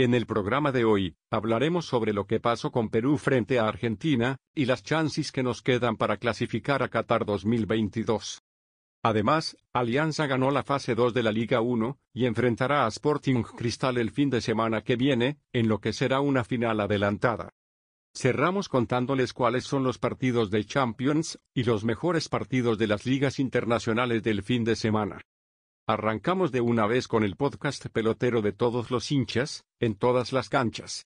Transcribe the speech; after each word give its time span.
En 0.00 0.14
el 0.14 0.24
programa 0.24 0.72
de 0.72 0.86
hoy, 0.86 1.14
hablaremos 1.30 1.84
sobre 1.84 2.14
lo 2.14 2.26
que 2.26 2.40
pasó 2.40 2.72
con 2.72 2.88
Perú 2.88 3.18
frente 3.18 3.58
a 3.58 3.68
Argentina, 3.68 4.38
y 4.54 4.64
las 4.64 4.82
chances 4.82 5.30
que 5.30 5.42
nos 5.42 5.60
quedan 5.60 5.98
para 5.98 6.16
clasificar 6.16 6.82
a 6.82 6.88
Qatar 6.88 7.26
2022. 7.26 8.40
Además, 9.04 9.58
Alianza 9.74 10.26
ganó 10.26 10.52
la 10.52 10.62
fase 10.62 10.94
2 10.94 11.12
de 11.12 11.22
la 11.22 11.32
Liga 11.32 11.60
1, 11.60 11.98
y 12.14 12.24
enfrentará 12.24 12.86
a 12.86 12.88
Sporting 12.88 13.42
Cristal 13.42 13.98
el 13.98 14.10
fin 14.10 14.30
de 14.30 14.40
semana 14.40 14.80
que 14.80 14.96
viene, 14.96 15.36
en 15.52 15.68
lo 15.68 15.82
que 15.82 15.92
será 15.92 16.20
una 16.20 16.44
final 16.44 16.80
adelantada. 16.80 17.50
Cerramos 18.16 18.70
contándoles 18.70 19.34
cuáles 19.34 19.64
son 19.64 19.82
los 19.82 19.98
partidos 19.98 20.50
de 20.50 20.64
Champions, 20.64 21.38
y 21.52 21.64
los 21.64 21.84
mejores 21.84 22.30
partidos 22.30 22.78
de 22.78 22.86
las 22.86 23.04
ligas 23.04 23.38
internacionales 23.38 24.22
del 24.22 24.42
fin 24.42 24.64
de 24.64 24.76
semana. 24.76 25.20
Arrancamos 25.92 26.52
de 26.52 26.60
una 26.60 26.86
vez 26.86 27.08
con 27.08 27.24
el 27.24 27.34
podcast 27.34 27.86
pelotero 27.86 28.42
de 28.42 28.52
todos 28.52 28.92
los 28.92 29.10
hinchas, 29.10 29.64
en 29.80 29.96
todas 29.96 30.32
las 30.32 30.48
canchas. 30.48 31.08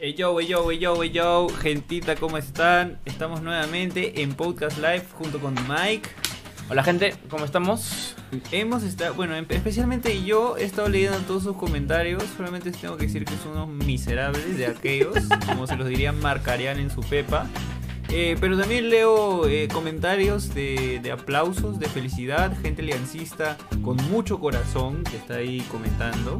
Hey 0.00 0.14
yo, 0.18 0.40
hey 0.40 0.48
yo, 0.48 0.68
hey 0.68 0.78
yo, 0.80 1.00
hey 1.00 1.10
yo, 1.12 1.48
gentita, 1.48 2.16
¿cómo 2.16 2.36
están? 2.36 2.98
Estamos 3.04 3.40
nuevamente 3.40 4.20
en 4.20 4.34
Podcast 4.34 4.78
Live 4.78 5.04
junto 5.16 5.38
con 5.38 5.54
Mike. 5.68 6.23
Hola 6.70 6.82
gente, 6.82 7.14
¿cómo 7.28 7.44
estamos? 7.44 8.14
Hemos 8.50 8.82
estado, 8.82 9.14
bueno, 9.14 9.36
em- 9.36 9.46
especialmente 9.50 10.24
yo 10.24 10.56
he 10.56 10.64
estado 10.64 10.88
leyendo 10.88 11.18
todos 11.20 11.42
sus 11.42 11.56
comentarios. 11.56 12.24
Solamente 12.36 12.72
tengo 12.72 12.96
que 12.96 13.06
decir 13.06 13.24
que 13.24 13.34
son 13.42 13.52
unos 13.52 13.68
miserables 13.68 14.56
de 14.56 14.66
aquellos, 14.66 15.14
como 15.46 15.66
se 15.66 15.76
los 15.76 15.86
diría 15.88 16.12
Marcarian 16.12 16.78
en 16.78 16.90
su 16.90 17.00
pepa. 17.02 17.46
Eh, 18.08 18.36
pero 18.40 18.58
también 18.58 18.90
leo 18.90 19.46
eh, 19.48 19.68
comentarios 19.72 20.54
de, 20.54 21.00
de 21.02 21.12
aplausos, 21.12 21.78
de 21.78 21.88
felicidad, 21.88 22.52
gente 22.62 22.82
aliancista 22.82 23.56
con 23.82 23.96
mucho 24.10 24.38
corazón 24.40 25.04
que 25.04 25.16
está 25.16 25.34
ahí 25.36 25.60
comentando. 25.70 26.38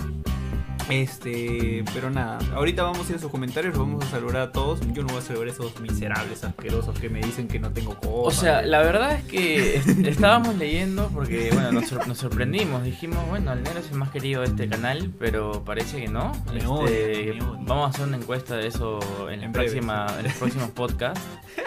Este, 0.90 1.82
pero 1.94 2.10
nada, 2.10 2.38
ahorita 2.54 2.82
vamos 2.82 3.06
a 3.08 3.10
ir 3.12 3.16
a 3.16 3.18
sus 3.18 3.30
comentarios, 3.30 3.74
los 3.74 3.86
vamos 3.86 4.04
a 4.04 4.10
saludar 4.10 4.36
a 4.42 4.52
todos. 4.52 4.80
Yo 4.92 5.02
no 5.02 5.08
voy 5.08 5.18
a 5.18 5.22
saludar 5.22 5.48
a 5.48 5.50
esos 5.50 5.80
miserables 5.80 6.44
asquerosos 6.44 6.98
que 6.98 7.08
me 7.08 7.20
dicen 7.20 7.48
que 7.48 7.58
no 7.58 7.70
tengo 7.72 7.94
copa. 7.94 8.08
O 8.28 8.30
sea, 8.30 8.60
la 8.60 8.80
verdad 8.82 9.12
es 9.14 9.24
que 9.24 9.76
est- 9.76 9.88
estábamos 10.06 10.56
leyendo 10.56 11.08
porque, 11.14 11.50
bueno, 11.52 11.72
nos, 11.72 11.88
sor- 11.88 12.06
nos 12.06 12.18
sorprendimos. 12.18 12.84
Dijimos, 12.84 13.26
bueno, 13.28 13.52
el 13.54 13.62
negro 13.62 13.80
es 13.80 13.90
el 13.90 13.96
más 13.96 14.10
querido 14.10 14.42
de 14.42 14.48
este 14.48 14.68
canal, 14.68 15.10
pero 15.18 15.64
parece 15.64 16.02
que 16.02 16.08
no. 16.08 16.32
Me 16.52 16.58
Este, 16.58 17.32
me. 17.32 17.40
Vamos 17.64 17.86
a 17.86 17.88
hacer 17.88 18.06
una 18.06 18.18
encuesta 18.18 18.56
de 18.56 18.66
eso 18.66 19.00
en, 19.30 19.42
En 19.42 19.52
próxima, 19.52 20.06
en 20.18 20.24
los 20.24 20.34
próximos 20.34 20.70
podcasts. 20.70 21.20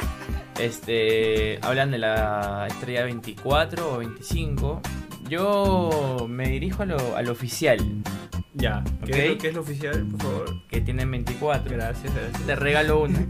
Este, 0.59 1.59
hablan 1.61 1.91
de 1.91 1.99
la 1.99 2.65
estrella 2.67 3.03
24 3.03 3.93
o 3.93 3.97
25. 3.99 4.81
Yo 5.29 6.25
me 6.29 6.47
dirijo 6.49 6.83
a 6.83 6.85
lo, 6.85 7.15
al 7.15 7.29
oficial, 7.29 7.79
ya, 8.53 8.83
¿qué, 9.05 9.11
es 9.11 9.29
lo, 9.31 9.37
qué 9.37 9.47
es 9.49 9.53
lo 9.53 9.61
oficial, 9.61 10.05
por 10.11 10.21
favor? 10.21 10.67
que 10.69 10.81
tiene 10.81 11.05
24. 11.05 11.71
Gracias, 11.71 12.13
gracias. 12.13 12.45
Te 12.45 12.55
regalo 12.55 13.01
una. 13.01 13.25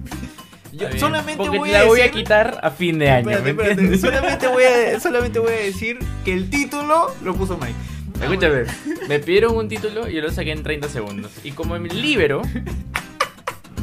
Yo 0.72 0.88
solamente 1.00 1.38
Porque 1.38 1.58
voy 1.58 1.72
la 1.72 1.81
a 1.81 1.86
voy 1.86 2.02
a 2.02 2.12
quitar 2.12 2.59
a 2.62 2.70
fin 2.72 3.00
de 3.00 3.09
año. 3.09 3.31
Espérate, 3.31 3.53
¿me 3.53 3.64
espérate? 3.64 3.98
Solamente 3.98 4.48
voy, 4.48 4.64
a, 4.64 5.00
solamente 5.00 5.40
voy 5.40 5.53
a 5.53 5.64
decir 5.64 6.00
que 6.23 6.34
el 6.34 6.50
título 6.50 7.14
lo 7.23 7.34
puso 7.36 7.58
Mike. 7.58 7.73
Escúchame, 8.22 8.64
me 9.08 9.20
pidieron 9.20 9.56
un 9.56 9.68
título 9.68 10.09
y 10.09 10.16
yo 10.16 10.22
lo 10.22 10.31
saqué 10.31 10.52
en 10.52 10.64
30 10.64 10.90
segundos. 10.90 11.31
Y 11.44 11.52
como 11.52 11.75
en 11.75 11.86
el 11.86 12.02
libro, 12.02 12.42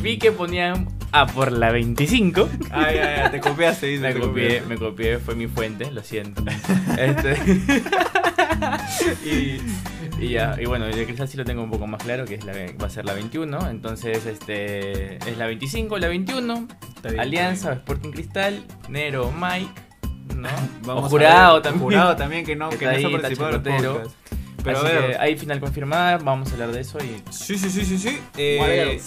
vi 0.01 0.19
que 0.19 0.33
ponían 0.33 0.89
A 1.17 1.27
por 1.27 1.53
la 1.53 1.71
25. 1.71 2.49
Ay, 2.73 2.97
ay, 2.99 3.21
ay, 3.23 3.31
te 3.31 3.39
copiaste, 3.41 3.87
dice, 3.87 4.03
Me 4.13 4.15
copié, 4.15 4.27
copiaste. 4.61 4.69
me 4.69 4.77
copié, 4.79 5.19
fue 5.21 5.37
mi 5.37 5.47
fuente, 5.47 5.91
lo 5.93 6.03
siento. 6.03 6.43
Este, 6.99 7.37
y, 9.25 9.61
y 10.19 10.29
ya, 10.31 10.57
y 10.61 10.67
bueno, 10.67 10.87
el 10.87 11.05
cristal 11.05 11.29
sí 11.29 11.37
lo 11.37 11.45
tengo 11.45 11.63
un 11.63 11.71
poco 11.71 11.87
más 11.87 12.03
claro, 12.03 12.25
que 12.25 12.35
es 12.35 12.45
la, 12.45 12.53
va 12.53 12.87
a 12.87 12.91
ser 12.91 13.05
la 13.05 13.15
21. 13.15 13.71
Entonces, 13.71 14.27
este 14.27 15.17
es 15.17 15.39
la 15.39 15.47
25, 15.47 15.99
la 15.99 16.09
21. 16.09 16.69
Está 16.97 17.09
bien, 17.11 17.21
Alianza, 17.21 17.73
Sporting 17.75 18.11
Cristal, 18.11 18.65
Nero, 18.89 19.33
Mike, 19.41 19.71
¿no? 20.37 20.49
Vamos 20.85 21.05
o 21.05 21.09
jurado 21.11 21.55
ver, 21.55 21.63
también. 21.63 21.85
Jurado 21.85 22.17
también 22.17 22.45
que 22.45 22.57
no, 22.57 22.71
Que 22.71 22.79
que, 22.79 22.85
está 22.87 22.99
no 23.01 23.07
ahí, 23.09 23.15
ha 23.15 23.21
participado. 23.21 23.63
Pero 23.63 24.79
Así 24.79 24.87
a 24.87 24.91
ver. 24.91 25.11
que 25.11 25.17
hay 25.19 25.37
final 25.37 25.61
confirmada, 25.61 26.19
vamos 26.19 26.51
a 26.51 26.53
hablar 26.55 26.73
de 26.73 26.81
eso 26.81 26.99
y 26.99 27.23
Sí, 27.31 27.59
sí, 27.59 27.69
sí, 27.71 27.85
sí, 27.85 27.99
sí. 27.99 28.19
Eh. 28.37 28.99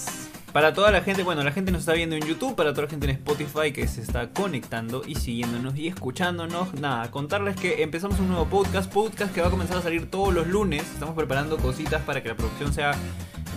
Para 0.57 0.73
toda 0.73 0.90
la 0.90 1.01
gente, 1.01 1.22
bueno, 1.22 1.44
la 1.44 1.51
gente 1.51 1.72
nos 1.72 1.81
está 1.81 1.94
viendo 1.94 2.16
en 2.16 2.23
YouTube, 2.23 2.56
para 2.56 2.72
toda 2.72 2.85
la 2.85 2.90
gente 2.90 3.06
en 3.06 3.12
Spotify 3.12 3.72
que 3.72 3.88
se 3.88 4.01
está 4.01 4.29
conectando 4.29 5.03
y 5.06 5.13
siguiéndonos 5.13 5.78
y 5.78 5.88
escuchándonos. 5.88 6.73
Nada, 6.73 7.12
contarles 7.12 7.56
que 7.56 7.84
empezamos 7.84 8.19
un 8.19 8.29
nuevo 8.29 8.47
podcast, 8.47 8.91
podcast 8.91 9.31
que 9.35 9.41
va 9.41 9.50
a 9.50 9.51
comenzar 9.51 9.78
a 9.78 9.84
salir 9.84 10.09
todos 10.09 10.34
los 10.34 10.47
lunes. 10.47 10.81
Estamos 10.81 11.13
preparando 11.13 11.57
cositas 11.57 12.01
para 12.01 12.23
que 12.23 12.29
la 12.29 12.35
producción 12.35 12.73
sea 12.73 12.94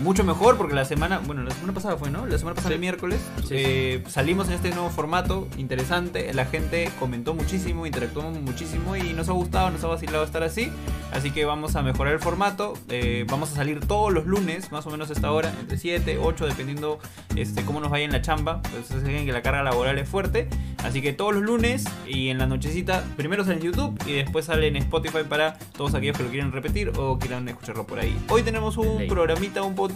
mucho 0.00 0.24
mejor 0.24 0.56
porque 0.56 0.74
la 0.74 0.84
semana, 0.84 1.20
bueno, 1.24 1.42
la 1.42 1.50
semana 1.50 1.72
pasada 1.74 1.96
fue, 1.96 2.10
¿no? 2.10 2.26
La 2.26 2.38
semana 2.38 2.54
pasada 2.54 2.70
Sí. 2.70 2.74
el 2.74 2.80
miércoles 2.80 3.20
Sí, 3.42 3.46
sí. 3.48 3.54
eh, 3.56 4.04
salimos 4.08 4.48
en 4.48 4.54
este 4.54 4.70
nuevo 4.70 4.90
formato 4.90 5.48
interesante. 5.56 6.32
La 6.34 6.46
gente 6.46 6.90
comentó 6.98 7.34
muchísimo, 7.34 7.86
interactuamos 7.86 8.40
muchísimo 8.40 8.96
y 8.96 9.12
nos 9.12 9.28
ha 9.28 9.32
gustado, 9.32 9.70
nos 9.70 9.84
ha 9.84 9.88
vacilado 9.88 10.24
estar 10.24 10.42
así. 10.42 10.70
Así 11.12 11.30
que 11.32 11.44
vamos 11.44 11.76
a 11.76 11.82
mejorar 11.82 12.14
el 12.14 12.20
formato. 12.20 12.74
eh, 12.88 13.24
vamos 13.28 13.52
a 13.52 13.54
salir 13.56 13.80
todos 13.80 14.12
los 14.12 14.26
lunes, 14.26 14.70
más 14.72 14.86
o 14.86 14.90
menos 14.90 15.10
a 15.10 15.12
esta 15.12 15.30
hora, 15.32 15.52
entre 15.60 15.76
7, 15.76 16.18
8, 16.22 16.46
dependiendo 16.46 16.98
este, 17.36 17.62
cómo 17.64 17.80
nos 17.80 17.90
vaya 17.90 18.04
en 18.04 18.12
la 18.12 18.22
chamba. 18.22 18.62
Pues 18.62 19.02
que 19.02 19.32
la 19.32 19.42
carga 19.42 19.62
laboral 19.62 19.98
es 19.98 20.08
fuerte. 20.08 20.48
Así 20.84 21.02
que 21.02 21.12
todos 21.12 21.34
los 21.34 21.42
lunes 21.42 21.84
y 22.06 22.28
en 22.30 22.38
la 22.38 22.46
nochecita, 22.46 23.04
primero 23.16 23.44
sale 23.44 23.56
en 23.56 23.62
YouTube 23.62 23.98
y 24.06 24.12
después 24.12 24.46
sale 24.46 24.68
en 24.68 24.76
Spotify 24.76 25.24
para 25.28 25.58
todos 25.76 25.94
aquellos 25.94 26.16
que 26.16 26.22
lo 26.22 26.30
quieran 26.30 26.52
repetir 26.52 26.92
o 26.96 27.18
quieran 27.18 27.46
escucharlo 27.48 27.86
por 27.86 27.98
ahí. 27.98 28.16
Hoy 28.28 28.42
tenemos 28.42 28.76
un 28.78 29.06
programita, 29.08 29.62
un 29.62 29.74
podcast 29.74 29.89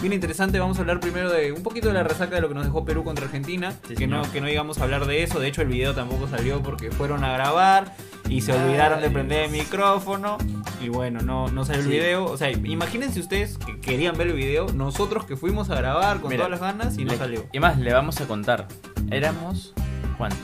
bien 0.00 0.12
interesante. 0.12 0.58
Vamos 0.58 0.78
a 0.78 0.80
hablar 0.80 1.00
primero 1.00 1.30
de 1.30 1.52
un 1.52 1.62
poquito 1.62 1.88
de 1.88 1.94
la 1.94 2.02
resaca 2.02 2.34
de 2.36 2.40
lo 2.40 2.48
que 2.48 2.54
nos 2.54 2.64
dejó 2.64 2.84
Perú 2.84 3.04
contra 3.04 3.24
Argentina. 3.26 3.72
Sí, 3.88 3.94
que, 3.94 4.06
no, 4.06 4.22
que 4.32 4.40
no 4.40 4.48
íbamos 4.48 4.78
a 4.78 4.84
hablar 4.84 5.06
de 5.06 5.22
eso. 5.22 5.38
De 5.40 5.48
hecho, 5.48 5.62
el 5.62 5.68
video 5.68 5.94
tampoco 5.94 6.28
salió 6.28 6.62
porque 6.62 6.90
fueron 6.90 7.24
a 7.24 7.32
grabar 7.32 7.94
y 8.28 8.40
se 8.40 8.52
olvidaron 8.52 9.00
de 9.00 9.10
prender 9.10 9.44
el 9.44 9.50
micrófono. 9.50 10.38
Y 10.80 10.88
bueno, 10.88 11.20
no, 11.20 11.48
no 11.48 11.64
salió 11.64 11.82
el 11.82 11.88
video. 11.88 12.24
O 12.24 12.36
sea, 12.36 12.50
imagínense 12.50 13.20
ustedes 13.20 13.58
que 13.58 13.78
querían 13.80 14.16
ver 14.16 14.28
el 14.28 14.32
video. 14.34 14.66
Nosotros 14.72 15.24
que 15.24 15.36
fuimos 15.36 15.70
a 15.70 15.76
grabar 15.76 16.20
con 16.20 16.30
Mira, 16.30 16.46
todas 16.46 16.60
las 16.60 16.60
ganas 16.60 16.98
y 16.98 17.04
no 17.04 17.12
Le- 17.12 17.18
salió. 17.18 17.46
Y 17.52 17.60
más, 17.60 17.78
le 17.78 17.92
vamos 17.92 18.20
a 18.20 18.26
contar. 18.26 18.66
Éramos, 19.10 19.74
¿cuántos? 20.18 20.38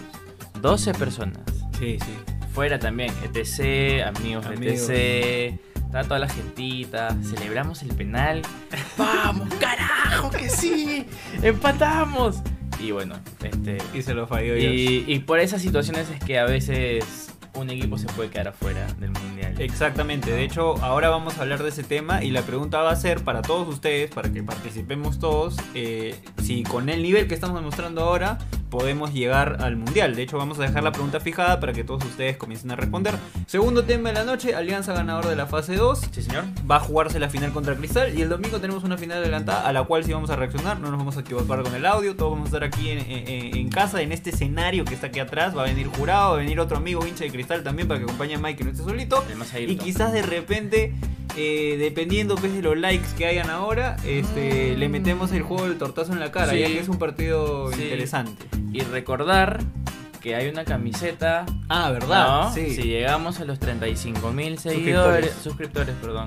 12 0.61 0.93
personas. 0.95 1.43
Sí, 1.79 1.99
sí. 2.05 2.15
Fuera 2.53 2.79
también, 2.79 3.13
ETC, 3.23 4.03
amigos, 4.05 4.47
Amigos. 4.47 4.89
ETC. 4.91 5.61
Estaba 5.89 6.05
toda 6.05 6.19
la 6.19 6.29
gentita. 6.29 7.17
Celebramos 7.23 7.83
el 7.83 7.95
penal. 7.95 8.43
¡Vamos, 8.99 9.49
carajo, 9.55 10.31
que 10.31 10.51
sí! 10.51 11.07
¡Empatamos! 11.43 12.43
Y 12.79 12.91
bueno, 12.91 13.15
este. 13.43 13.79
Y 13.95 14.03
se 14.03 14.13
lo 14.13 14.27
falló. 14.27 14.55
Y, 14.59 15.07
y 15.09 15.19
por 15.21 15.41
esas 15.41 15.63
situaciones 15.63 16.11
es 16.11 16.23
que 16.23 16.39
a 16.39 16.45
veces 16.45 17.33
un 17.55 17.71
equipo 17.71 17.97
se 17.97 18.07
puede 18.09 18.29
quedar 18.29 18.49
afuera 18.49 18.87
del 19.01 19.13
mundial. 19.13 19.55
Exactamente, 19.59 20.31
de 20.31 20.45
hecho 20.45 20.77
ahora 20.85 21.09
vamos 21.09 21.39
a 21.39 21.43
hablar 21.43 21.63
de 21.63 21.71
ese 21.71 21.83
tema 21.83 22.23
y 22.23 22.31
la 22.31 22.43
pregunta 22.43 22.83
va 22.83 22.91
a 22.91 22.97
ser 22.97 23.25
para 23.25 23.41
todos 23.41 23.67
ustedes, 23.67 24.11
para 24.11 24.31
que 24.31 24.43
participemos 24.43 25.19
todos, 25.19 25.57
eh, 25.75 26.15
si 26.43 26.63
con 26.63 26.91
el 26.91 27.03
nivel 27.03 27.27
que 27.29 27.35
estamos 27.35 27.57
demostrando 27.57 28.03
ahora 28.03 28.39
podemos 28.71 29.13
llegar 29.13 29.59
al 29.61 29.77
mundial. 29.77 30.15
De 30.15 30.23
hecho 30.23 30.37
vamos 30.39 30.59
a 30.59 30.63
dejar 30.63 30.83
la 30.83 30.93
pregunta 30.93 31.21
fijada 31.21 31.61
para 31.61 31.73
que 31.73 31.85
todos 31.85 32.05
ustedes 32.05 32.37
comiencen 32.37 32.71
a 32.71 32.77
responder. 32.77 33.15
Segundo 33.47 33.85
tema 33.85 34.11
de 34.11 34.15
la 34.17 34.25
noche, 34.25 34.55
Alianza 34.55 34.93
ganador 34.93 35.27
de 35.27 35.37
la 35.37 35.47
fase 35.47 35.77
2. 35.77 36.01
¿Sí, 36.13 36.23
señor? 36.23 36.45
Va 36.71 36.77
a 36.77 36.81
jugarse 36.81 37.19
la 37.19 37.29
final 37.31 37.53
contra 37.53 37.75
Cristal 37.75 38.17
y 38.19 38.23
el 38.23 38.29
domingo 38.29 38.61
tenemos 38.61 38.85
una 38.85 38.99
final 38.99 39.19
adelantada 39.19 39.67
a 39.67 39.73
la 39.73 39.83
cual 39.85 40.05
sí 40.05 40.13
vamos 40.13 40.31
a 40.31 40.37
reaccionar, 40.37 40.81
no 40.81 40.91
nos 40.91 40.99
vamos 40.99 41.17
a 41.17 41.21
equivocar 41.21 41.63
con 41.63 41.75
el 41.75 41.87
audio, 41.87 42.15
todos 42.17 42.33
vamos 42.33 42.47
a 42.47 42.49
estar 42.49 42.65
aquí 42.65 42.91
en, 42.91 42.99
en- 42.99 43.57
en 43.57 43.69
casa, 43.71 44.03
en 44.03 44.13
este 44.13 44.31
escenario 44.31 44.85
que 44.85 44.95
está 44.95 45.09
aquí 45.09 45.21
atrás, 45.21 45.57
va 45.57 45.63
a 45.63 45.67
venir 45.67 45.87
jurado, 45.89 46.31
va 46.31 46.35
a 46.37 46.39
venir 46.39 46.61
otro 46.61 46.77
amigo 46.77 47.07
hincha 47.07 47.25
de 47.25 47.31
Cristal 47.31 47.63
también 47.63 47.89
para 47.89 47.99
que 48.01 48.05
acompañe 48.05 48.35
a 48.35 48.39
Mike 48.39 48.59
que 48.59 48.65
no 48.65 48.71
esté 48.71 48.83
solito. 48.85 49.25
Y 49.73 49.77
quizás 49.77 50.13
de 50.13 50.23
repente, 50.23 50.95
eh, 51.41 51.77
dependiendo 51.79 52.35
pues, 52.35 52.53
de 52.53 52.63
los 52.63 52.77
likes 52.77 53.07
que 53.17 53.27
hayan 53.27 53.49
ahora, 53.49 53.97
este, 54.05 54.77
le 54.77 54.89
metemos 54.89 55.31
el 55.33 55.43
juego 55.43 55.65
del 55.69 55.79
tortazo 55.79 56.13
en 56.13 56.19
la 56.21 56.33
cara, 56.33 56.53
Sí. 56.53 56.59
ya 56.59 56.67
que 56.67 56.81
es 56.81 56.89
un 56.89 56.99
partido 56.99 57.71
Sí. 57.73 57.83
interesante. 57.85 58.45
Y 58.73 58.81
recordar 58.81 59.61
que 60.21 60.35
hay 60.35 60.49
una 60.49 60.65
camiseta 60.65 61.47
Ah, 61.69 61.93
¿no? 62.09 62.53
Si 62.53 62.83
llegamos 62.83 63.39
a 63.41 63.45
los 63.45 63.61
35 63.61 64.33
mil 64.33 64.59
seguidores, 64.59 65.33
suscriptores, 65.43 65.95
perdón, 66.03 66.27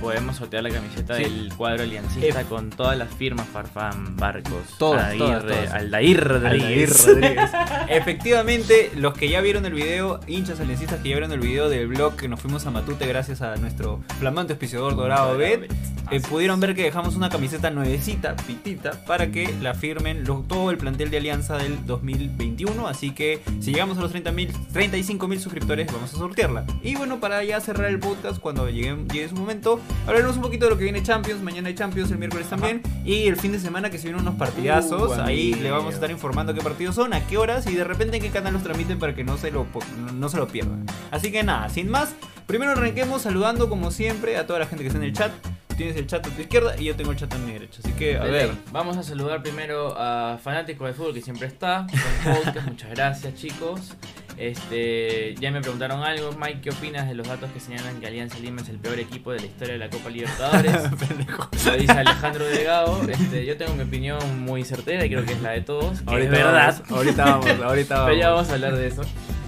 podemos 0.00 0.36
sortear 0.36 0.62
la 0.62 0.70
camiseta 0.70 1.16
Sí. 1.16 1.22
del 1.24 1.52
cuadro 1.56 1.82
aliancista 1.82 2.44
con 2.44 2.70
todas 2.70 2.96
las 2.96 3.12
firmas, 3.14 3.46
Farfán, 3.48 4.16
Barcos, 4.16 4.52
Todas, 4.78 5.10
Aguirre, 5.10 5.26
todas, 5.26 5.42
todas. 5.46 5.72
Aldair 5.74 6.18
Aldair 6.20 6.24
Rodríguez. 6.24 7.06
Rodríguez. 7.06 7.50
Efectivamente, 7.88 8.90
los 8.96 9.14
que 9.14 9.28
ya 9.28 9.40
vieron 9.40 9.66
el 9.66 9.72
video, 9.74 10.20
hinchas 10.26 10.60
aliancistas 10.60 11.00
que 11.00 11.08
ya 11.10 11.16
vieron 11.16 11.32
el 11.32 11.40
video 11.40 11.68
del 11.68 11.88
blog 11.88 12.16
que 12.16 12.28
nos 12.28 12.40
fuimos 12.40 12.64
a 12.66 12.70
Matute 12.70 13.06
gracias 13.06 13.42
a 13.42 13.56
nuestro 13.56 14.00
flamante 14.18 14.52
auspiciador 14.54 14.96
Dorado 14.96 15.36
Bet, 15.36 15.70
eh, 16.10 16.20
pudieron 16.20 16.58
ver 16.60 16.74
que 16.74 16.82
dejamos 16.84 17.16
una 17.16 17.28
camiseta 17.28 17.70
nuevecita, 17.70 18.34
pitita, 18.36 18.92
para 19.04 19.30
que 19.30 19.52
la 19.60 19.74
firmen 19.74 20.24
lo- 20.24 20.44
todo 20.48 20.70
el 20.70 20.78
plantel 20.78 21.10
de 21.10 21.18
Alianza 21.18 21.58
del 21.58 21.84
2021. 21.86 22.88
Así 22.88 23.10
que 23.10 23.42
si 23.60 23.72
llegamos 23.72 23.98
a 23.98 24.00
los 24.00 24.10
30 24.10 24.32
35 24.72 25.28
mil 25.28 25.40
suscriptores, 25.40 25.92
vamos 25.92 26.14
a 26.14 26.16
sortearla. 26.16 26.64
Y 26.82 26.94
bueno, 26.96 27.20
para 27.20 27.44
ya 27.44 27.60
cerrar 27.60 27.88
el 27.90 27.98
podcast, 27.98 28.38
cuando 28.38 28.68
llegue, 28.70 28.96
llegue 29.12 29.28
su 29.28 29.34
momento, 29.36 29.80
hablaremos 30.06 30.36
un 30.36 30.42
poquito 30.42 30.66
de 30.66 30.70
lo 30.70 30.78
que 30.78 30.84
viene 30.84 31.02
Champions. 31.02 31.42
Mañana 31.42 31.68
hay 31.68 31.74
Champions, 31.74 32.10
el 32.10 32.18
miércoles 32.18 32.48
también. 32.48 32.82
Y 33.04 33.26
el 33.26 33.36
fin 33.36 33.52
de 33.52 33.60
semana 33.60 33.90
que 33.90 33.98
se 33.98 34.04
vienen 34.04 34.22
unos 34.22 34.34
partidazos. 34.36 35.16
Uh, 35.16 35.22
Ahí 35.22 35.52
amigo. 35.52 35.62
le 35.62 35.70
vamos 35.70 35.92
a 35.92 35.94
estar 35.94 36.10
informando 36.10 36.54
qué 36.54 36.60
partidos 36.60 36.94
son, 36.94 37.12
a 37.14 37.26
qué 37.26 37.36
horas 37.38 37.66
y 37.66 37.74
de 37.74 37.84
repente 37.84 38.16
en 38.16 38.22
qué 38.22 38.30
canal 38.30 38.52
los 38.52 38.62
transmiten 38.62 38.98
para 38.98 39.14
que 39.14 39.24
no 39.24 39.36
se 39.38 39.50
lo, 39.50 39.66
no 40.14 40.28
se 40.28 40.36
lo 40.36 40.48
pierdan. 40.48 40.86
Así 41.10 41.30
que 41.32 41.42
nada, 41.42 41.68
sin 41.68 41.88
más, 41.88 42.14
primero 42.46 42.72
arranquemos 42.72 43.22
saludando 43.22 43.68
como 43.68 43.90
siempre 43.90 44.36
a 44.36 44.46
toda 44.46 44.58
la 44.58 44.66
gente 44.66 44.84
que 44.84 44.88
está 44.88 44.98
en 44.98 45.04
el 45.04 45.12
chat. 45.12 45.32
Tienes 45.76 45.96
el 45.96 46.08
chat 46.08 46.26
a 46.26 46.30
tu 46.30 46.40
izquierda 46.40 46.74
y 46.76 46.86
yo 46.86 46.96
tengo 46.96 47.12
el 47.12 47.16
chat 47.16 47.32
a 47.32 47.38
mi 47.38 47.52
derecha. 47.52 47.80
Así 47.84 47.92
que, 47.92 48.16
a 48.16 48.24
ver. 48.24 48.50
Vamos 48.72 48.96
a 48.96 49.04
saludar 49.04 49.42
primero 49.42 49.94
a 49.96 50.36
Fanático 50.42 50.86
de 50.86 50.92
Fútbol 50.92 51.14
que 51.14 51.22
siempre 51.22 51.46
está. 51.46 51.86
con 52.24 52.34
podcast. 52.34 52.66
Muchas 52.68 52.90
gracias, 52.90 53.34
chicos. 53.36 53.94
Este, 54.38 55.34
ya 55.40 55.50
me 55.50 55.60
preguntaron 55.60 56.04
algo, 56.04 56.30
Mike, 56.38 56.60
¿qué 56.62 56.70
opinas 56.70 57.08
de 57.08 57.14
los 57.16 57.26
datos 57.26 57.50
que 57.50 57.58
señalan 57.58 57.98
que 58.00 58.06
Alianza 58.06 58.38
Lima 58.38 58.62
es 58.62 58.68
el 58.68 58.78
peor 58.78 59.00
equipo 59.00 59.32
de 59.32 59.40
la 59.40 59.46
historia 59.46 59.72
de 59.72 59.78
la 59.80 59.90
Copa 59.90 60.10
Libertadores? 60.10 60.72
Lo 61.66 61.76
dice 61.76 61.92
Alejandro 61.92 62.46
Delgado. 62.46 63.02
Este, 63.08 63.44
yo 63.44 63.56
tengo 63.56 63.74
mi 63.74 63.82
opinión 63.82 64.40
muy 64.40 64.64
certera 64.64 65.04
y 65.04 65.10
creo 65.10 65.24
que 65.24 65.32
es 65.32 65.42
la 65.42 65.50
de 65.50 65.62
todos. 65.62 66.02
Ahorita 66.06 66.24
es 66.24 66.30
verdad. 66.30 66.74
vamos, 66.78 66.90
ahorita 66.90 67.24
vamos, 67.24 67.46
ahorita 67.50 67.94
vamos. 67.94 68.06
Pero 68.10 68.20
ya 68.20 68.30
vamos 68.30 68.50
a 68.50 68.54
hablar 68.54 68.76
de 68.76 68.86
eso. 68.86 69.02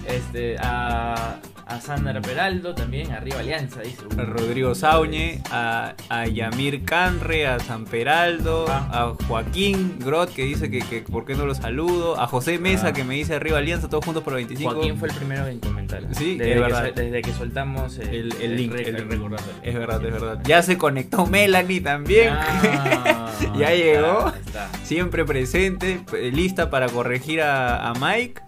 Este, 0.07 0.57
a, 0.59 1.39
a 1.71 1.81
Sandra 1.81 2.21
Peraldo 2.21 2.75
también, 2.75 3.11
arriba 3.11 3.39
Alianza, 3.39 3.81
dice. 3.81 4.03
A 4.17 4.21
Rodrigo 4.23 4.75
Sauñe, 4.75 5.41
a, 5.51 5.93
a 6.09 6.27
Yamir 6.27 6.83
Canre, 6.83 7.47
a 7.47 7.59
San 7.59 7.85
Peraldo, 7.85 8.65
Ah. 8.69 8.87
a 8.91 9.25
Joaquín 9.27 9.97
Grot 9.99 10.33
que 10.33 10.43
dice 10.43 10.69
que, 10.69 10.79
que 10.79 11.01
por 11.01 11.25
qué 11.25 11.35
no 11.35 11.45
lo 11.45 11.55
saludo, 11.55 12.19
a 12.19 12.27
José 12.27 12.59
Mesa 12.59 12.87
Ah. 12.87 12.93
que 12.93 13.03
me 13.03 13.15
dice 13.15 13.35
arriba 13.35 13.57
Alianza, 13.59 13.89
todos 13.89 14.03
juntos 14.05 14.23
por 14.23 14.33
25. 14.35 14.71
Joaquín 14.73 14.97
fue 14.97 15.09
el 15.09 15.15
primero 15.15 15.47
en 15.47 15.59
comentar. 15.59 16.01
Sí, 16.11 16.37
desde 16.37 16.51
es 16.51 16.55
que, 16.55 16.61
verdad. 16.61 16.85
sol- 16.85 16.93
desde 16.95 17.21
que 17.21 17.33
soltamos 17.33 17.97
el, 17.99 18.09
el, 18.09 18.33
el 18.41 18.55
link, 18.57 18.73
el. 18.75 18.95
Es 19.63 19.73
verdad, 19.75 20.05
es 20.05 20.11
verdad. 20.11 20.39
Ya 20.43 20.61
se 20.63 20.77
conectó 20.77 21.25
Melanie 21.25 21.81
también. 21.81 22.33
Ah, 22.33 23.29
Ya 23.57 23.71
llegó. 23.73 24.27
está, 24.27 24.33
ahí 24.33 24.41
está. 24.45 24.69
Siempre 24.83 25.25
presente, 25.25 26.01
eh, 26.13 26.31
lista 26.33 26.69
para 26.69 26.87
corregir 26.87 27.41
a, 27.41 27.89
a 27.89 27.93
Mike. 27.95 28.41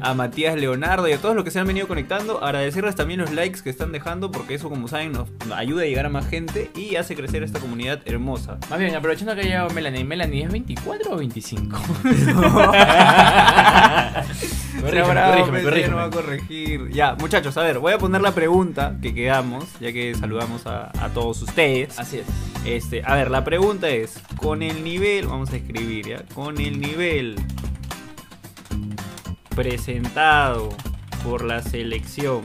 A 0.00 0.14
Matías 0.14 0.56
Leonardo 0.56 1.08
y 1.08 1.12
a 1.12 1.18
todos 1.18 1.34
los 1.34 1.44
que 1.44 1.50
se 1.50 1.58
han 1.58 1.66
venido 1.66 1.88
conectando. 1.88 2.42
Agradecerles 2.42 2.94
también 2.94 3.20
los 3.20 3.32
likes 3.32 3.60
que 3.62 3.70
están 3.70 3.92
dejando 3.92 4.30
porque 4.30 4.54
eso, 4.54 4.68
como 4.68 4.88
saben, 4.88 5.12
nos 5.12 5.28
ayuda 5.54 5.82
a 5.82 5.86
llegar 5.86 6.06
a 6.06 6.08
más 6.08 6.28
gente 6.28 6.70
y 6.74 6.96
hace 6.96 7.14
crecer 7.14 7.42
esta 7.42 7.60
comunidad 7.60 8.00
hermosa. 8.04 8.58
Más 8.70 8.78
bien, 8.78 8.94
aprovechando 8.94 9.34
que 9.34 9.42
ha 9.42 9.44
llegado 9.44 9.70
Melanie, 9.70 10.04
¿Melanie 10.04 10.44
es 10.44 10.52
24 10.52 11.12
o 11.12 11.16
25? 11.16 11.78
Bravo, 14.82 15.08
bravo, 15.08 15.30
corrígeme, 15.30 15.62
corrígeme. 15.62 15.90
no 15.90 15.96
va 15.96 16.04
a 16.04 16.10
corregir. 16.10 16.90
Ya, 16.90 17.14
muchachos, 17.14 17.56
a 17.56 17.62
ver, 17.62 17.78
voy 17.78 17.92
a 17.92 17.98
poner 17.98 18.20
la 18.20 18.32
pregunta 18.34 18.96
que 19.00 19.14
quedamos, 19.14 19.64
ya 19.80 19.92
que 19.92 20.14
saludamos 20.14 20.66
a, 20.66 20.90
a 21.02 21.08
todos 21.10 21.40
ustedes. 21.42 21.98
Así 21.98 22.18
es. 22.18 22.26
Este, 22.64 23.02
a 23.04 23.14
ver, 23.14 23.30
la 23.30 23.44
pregunta 23.44 23.88
es, 23.88 24.18
con 24.36 24.62
el 24.62 24.82
nivel, 24.84 25.26
vamos 25.26 25.50
a 25.52 25.56
escribir 25.56 26.06
ya, 26.06 26.22
con 26.34 26.60
el 26.60 26.80
nivel 26.80 27.36
presentado 29.54 30.68
por 31.22 31.44
la 31.44 31.62
selección, 31.62 32.42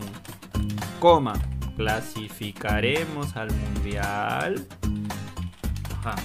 coma, 1.00 1.34
clasificaremos 1.76 3.36
al 3.36 3.50
mundial. 3.52 4.66
Ajá. 6.00 6.16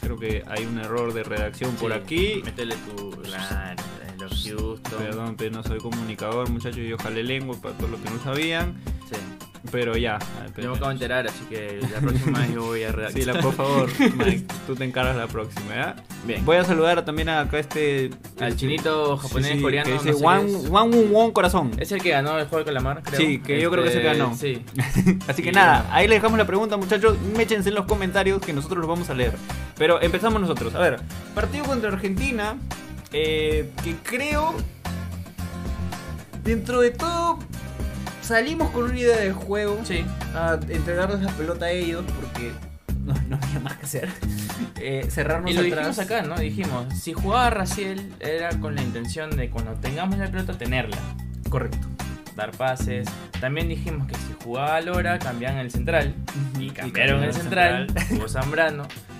Creo 0.00 0.18
que 0.18 0.44
hay 0.46 0.64
un 0.66 0.78
error 0.78 1.12
de 1.12 1.22
redacción 1.22 1.74
por 1.76 1.92
aquí. 1.92 2.42
Métele 2.44 2.76
tu. 2.76 3.10
Claro, 3.22 3.82
los 4.20 4.44
Houston. 4.44 4.98
Perdón, 4.98 5.34
pero 5.36 5.50
no 5.56 5.62
soy 5.62 5.78
comunicador, 5.78 6.48
muchachos, 6.50 6.80
yo 6.86 6.96
jalé 6.98 7.22
lengua 7.22 7.56
para 7.60 7.76
todos 7.76 7.90
los 7.90 8.00
que 8.00 8.10
no 8.10 8.22
sabían. 8.22 8.74
Sí. 9.10 9.16
Pero 9.72 9.96
ya. 9.96 10.18
Yo 10.56 10.70
me 10.70 10.76
acabo 10.76 10.88
de 10.88 10.92
enterar, 10.94 11.26
así 11.26 11.44
que 11.46 11.80
la 11.92 12.00
próxima 12.00 12.38
vez 12.40 12.54
yo 12.54 12.62
voy 12.64 12.82
a 12.84 12.92
redactar. 12.92 13.20
Sí, 13.20 13.26
la, 13.26 13.40
por 13.40 13.54
favor, 13.54 13.88
Mike, 14.16 14.44
tú 14.66 14.76
te 14.76 14.84
encargas 14.84 15.16
la 15.16 15.26
próxima, 15.26 15.74
¿ya? 15.74 15.96
Bien. 16.26 16.44
Voy 16.44 16.58
a 16.58 16.64
saludar 16.64 17.04
también 17.04 17.28
a 17.30 17.40
acá 17.40 17.58
este... 17.58 18.10
Al 18.40 18.48
este- 18.48 18.56
chinito 18.60 19.16
japonés, 19.16 19.50
sí, 19.52 19.56
sí, 19.56 19.62
coreano. 19.62 19.84
Que 19.86 19.94
no 19.96 20.02
dice 20.02 20.12
sé 20.12 20.18
qué 20.18 20.24
Wan, 20.24 20.46
es. 20.46 20.68
Wan 20.68 20.94
Wun 20.94 21.10
Won 21.10 21.32
Corazón. 21.32 21.70
Es 21.78 21.90
el 21.92 22.02
que 22.02 22.10
ganó 22.10 22.38
el 22.38 22.44
juego 22.46 22.58
de 22.58 22.64
calamar, 22.66 23.02
creo. 23.02 23.18
Sí, 23.18 23.38
que 23.40 23.60
yo 23.60 23.70
creo 23.70 23.82
que 23.82 23.88
es 23.90 23.96
el 23.96 24.02
que 24.02 24.06
ganó. 24.08 24.34
Sí. 24.36 24.62
Así 25.28 25.42
que 25.42 25.48
Y 25.48 25.52
nada, 25.52 25.80
bueno. 25.80 25.94
ahí 25.94 26.08
le 26.08 26.14
dejamos 26.16 26.38
la 26.38 26.46
pregunta, 26.46 26.76
muchachos. 26.76 27.16
Méchense 27.36 27.70
en 27.70 27.74
los 27.74 27.86
comentarios 27.86 28.40
que 28.42 28.52
nosotros 28.52 28.78
los 28.78 28.88
vamos 28.88 29.10
a 29.10 29.14
leer. 29.14 29.32
Pero 29.76 30.00
empezamos 30.02 30.40
nosotros. 30.40 30.74
A 30.74 30.78
ver, 30.78 31.00
partido 31.34 31.64
contra 31.64 31.88
Argentina. 31.90 32.56
eh, 33.12 33.70
que 33.82 33.96
creo. 34.02 34.54
Dentro 36.44 36.80
de 36.80 36.90
todo. 36.90 37.38
Salimos 38.24 38.70
con 38.70 38.84
una 38.84 38.98
idea 38.98 39.18
de 39.18 39.32
juego. 39.32 39.80
Sí. 39.84 40.04
A 40.34 40.58
entregarles 40.68 41.20
la 41.20 41.32
pelota 41.32 41.66
a 41.66 41.70
ellos. 41.70 42.04
Porque 42.20 42.52
no, 43.04 43.14
no 43.28 43.38
había 43.42 43.60
más 43.60 43.76
que 43.76 43.84
hacer. 43.86 44.08
Eh, 44.80 45.06
cerrarnos 45.08 45.50
Y 45.50 45.54
lo 45.54 45.60
atrás. 45.60 45.76
dijimos 45.78 45.98
acá, 45.98 46.22
¿no? 46.22 46.36
Dijimos, 46.36 46.92
si 46.94 47.12
jugaba 47.14 47.48
Raciel 47.48 48.12
era 48.20 48.50
con 48.60 48.74
la 48.74 48.82
intención 48.82 49.30
de 49.34 49.48
cuando 49.48 49.72
tengamos 49.74 50.18
la 50.18 50.26
pelota 50.30 50.58
tenerla, 50.58 50.98
Correcto. 51.48 51.78
dar 52.36 52.50
pases. 52.50 53.08
También 53.40 53.68
dijimos 53.68 54.06
que 54.06 54.14
si 54.14 54.34
jugaba 54.44 54.78
Lora 54.82 55.18
cambiaban 55.18 55.58
el 55.58 55.70
central 55.70 56.14
y 56.58 56.70
cambiaron 56.70 57.22
el 57.24 57.32
central, 57.32 57.86
jugó 58.10 58.28
Zambrano. 58.28 58.86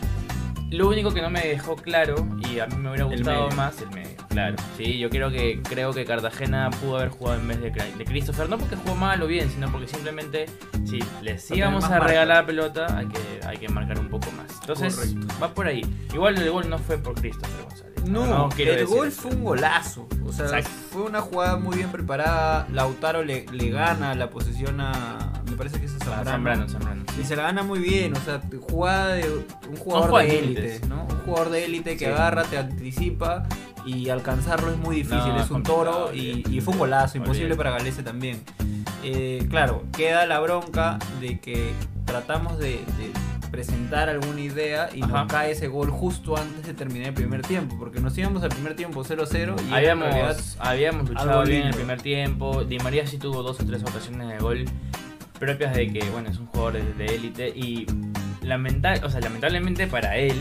Lo 0.76 0.88
único 0.88 1.12
que 1.12 1.22
no 1.22 1.30
me 1.30 1.40
dejó 1.40 1.76
claro 1.76 2.16
y 2.50 2.58
a 2.58 2.66
mí 2.66 2.76
me 2.76 2.90
hubiera 2.90 3.04
El 3.06 3.16
gustado 3.16 3.44
medio. 3.44 3.56
más 3.56 3.80
el 3.80 3.90
medio, 3.90 4.16
claro. 4.28 4.56
Sí, 4.76 4.98
yo 4.98 5.08
creo 5.10 5.30
que 5.30 5.60
creo 5.62 5.92
que 5.92 6.04
Cartagena 6.04 6.68
pudo 6.70 6.96
haber 6.96 7.10
jugado 7.10 7.40
en 7.40 7.48
vez 7.48 7.60
de, 7.60 7.70
de 7.70 8.04
Christopher, 8.04 8.48
no 8.48 8.58
porque 8.58 8.76
jugó 8.76 8.94
mal 8.96 9.22
o 9.22 9.26
bien, 9.26 9.48
sino 9.50 9.70
porque 9.70 9.86
simplemente 9.88 10.46
si 10.84 10.98
les 11.22 11.50
íbamos 11.50 11.84
a 11.84 12.00
regalar 12.00 12.38
la 12.38 12.46
pelota, 12.46 12.98
hay 12.98 13.06
que 13.06 13.46
hay 13.46 13.56
que 13.58 13.68
marcar 13.68 13.98
un 13.98 14.08
poco 14.08 14.30
más. 14.32 14.50
Entonces, 14.62 14.96
Correcto. 14.96 15.34
va 15.42 15.54
por 15.54 15.66
ahí. 15.66 15.82
Igual 16.12 16.36
el 16.38 16.50
gol 16.50 16.68
no 16.68 16.78
fue 16.78 16.98
por 16.98 17.14
Christopher 17.14 17.62
González. 17.64 17.93
No, 18.06 18.48
el 18.56 18.86
gol 18.86 19.08
eso. 19.08 19.22
fue 19.22 19.30
un 19.32 19.44
golazo. 19.44 20.08
O 20.26 20.32
sea, 20.32 20.46
Exacto. 20.46 20.70
fue 20.90 21.02
una 21.02 21.20
jugada 21.20 21.56
muy 21.56 21.76
bien 21.76 21.90
preparada. 21.90 22.66
Lautaro 22.72 23.22
le, 23.24 23.46
le 23.52 23.70
gana 23.70 24.14
la 24.14 24.30
posición 24.30 24.80
a. 24.80 25.32
Me 25.50 25.56
parece 25.56 25.78
que 25.80 25.86
es 25.86 25.94
a 25.94 25.98
Zambrano. 25.98 26.30
Zambrano, 26.30 26.68
Zambrano. 26.68 27.02
Y 27.20 27.24
se 27.24 27.36
la 27.36 27.44
gana 27.44 27.62
muy 27.62 27.78
bien. 27.78 28.16
O 28.16 28.20
sea, 28.20 28.40
jugada 28.68 29.14
de 29.14 29.28
un 29.68 29.76
jugador 29.76 30.22
de 30.22 30.38
élite. 30.38 30.80
¿no? 30.88 31.04
Un 31.04 31.18
jugador 31.24 31.50
de 31.50 31.64
élite 31.64 31.92
que 31.96 32.06
Sí. 32.06 32.10
agarra, 32.10 32.42
te 32.44 32.58
anticipa. 32.58 33.44
Y 33.86 34.08
alcanzarlo 34.08 34.70
es 34.70 34.78
muy 34.78 34.96
difícil. 34.96 35.28
No, 35.34 35.40
es 35.42 35.50
un 35.50 35.62
toro. 35.62 36.12
Y, 36.14 36.60
fue 36.62 36.72
un 36.72 36.78
golazo. 36.78 37.18
Imposible 37.18 37.54
para 37.54 37.70
Galese 37.72 38.02
también. 38.02 38.42
Eh, 39.02 39.46
claro, 39.50 39.84
queda 39.94 40.24
la 40.26 40.40
bronca 40.40 40.98
de 41.20 41.38
que 41.38 41.72
tratamos 42.06 42.58
de, 42.58 42.70
de 42.70 43.12
presentar 43.54 44.08
alguna 44.08 44.40
idea 44.40 44.88
y 44.94 45.02
Ajá. 45.02 45.22
nos 45.24 45.32
cae 45.32 45.52
ese 45.52 45.68
gol 45.68 45.90
justo 45.90 46.36
antes 46.36 46.66
de 46.66 46.74
terminar 46.74 47.08
el 47.08 47.14
primer 47.14 47.42
tiempo. 47.42 47.76
Porque 47.78 48.00
nos 48.00 48.16
íbamos 48.18 48.42
al 48.42 48.48
primer 48.50 48.74
tiempo 48.76 49.04
0-0 49.04 49.32
y 49.32 49.42
en 49.42 49.56
realidad 49.56 49.72
Habíamos, 49.72 50.56
habíamos 50.58 51.08
luchado 51.08 51.44
bien 51.44 51.62
en 51.62 51.66
el 51.68 51.74
primer 51.74 52.02
tiempo. 52.02 52.64
Di 52.64 52.78
María 52.78 53.06
sí 53.06 53.18
tuvo 53.18 53.42
dos 53.42 53.60
o 53.60 53.64
tres 53.66 53.82
ocasiones 53.82 54.28
de 54.28 54.38
gol 54.38 54.64
propias 55.38 55.74
de 55.74 55.92
que, 55.92 56.00
bueno, 56.10 56.30
es 56.30 56.38
un 56.38 56.46
jugador 56.46 56.74
de- 56.96 57.06
élite 57.06 57.48
y 57.48 57.86
lamenta- 58.42 59.00
o 59.04 59.10
sea, 59.10 59.20
lamentablemente 59.20 59.86
para 59.86 60.16
él 60.16 60.34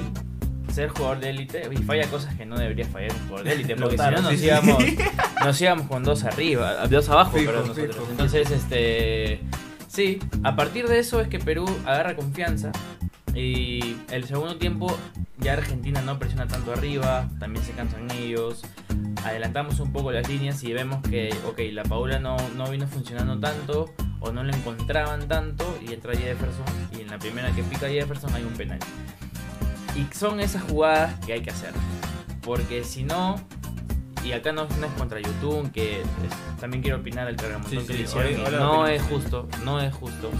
ser 0.72 0.89
jugador 0.89 1.20
de 1.20 1.29
élite 1.29 1.70
y 1.72 1.77
falla 1.84 2.08
cosas 2.10 2.34
que 2.36 2.46
no 2.46 2.58
debería 2.58 2.86
fallar 2.86 3.12
un 3.12 3.20
jugador 3.27 3.43
de 3.46 3.53
élite, 3.53 3.75
porque 3.75 3.98
si 3.98 4.03
no 4.03 4.22
nos 4.22 4.41
íbamos, 4.41 4.84
nos 5.46 5.62
íbamos 5.62 5.88
con 5.88 6.03
dos 6.03 6.24
arriba, 6.24 6.88
dos 6.88 7.10
abajo, 7.10 7.38
Fijo, 7.38 7.51
perdón, 7.51 7.67
nosotros. 7.70 7.96
fijo. 7.96 8.08
Entonces, 8.12 8.50
este, 8.50 9.39
sí, 9.93 10.19
a 10.43 10.55
partir 10.55 10.88
de 10.88 11.00
eso 11.00 11.21
es 11.21 11.27
que 11.27 11.39
Perú 11.39 11.65
agarra 11.85 12.15
confianza 12.15 12.71
y 13.35 13.95
el 14.12 14.25
segundo 14.25 14.57
tiempo 14.57 14.95
ya 15.39 15.53
Argentina 15.53 16.01
no 16.01 16.17
presiona 16.17 16.47
tanto 16.47 16.73
arriba, 16.73 17.29
también 17.39 17.63
se 17.63 17.73
cansan 17.73 18.09
ellos. 18.12 18.63
Adelantamos 19.23 19.79
un 19.79 19.93
poco 19.93 20.12
las 20.12 20.27
líneas 20.27 20.63
y 20.63 20.73
vemos 20.73 21.01
que, 21.07 21.33
ok, 21.47 21.59
la 21.71 21.83
Paula 21.83 22.19
no, 22.19 22.38
no 22.55 22.69
vino 22.69 22.88
funcionando 22.88 23.39
tanto 23.39 23.93
o 24.19 24.31
no 24.31 24.43
la 24.43 24.55
encontraban 24.55 25.27
tanto 25.27 25.77
y 25.85 25.93
entra 25.93 26.15
Jefferson 26.15 26.65
y 26.97 27.01
en 27.01 27.07
la 27.07 27.19
primera 27.19 27.51
que 27.51 27.63
pica 27.63 27.88
Jefferson 27.88 28.33
hay 28.33 28.43
un 28.43 28.53
penal. 28.53 28.79
Y 29.95 30.12
son 30.13 30.39
esas 30.39 30.63
jugadas 30.63 31.19
que 31.25 31.33
hay 31.33 31.41
que 31.41 31.51
hacer. 31.51 31.71
Porque 32.41 32.83
si 32.83 33.03
no, 33.03 33.35
y 34.24 34.32
acá 34.32 34.51
no, 34.51 34.68
no 34.80 34.86
es 34.86 34.92
contra 34.94 35.20
YouTube, 35.20 35.72
que 35.72 36.01
es- 36.01 36.60
también 36.60 36.82
quiero 36.82 36.98
opinar 37.00 37.27
del 37.27 37.36
cargamontón 37.36 37.72
Sí, 37.72 37.77
que 37.88 37.94
sí, 37.94 37.94
le 37.94 38.03
hicieron, 38.03 38.32
y 38.32 38.36
ahora 38.46 38.60
no 38.60 38.88
es 38.88 39.01
justo, 39.03 39.48
no 39.65 39.80
es 39.82 39.94
justo. 39.94 40.32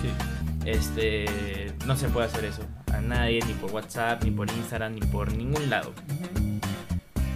este, 0.66 1.74
no 1.86 1.96
se 1.96 2.08
puede 2.10 2.28
hacer 2.28 2.46
eso. 2.46 2.62
A 2.94 3.02
nadie, 3.02 3.42
ni 3.46 3.54
por 3.54 3.72
WhatsApp, 3.72 4.24
ni 4.24 4.32
por 4.32 4.50
Instagram, 4.50 4.94
ni 4.96 5.02
por 5.02 5.32
ningún 5.34 5.70
lado. 5.70 5.92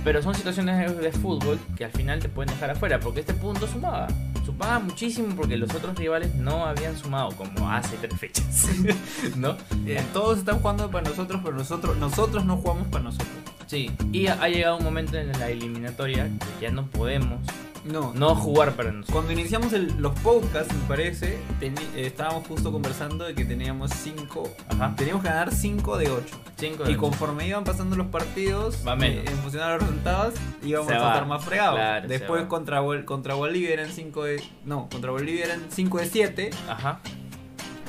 Pero 0.04 0.24
son 0.24 0.34
situaciones 0.36 0.96
de, 0.96 1.02
de 1.02 1.12
fútbol 1.12 1.60
que 1.76 1.84
al 1.84 1.92
final 1.92 2.20
te 2.20 2.30
pueden 2.30 2.54
dejar 2.54 2.70
afuera, 2.72 3.00
porque 3.00 3.20
este 3.22 3.34
punto 3.34 3.68
sumaba. 3.68 4.08
Sumaba 4.46 4.80
muchísimo 4.80 5.36
porque 5.36 5.58
los 5.58 5.74
otros 5.76 5.98
rivales 5.98 6.34
no 6.36 6.66
habían 6.66 6.96
sumado, 6.98 7.32
como 7.36 7.70
hace 7.70 7.98
tres 7.98 8.18
fechas. 8.18 8.68
¿No? 9.36 9.58
Eh, 9.86 10.02
todos 10.14 10.38
están 10.38 10.60
jugando 10.60 10.90
para 10.90 11.10
nosotros, 11.10 11.42
pero 11.44 11.58
nosotros, 11.58 11.98
nosotros 11.98 12.46
no 12.46 12.56
jugamos 12.58 12.88
para 12.88 13.04
nosotros. 13.04 13.28
Sí, 13.68 13.92
y 14.14 14.28
ha 14.28 14.48
llegado 14.48 14.78
un 14.78 14.84
momento 14.84 15.18
en 15.18 15.32
la 15.38 15.50
eliminatoria 15.50 16.30
que 16.58 16.66
ya 16.66 16.72
no 16.72 16.88
podemos 16.88 17.40
No, 17.84 18.14
no 18.14 18.36
jugar 18.36 18.74
para 18.76 18.92
nosotros. 18.92 19.14
Cuando 19.14 19.32
iniciamos 19.32 19.72
el- 19.72 19.94
los 20.00 20.18
podcasts, 20.20 20.74
me 20.74 20.82
parece, 20.90 21.38
eh, 21.62 21.74
estábamos 21.96 22.46
justo 22.48 22.70
conversando 22.72 23.24
de 23.26 23.34
que 23.34 23.46
teníamos 23.46 23.92
5. 23.92 24.50
Ajá. 24.70 24.94
Teníamos 24.98 25.24
que 25.24 25.30
ganar 25.30 25.54
5 25.54 25.98
de 25.98 26.10
8. 26.12 26.36
Cinco 26.58 26.84
de 26.84 26.92
Y 26.92 26.96
conforme 26.96 27.48
iban 27.48 27.64
pasando 27.64 27.96
los 27.96 28.08
partidos, 28.08 28.84
Va 28.86 28.96
menos. 28.98 29.26
eh, 29.26 29.30
en 29.32 29.38
función 29.38 29.64
a 29.64 29.70
los 29.74 29.82
resultados, 29.84 30.34
íbamos 30.64 30.88
Se 30.90 30.96
a 30.96 31.00
va. 31.00 31.08
estar 31.14 31.28
más 31.28 31.46
fregados. 31.46 31.76
Claro, 31.76 32.08
Después 32.10 32.44
contra, 32.46 32.82
Bol- 32.82 33.06
contra 33.06 33.36
Bolivia 33.36 33.72
eran 33.72 33.90
5 33.92 34.24
de. 34.24 34.42
No, 34.66 34.90
contra 34.90 35.12
Bolivia 35.12 35.46
eran 35.46 35.62
5 35.70 36.00
de 36.00 36.06
7. 36.08 36.50
Ajá. 36.68 37.00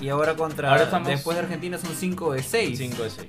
Y 0.00 0.10
ahora 0.10 0.34
contra. 0.34 0.70
Ahora 0.70 0.84
estamos- 0.84 1.08
Después 1.08 1.36
de 1.36 1.42
Argentina 1.42 1.76
son 1.78 1.90
5 1.94 2.32
de 2.34 2.42
6. 2.44 2.78
5 2.78 3.02
de 3.02 3.10
6. 3.10 3.28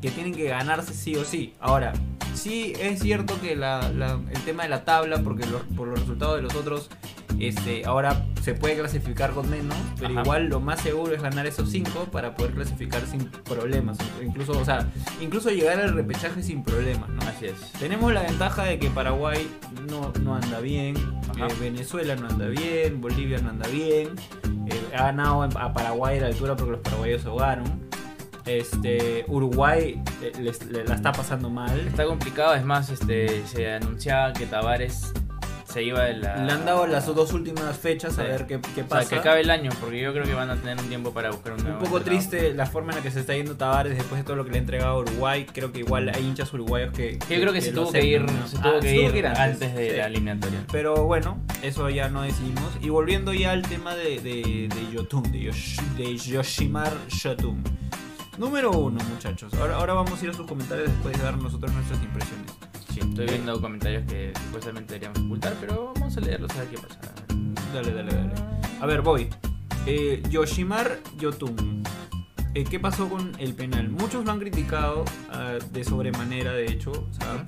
Que 0.00 0.10
tienen 0.10 0.34
que 0.34 0.44
ganarse 0.44 0.92
sí 0.94 1.16
o 1.16 1.24
sí. 1.24 1.54
Ahora, 1.60 1.92
sí 2.34 2.72
es 2.78 3.00
cierto 3.00 3.40
que 3.40 3.56
la- 3.56 3.90
la- 3.90 4.20
el 4.30 4.40
tema 4.44 4.64
de 4.64 4.68
la 4.68 4.84
tabla, 4.84 5.22
porque 5.22 5.44
por 5.76 5.88
los 5.88 6.00
resultados 6.00 6.36
de 6.36 6.42
los 6.42 6.54
otros, 6.54 6.88
este, 7.38 7.84
ahora 7.84 8.24
se 8.42 8.54
puede 8.54 8.76
clasificar 8.78 9.32
con 9.32 9.50
menos, 9.50 9.76
pero 9.98 10.12
Ajá. 10.12 10.22
igual 10.22 10.46
lo 10.48 10.60
más 10.60 10.80
seguro 10.80 11.14
es 11.14 11.20
ganar 11.20 11.46
esos 11.46 11.70
5 11.70 12.06
para 12.12 12.34
poder 12.34 12.52
clasificar 12.54 13.04
sin 13.06 13.24
problemas. 13.42 13.98
Incluso, 14.24 14.52
o 14.52 14.64
sea, 14.64 14.86
incluso 15.20 15.50
llegar 15.50 15.80
al 15.80 15.92
repechaje 15.94 16.42
sin 16.42 16.62
problemas, 16.62 17.08
¿no? 17.10 17.22
Así 17.22 17.46
es. 17.46 17.72
Tenemos 17.78 18.12
la 18.12 18.22
ventaja 18.22 18.62
de 18.64 18.78
que 18.78 18.88
Paraguay 18.90 19.48
no, 19.90 20.12
no 20.22 20.36
anda 20.36 20.60
bien, 20.60 20.96
eh, 20.96 21.54
Venezuela 21.60 22.14
no 22.16 22.28
anda 22.28 22.46
bien, 22.46 23.00
Bolivia 23.00 23.38
no 23.38 23.50
anda 23.50 23.68
bien, 23.68 24.10
eh, 24.68 24.80
ha 24.94 25.04
ganado 25.06 25.42
a 25.42 25.72
Paraguay 25.74 26.18
a 26.18 26.22
la 26.22 26.26
altura 26.28 26.54
porque 26.56 26.72
los 26.72 26.80
paraguayos 26.80 27.26
ahogaron. 27.26 27.85
Este, 28.46 29.24
Uruguay 29.28 30.00
eh, 30.22 30.32
les- 30.40 30.64
le, 30.66 30.84
la 30.84 30.94
está 30.94 31.12
pasando 31.12 31.50
mal. 31.50 31.78
Está 31.86 32.04
complicado, 32.06 32.54
es 32.54 32.64
más, 32.64 32.90
este 32.90 33.44
se 33.46 33.72
anunciaba 33.72 34.32
que 34.32 34.46
Tavares 34.46 35.12
se 35.66 35.82
iba 35.82 36.04
de 36.04 36.14
la. 36.14 36.36
Le 36.44 36.52
han 36.52 36.64
dado 36.64 36.86
las 36.86 37.04
dos 37.06 37.32
últimas 37.34 37.76
fechas 37.76 38.18
a 38.18 38.22
Sí. 38.22 38.28
ver 38.28 38.46
qué, 38.46 38.60
qué 38.60 38.82
O 38.82 38.86
sea, 38.86 38.88
pasa. 38.88 39.08
que 39.10 39.16
acabe 39.16 39.40
el 39.40 39.50
año, 39.50 39.70
porque 39.80 40.00
yo 40.00 40.12
creo 40.12 40.24
que 40.24 40.32
van 40.32 40.48
a 40.48 40.56
tener 40.56 40.78
un 40.78 40.86
tiempo 40.88 41.10
para 41.12 41.30
buscar 41.32 41.52
un 41.54 41.58
un 41.58 41.64
poco 41.80 41.98
entrenador. 41.98 42.02
triste 42.04 42.54
la 42.54 42.64
forma 42.66 42.92
en 42.92 42.98
la 42.98 43.02
que 43.02 43.10
se 43.10 43.20
está 43.20 43.34
yendo 43.34 43.56
Tavares 43.56 43.94
después 43.98 44.20
de 44.20 44.24
todo 44.24 44.36
lo 44.36 44.44
que 44.44 44.52
le 44.52 44.56
ha 44.58 44.60
entregado 44.60 44.92
a 44.96 44.98
Uruguay. 45.00 45.44
Creo 45.52 45.72
que 45.72 45.80
igual 45.80 46.08
hay 46.14 46.22
hinchas 46.24 46.50
uruguayos 46.54 46.92
que. 46.92 47.18
Yo 47.28 47.40
creo 47.40 47.52
que 47.52 47.60
se 47.60 47.72
tuvo 47.72 47.90
que 47.92 48.04
ir, 48.06 48.16
aceptan, 48.22 48.40
¿no? 48.40 48.46
se 48.48 48.56
tuvo 48.58 48.68
Ah, 48.76 48.80
que 48.80 48.88
se 48.88 49.18
ir 49.18 49.26
antes 49.26 49.74
de 49.74 49.90
sí. 49.90 49.96
la 49.96 50.06
eliminatoria. 50.06 50.60
Pero 50.72 51.04
bueno, 51.04 51.38
eso 51.62 51.90
ya 51.90 52.08
no 52.08 52.22
decidimos. 52.22 52.72
Y 52.80 52.88
volviendo 52.88 53.34
ya 53.34 53.50
al 53.50 53.62
tema 53.62 53.94
de, 53.96 54.20
de, 54.20 54.68
de 54.74 54.92
Yotun, 54.94 55.24
de, 55.32 55.40
Yosh- 55.50 55.82
de 55.96 56.16
Yoshimar 56.16 56.92
Yotun. 57.08 57.62
Número 58.38 58.70
uno, 58.70 59.02
muchachos. 59.04 59.52
Ahora, 59.54 59.76
ahora 59.76 59.94
vamos 59.94 60.20
a 60.20 60.24
ir 60.24 60.30
a 60.30 60.34
sus 60.34 60.46
comentarios 60.46 60.88
después 60.88 61.16
de 61.16 61.22
dar 61.22 61.38
nosotros 61.38 61.72
nuestras 61.72 62.02
impresiones. 62.02 62.52
Sí, 62.92 63.00
estoy 63.00 63.26
viendo 63.26 63.60
comentarios 63.60 64.04
que 64.06 64.32
supuestamente 64.44 64.94
deberíamos 64.94 65.20
ocultar, 65.20 65.56
pero 65.58 65.92
vamos 65.94 66.16
a 66.16 66.20
leerlos 66.20 66.50
a 66.50 66.58
ver 66.60 66.68
qué 66.68 66.76
pasa. 66.76 67.00
Dale, 67.72 67.92
dale, 67.94 68.14
dale. 68.14 68.32
A 68.80 68.86
ver, 68.86 69.00
voy. 69.00 69.30
Eh, 69.86 70.22
Yoshimar 70.28 70.98
Yotun. 71.16 71.82
Eh, 72.54 72.64
¿Qué 72.64 72.78
pasó 72.78 73.08
con 73.08 73.32
el 73.38 73.54
penal? 73.54 73.88
Muchos 73.88 74.24
lo 74.24 74.32
han 74.32 74.38
criticado 74.38 75.04
ah, 75.30 75.56
de 75.72 75.84
sobremanera, 75.84 76.52
de 76.52 76.66
hecho. 76.66 76.90
O 76.90 77.14
sea, 77.14 77.42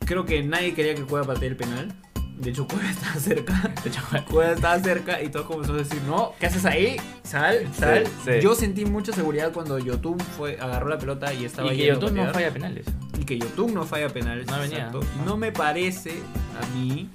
creo 0.00 0.26
que 0.26 0.42
nadie 0.42 0.74
quería 0.74 0.94
que 0.94 1.02
Cueva 1.02 1.26
patee 1.26 1.48
el 1.48 1.56
penal. 1.56 1.94
De 2.36 2.50
hecho, 2.50 2.66
Cueva 2.66 2.90
estaba 2.90 3.14
cerca. 3.14 3.72
De 3.82 3.88
hecho, 3.88 4.02
Cueva 4.30 4.52
estaba 4.52 4.78
cerca 4.80 5.22
y 5.22 5.28
todos 5.28 5.46
comenzaron 5.46 5.80
a 5.80 5.82
decir, 5.82 6.02
no, 6.02 6.32
¿qué 6.38 6.46
haces 6.46 6.64
ahí? 6.64 6.96
Sal, 7.22 7.66
sal. 7.74 8.06
sí. 8.24 8.32
Yo 8.42 8.54
sentí 8.54 8.84
mucha 8.84 9.12
seguridad 9.12 9.52
cuando 9.52 9.78
Yotun 9.78 10.18
fue, 10.20 10.58
agarró 10.60 10.88
la 10.88 10.98
pelota 10.98 11.32
y 11.32 11.44
estaba 11.44 11.72
y 11.72 11.76
que 11.76 11.86
YouTube 11.86 12.12
no 12.12 12.32
falla 12.32 12.50
penales. 12.50 12.86
Y 13.18 13.24
que 13.24 13.38
Yotun 13.38 13.74
no 13.74 13.84
falla 13.84 14.08
penales. 14.10 14.46
No 14.46 14.58
venía. 14.60 14.78
exacto. 14.78 15.00
No 15.24 15.36
me 15.36 15.50
parece 15.50 16.20
a 16.62 16.76
mí. 16.76 17.08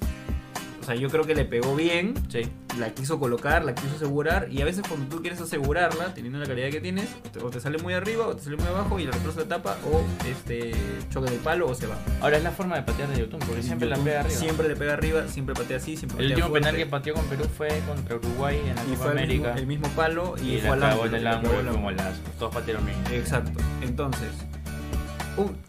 O 0.82 0.84
sea, 0.84 0.96
yo 0.96 1.08
creo 1.08 1.24
que 1.24 1.34
le 1.36 1.44
pegó 1.44 1.76
bien. 1.76 2.14
Sí. 2.28 2.42
La 2.78 2.90
quiso 2.90 3.20
colocar, 3.20 3.64
la 3.64 3.74
quiso 3.74 3.94
asegurar. 3.94 4.48
Y 4.50 4.62
a 4.62 4.64
veces 4.64 4.82
cuando 4.86 5.06
tú 5.06 5.22
quieres 5.22 5.40
asegurarla, 5.40 6.12
teniendo 6.12 6.40
la 6.40 6.46
calidad 6.46 6.70
que 6.70 6.80
tienes, 6.80 7.08
o 7.40 7.50
te, 7.50 7.60
sale 7.60 7.78
muy 7.78 7.94
arriba, 7.94 8.26
o 8.26 8.34
te 8.34 8.42
sale 8.42 8.56
muy 8.56 8.66
abajo, 8.66 8.98
y 8.98 9.04
el 9.04 9.12
retrozo 9.12 9.40
se 9.40 9.46
tapa, 9.46 9.76
o 9.86 10.02
este 10.28 10.72
choca 11.10 11.30
del 11.30 11.38
palo, 11.38 11.68
o 11.68 11.74
se 11.74 11.86
va. 11.86 11.96
Ahora 12.20 12.38
es 12.38 12.42
la 12.42 12.50
forma 12.50 12.76
de 12.76 12.82
patear 12.82 13.08
de 13.10 13.20
YouTube, 13.20 13.44
porque 13.46 13.62
siempre 13.62 13.88
la 13.88 13.96
pega 13.96 14.20
arriba. 14.20 14.34
Siempre 14.34 14.68
le 14.68 14.76
pega 14.76 14.94
arriba, 14.94 15.28
siempre 15.28 15.54
patea 15.54 15.76
así, 15.76 15.96
siempre 15.96 16.18
El 16.18 16.30
patea 16.30 16.46
último 16.46 16.60
penal 16.60 16.76
que 16.76 16.86
pateó 16.86 17.14
con 17.14 17.24
Perú 17.26 17.44
fue 17.56 17.68
contra 17.86 18.16
Uruguay 18.16 18.58
en 18.66 18.74
la 18.74 18.82
y 18.82 18.86
Copa 18.96 18.96
fue 18.96 19.22
el 19.22 19.28
mismo, 19.28 19.44
América. 19.44 19.54
el 19.60 19.66
mismo 19.66 19.88
palo 19.90 20.34
y, 20.42 20.54
y 20.54 20.60
fue 20.60 20.76
la 20.76 20.90
al 20.90 20.98
clavó 20.98 21.06
en 21.06 21.26
ángulo, 21.26 21.58
el 21.60 21.66
la 21.66 21.72
como 21.72 21.90
las 21.92 22.18
todos 22.38 22.54
patearon 22.54 22.84
bien. 22.86 22.98
Exacto. 23.12 23.60
Entonces, 23.82 24.30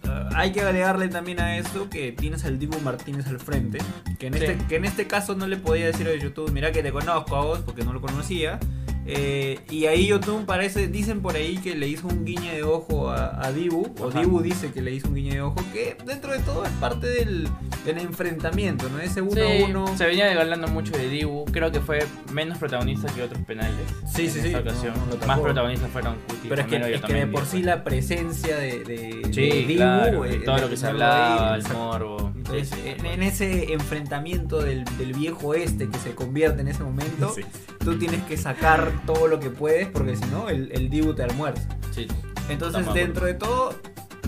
ah, 0.07 0.29
hay 0.35 0.51
que 0.51 0.61
agregarle 0.61 1.07
también 1.09 1.39
a 1.39 1.57
esto 1.57 1.89
que 1.89 2.11
tienes 2.11 2.43
al 2.45 2.59
Dibu 2.59 2.79
Martínez 2.81 3.27
al 3.27 3.39
frente. 3.39 3.79
Que 4.19 4.27
en, 4.27 4.33
Sí. 4.33 4.43
este, 4.43 4.65
que 4.67 4.75
en 4.75 4.85
este 4.85 5.07
caso 5.07 5.35
no 5.35 5.47
le 5.47 5.57
podía 5.57 5.85
decir 5.85 6.07
a 6.07 6.15
YouTube, 6.15 6.51
mira 6.51 6.71
que 6.71 6.83
te 6.83 6.91
conozco 6.91 7.35
a 7.35 7.41
vos 7.45 7.59
porque 7.59 7.83
no 7.83 7.93
lo 7.93 8.01
conocía. 8.01 8.59
Eh, 9.05 9.59
y 9.69 9.85
ahí 9.85 10.07
YouTube 10.07 10.45
parece, 10.45 10.87
dicen 10.87 11.21
por 11.21 11.35
ahí 11.35 11.57
que 11.57 11.75
le 11.75 11.87
hizo 11.87 12.07
un 12.07 12.23
guiño 12.25 12.51
de 12.53 12.63
ojo 12.63 13.09
a, 13.09 13.45
a 13.45 13.51
Dibu, 13.51 13.93
o. 13.99 14.09
Dibu 14.11 14.41
dice 14.41 14.71
que 14.71 14.81
le 14.81 14.91
hizo 14.91 15.09
un 15.09 15.15
guiño 15.15 15.33
de 15.33 15.41
ojo, 15.41 15.55
que 15.73 15.97
dentro 16.05 16.31
de 16.31 16.39
todo 16.39 16.63
es 16.65 16.71
parte 16.73 17.07
del, 17.07 17.47
del 17.85 17.97
enfrentamiento, 17.97 18.87
¿no? 18.89 18.99
Ese 18.99 19.21
1 19.21 19.31
Sí, 19.33 19.41
a 19.41 19.65
1. 19.65 19.97
se 19.97 20.05
venía 20.05 20.39
hablando 20.39 20.67
mucho 20.69 20.93
de 20.93 21.09
Dibu, 21.09 21.43
creo 21.45 21.71
que 21.71 21.81
fue 21.81 21.99
menos 22.31 22.57
protagonista 22.57 23.13
que 23.13 23.23
otros 23.23 23.41
penales. 23.43 23.75
Sí, 24.13 24.25
en 24.25 24.31
sí, 24.31 24.39
esta 24.39 24.49
sí, 24.49 24.55
ocasión. 24.55 24.93
no, 25.09 25.15
no. 25.17 25.27
Más 25.27 25.39
protagonistas 25.39 25.89
fueron 25.91 26.15
Cuti, 26.27 26.47
Pero 26.47 26.61
es 26.61 26.67
que, 26.67 26.93
es 26.95 27.01
que 27.01 27.13
de 27.13 27.27
por 27.27 27.45
sí 27.45 27.61
la 27.63 27.83
presencia 27.83 28.55
de, 28.57 28.83
de, 28.85 29.21
Sí, 29.33 29.41
de 29.41 29.55
Dibu, 29.65 29.75
claro, 29.77 30.25
eh, 30.25 30.41
todo 30.45 30.57
lo 30.59 30.69
que 30.69 30.77
se 30.77 30.87
hablaba, 30.87 31.55
el 31.55 31.63
morbo. 31.73 32.31
Entonces, 32.35 32.69
Sí, 32.69 32.75
sí, 32.75 32.81
en, 32.99 33.05
en 33.05 33.23
ese 33.23 33.73
enfrentamiento 33.73 34.61
del, 34.61 34.85
del 34.97 35.13
viejo 35.13 35.53
este 35.55 35.89
que 35.89 35.97
se 35.97 36.11
convierte 36.15 36.61
en 36.61 36.67
ese 36.69 36.83
momento, 36.83 37.33
Sí. 37.35 37.41
tú 37.83 37.97
tienes 37.97 38.21
que 38.23 38.37
sacar 38.37 38.92
todo 39.05 39.27
lo 39.27 39.39
que 39.39 39.49
puedes 39.49 39.87
porque 39.89 40.15
si 40.15 40.25
no, 40.25 40.49
el, 40.49 40.71
el 40.71 40.89
Dibu 40.89 41.13
te 41.13 41.23
almuerza. 41.23 41.67
Sí. 41.91 42.07
Entonces, 42.49 42.85
de 42.93 42.99
dentro 43.01 43.25
de 43.25 43.33
todo, 43.35 43.73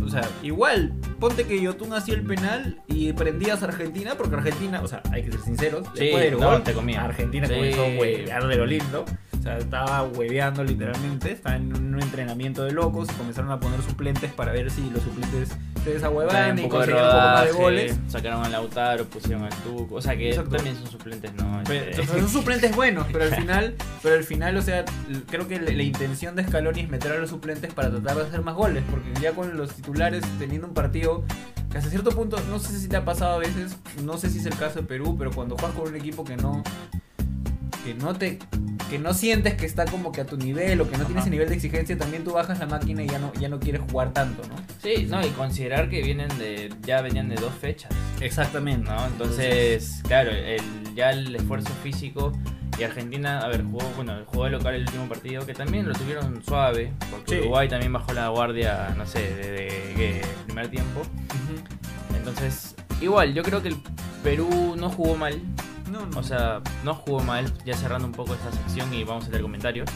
o 0.03 0.09
sea, 0.09 0.21
igual, 0.43 0.93
ponte 1.19 1.45
que 1.45 1.59
Yotun 1.61 1.93
hacía 1.93 2.13
el 2.13 2.23
penal 2.23 2.81
y 2.87 3.11
prendías 3.13 3.61
a 3.63 3.65
Argentina, 3.67 4.15
porque 4.17 4.35
Argentina, 4.35 4.81
o 4.81 4.87
sea, 4.87 5.01
hay 5.11 5.23
que 5.23 5.31
ser 5.31 5.41
sinceros, 5.41 5.87
Sí, 5.95 6.05
después 6.05 6.23
del 6.23 6.39
no, 6.39 6.51
gol, 6.51 6.63
te 6.63 6.73
comía. 6.73 7.03
Argentina 7.03 7.47
Sí. 7.47 7.53
comenzó 7.53 7.81
a 7.83 7.87
huevearle 7.87 8.55
lo 8.55 8.65
lindo. 8.65 9.05
Sea, 9.45 9.59
estaba 9.59 10.01
hueveando 10.03 10.63
literalmente, 10.63 11.33
estaba 11.33 11.55
en 11.55 11.71
un 11.75 12.01
entrenamiento 12.01 12.63
de 12.63 12.71
locos, 12.71 13.07
comenzaron 13.11 13.51
a 13.51 13.59
poner 13.59 13.79
suplentes 13.83 14.33
para 14.33 14.51
ver 14.51 14.71
si 14.71 14.89
los 14.89 15.03
suplentes 15.03 15.49
se 15.83 15.93
desahuevaban 15.93 16.57
y 16.57 16.67
conseguían 16.67 17.05
un 17.05 17.11
poco 17.11 17.21
más 17.21 17.45
de 17.45 17.51
goles. 17.51 17.99
sacaron 18.07 18.43
a 18.43 18.49
Lautaro, 18.49 19.05
pusieron 19.05 19.43
al 19.43 19.53
Tuco. 19.57 19.93
O 19.93 20.01
sea 20.01 20.17
que 20.17 20.29
Exacto. 20.29 20.55
también 20.55 20.75
son 20.75 20.87
suplentes, 20.89 21.31
¿no? 21.35 21.61
Pero, 21.67 21.91
Este, 21.91 22.07
son 22.07 22.27
suplentes 22.41 22.75
buenos, 22.75 23.05
pero 23.11 23.25
al 23.25 23.35
final, 23.35 23.75
pero 24.01 24.15
al 24.15 24.23
final, 24.23 24.57
o 24.57 24.63
sea, 24.63 24.83
creo 25.29 25.47
que 25.47 25.61
la, 25.61 25.71
la 25.71 25.83
intención 25.83 26.35
de 26.35 26.43
Scaloni 26.43 26.79
es 26.81 26.89
meter 26.89 27.11
a 27.11 27.17
los 27.17 27.29
suplentes 27.29 27.71
para 27.71 27.91
tratar 27.91 28.15
de 28.15 28.23
hacer 28.23 28.41
más 28.41 28.55
goles, 28.55 28.83
porque 28.89 29.09
ya 29.21 29.33
con 29.33 29.55
los 29.55 29.75
titulares 29.75 30.23
teniendo 30.39 30.65
un 30.65 30.73
partido 30.73 31.23
que 31.71 31.77
hasta 31.77 31.91
cierto 31.91 32.09
punto, 32.09 32.39
no 32.49 32.57
sé 32.57 32.79
si 32.79 32.87
te 32.87 32.95
ha 32.95 33.05
pasado 33.05 33.35
a 33.35 33.37
veces, 33.37 33.77
no 34.03 34.17
sé 34.17 34.31
si 34.31 34.39
es 34.39 34.47
el 34.47 34.57
caso 34.57 34.79
de 34.81 34.87
Perú, 34.87 35.15
pero 35.19 35.29
cuando 35.29 35.55
juegas 35.55 35.77
con 35.77 35.87
un 35.89 35.95
equipo 35.95 36.23
que 36.23 36.35
no 36.35 36.63
que 37.85 37.93
no 37.93 38.13
te 38.15 38.39
que 38.89 38.99
no 38.99 39.13
sientes 39.15 39.55
que 39.55 39.65
está 39.65 39.85
como 39.85 40.11
que 40.11 40.21
a 40.21 40.25
tu 40.25 40.37
nivel 40.37 40.79
o 40.81 40.89
que 40.89 40.95
no 40.97 41.05
tiene 41.05 41.19
Ajá. 41.19 41.21
ese 41.21 41.29
nivel 41.31 41.49
de 41.49 41.55
exigencia, 41.55 41.97
también 41.97 42.23
tú 42.23 42.33
bajas 42.33 42.59
la 42.59 42.67
máquina 42.67 43.01
y 43.03 43.07
ya 43.07 43.17
no 43.17 43.31
ya 43.39 43.49
no 43.49 43.59
quieres 43.59 43.81
jugar 43.89 44.13
tanto, 44.13 44.43
¿no? 44.47 44.55
Sí, 44.83 45.07
no, 45.09 45.25
y 45.25 45.29
considerar 45.31 45.89
que 45.89 46.01
vienen 46.03 46.27
de. 46.37 46.71
ya 46.83 47.01
venían 47.01 47.29
de 47.29 47.35
dos 47.35 47.53
fechas. 47.59 47.91
Exactamente. 48.21 48.89
¿no? 48.89 49.05
Entonces, 49.07 50.01
claro, 50.03 50.29
el, 50.31 50.61
ya 50.95 51.09
el 51.11 51.35
esfuerzo 51.35 51.69
físico 51.81 52.31
y 52.77 52.83
Argentina, 52.83 53.39
a 53.39 53.47
ver, 53.47 53.63
jugó, 53.63 53.89
bueno, 53.95 54.13
jugó 54.25 54.43
de 54.45 54.51
local 54.51 54.75
el 54.75 54.81
último 54.81 55.07
partido, 55.07 55.45
que 55.45 55.53
también 55.53 55.87
lo 55.87 55.93
tuvieron 55.95 56.43
suave, 56.43 56.91
porque 57.09 57.35
Sí. 57.35 57.41
Uruguay 57.41 57.67
también 57.69 57.91
bajó 57.93 58.13
la 58.13 58.27
guardia, 58.27 58.93
no 58.97 59.05
sé, 59.07 59.21
desde 59.35 60.19
el 60.19 60.25
primer 60.45 60.67
tiempo. 60.67 61.01
Entonces, 62.15 62.75
igual, 63.01 63.33
yo 63.33 63.43
creo 63.43 63.61
que 63.61 63.69
el 63.69 63.77
Perú 64.23 64.75
no 64.77 64.89
jugó 64.89 65.15
mal, 65.15 65.39
No, 65.91 66.05
no. 66.05 66.19
o 66.19 66.23
sea, 66.23 66.61
no 66.83 66.95
jugó 66.95 67.21
mal, 67.21 67.51
ya 67.65 67.75
cerrando 67.75 68.07
un 68.07 68.13
poco 68.13 68.33
esta 68.33 68.51
sección 68.51 68.93
y 68.93 69.03
vamos 69.03 69.25
a 69.25 69.29
leer 69.29 69.41
comentarios. 69.41 69.89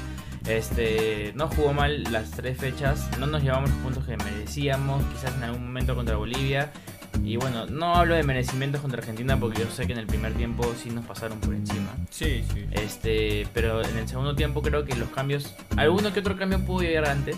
Este, 0.48 1.32
no 1.36 1.48
jugó 1.48 1.74
mal 1.74 2.04
las 2.12 2.32
tres 2.32 2.58
fechas, 2.58 3.10
no 3.20 3.28
nos 3.28 3.44
llevamos 3.44 3.70
los 3.70 3.80
puntos 3.80 4.06
que 4.06 4.18
merecíamos, 4.18 5.04
quizás 5.14 5.36
en 5.36 5.44
algún 5.44 5.66
momento 5.66 5.96
contra 5.96 6.16
Bolivia. 6.16 6.72
Y 7.24 7.38
bueno, 7.38 7.66
no 7.66 7.96
hablo 7.96 8.16
de 8.16 8.24
merecimientos 8.24 8.82
contra 8.82 9.00
Argentina 9.00 9.38
porque 9.40 9.62
yo 9.62 9.70
sé 9.70 9.86
que 9.86 9.94
en 9.94 10.00
el 10.00 10.08
primer 10.08 10.34
tiempo 10.34 10.74
sí 10.82 10.90
nos 10.90 11.06
pasaron 11.06 11.40
por 11.40 11.54
encima. 11.54 11.90
Sí, 12.10 12.44
sí. 12.54 12.66
Este, 12.72 13.48
pero 13.54 13.84
en 13.84 13.98
el 13.98 14.08
segundo 14.08 14.36
tiempo 14.36 14.62
creo 14.62 14.86
que 14.86 14.96
los 14.96 15.10
cambios, 15.10 15.56
alguno 15.76 16.14
que 16.14 16.20
otro 16.22 16.38
cambio 16.38 16.60
pudo 16.66 16.82
llegar 16.82 17.10
antes, 17.10 17.38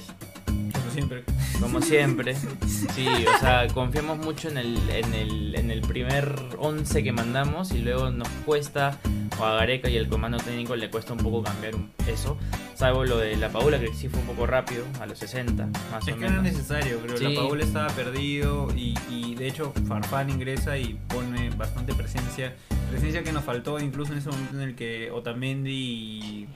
siempre. 0.92 1.24
como 1.60 1.82
siempre. 1.82 2.36
Sí, 2.36 3.08
o 3.36 3.40
sea, 3.40 3.68
confiamos 3.74 4.18
mucho 4.18 4.50
en 4.50 4.58
el, 4.58 4.78
en 4.90 5.14
el, 5.14 5.56
en 5.56 5.72
el 5.72 5.82
primer 5.82 6.34
11 6.58 7.04
que 7.04 7.12
mandamos 7.12 7.72
y 7.72 7.80
luego 7.80 8.10
nos 8.12 8.28
cuesta, 8.46 8.98
o 9.40 9.44
a 9.46 9.56
Gareca 9.56 9.90
y 9.90 9.98
el 9.98 10.08
comando 10.08 10.38
técnico 10.38 10.76
le 10.76 10.90
cuesta 10.90 11.14
un 11.14 11.20
poco 11.20 11.44
cambiar 11.44 11.74
eso. 12.08 12.38
Salvo 12.76 13.06
lo 13.06 13.18
de 13.18 13.36
la 13.38 13.50
Paula, 13.50 13.80
que 13.80 13.94
sí 13.94 14.10
fue 14.10 14.20
un 14.22 14.26
poco 14.28 14.48
rápido, 14.48 14.84
a 15.00 15.06
los 15.06 15.20
60, 15.20 15.68
más 15.92 16.08
Es 16.08 16.14
o 16.16 16.18
que 16.18 16.26
era 16.26 16.30
menos. 16.30 16.44
necesario, 16.44 17.00
creo. 17.00 17.18
Sí. 17.18 17.24
La 17.34 17.42
Paula 17.42 17.64
estaba 17.64 17.88
perdido 17.90 18.68
y, 18.76 18.96
y 19.10 19.36
de 19.36 19.48
hecho 19.48 19.72
Farfán 19.88 20.30
ingresa 20.32 20.78
y 20.78 21.00
pone 21.08 21.50
bastante 21.52 21.94
presencia. 21.94 22.56
Presencia 22.90 23.24
que 23.24 23.32
nos 23.32 23.44
faltó 23.44 23.80
incluso 23.80 24.12
en 24.14 24.18
ese 24.20 24.30
momento 24.30 24.56
en 24.56 24.62
el 24.64 24.76
que 24.76 25.12
Otamendi 25.12 25.72
y, 25.72 26.48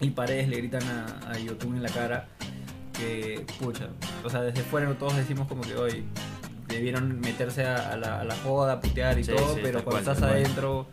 y 0.00 0.10
Paredes 0.10 0.48
le 0.48 0.58
gritan 0.58 0.82
a, 0.84 1.30
a 1.32 1.38
Yotun 1.38 1.76
en 1.76 1.82
la 1.82 1.90
cara 1.90 2.28
que, 2.98 3.44
pucha, 3.60 3.88
o 4.24 4.30
sea, 4.30 4.42
desde 4.42 4.62
fuera 4.62 4.92
todos 4.94 5.16
decimos 5.16 5.46
como 5.48 5.62
que 5.62 5.74
hoy 5.76 6.04
debieron 6.68 7.20
meterse 7.20 7.64
a, 7.66 7.92
a 7.92 7.96
la, 7.96 8.20
a 8.20 8.24
la 8.24 8.34
joda, 8.36 8.80
putear 8.80 9.18
y 9.18 9.24
Sí, 9.24 9.32
todo, 9.34 9.54
sí, 9.54 9.60
pero 9.62 9.84
cuando 9.84 9.90
cual, 9.90 10.00
estás 10.02 10.18
cual. 10.18 10.30
adentro, 10.30 10.86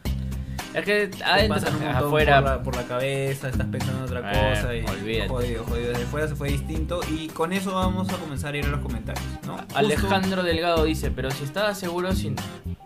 Es 0.74 0.86
que 0.86 1.10
adentro, 1.26 1.56
pasan 1.56 1.76
un 1.76 1.82
montón 1.84 2.06
afuera, 2.08 2.36
por, 2.42 2.50
la, 2.50 2.64
por 2.64 2.76
la 2.76 2.84
cabeza, 2.84 3.50
estás 3.50 3.68
pensando 3.68 4.00
en 4.00 4.04
otra 4.06 4.32
Eh, 4.32 4.54
cosa 4.56 4.76
y 4.76 4.86
olvídate. 4.86 5.30
jodido, 5.30 5.64
jodido. 5.66 5.90
Desde 5.90 6.06
fuera 6.06 6.28
se 6.28 6.36
fue 6.36 6.50
distinto 6.50 7.02
y 7.10 7.28
con 7.28 7.54
eso 7.54 7.74
vamos 7.74 8.10
a 8.10 8.18
comenzar 8.18 8.54
a 8.54 8.58
ir 8.58 8.66
a 8.66 8.70
los 8.70 8.80
comentarios, 8.82 9.26
¿no? 9.46 9.58
Justo- 9.58 9.78
Alejandro 9.78 10.44
Delgado 10.44 10.84
dice, 10.84 11.12
pero 11.12 11.32
si 11.32 11.44
estaba 11.44 11.74
seguro, 11.76 12.14
si, 12.14 12.36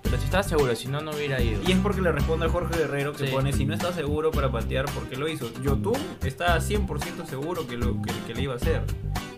pero 0.10 0.18
si 0.20 0.26
estaba 0.26 0.44
seguro, 0.44 0.76
si 0.76 0.88
no, 0.88 1.02
no 1.02 1.12
hubiera 1.12 1.42
ido. 1.42 1.62
Y 1.68 1.72
es 1.72 1.80
porque 1.80 2.02
le 2.02 2.12
responde 2.12 2.46
a 2.46 2.50
Jorge 2.50 2.78
Guerrero 2.78 3.14
que 3.14 3.28
Sí. 3.28 3.32
pone, 3.34 3.54
si 3.54 3.66
no 3.66 3.74
está 3.74 3.92
seguro 3.94 4.32
para 4.32 4.52
patear, 4.52 4.86
¿por 4.86 5.08
qué 5.10 5.16
lo 5.16 5.28
hizo? 5.28 5.50
Yotun 5.64 5.98
estaba 6.24 6.60
100% 6.60 7.26
seguro 7.26 7.68
que, 7.68 7.78
lo, 7.78 8.02
que, 8.02 8.12
que 8.28 8.34
le 8.34 8.44
iba 8.44 8.54
a 8.54 8.58
hacer. 8.58 8.82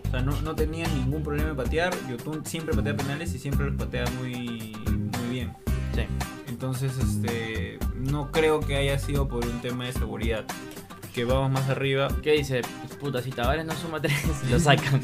O 0.08 0.12
sea, 0.12 0.22
no, 0.22 0.40
no 0.42 0.56
tenía 0.56 0.88
ningún 0.88 1.24
problema 1.24 1.50
en 1.52 1.56
patear. 1.56 1.94
Yotun 2.10 2.46
siempre 2.46 2.74
patea 2.76 2.96
penales 2.98 3.34
y 3.36 3.40
siempre 3.40 3.66
los 3.68 3.76
patea 3.76 4.06
muy, 4.20 4.76
muy 4.88 5.30
bien. 5.32 5.54
Sí. 5.94 6.02
Entonces, 6.48 6.98
este, 6.98 7.78
no 7.96 8.32
creo 8.32 8.60
que 8.60 8.76
haya 8.76 8.98
sido 9.00 9.28
por 9.28 9.46
un 9.46 9.62
tema 9.62 9.86
de 9.86 9.94
seguridad. 9.94 10.46
Que 11.14 11.26
vamos 11.26 11.52
más 11.52 11.70
arriba. 11.70 12.08
¿Qué 12.22 12.34
dice? 12.34 12.62
Puta, 13.00 13.22
si 13.22 13.32
Tavares 13.32 13.66
no 13.66 13.74
suma 13.76 14.00
tres, 14.02 14.16
lo 14.50 14.60
sacan. 14.60 15.02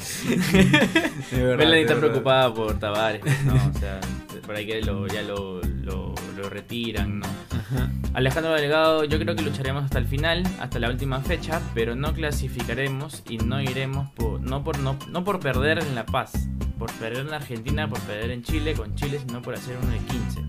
De 1.31 1.43
verdad, 1.43 1.57
Melanie 1.57 1.75
de 1.75 1.81
está 1.81 1.93
verdad. 1.95 1.99
preocupada 2.09 2.53
por 2.53 2.77
Tavares, 2.79 3.21
¿no? 3.45 3.53
O 3.53 3.79
sea, 3.79 3.99
por 4.45 4.55
ahí 4.55 4.65
que 4.65 4.81
lo, 4.81 5.07
ya 5.07 5.21
lo, 5.21 5.61
lo, 5.61 6.13
lo 6.37 6.49
retiran, 6.49 7.19
¿no? 7.19 7.25
Ajá. 7.25 7.89
Alejandro 8.13 8.53
Delgado, 8.53 9.03
yo 9.03 9.19
creo 9.19 9.35
que 9.35 9.41
lucharemos 9.41 9.83
hasta 9.83 9.99
el 9.99 10.05
final, 10.05 10.43
hasta 10.59 10.79
la 10.79 10.89
última 10.89 11.19
fecha, 11.21 11.61
pero 11.73 11.95
no 11.95 12.13
clasificaremos 12.13 13.23
y 13.29 13.37
no 13.37 13.61
iremos 13.61 14.11
por, 14.11 14.39
no, 14.41 14.63
por, 14.63 14.79
no, 14.79 14.97
no 15.09 15.23
por 15.23 15.39
perder 15.39 15.79
en 15.79 15.95
La 15.95 16.05
Paz, 16.05 16.31
por 16.77 16.91
perder 16.93 17.27
en 17.27 17.33
Argentina, 17.33 17.89
por 17.89 17.99
perder 18.01 18.31
en 18.31 18.43
Chile, 18.43 18.73
con 18.73 18.95
Chile, 18.95 19.19
sino 19.19 19.41
por 19.41 19.55
hacer 19.55 19.77
uno 19.81 19.91
de 19.91 19.99
15. 19.99 20.41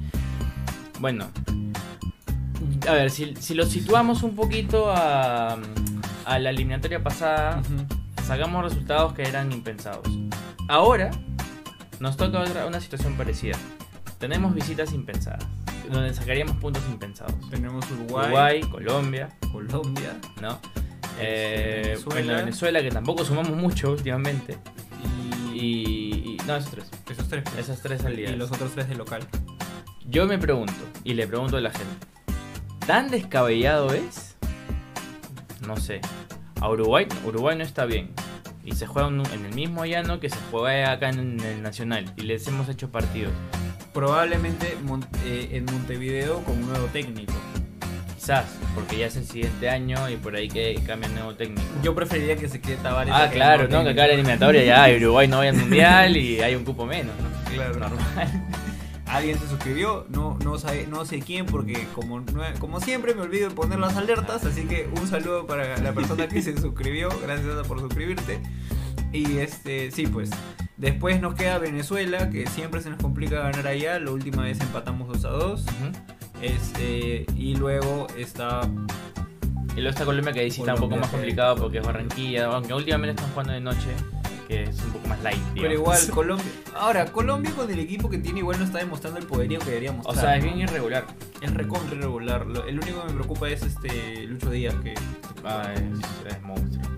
Bueno, 1.01 1.31
a 2.89 2.93
ver, 2.93 3.11
si, 3.11 3.35
si 3.37 3.55
lo 3.55 3.67
situamos 3.67 4.23
un 4.23 4.35
poquito 4.37 4.91
a, 4.91 5.59
a 6.25 6.39
la 6.39 6.51
eliminatoria 6.51 7.03
pasada, 7.03 7.63
sacamos 8.25 8.65
resultados 8.65 9.13
que 9.13 9.23
eran 9.23 9.53
impensados. 9.53 10.07
Ahora 10.69 11.11
nos 12.01 12.17
toca 12.17 12.41
otra, 12.41 12.67
una 12.67 12.81
situación 12.81 13.17
parecida. 13.17 13.57
Tenemos 14.19 14.55
visitas 14.55 14.93
impensadas, 14.93 15.47
donde 15.91 16.13
sacaríamos 16.15 16.57
puntos 16.57 16.83
impensados. 16.91 17.35
Tenemos 17.51 17.85
Uruguay, 17.91 18.27
Uruguay, 18.27 18.61
Colombia, 18.63 19.29
Colombia 19.53 20.17
¿no? 20.41 20.59
Eh, 21.19 21.83
Venezuela. 21.85 22.15
bueno, 22.15 22.35
Venezuela, 22.35 22.83
que 22.83 22.91
tampoco 22.91 23.25
sumamos 23.25 23.57
mucho 23.57 23.93
últimamente. 23.93 24.59
y, 25.55 26.37
no, 26.47 26.57
esos 26.57 26.71
tres. 26.71 26.91
esos 27.11 27.29
tres. 27.29 27.45
Esas 27.59 27.81
tres 27.81 28.03
salidas. 28.03 28.33
Y 28.33 28.37
los 28.37 28.51
otros 28.53 28.73
tres 28.73 28.89
de 28.89 28.95
local. 28.95 29.27
Yo 30.09 30.27
me 30.27 30.39
pregunto, 30.39 30.73
y 31.03 31.15
le 31.15 31.27
pregunto 31.27 31.57
a 31.57 31.61
la 31.61 31.71
gente, 31.71 32.07
¿tan 32.87 33.11
descabellado 33.11 33.93
es? 33.93 34.37
No 35.67 35.77
sé. 35.77 36.01
A 36.61 36.71
Uruguay, 36.71 37.07
Uruguay 37.25 37.57
no 37.57 37.65
está 37.65 37.85
bien. 37.87 38.13
Y 38.65 38.73
se 38.73 38.87
juega 38.87 39.09
en 39.09 39.45
el 39.45 39.55
mismo 39.55 39.85
llano 39.85 40.21
que 40.21 40.31
se 40.31 40.39
juega 40.51 40.93
acá 40.93 41.11
en 41.11 41.41
el 41.41 41.63
Nacional. 41.63 42.13
Y 42.17 42.23
les 42.23 42.47
hemos 42.49 42.69
hecho 42.69 42.91
partidos. 42.91 43.33
Probablemente 43.97 44.77
Mon- 44.85 45.07
eh, 45.25 45.49
en 45.53 45.65
Montevideo 45.65 46.43
con 46.45 46.59
un 46.59 46.69
nuevo 46.69 46.85
técnico. 46.89 47.33
Quizás, 48.15 48.45
porque 48.75 48.99
ya 48.99 49.07
es 49.07 49.17
el 49.17 49.25
siguiente 49.25 49.71
año 49.71 50.11
y 50.11 50.17
por 50.17 50.37
ahí 50.37 50.49
que 50.49 50.79
cambia 50.87 51.09
nuevo 51.09 51.35
técnico. 51.35 51.63
Yo 51.83 51.95
preferiría 51.95 52.37
que 52.37 52.47
se 52.47 52.61
quede 52.61 52.77
Tavares. 52.77 53.15
Ah, 53.17 53.31
claro, 53.33 53.63
el 53.65 53.71
¿no? 53.71 53.83
Que 53.85 53.91
acá 53.91 54.07
la 54.07 54.13
eliminatoria 54.13 54.63
ya 54.65 54.95
Uruguay 54.97 55.29
no 55.29 55.39
vaya 55.39 55.51
al 55.53 55.57
mundial 55.57 56.15
y 56.15 56.43
hay 56.43 56.55
un 56.57 56.65
cupo 56.67 56.85
menos, 56.85 57.15
¿no? 57.19 57.51
Claro. 57.55 57.79
Normal. 57.79 58.43
Alguien 59.07 59.39
se 59.39 59.49
suscribió, 59.49 60.05
no, 60.11 60.37
no, 60.45 60.59
sabe, 60.59 60.87
no 60.87 61.07
sé 61.07 61.21
quién, 61.21 61.47
porque 61.47 61.87
como, 61.95 62.23
como 62.59 62.81
siempre 62.81 63.15
me 63.15 63.23
olvido 63.23 63.49
de 63.49 63.55
poner 63.55 63.79
las 63.79 63.97
alertas, 63.97 64.45
así 64.45 64.65
que 64.65 64.91
un 65.01 65.09
saludo 65.09 65.47
para 65.47 65.79
la 65.79 65.93
persona 65.95 66.29
que 66.29 66.43
se 66.43 66.55
suscribió, 66.61 67.09
gracias 67.23 67.67
por 67.67 67.81
suscribirte. 67.81 68.41
Y 69.13 69.39
este, 69.39 69.91
sí, 69.91 70.07
pues. 70.07 70.29
Después 70.77 71.21
nos 71.21 71.35
queda 71.35 71.59
Venezuela, 71.59 72.29
que 72.31 72.47
siempre 72.47 72.83
se 72.83 72.91
nos 72.91 73.01
complica 73.01 73.37
ganar 73.41 73.67
allá. 73.67 73.99
La 73.99 74.11
última 74.11 74.43
vez 74.43 74.61
empatamos 74.61 75.09
2 75.09 75.25
a 75.25 75.29
2. 75.31 75.61
Ujú. 75.63 75.69
Este, 76.43 77.27
y 77.35 77.55
luego 77.57 78.07
está. 78.19 78.61
Y 79.73 79.81
luego 79.81 79.91
está 79.91 80.05
Colombia 80.05 80.33
que 80.33 80.41
ahí 80.41 80.51
sí 80.51 80.61
está 80.61 80.75
un 80.75 80.81
poco 80.81 80.97
más 80.97 81.09
complicado 81.11 81.57
porque 81.57 81.79
es 81.79 81.87
Barranquilla, 81.87 82.47
aunque 82.47 82.73
últimamente 82.75 83.21
están 83.21 83.31
jugando 83.33 83.53
de 83.53 83.61
noche, 83.61 83.89
que 84.49 84.65
es 84.65 84.83
un 84.85 84.93
poco 84.93 85.09
más 85.09 85.23
light. 85.23 85.39
Pero 85.55 85.69
digamos. 85.69 85.75
igual, 85.75 86.11
Colombia. 86.15 86.47
Ahora, 86.75 87.07
Colombia 87.07 87.53
con 87.55 87.71
el 87.71 87.79
equipo 87.79 88.09
que 88.09 88.19
tiene, 88.19 88.41
igual 88.41 88.59
no 88.59 88.65
está 88.65 88.79
demostrando 88.79 89.19
el 89.19 89.27
poderío 89.27 89.59
que 89.59 89.67
debería 89.67 89.95
O 90.05 90.15
sea, 90.15 90.37
es 90.37 90.45
bien 90.45 90.59
irregular. 90.59 91.07
Es 91.41 91.53
recontra 91.53 91.97
irregular. 91.97 92.47
El 92.67 92.79
único 92.81 93.01
que 93.03 93.07
me 93.09 93.15
preocupa 93.15 93.49
es 93.51 93.63
este 93.63 94.25
Lucho 94.27 94.51
Díaz, 94.51 94.75
que 94.83 94.95
Ah, 95.45 95.73
es, 95.75 96.33
es 96.33 96.43
monstruo. 96.43 96.96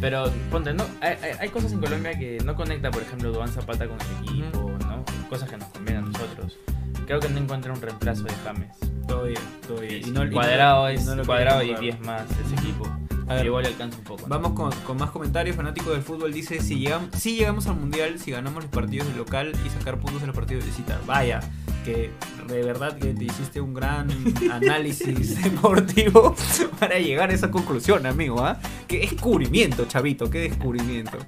Pero 0.00 0.30
ponte, 0.50 0.72
¿no? 0.72 0.84
Hay, 1.00 1.16
hay- 1.22 1.36
hay 1.40 1.48
cosas 1.50 1.72
en 1.72 1.80
Colombia 1.80 2.18
que 2.18 2.38
no 2.44 2.54
conecta, 2.56 2.90
por 2.90 3.02
ejemplo, 3.02 3.30
Duan 3.32 3.48
Zapata 3.48 3.86
con 3.86 3.98
el 4.00 4.28
equipo, 4.28 4.70
¿no? 4.86 5.04
Cosas 5.28 5.48
que 5.50 5.56
nos 5.56 5.68
convienen 5.68 6.04
a 6.04 6.06
nosotros. 6.08 6.58
Creo 7.06 7.20
que 7.20 7.28
no 7.28 7.38
encuentra 7.38 7.72
un 7.72 7.80
reemplazo 7.82 8.22
de 8.24 8.32
James. 8.44 8.70
Todo 9.06 9.24
bien, 9.24 9.40
todo 9.66 9.80
bien. 9.80 10.06
Y 10.06 10.10
no- 10.10 10.24
y 10.24 10.30
cuadrado 10.30 10.90
y 10.90 10.94
es 10.94 11.04
no 11.06 11.16
lo 11.16 11.24
cuadrado 11.26 11.62
y 11.62 11.66
quieren 11.74 11.82
10 11.82 12.00
más 12.00 12.22
ese 12.30 12.54
equipo. 12.54 12.88
A 13.28 13.34
ver, 13.34 13.46
igual 13.46 13.62
le 13.62 13.68
alcanza 13.68 13.98
un 13.98 14.04
poco. 14.04 14.22
¿no? 14.22 14.28
Vamos 14.28 14.52
con, 14.52 14.72
con 14.84 14.96
más 14.96 15.10
comentarios. 15.10 15.54
Fanático 15.54 15.90
del 15.90 16.02
fútbol 16.02 16.32
dice: 16.32 16.60
si 16.60 16.78
llegamos, 16.80 17.10
si 17.16 17.36
llegamos 17.36 17.66
al 17.68 17.76
mundial, 17.76 18.18
si 18.18 18.30
ganamos 18.32 18.64
los 18.64 18.72
partidos 18.72 19.06
de 19.08 19.14
local 19.14 19.52
y 19.64 19.70
sacar 19.70 19.98
puntos 19.98 20.20
en 20.22 20.28
los 20.28 20.36
partidos 20.36 20.64
de 20.64 20.70
visita. 20.70 20.98
Vaya, 21.06 21.40
que 21.84 22.10
de 22.48 22.62
verdad 22.62 22.96
que 22.96 23.14
te 23.14 23.24
hiciste 23.24 23.60
un 23.60 23.74
gran 23.74 24.08
análisis 24.50 25.42
deportivo 25.42 26.34
para 26.78 26.98
llegar 26.98 27.30
a 27.30 27.34
esa 27.34 27.50
conclusión, 27.50 28.06
amigo. 28.06 28.44
¿ah? 28.44 28.58
Qué 28.88 29.00
descubrimiento, 29.00 29.86
chavito, 29.86 30.30
qué 30.30 30.40
descubrimiento. 30.40 31.18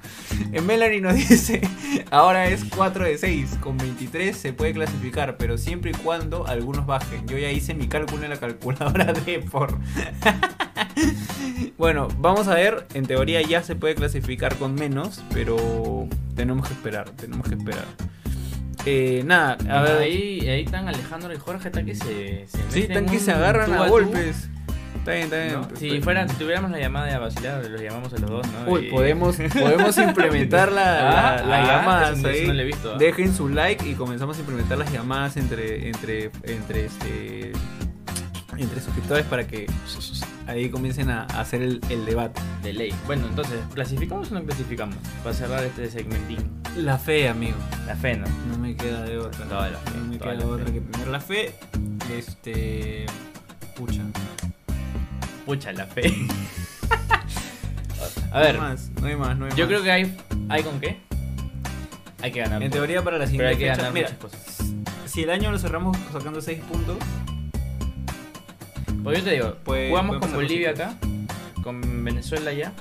En 0.52 0.66
Melanie 0.66 1.00
nos 1.00 1.14
dice: 1.28 1.62
ahora 2.10 2.48
es 2.48 2.64
4 2.76 3.04
de 3.04 3.18
6, 3.18 3.58
con 3.60 3.76
23 3.78 4.36
se 4.36 4.52
puede 4.52 4.72
clasificar, 4.72 5.36
pero 5.36 5.58
siempre 5.58 5.92
y 5.92 5.94
cuando 5.94 6.46
algunos 6.46 6.86
bajen. 6.86 7.26
Yo 7.26 7.38
ya 7.38 7.50
hice 7.50 7.74
mi 7.74 7.88
cálculo 7.88 8.24
en 8.24 8.30
la 8.30 8.38
calculadora 8.38 9.12
de 9.26 9.38
por. 9.40 9.78
Bueno, 11.78 12.08
vamos 12.18 12.48
a 12.48 12.54
ver, 12.54 12.86
en 12.94 13.06
teoría 13.06 13.42
ya 13.42 13.62
se 13.62 13.76
puede 13.76 13.94
clasificar 13.94 14.56
con 14.56 14.74
menos, 14.74 15.22
pero 15.32 16.08
tenemos 16.34 16.66
que 16.68 16.74
esperar, 16.74 17.10
tenemos 17.10 17.48
que 17.48 17.54
esperar. 17.54 17.86
Eh, 18.84 19.22
nada, 19.24 19.56
a 19.70 19.82
ver, 19.82 19.98
ahí, 20.02 20.40
ahí 20.48 20.62
están 20.64 20.88
Alejandro 20.88 21.32
y 21.32 21.36
Jorge, 21.38 21.68
están 21.68 21.86
que 21.86 21.94
se, 21.94 22.46
se 22.48 22.58
sí, 22.70 22.80
están 22.80 23.06
que 23.06 23.18
se 23.20 23.30
agarran 23.32 23.72
a 23.72 23.86
golpes. 23.88 24.48
Está 24.96 25.12
bien, 25.12 25.24
está 25.24 25.36
bien. 25.36 25.52
¿no? 25.54 25.68
Pues, 25.68 25.80
Si 25.80 26.00
fuera, 26.00 26.28
si 26.28 26.36
tuviéramos 26.36 26.70
la 26.70 26.78
llamada 26.78 27.06
de 27.06 27.18
vacilar, 27.18 27.64
los 27.66 27.80
llamamos 27.80 28.12
a 28.12 28.18
los 28.18 28.30
dos, 28.30 28.46
¿no? 28.46 28.70
Uy, 28.72 28.86
Y- 28.86 28.90
podemos, 28.90 29.36
podemos 29.52 29.98
implementar 29.98 30.70
la, 30.70 31.38
Ah, 31.38 31.42
la 31.44 31.62
ah, 31.62 31.66
llamada. 31.66 32.10
eso 32.12 32.22
no- 32.22 32.28
eso 32.28 32.46
no 32.48 32.52
lo 32.54 32.60
he 32.60 32.64
visto, 32.64 32.92
ah. 32.94 32.98
Dejen 32.98 33.34
su 33.34 33.48
like 33.48 33.88
y 33.88 33.94
comenzamos 33.94 34.36
a 34.36 34.40
implementar 34.40 34.78
las 34.78 34.92
llamadas 34.92 35.36
entre, 35.36 35.88
entre, 35.88 36.30
entre, 36.44 36.84
este, 36.86 37.52
entre 38.56 38.80
suscriptores 38.80 39.26
para 39.26 39.44
que 39.46 39.66
ahí 40.46 40.68
comiencen 40.70 41.10
a 41.10 41.22
a 41.24 41.40
hacer 41.40 41.62
el, 41.62 41.80
el 41.88 42.04
debate. 42.04 42.40
De 42.62 42.72
ley. 42.72 42.94
Bueno, 43.06 43.26
entonces, 43.28 43.58
¿clasificamos 43.74 44.30
o 44.30 44.34
no 44.34 44.44
clasificamos? 44.44 44.96
Para 45.24 45.34
cerrar 45.34 45.64
este 45.64 45.90
segmentín. 45.90 46.61
La 46.76 46.98
fe, 46.98 47.28
amigo. 47.28 47.56
La 47.86 47.94
fe, 47.96 48.16
¿no? 48.16 48.26
No 48.48 48.58
me 48.58 48.74
queda 48.74 49.02
de 49.02 49.18
otra. 49.18 49.44
Toda 49.46 49.70
la 49.70 49.78
fe, 49.78 49.90
no 49.98 50.04
me 50.06 50.18
queda 50.18 50.34
la 50.34 50.46
otra 50.46 50.66
fe. 50.66 50.72
que 50.72 50.80
tener 50.80 51.08
la 51.08 51.20
fe. 51.20 51.54
Este. 52.16 53.06
Pucha. 53.76 54.02
Pucha, 55.44 55.72
la 55.72 55.86
fe. 55.86 56.12
a 58.32 58.40
ver, 58.40 58.56
No 58.56 58.62
hay 58.64 58.70
más, 58.70 58.90
no 59.00 59.06
hay 59.06 59.16
más, 59.16 59.36
no 59.36 59.44
hay 59.46 59.50
yo 59.52 59.58
más. 59.64 59.68
creo 59.68 59.82
que 59.82 59.92
hay. 59.92 60.16
¿Hay 60.48 60.62
con 60.62 60.80
qué? 60.80 60.98
Hay 62.22 62.32
que 62.32 62.40
ganar. 62.40 62.62
En 62.62 62.70
teoría 62.70 63.02
para 63.02 63.18
la 63.18 63.26
pero 63.26 63.48
hay 63.48 63.54
siguiente 63.54 63.58
que 63.58 63.64
fecha. 63.70 63.76
ganar 63.76 63.92
Mira, 63.92 64.08
muchas 64.10 64.32
cosas. 64.32 64.72
si 65.06 65.22
el 65.22 65.30
año 65.30 65.50
lo 65.50 65.58
cerramos 65.58 65.96
sacando 66.12 66.40
6 66.40 66.60
puntos, 66.60 66.96
Porque 69.02 69.18
yo 69.18 69.24
te 69.24 69.30
digo, 69.32 69.54
Puede- 69.64 69.88
jugamos 69.90 70.18
con 70.20 70.32
Bolivia 70.32 70.70
cositas. 70.72 70.94
acá, 70.94 71.62
con 71.64 72.04
Venezuela 72.04 72.52
ya, 72.52 72.72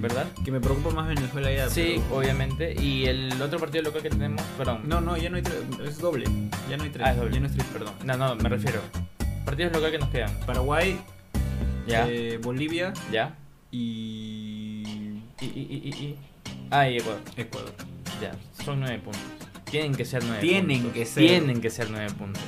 ¿verdad? 0.00 0.26
que 0.44 0.50
me 0.50 0.60
preocupa 0.60 0.90
más 0.90 1.08
Venezuela 1.08 1.50
ya. 1.52 1.68
Sí, 1.68 1.96
pero- 1.96 2.18
obviamente. 2.18 2.74
Y 2.80 3.06
el 3.06 3.40
otro 3.42 3.58
partido 3.58 3.84
local 3.84 4.02
que 4.02 4.10
tenemos, 4.10 4.42
perdón. 4.56 4.82
No, 4.86 5.00
no, 5.00 5.16
ya 5.16 5.28
no 5.30 5.36
hay 5.36 5.42
tres, 5.42 5.56
es 5.84 5.98
doble. 5.98 6.24
Ya 6.68 6.76
no 6.76 6.84
hay 6.84 6.90
tres. 6.90 7.06
Ah, 7.06 7.10
es 7.12 7.16
doble. 7.18 7.34
Ya 7.34 7.40
no 7.40 7.46
es 7.46 7.52
tres, 7.52 7.66
perdón. 7.72 7.94
No, 8.04 8.16
no, 8.16 8.34
me 8.36 8.48
refiero. 8.48 8.80
Partidos 9.44 9.72
local 9.72 9.90
que 9.90 9.98
nos 9.98 10.08
quedan. 10.10 10.30
Paraguay, 10.46 10.98
Ya, 11.86 12.06
eh, 12.08 12.38
Bolivia 12.42 12.92
ya. 13.10 13.34
y 13.70 15.28
Y, 15.40 15.46
y, 15.46 15.48
y, 15.48 15.88
y, 15.88 16.04
y. 16.04 16.16
Ah, 16.70 16.88
y 16.88 16.98
Ecuador. 16.98 17.20
Ecuador. 17.36 17.72
Ya, 18.20 18.32
son 18.64 18.80
nueve 18.80 18.98
puntos. 18.98 19.22
Tienen 19.70 19.94
que 19.94 20.04
ser 20.04 20.24
nueve 20.24 20.40
Tienen 20.40 20.78
puntos. 20.78 20.92
que 20.94 21.06
ser. 21.06 21.26
Tienen 21.26 21.60
que 21.60 21.70
ser 21.70 21.90
nueve 21.90 22.10
puntos. 22.18 22.42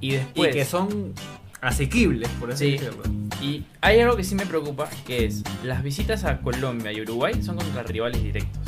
Y 0.00 0.08
Y 0.08 0.16
después. 0.16 0.54
que 0.54 0.64
son 0.64 1.14
asequibles, 1.60 2.28
por 2.40 2.52
así 2.52 2.64
Sí. 2.66 2.72
decirlo. 2.72 3.02
Y 3.42 3.64
hay 3.80 4.00
algo 4.00 4.16
que 4.16 4.24
sí 4.24 4.34
me 4.34 4.46
preocupa, 4.46 4.88
que 5.06 5.26
es 5.26 5.42
las 5.62 5.82
visitas 5.82 6.24
a 6.24 6.38
Colombia 6.40 6.92
y 6.92 7.00
Uruguay 7.02 7.42
son 7.42 7.56
contra 7.56 7.82
rivales 7.82 8.22
directos, 8.22 8.60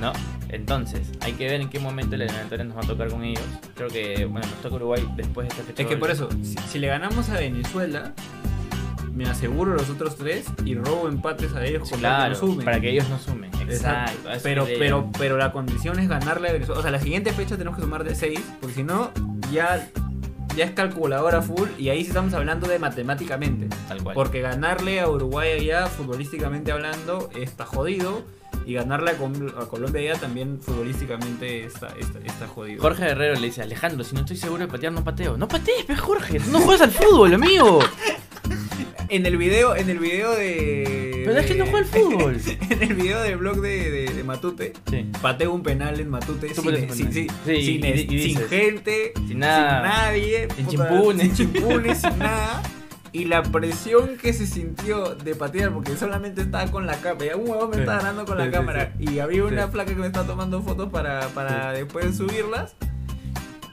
¿no? 0.00 0.12
Entonces, 0.48 1.10
hay 1.20 1.32
que 1.32 1.44
ver 1.46 1.60
en 1.60 1.68
qué 1.68 1.78
momento 1.78 2.14
el 2.14 2.22
eliminatoria 2.22 2.64
nos 2.64 2.76
va 2.76 2.80
a 2.82 2.86
tocar 2.86 3.08
con 3.08 3.24
ellos. 3.24 3.42
Creo 3.74 3.88
que, 3.88 4.24
bueno, 4.24 4.46
nos 4.46 4.60
toca 4.62 4.76
Uruguay 4.76 5.06
después 5.16 5.48
de 5.48 5.52
esta 5.54 5.64
fecha. 5.64 5.82
Es 5.82 5.88
que 5.88 5.96
por 5.96 6.10
eso, 6.10 6.28
si, 6.42 6.54
si 6.68 6.78
le 6.78 6.86
ganamos 6.86 7.28
a 7.28 7.34
Venezuela, 7.34 8.14
me 9.12 9.24
aseguro 9.26 9.74
los 9.74 9.90
otros 9.90 10.16
tres 10.16 10.46
y 10.64 10.74
robo 10.74 11.08
empates 11.08 11.52
a 11.54 11.64
ellos 11.64 11.88
tal 11.88 11.98
que 11.98 12.00
Claro, 12.00 12.28
no 12.34 12.34
sumen. 12.40 12.64
para 12.64 12.80
que 12.80 12.90
ellos 12.90 13.08
no 13.08 13.18
sumen. 13.18 13.50
Exacto. 13.60 14.12
Exacto. 14.28 14.40
Pero, 14.42 14.64
pero, 14.78 14.98
llegar. 14.98 15.12
pero 15.18 15.36
la 15.36 15.52
condición 15.52 15.98
es 15.98 16.08
ganarle 16.08 16.48
a 16.50 16.52
Venezuela. 16.52 16.78
O 16.78 16.82
sea, 16.82 16.90
la 16.92 17.00
siguiente 17.00 17.32
fecha 17.32 17.56
tenemos 17.56 17.76
que 17.76 17.82
sumar 17.82 18.04
de 18.04 18.14
6, 18.14 18.40
porque 18.60 18.74
si 18.74 18.82
no, 18.84 19.10
ya, 19.52 19.88
ya 20.56 20.64
es 20.64 20.70
calculadora 20.72 21.42
full 21.42 21.68
y 21.78 21.90
ahí 21.90 22.02
sí 22.02 22.08
estamos 22.08 22.32
hablando 22.34 22.66
de 22.68 22.78
matemáticamente. 22.78 23.68
Tal 23.88 24.02
cual. 24.02 24.14
Porque 24.14 24.40
ganarle 24.40 25.00
a 25.00 25.08
Uruguay 25.08 25.52
allá, 25.52 25.86
futbolísticamente 25.86 26.72
hablando, 26.72 27.30
está 27.34 27.64
jodido. 27.66 28.24
Y 28.64 28.74
ganarle 28.74 29.12
a, 29.12 29.16
Col- 29.16 29.54
a 29.60 29.66
Colombia 29.66 30.00
allá 30.10 30.20
también 30.20 30.58
futbolísticamente 30.60 31.64
está, 31.64 31.88
está, 32.00 32.18
está 32.24 32.48
jodido. 32.48 32.82
Jorge 32.82 33.04
Guerrero 33.04 33.34
le 33.38 33.46
dice, 33.46 33.62
Alejandro, 33.62 34.02
si 34.02 34.14
no 34.14 34.22
estoy 34.22 34.36
seguro 34.36 34.62
de 34.66 34.68
patear, 34.72 34.92
no 34.92 35.04
pateo. 35.04 35.36
No 35.36 35.46
patees, 35.46 35.84
Jorge, 36.00 36.40
no 36.50 36.58
juegas 36.60 36.80
al 36.82 36.90
fútbol, 36.90 37.32
amigo. 37.34 37.78
En 39.08 39.24
el 39.24 39.36
video, 39.36 39.76
en 39.76 39.88
el 39.88 39.98
video 40.00 40.34
de. 40.34 41.22
Pero 41.26 41.38
es 41.38 41.46
que 41.46 41.54
no 41.54 41.64
juega 41.66 41.78
al 41.78 41.84
fútbol. 42.02 42.40
en 42.70 42.82
el 42.82 42.94
video 42.94 43.22
del 43.22 43.36
blog 43.36 43.60
de, 43.60 43.90
de- 43.90 44.12
de 44.14 44.24
Matute, 44.24 44.72
Sí. 44.90 45.06
pateo 45.22 45.52
un 45.52 45.62
penal 45.62 46.00
en 46.00 46.08
Matute 46.08 46.48
Tú 46.48 46.62
sin, 46.62 46.70
un 46.70 46.76
sin- 46.76 46.80
penal. 46.88 46.96
sin- 46.96 47.12
Sí, 47.12 47.28
sin- 47.44 47.84
y- 47.84 48.14
y 48.16 48.34
sin 48.34 48.48
gente, 48.48 49.12
sin 49.28 49.38
nada, 49.38 49.82
nadie, 49.82 50.48
sin 50.56 50.66
puta, 50.66 50.88
chimpunes. 50.88 51.22
sin 51.22 51.34
chimpunes, 51.52 51.98
sin 51.98 52.18
nada. 52.18 52.62
Y 53.12 53.24
la 53.26 53.42
presión 53.44 54.16
que 54.20 54.32
se 54.32 54.46
sintió 54.46 55.14
de 55.14 55.34
patear, 55.36 55.72
porque 55.72 55.96
solamente 55.96 56.42
estaba 56.42 56.70
con 56.70 56.86
la 56.86 56.96
cámara, 57.00 57.36
un 57.36 57.48
huevón 57.48 57.70
me 57.70 57.76
Sí. 57.76 57.80
estaba 57.82 57.98
ganando 57.98 58.24
con 58.26 58.36
la 58.38 58.50
cámara, 58.50 58.92
y 58.98 59.20
había 59.20 59.44
una 59.44 59.70
placa 59.70 59.94
que 59.94 60.00
me 60.00 60.08
estaba 60.08 60.26
tomando 60.26 60.60
fotos 60.62 60.90
para, 60.90 61.28
para 61.28 61.72
después 61.72 62.16
subirlas. 62.16 62.74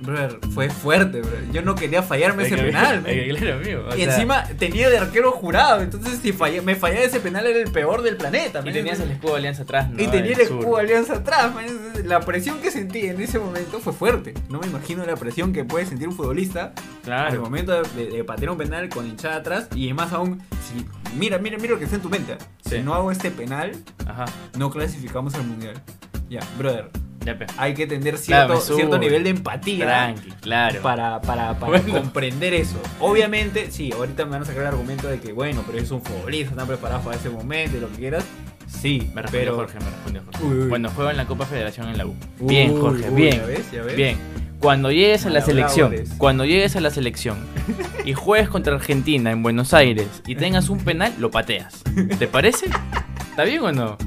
Brother, 0.03 0.39
fue 0.53 0.69
fuerte, 0.69 1.21
brother. 1.21 1.51
Yo 1.51 1.61
no 1.61 1.75
quería 1.75 2.03
fallarme 2.03 2.43
ese 2.43 2.57
penal, 2.57 3.03
claro, 3.03 3.55
amigo. 3.59 3.83
Y 3.95 4.01
sea, 4.03 4.13
encima 4.13 4.43
tenía 4.59 4.89
de 4.89 4.97
arquero 4.97 5.31
jurado, 5.31 5.81
entonces 5.81 6.19
si 6.21 6.33
fallé- 6.33 6.61
me 6.61 6.75
fallaba 6.75 7.05
ese 7.05 7.19
penal 7.21 7.47
era 7.47 7.59
el 7.59 7.71
peor 7.71 8.01
del 8.01 8.17
planeta. 8.17 8.59
Y 8.59 8.65
man. 8.65 8.73
tenías 8.73 8.99
el 8.99 9.11
escudo 9.11 9.33
de 9.33 9.37
alianza 9.39 9.63
atrás, 9.63 9.89
¿no? 9.89 10.01
Y 10.01 10.07
tenía 10.07 10.31
el 10.33 10.47
sur. 10.47 10.59
escudo 10.59 10.75
de 10.77 10.81
Alianza 10.81 11.13
atrás. 11.15 11.53
man. 11.55 11.65
La 12.05 12.19
presión 12.19 12.59
que 12.59 12.69
sentí 12.69 13.05
en 13.05 13.21
ese 13.21 13.39
momento 13.39 13.79
fue 13.79 13.93
fuerte. 13.93 14.33
No 14.49 14.59
me 14.59 14.67
imagino 14.67 15.05
la 15.05 15.15
presión 15.15 15.53
que 15.53 15.63
puede 15.63 15.85
sentir 15.85 16.07
un 16.09 16.15
futbolista 16.15 16.73
al 16.75 17.01
Claro. 17.03 17.41
momento 17.41 17.81
de, 17.81 18.07
de 18.07 18.23
patear 18.25 18.51
un 18.51 18.57
penal 18.57 18.89
con 18.89 19.07
hinchada 19.07 19.37
atrás. 19.37 19.67
Y 19.73 19.93
más 19.93 20.11
aún, 20.11 20.41
si, 20.67 20.85
mira, 21.17 21.37
mira, 21.37 21.57
mira 21.57 21.71
lo 21.73 21.79
que 21.79 21.85
está 21.85 21.95
en 21.95 22.01
tu 22.01 22.09
mente. 22.09 22.35
Si 22.65 22.71
Sí. 22.71 22.81
no 22.83 22.93
hago 22.93 23.09
este 23.11 23.31
penal, 23.31 23.71
Ajá. 24.05 24.25
no 24.57 24.69
clasificamos 24.69 25.33
al 25.35 25.45
mundial. 25.45 25.75
Ya, 26.29 26.41
brother, 26.57 26.89
Hay 27.57 27.73
que 27.73 27.87
tener 27.87 28.15
Claro, 28.15 28.47
cierto, 28.55 28.61
subo. 28.61 28.75
cierto 28.77 28.97
nivel 28.99 29.23
de 29.23 29.29
empatía. 29.31 29.85
Tranqui, 29.85 30.29
claro. 30.41 30.81
para, 30.81 31.21
para, 31.21 31.57
para 31.59 31.79
Bueno. 31.79 31.93
comprender 32.01 32.53
eso. 32.53 32.77
Obviamente, 32.99 33.71
sí, 33.71 33.91
ahorita 33.91 34.25
me 34.25 34.31
van 34.31 34.41
a 34.43 34.45
sacar 34.45 34.61
el 34.63 34.67
argumento 34.67 35.07
de 35.07 35.19
que, 35.19 35.31
bueno, 35.33 35.63
pero 35.65 35.79
es 35.79 35.91
un 35.91 36.01
futbolista, 36.01 36.51
están 36.51 36.67
preparados 36.67 37.03
para 37.05 37.17
ese 37.17 37.29
momento 37.29 37.77
y 37.77 37.79
lo 37.81 37.89
que 37.89 37.95
quieras. 37.97 38.25
Sí, 38.67 39.09
Me 39.13 39.21
respondió 39.21 39.31
pero... 39.51 39.55
Jorge, 39.55 39.79
me 39.79 39.85
respondió 39.85 40.21
Jorge. 40.25 40.43
Uy, 40.45 40.57
uy. 40.63 40.69
Cuando 40.69 40.89
juega 40.89 41.11
en 41.11 41.17
la 41.17 41.25
Copa 41.25 41.45
Federación 41.45 41.89
en 41.89 41.97
la 41.97 42.05
U. 42.05 42.15
Uy, 42.39 42.47
bien, 42.47 42.79
Jorge, 42.79 43.09
bien. 43.11 43.37
¿ya 43.37 43.45
ves? 43.45 43.71
¿Ya 43.71 43.81
ves? 43.83 43.95
Bien. 43.95 44.17
Cuando 44.59 44.91
llegues 44.91 45.25
a 45.25 45.29
la 45.29 45.41
selección, 45.41 45.93
cuando 46.17 46.45
llegues 46.45 46.75
a 46.77 46.79
la 46.79 46.89
selección 46.89 47.37
y 48.05 48.13
juegues 48.13 48.47
contra 48.47 48.73
Argentina 48.75 49.29
en 49.31 49.43
Buenos 49.43 49.73
Aires 49.73 50.07
y 50.25 50.35
tengas 50.35 50.69
un 50.69 50.79
penal, 50.79 51.13
lo 51.19 51.29
pateas. 51.31 51.83
¿Te 52.17 52.27
parece? 52.29 52.67
¿Está 53.29 53.43
bien 53.43 53.61
o 53.61 53.71
no? 53.73 53.97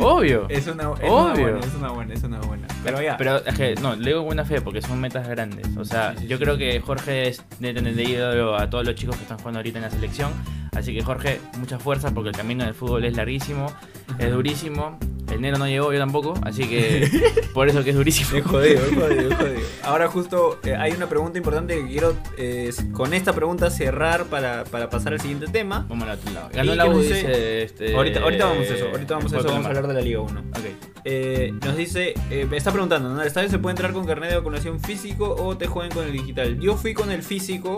Obvio. 0.00 0.46
Es 0.48 0.66
una, 0.66 0.82
es 0.82 1.10
una 1.10 1.32
Obvio. 1.32 1.42
buena, 1.42 1.60
es 1.60 1.74
una 1.74 1.88
buena, 1.90 2.14
es 2.14 2.22
una 2.22 2.40
buena. 2.40 2.66
Pero 2.84 3.02
ya. 3.02 3.16
Pero 3.16 3.44
es 3.44 3.54
que, 3.56 3.74
no, 3.76 3.96
le 3.96 4.10
digo 4.10 4.22
buena 4.22 4.44
fe 4.44 4.60
porque 4.60 4.82
son 4.82 5.00
metas 5.00 5.26
grandes. 5.26 5.66
O 5.76 5.84
sea, 5.84 6.14
yo 6.14 6.38
creo 6.38 6.56
que 6.56 6.80
Jorge 6.80 7.28
es 7.28 7.42
de 7.58 7.72
tener 7.72 7.94
de 7.94 8.04
ídolo 8.04 8.56
a 8.56 8.68
todos 8.68 8.84
los 8.84 8.94
chicos 8.94 9.16
que 9.16 9.22
están 9.22 9.38
jugando 9.38 9.58
ahorita 9.58 9.78
en 9.78 9.84
la 9.84 9.90
selección. 9.90 10.32
Así 10.76 10.94
que 10.94 11.02
Jorge, 11.02 11.40
mucha 11.58 11.78
fuerza 11.78 12.12
porque 12.12 12.30
el 12.30 12.36
camino 12.36 12.64
del 12.64 12.74
fútbol 12.74 13.04
es 13.04 13.16
larguísimo, 13.16 13.72
es 14.18 14.30
durísimo. 14.30 14.98
El 15.32 15.40
negro 15.40 15.58
no 15.58 15.66
llegó, 15.66 15.92
yo 15.92 15.98
tampoco. 15.98 16.34
Así 16.42 16.68
que 16.68 17.08
por 17.54 17.68
eso 17.68 17.82
que 17.82 17.90
es 17.90 17.96
durísimo. 17.96 18.38
Es 18.38 18.44
jodido, 18.44 18.84
es 18.84 18.94
jodido, 18.94 19.30
es 19.30 19.36
jodido. 19.36 19.60
Ahora 19.82 20.08
justo 20.08 20.58
eh, 20.64 20.76
hay 20.76 20.92
una 20.92 21.08
pregunta 21.08 21.38
importante 21.38 21.74
que 21.76 21.86
quiero 21.86 22.14
eh, 22.36 22.72
con 22.92 23.14
esta 23.14 23.32
pregunta 23.32 23.70
cerrar 23.70 24.26
para, 24.26 24.64
para 24.64 24.90
pasar 24.90 25.14
al 25.14 25.20
siguiente 25.20 25.46
tema. 25.46 25.86
Vamos 25.88 26.08
al 26.08 26.18
otro 26.18 26.32
lado. 26.32 26.50
Ganó 26.52 26.74
la 26.74 26.86
U, 26.86 26.98
dice. 26.98 27.62
este, 27.62 27.94
ahorita, 27.94 28.20
ahorita 28.20 28.44
vamos 28.46 28.70
a 28.70 28.74
eso, 28.74 28.88
ahorita 28.90 29.14
vamos 29.14 29.32
a 29.32 29.38
eso, 29.38 29.48
vamos 29.48 29.64
a 29.64 29.68
hablar 29.68 29.86
de 29.88 29.94
la 29.94 30.00
Liga 30.00 30.20
1. 30.20 30.40
Ok. 30.40 30.93
Eh, 31.04 31.52
nos 31.62 31.76
dice, 31.76 32.14
eh, 32.30 32.46
me 32.48 32.56
está 32.56 32.72
preguntando, 32.72 33.10
¿no? 33.10 33.20
¿El 33.20 33.26
estadio 33.26 33.50
se 33.50 33.58
puede 33.58 33.72
entrar 33.72 33.92
con 33.92 34.06
carnet 34.06 34.30
de 34.30 34.36
vacunación 34.36 34.80
físico 34.80 35.34
o 35.38 35.56
te 35.56 35.66
juegan 35.66 35.92
con 35.92 36.06
el 36.06 36.12
digital? 36.12 36.58
Yo 36.58 36.76
fui 36.76 36.94
con 36.94 37.10
el 37.10 37.22
físico, 37.22 37.76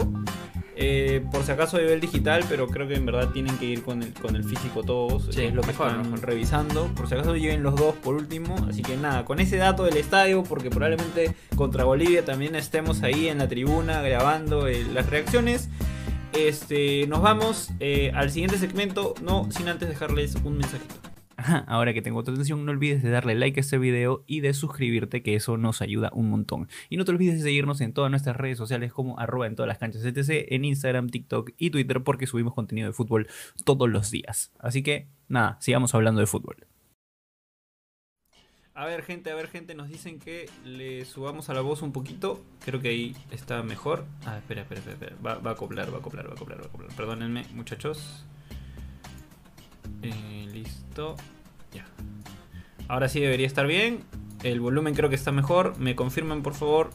eh, 0.77 1.25
por 1.33 1.43
si 1.43 1.51
acaso 1.51 1.79
llevé 1.79 1.95
el 1.95 2.01
digital, 2.01 2.45
pero 2.49 2.69
creo 2.69 2.87
que 2.87 2.95
en 2.95 3.05
verdad 3.05 3.31
tienen 3.31 3.59
que 3.59 3.65
ir 3.65 3.83
con 3.83 4.05
el, 4.05 4.13
con 4.13 4.37
el 4.37 4.45
físico 4.45 4.85
todos, 4.85 5.35
Sí, 5.35 5.43
es 5.43 5.55
lo 5.55 5.63
que 5.63 5.69
mejor, 5.69 5.89
están 5.89 6.23
revisando. 6.23 6.87
Por 6.95 7.09
si 7.09 7.15
acaso 7.15 7.35
lleven 7.35 7.65
los 7.65 7.75
dos 7.75 7.97
por 7.97 8.15
último, 8.15 8.55
así 8.69 8.83
que 8.83 8.97
nada, 8.97 9.25
con 9.25 9.41
ese 9.41 9.57
dato 9.57 9.83
del 9.83 9.97
estadio, 9.97 10.45
porque 10.45 10.71
probablemente 10.71 11.35
contra 11.57 11.83
Bolivia 11.83 12.25
también 12.25 12.55
estemos 12.55 13.03
ahí 13.03 13.27
en 13.27 13.39
la 13.39 13.49
tribuna 13.49 14.03
grabando 14.03 14.69
las 14.69 15.11
reacciones. 15.11 15.69
Este, 16.33 17.07
nos 17.09 17.23
vamos 17.23 17.71
al 18.15 18.31
siguiente 18.31 18.59
segmento, 18.59 19.15
no 19.21 19.51
sin 19.51 19.67
antes 19.67 19.89
dejarles 19.89 20.37
un 20.45 20.59
mensajito. 20.59 21.16
Ahora 21.67 21.93
que 21.93 22.03
tengo 22.03 22.23
tu 22.25 22.31
atención, 22.33 22.65
no 22.65 22.73
olvides 22.73 23.03
de 23.03 23.11
darle 23.11 23.35
like 23.35 23.61
a 23.61 23.63
este 23.63 23.79
video 23.79 24.25
y 24.27 24.41
de 24.41 24.55
suscribirte, 24.55 25.23
que 25.23 25.35
eso 25.35 25.57
nos 25.57 25.83
ayuda 25.83 26.11
un 26.13 26.31
montón. 26.31 26.69
Y 26.89 26.97
no 26.97 27.05
te 27.05 27.13
olvides 27.13 27.37
de 27.37 27.43
seguirnos 27.43 27.81
en 27.81 27.93
todas 27.93 28.11
nuestras 28.11 28.37
redes 28.37 28.59
sociales 28.59 28.93
como 28.93 29.19
arroba 29.19 29.47
en 29.47 29.57
todas 29.57 29.69
las 29.69 29.79
canchas 29.79 30.05
etc, 30.05 30.47
en 30.49 30.65
Instagram, 30.65 31.11
TikTok 31.11 31.53
y 31.59 31.71
Twitter, 31.71 32.03
porque 32.03 32.27
subimos 32.27 32.55
contenido 32.55 32.89
de 32.89 32.93
fútbol 32.93 33.29
todos 33.65 33.89
los 33.89 34.11
días. 34.11 34.53
Así 34.59 34.83
que, 34.83 35.09
nada, 35.29 35.59
sigamos 35.61 35.95
hablando 35.95 36.21
de 36.21 36.27
fútbol. 36.27 36.67
A 38.75 38.85
ver, 38.85 39.03
gente, 39.03 39.31
a 39.31 39.35
ver, 39.35 39.49
gente, 39.49 39.75
nos 39.75 39.89
dicen 39.89 40.19
que 40.19 40.51
le 40.63 41.07
subamos 41.07 41.49
a 41.49 41.55
la 41.55 41.63
voz 41.63 41.81
un 41.81 41.93
poquito. 41.93 42.45
Creo 42.63 42.81
que 42.83 42.91
ahí 42.91 43.17
está 43.31 43.63
mejor. 43.63 44.05
Ah, 44.27 44.37
espera, 44.37 44.63
espera, 44.63 44.81
espera. 44.81 44.97
espera. 44.97 45.17
Va, 45.25 45.39
va 45.39 45.53
a 45.53 45.55
acoplar, 45.55 45.91
va 45.91 45.97
a 45.97 46.01
acoplar, 46.01 46.27
va 46.27 46.33
a 46.33 46.35
acoplar, 46.35 46.61
va 46.61 46.65
a 46.65 46.69
acoplar. 46.69 46.95
Perdónenme, 46.95 47.47
muchachos. 47.55 48.27
Eh, 50.03 50.49
listo. 50.53 51.17
Ya. 51.73 51.85
Ahora 52.89 53.09
sí 53.09 53.21
debería 53.21 53.47
estar 53.47 53.67
bien. 53.67 54.01
El 54.43 54.61
volumen 54.61 54.95
creo 54.95 55.09
que 55.09 55.17
está 55.17 55.33
mejor. 55.33 55.79
Me 55.79 55.95
confirman, 55.97 56.43
por 56.43 56.55
favor. 56.55 56.91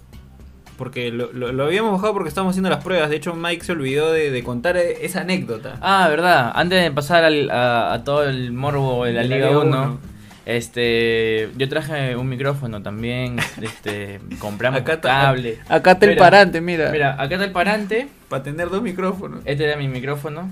Porque 0.78 1.12
lo, 1.12 1.32
lo- 1.34 1.52
lo 1.52 1.66
habíamos 1.66 1.92
bajado 1.94 2.14
porque 2.14 2.30
estábamos 2.30 2.54
haciendo 2.54 2.70
las 2.70 2.84
pruebas. 2.84 3.10
De 3.10 3.16
hecho, 3.18 3.36
Mike 3.36 3.64
se 3.66 3.72
olvidó 3.74 4.12
de, 4.12 4.32
de 4.32 4.44
contar 4.44 4.78
esa 4.78 5.22
anécdota. 5.22 5.78
Ah, 5.82 6.08
verdad. 6.10 6.52
Antes 6.56 6.82
de 6.82 6.92
pasar 6.92 7.24
al- 7.24 7.52
a, 7.52 7.94
a 7.94 8.04
todo 8.04 8.24
el 8.28 8.52
morbo 8.52 9.06
de 9.06 9.14
la 9.14 9.22
De 9.22 9.28
la 9.28 9.36
Liga 9.36 9.48
Liga 9.50 9.60
1, 9.60 9.68
uno. 9.68 10.00
este, 10.46 11.50
yo 11.58 11.70
traje 11.70 12.16
un 12.16 12.30
micrófono 12.30 12.82
también. 12.82 13.38
Este, 13.62 14.20
compramos 14.40 14.82
Acá 14.82 14.94
está- 14.94 15.10
cable. 15.22 15.60
Acá 15.70 15.92
está 15.92 16.06
el 16.08 16.18
parante, 16.18 16.62
mira. 16.62 16.90
Mira, 16.92 17.14
acá 17.14 17.36
está 17.36 17.46
el 17.46 17.52
parante. 17.52 18.08
Para 18.30 18.42
tener 18.44 18.70
dos 18.70 18.82
micrófonos. 18.82 19.42
Este 19.46 19.66
era 19.66 19.76
mi 19.78 19.88
micrófono. 19.88 20.50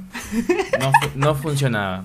No, 0.79 0.91
no 1.15 1.33
funcionaba. 1.35 2.03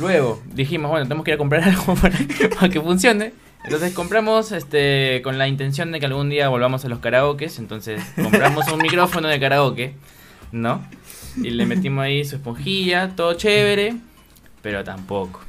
Luego 0.00 0.42
dijimos, 0.52 0.90
bueno, 0.90 1.04
tenemos 1.06 1.24
que 1.24 1.30
ir 1.30 1.34
a 1.34 1.38
comprar 1.38 1.62
algo 1.68 1.94
para, 1.94 2.18
para 2.54 2.68
que 2.68 2.80
funcione. 2.80 3.32
Entonces 3.64 3.92
compramos 3.94 4.50
este 4.50 5.20
con 5.22 5.38
la 5.38 5.46
intención 5.46 5.92
de 5.92 6.00
que 6.00 6.06
algún 6.06 6.28
día 6.28 6.48
volvamos 6.48 6.84
a 6.84 6.88
los 6.88 6.98
karaokes. 6.98 7.58
Entonces 7.58 8.02
compramos 8.20 8.68
un 8.72 8.80
micrófono 8.80 9.28
de 9.28 9.38
karaoke, 9.38 9.94
¿no? 10.50 10.84
Y 11.36 11.50
le 11.50 11.64
metimos 11.66 12.04
ahí 12.04 12.24
su 12.24 12.36
esponjilla, 12.36 13.10
todo 13.14 13.34
chévere, 13.34 13.96
pero 14.62 14.82
tampoco. 14.84 15.40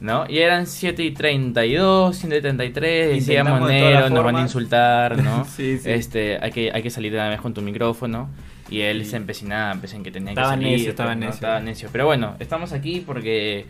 ¿no? 0.00 0.26
Y 0.28 0.38
eran 0.38 0.66
7 0.66 1.02
y 1.02 1.10
32, 1.12 2.16
7 2.16 2.36
y 2.36 2.40
33, 2.40 3.08
decía 3.08 3.40
Intentamos 3.40 3.68
de 3.68 3.78
todas 3.78 3.82
Monero, 3.82 4.00
las 4.00 4.10
nos 4.10 4.24
van 4.24 4.36
a 4.36 4.40
insultar, 4.42 5.22
¿no? 5.22 5.44
Sí, 5.56 5.78
sí. 5.78 5.90
Este, 5.90 6.38
hay 6.40 6.52
que, 6.52 6.70
hay 6.72 6.82
que 6.82 6.90
salir 6.90 7.12
de 7.12 7.18
una 7.18 7.30
vez 7.30 7.40
con 7.40 7.54
tu 7.54 7.62
micrófono. 7.62 8.28
Y 8.68 8.80
él 8.80 9.06
se 9.06 9.16
empecinaba, 9.16 9.72
empecé 9.72 9.96
en 9.96 10.02
que 10.02 10.10
tenía 10.10 10.30
Estaba 10.30 10.50
que 10.50 10.54
salir. 10.56 10.72
necio, 10.72 10.90
estaba 10.90 11.14
¿no? 11.14 11.20
necio. 11.20 11.34
Estaba 11.34 11.60
necio. 11.60 11.88
Pero 11.92 12.06
bueno, 12.06 12.34
estamos 12.40 12.72
aquí 12.72 13.00
porque, 13.06 13.66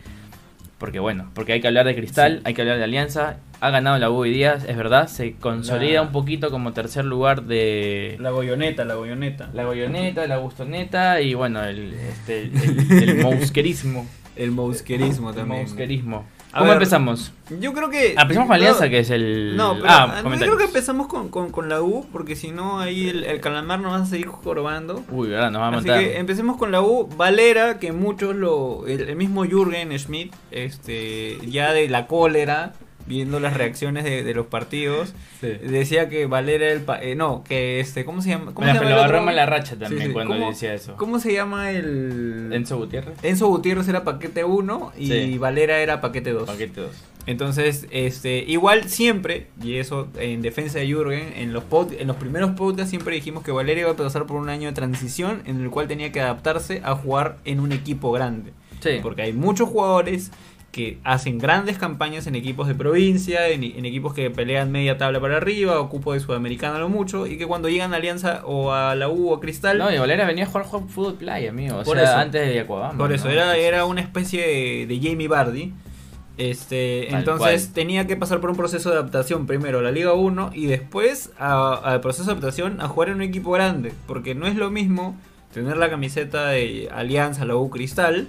porque 0.79 0.99
bueno, 0.99 1.29
porque 1.35 1.53
hay 1.53 1.61
que 1.61 1.67
hablar 1.67 1.85
de 1.85 1.95
Cristal, 1.95 2.41
hay 2.45 2.53
que 2.53 2.61
hablar 2.61 2.77
de 2.77 2.83
Alianza. 2.83 3.37
Ha 3.59 3.69
ganado 3.69 3.97
la 3.99 4.09
U 4.11 4.15
hoy 4.15 4.31
día, 4.31 4.53
es 4.67 4.75
verdad, 4.77 5.07
se 5.07 5.33
consolida 5.33 5.95
La- 5.95 6.01
un 6.03 6.11
poquito 6.11 6.49
como 6.51 6.73
tercer 6.73 7.05
lugar 7.05 7.43
de 7.43 8.15
La 8.19 8.29
goyoneta, 8.31 8.85
la 8.85 8.95
goyoneta. 8.95 9.49
la 9.53 9.65
Goyoneta, 9.65 10.25
la 10.27 10.37
Gustoneta 10.37 11.21
y 11.21 11.33
bueno, 11.33 11.63
el, 11.63 11.93
este, 11.93 12.43
el, 12.43 12.51
el, 13.03 13.09
el 13.09 13.23
mousquerismo. 13.23 14.07
El 14.35 14.51
mousquerismo 14.51 15.29
El 15.31 15.35
también. 15.35 15.61
mousquerismo. 15.61 16.25
A 16.53 16.59
¿Cómo 16.59 16.69
ver, 16.69 16.77
empezamos? 16.77 17.33
Yo 17.59 17.73
creo 17.73 17.89
que. 17.89 18.15
Ah, 18.17 18.21
empezamos 18.23 18.47
con 18.47 18.57
no, 18.57 18.63
Alianza, 18.63 18.89
que 18.89 18.99
es 18.99 19.09
el. 19.09 19.55
No, 19.57 19.75
pero 19.75 19.85
ah, 19.89 20.21
no, 20.23 20.33
yo 20.33 20.39
creo 20.39 20.57
que 20.57 20.63
empezamos 20.63 21.07
con, 21.07 21.29
con, 21.29 21.51
con 21.51 21.67
la 21.69 21.81
U, 21.81 22.05
porque 22.11 22.35
si 22.35 22.51
no, 22.51 22.79
ahí 22.79 23.09
el, 23.09 23.25
el 23.25 23.41
calamar 23.41 23.79
nos 23.79 23.91
va 23.93 23.97
a 23.97 24.05
seguir 24.05 24.27
jorobando. 24.27 25.03
Uy, 25.11 25.27
verdad, 25.27 25.51
nos 25.51 25.61
va 25.61 25.67
a 25.67 25.69
Así 25.77 25.87
matar. 25.87 26.03
que 26.03 26.17
empecemos 26.17 26.57
con 26.57 26.71
la 26.71 26.81
U. 26.81 27.07
Valera, 27.15 27.79
que 27.79 27.91
muchos 27.91 28.33
lo. 28.35 28.87
El, 28.87 29.09
el 29.09 29.15
mismo 29.17 29.45
Jürgen 29.45 29.97
Schmidt, 29.99 30.33
este, 30.51 31.37
ya 31.47 31.73
de 31.73 31.89
la 31.89 32.07
cólera, 32.07 32.73
viendo 33.07 33.39
las 33.39 33.55
reacciones 33.55 34.03
de, 34.03 34.23
de 34.23 34.33
los 34.33 34.47
partidos, 34.47 35.13
decía 35.41 36.09
que 36.09 36.25
Valera 36.25 36.65
era 36.65 36.73
el. 36.73 36.81
pa- 36.81 37.01
eh, 37.01 37.15
no, 37.15 37.43
que 37.43 37.79
este. 37.79 38.05
¿Cómo 38.05 38.21
se 38.21 38.29
llama? 38.29 38.53
¿Cómo 38.53 38.65
Bueno, 38.67 38.79
se 38.79 38.85
llama 38.85 39.31
agarró 39.31 39.49
racha 39.51 39.75
también 39.77 40.01
Sí, 40.01 40.07
sí. 40.07 40.13
cuando 40.13 40.33
¿Cómo- 40.35 40.49
decía 40.49 40.73
eso. 40.73 40.95
¿Cómo 40.97 41.19
se 41.19 41.33
llama 41.33 41.71
el. 41.71 42.49
Enzo 42.53 42.77
Gutiérrez. 42.77 43.15
Enzo 43.23 43.47
Gutiérrez 43.47 43.87
era 43.87 44.03
paquete 44.03 44.43
1 44.43 44.91
y. 44.97 45.37
Valera 45.37 45.79
era 45.79 46.01
paquete 46.01 46.31
2. 46.31 46.43
Paquete 46.45 46.81
2. 46.81 46.91
Entonces, 47.27 47.87
este, 47.91 48.37
igual 48.47 48.85
siempre, 48.89 49.47
y 49.61 49.75
eso 49.75 50.07
en 50.17 50.41
defensa 50.41 50.79
de 50.79 50.87
Jürgen, 50.87 51.33
en 51.35 51.51
los, 51.51 51.61
pod- 51.65 51.93
en 51.99 52.07
los 52.07 52.15
primeros 52.15 52.51
podcasts 52.51 52.89
siempre 52.89 53.15
dijimos 53.15 53.43
que 53.43 53.51
Valeria 53.51 53.81
iba 53.81 53.91
a 53.91 53.95
pasar 53.97 54.25
por 54.25 54.37
un 54.37 54.47
año 54.47 54.69
de 54.69 54.73
transición 54.73 55.41
en 55.45 55.59
el 55.61 55.69
cual 55.69 55.89
tenía 55.89 56.13
que 56.13 56.21
adaptarse 56.21 56.81
a 56.85 56.95
jugar 56.95 57.37
en 57.43 57.59
un 57.59 57.73
equipo 57.73 58.13
grande. 58.13 58.53
Sí. 58.79 58.99
Porque 59.01 59.23
hay 59.23 59.33
muchos 59.33 59.67
jugadores 59.67 60.31
que 60.77 60.99
hacen 61.03 61.39
grandes 61.39 61.77
campañas 61.77 62.27
en 62.27 62.35
equipos 62.35 62.67
de 62.67 62.75
provincia, 62.75 63.49
en, 63.49 63.63
en 63.63 63.85
equipos 63.85 64.13
que 64.13 64.29
pelean 64.29 64.71
media 64.71 64.97
tabla 64.97 65.19
para 65.19 65.35
arriba, 65.37 65.79
o 65.81 65.89
cupo 65.89 66.13
de 66.13 66.19
sudamericano 66.21 66.75
a 66.75 66.79
lo 66.79 66.87
mucho, 66.87 67.27
y 67.27 67.37
que 67.37 67.45
cuando 67.47 67.67
llegan 67.67 67.93
a 67.93 67.97
Alianza 67.97 68.41
o 68.45 68.71
a 68.71 68.95
la 68.95 69.09
U 69.09 69.31
o 69.31 69.35
a 69.35 69.39
Cristal, 69.41 69.77
No, 69.79 69.91
y 69.91 69.97
Valera 69.97 70.25
venía 70.25 70.45
a 70.45 70.47
jugar 70.47 70.65
juego 70.67 70.87
fútbol 70.87 71.15
play, 71.15 71.47
amigo. 71.47 71.79
O 71.79 71.83
Por 71.83 71.97
sea, 71.97 72.05
eso. 72.05 72.15
antes 72.17 72.47
de 72.47 72.55
Yacuabamba. 72.55 72.97
Por 72.97 73.11
eso, 73.11 73.25
¿no? 73.25 73.31
era, 73.31 73.57
era 73.57 73.83
una 73.85 74.01
especie 74.01 74.41
de, 74.47 74.85
de 74.87 74.99
Jamie 75.09 75.27
Bardi. 75.27 75.73
Este, 76.37 77.07
Tal 77.09 77.19
entonces 77.19 77.63
cual. 77.63 77.73
tenía 77.73 78.05
que 78.05 78.15
pasar 78.15 78.39
por 78.39 78.51
un 78.51 78.55
proceso 78.57 78.91
de 78.91 78.97
adaptación 78.97 79.47
primero 79.47 79.79
a 79.79 79.81
la 79.81 79.91
Liga 79.91 80.13
1 80.13 80.51
y 80.53 80.67
después 80.67 81.31
a- 81.39 81.73
al 81.73 81.99
proceso 82.01 82.25
de 82.25 82.31
adaptación 82.33 82.79
a 82.79 82.87
jugar 82.87 83.09
en 83.09 83.15
un 83.15 83.21
equipo 83.23 83.51
grande. 83.51 83.91
Porque 84.05 84.35
no 84.35 84.45
es 84.45 84.55
lo 84.55 84.69
mismo 84.69 85.17
tener 85.51 85.77
la 85.77 85.89
camiseta 85.89 86.49
de 86.49 86.89
Alianza, 86.93 87.43
la 87.45 87.55
U 87.55 87.71
Cristal, 87.71 88.27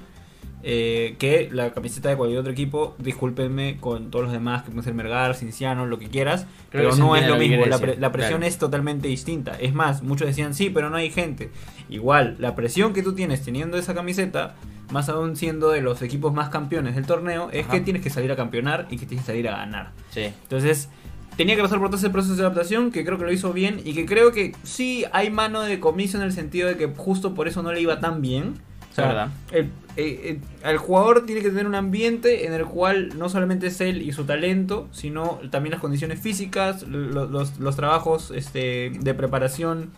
eh, 0.62 1.16
que 1.18 1.48
la 1.52 1.72
camiseta 1.72 2.08
de 2.08 2.16
cualquier 2.16 2.40
otro 2.40 2.52
equipo. 2.52 2.94
Discúlpenme 2.98 3.76
con 3.80 4.10
todos 4.10 4.24
los 4.24 4.32
demás, 4.32 4.62
que 4.62 4.70
pueden 4.70 4.84
ser 4.84 4.94
Mergar, 4.94 5.34
Cinciano, 5.34 5.86
lo 5.86 5.98
que 5.98 6.08
quieras. 6.08 6.46
Creo 6.70 6.90
pero 6.90 6.96
no 6.96 7.16
es 7.16 7.26
lo 7.26 7.36
mismo. 7.36 7.64
La, 7.66 7.78
pre- 7.78 7.96
la 7.96 8.12
presión 8.12 8.38
claro. 8.40 8.48
es 8.50 8.58
totalmente 8.58 9.08
distinta. 9.08 9.56
Es 9.58 9.72
más, 9.74 10.02
muchos 10.02 10.26
decían 10.26 10.54
sí, 10.54 10.70
pero 10.70 10.90
no 10.90 10.96
hay 10.96 11.10
gente. 11.10 11.50
Igual, 11.88 12.36
la 12.38 12.54
presión 12.54 12.92
que 12.92 13.02
tú 13.02 13.14
tienes 13.14 13.42
teniendo 13.42 13.78
esa 13.78 13.94
camiseta, 13.94 14.54
más 14.90 15.08
aún 15.08 15.36
siendo 15.36 15.70
de 15.70 15.80
los 15.80 16.02
equipos 16.02 16.32
más 16.34 16.48
campeones 16.48 16.94
del 16.94 17.06
torneo, 17.06 17.50
es 17.52 17.64
Ajá. 17.64 17.72
que 17.74 17.80
tienes 17.80 18.02
que 18.02 18.10
salir 18.10 18.32
a 18.32 18.36
campeonar 18.36 18.86
y 18.90 18.96
que 18.98 19.06
tienes 19.06 19.24
que 19.26 19.32
salir 19.32 19.48
a 19.48 19.56
ganar. 19.58 19.92
Sí. 20.10 20.22
Entonces, 20.42 20.88
tenía 21.36 21.54
que 21.56 21.62
pasar 21.62 21.78
por 21.78 21.88
todo 21.88 21.98
ese 21.98 22.10
proceso 22.10 22.34
de 22.34 22.42
adaptación, 22.42 22.90
que 22.90 23.04
creo 23.04 23.16
que 23.16 23.24
lo 23.24 23.32
hizo 23.32 23.52
bien 23.52 23.80
y 23.84 23.94
que 23.94 24.06
creo 24.06 24.32
que 24.32 24.54
sí 24.64 25.04
hay 25.12 25.30
mano 25.30 25.62
de 25.62 25.78
comiso 25.78 26.18
en 26.18 26.24
el 26.24 26.32
sentido 26.32 26.68
de 26.68 26.76
que 26.76 26.88
justo 26.88 27.34
por 27.34 27.46
eso 27.48 27.62
no 27.62 27.72
le 27.72 27.80
iba 27.80 28.00
tan 28.00 28.20
bien. 28.20 28.54
O 28.90 28.94
sea, 28.94 29.06
verdad. 29.06 29.28
el, 29.52 29.70
eh, 29.98 30.20
eh, 30.22 30.38
el 30.64 30.78
jugador 30.78 31.26
tiene 31.26 31.42
que 31.42 31.48
tener 31.50 31.66
un 31.66 31.74
ambiente 31.74 32.46
en 32.46 32.52
el 32.54 32.64
cual 32.64 33.18
no 33.18 33.28
solamente 33.28 33.66
es 33.66 33.80
él 33.80 34.00
y 34.02 34.12
su 34.12 34.24
talento, 34.24 34.88
sino 34.92 35.40
también 35.50 35.72
las 35.72 35.80
condiciones 35.80 36.20
físicas, 36.20 36.84
lo- 36.84 37.26
los, 37.26 37.58
los 37.58 37.76
trabajos 37.76 38.30
este, 38.34 38.90
de 39.00 39.14
preparación 39.14 39.90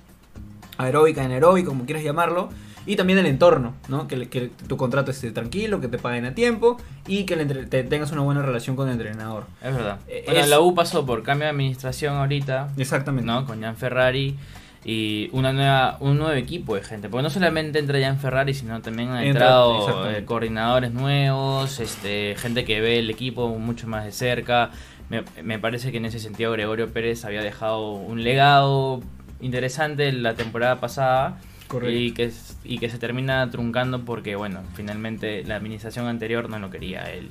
aeróbica, 0.79 1.25
anaeróbica, 1.25 1.69
como 1.69 1.85
quieras 1.85 2.03
llamarlo, 2.05 2.49
y 2.87 2.97
también 2.97 3.19
el 3.19 3.27
entorno, 3.27 3.75
¿no? 3.89 4.09
Que, 4.09 4.29
que 4.31 4.51
tu 4.67 4.79
contrato 4.79 5.11
esté 5.11 5.31
tranquilo, 5.33 5.83
que 5.83 5.89
te 5.89 5.99
paguen 5.99 6.25
a 6.25 6.35
tiempo 6.35 6.79
y 7.07 7.25
que 7.25 7.35
el 7.35 7.43
entre- 7.43 7.67
te- 7.67 7.85
tengas 7.85 8.11
una 8.13 8.23
buena 8.23 8.41
relación 8.41 8.75
con 8.77 8.89
el 8.89 8.95
entrenador. 8.95 9.45
Es 9.63 9.75
verdad. 9.75 9.99
Eh, 10.09 10.23
Bueno, 10.25 10.41
es- 10.41 10.49
la 10.49 10.61
U 10.61 10.75
pasó 10.75 11.05
por 11.05 11.23
cambio 11.23 11.45
de 11.45 11.51
administración 11.51 12.15
ahorita, 12.17 12.73
Exactamente. 12.79 13.27
¿no? 13.27 13.45
Con 13.45 13.61
Jan 13.61 13.77
Ferrari 13.77 14.37
y 14.85 15.29
una 15.33 15.53
nueva, 15.53 15.97
un 16.01 16.17
nuevo 16.19 16.33
equipo 16.33 16.75
de 16.75 16.83
gente. 16.83 17.09
Porque 17.09 17.23
no 17.23 17.31
solamente 17.31 17.79
entra 17.79 18.01
Jan 18.01 18.19
Ferrari, 18.19 18.55
sino 18.55 18.81
también 18.81 19.11
han 19.11 19.19
Entra- 19.19 19.27
entrado 19.29 20.11
eh, 20.11 20.25
coordinadores 20.25 20.93
nuevos, 20.93 21.81
este, 21.81 22.35
gente 22.39 22.65
que 22.65 22.81
ve 22.81 22.99
el 22.99 23.11
equipo 23.11 23.49
mucho 23.59 23.87
más 23.87 24.05
de 24.05 24.13
cerca. 24.13 24.71
Me, 25.11 25.23
me 25.43 25.59
parece 25.59 25.91
que 25.91 25.99
en 25.99 26.05
ese 26.07 26.19
sentido 26.19 26.53
Gregorio 26.53 26.93
Pérez 26.93 27.25
había 27.25 27.43
dejado 27.43 27.93
un 27.93 28.23
legado 28.23 29.03
interesante 29.41 30.13
la 30.13 30.35
temporada 30.35 30.81
pasada. 30.81 31.39
Correcto. 31.69 31.95
Y 31.97 32.13
que, 32.13 32.33
y 32.65 32.79
que 32.79 32.89
se 32.91 32.99
termina 32.99 33.49
truncando 33.51 34.05
porque, 34.05 34.35
bueno, 34.35 34.61
finalmente 34.75 35.45
la 35.45 35.57
administración 35.57 36.07
anterior 36.07 36.49
no 36.49 36.59
lo 36.59 36.69
quería 36.71 37.13
él. 37.13 37.29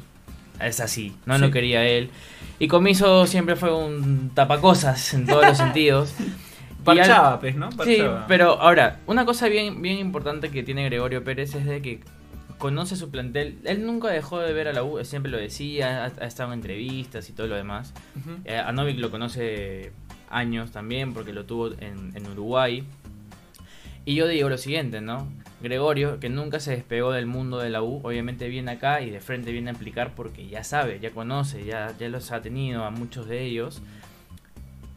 Es 0.61 0.79
así, 0.81 1.15
no 1.25 1.35
Sí. 1.35 1.41
lo 1.41 1.51
quería 1.51 1.83
él. 1.85 2.09
Y 2.59 2.67
Comiso 2.67 3.25
siempre 3.27 3.55
fue 3.55 3.73
un 3.73 4.31
tapacosas 4.33 5.13
en 5.13 5.25
todos 5.25 5.45
los 5.45 5.57
sentidos. 5.57 6.13
Parchaba, 6.83 7.39
pues, 7.39 7.55
¿no? 7.55 7.69
Sí, 7.83 8.01
pero 8.27 8.59
ahora, 8.61 8.99
una 9.05 9.25
cosa 9.25 9.47
bien, 9.47 9.81
bien 9.81 9.97
importante 9.97 10.49
que 10.49 10.63
tiene 10.63 10.85
Gregorio 10.85 11.23
Pérez 11.23 11.55
es 11.55 11.65
de 11.65 11.81
que 11.81 11.99
conoce 12.57 12.95
su 12.95 13.09
plantel. 13.09 13.57
Él 13.65 13.85
nunca 13.85 14.09
dejó 14.09 14.39
de 14.39 14.53
ver 14.53 14.67
a 14.67 14.73
la 14.73 14.83
U, 14.83 15.03
siempre 15.03 15.31
lo 15.31 15.37
decía, 15.37 16.03
ha, 16.03 16.23
ha 16.23 16.27
estado 16.27 16.53
en 16.53 16.59
entrevistas 16.59 17.29
y 17.29 17.33
todo 17.33 17.47
lo 17.47 17.55
demás. 17.55 17.93
Eh, 18.45 18.57
a 18.57 18.71
Novik 18.71 18.99
lo 18.99 19.11
conoce 19.11 19.91
años 20.29 20.71
también 20.71 21.13
porque 21.13 21.33
lo 21.33 21.45
tuvo 21.45 21.71
en, 21.79 22.11
en 22.15 22.27
Uruguay. 22.27 22.83
Y 24.05 24.15
yo 24.15 24.27
digo 24.27 24.49
lo 24.49 24.57
siguiente, 24.57 25.01
¿no? 25.01 25.27
Gregorio, 25.61 26.19
que 26.19 26.29
nunca 26.29 26.59
se 26.59 26.71
despegó 26.71 27.11
del 27.11 27.25
mundo 27.25 27.59
de 27.59 27.69
la 27.69 27.83
U, 27.83 27.99
obviamente 28.03 28.47
viene 28.47 28.71
acá 28.71 29.01
y 29.01 29.09
de 29.09 29.19
frente 29.19 29.51
viene 29.51 29.71
a 29.71 29.73
aplicar 29.73 30.15
porque 30.15 30.47
ya 30.47 30.63
sabe, 30.63 30.99
ya 30.99 31.11
conoce, 31.11 31.65
ya, 31.65 31.93
ya 31.99 32.07
los 32.07 32.31
ha 32.31 32.41
tenido 32.41 32.85
a 32.85 32.91
muchos 32.91 33.27
de 33.27 33.43
ellos. 33.43 33.81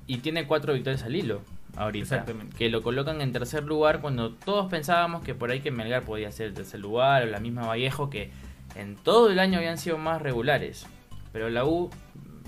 Y 0.06 0.18
tiene 0.18 0.46
cuatro 0.46 0.74
victorias 0.74 1.02
al 1.02 1.16
hilo 1.16 1.42
ahorita. 1.76 2.02
Exactamente. 2.02 2.56
Que 2.56 2.68
lo 2.68 2.82
colocan 2.82 3.20
en 3.20 3.32
tercer 3.32 3.64
lugar 3.64 4.00
cuando 4.00 4.32
todos 4.32 4.70
pensábamos 4.70 5.22
que 5.24 5.34
por 5.34 5.50
ahí 5.50 5.60
que 5.60 5.70
Melgar 5.70 6.02
podía 6.02 6.30
ser 6.32 6.48
el 6.48 6.54
tercer 6.54 6.80
lugar 6.80 7.22
o 7.22 7.26
la 7.26 7.40
misma 7.40 7.66
Vallejo 7.66 8.10
que 8.10 8.30
en 8.74 8.96
todo 8.96 9.30
el 9.30 9.38
año 9.38 9.58
habían 9.58 9.78
sido 9.78 9.98
más 9.98 10.20
regulares. 10.22 10.86
Pero 11.32 11.48
la 11.50 11.64
U 11.64 11.90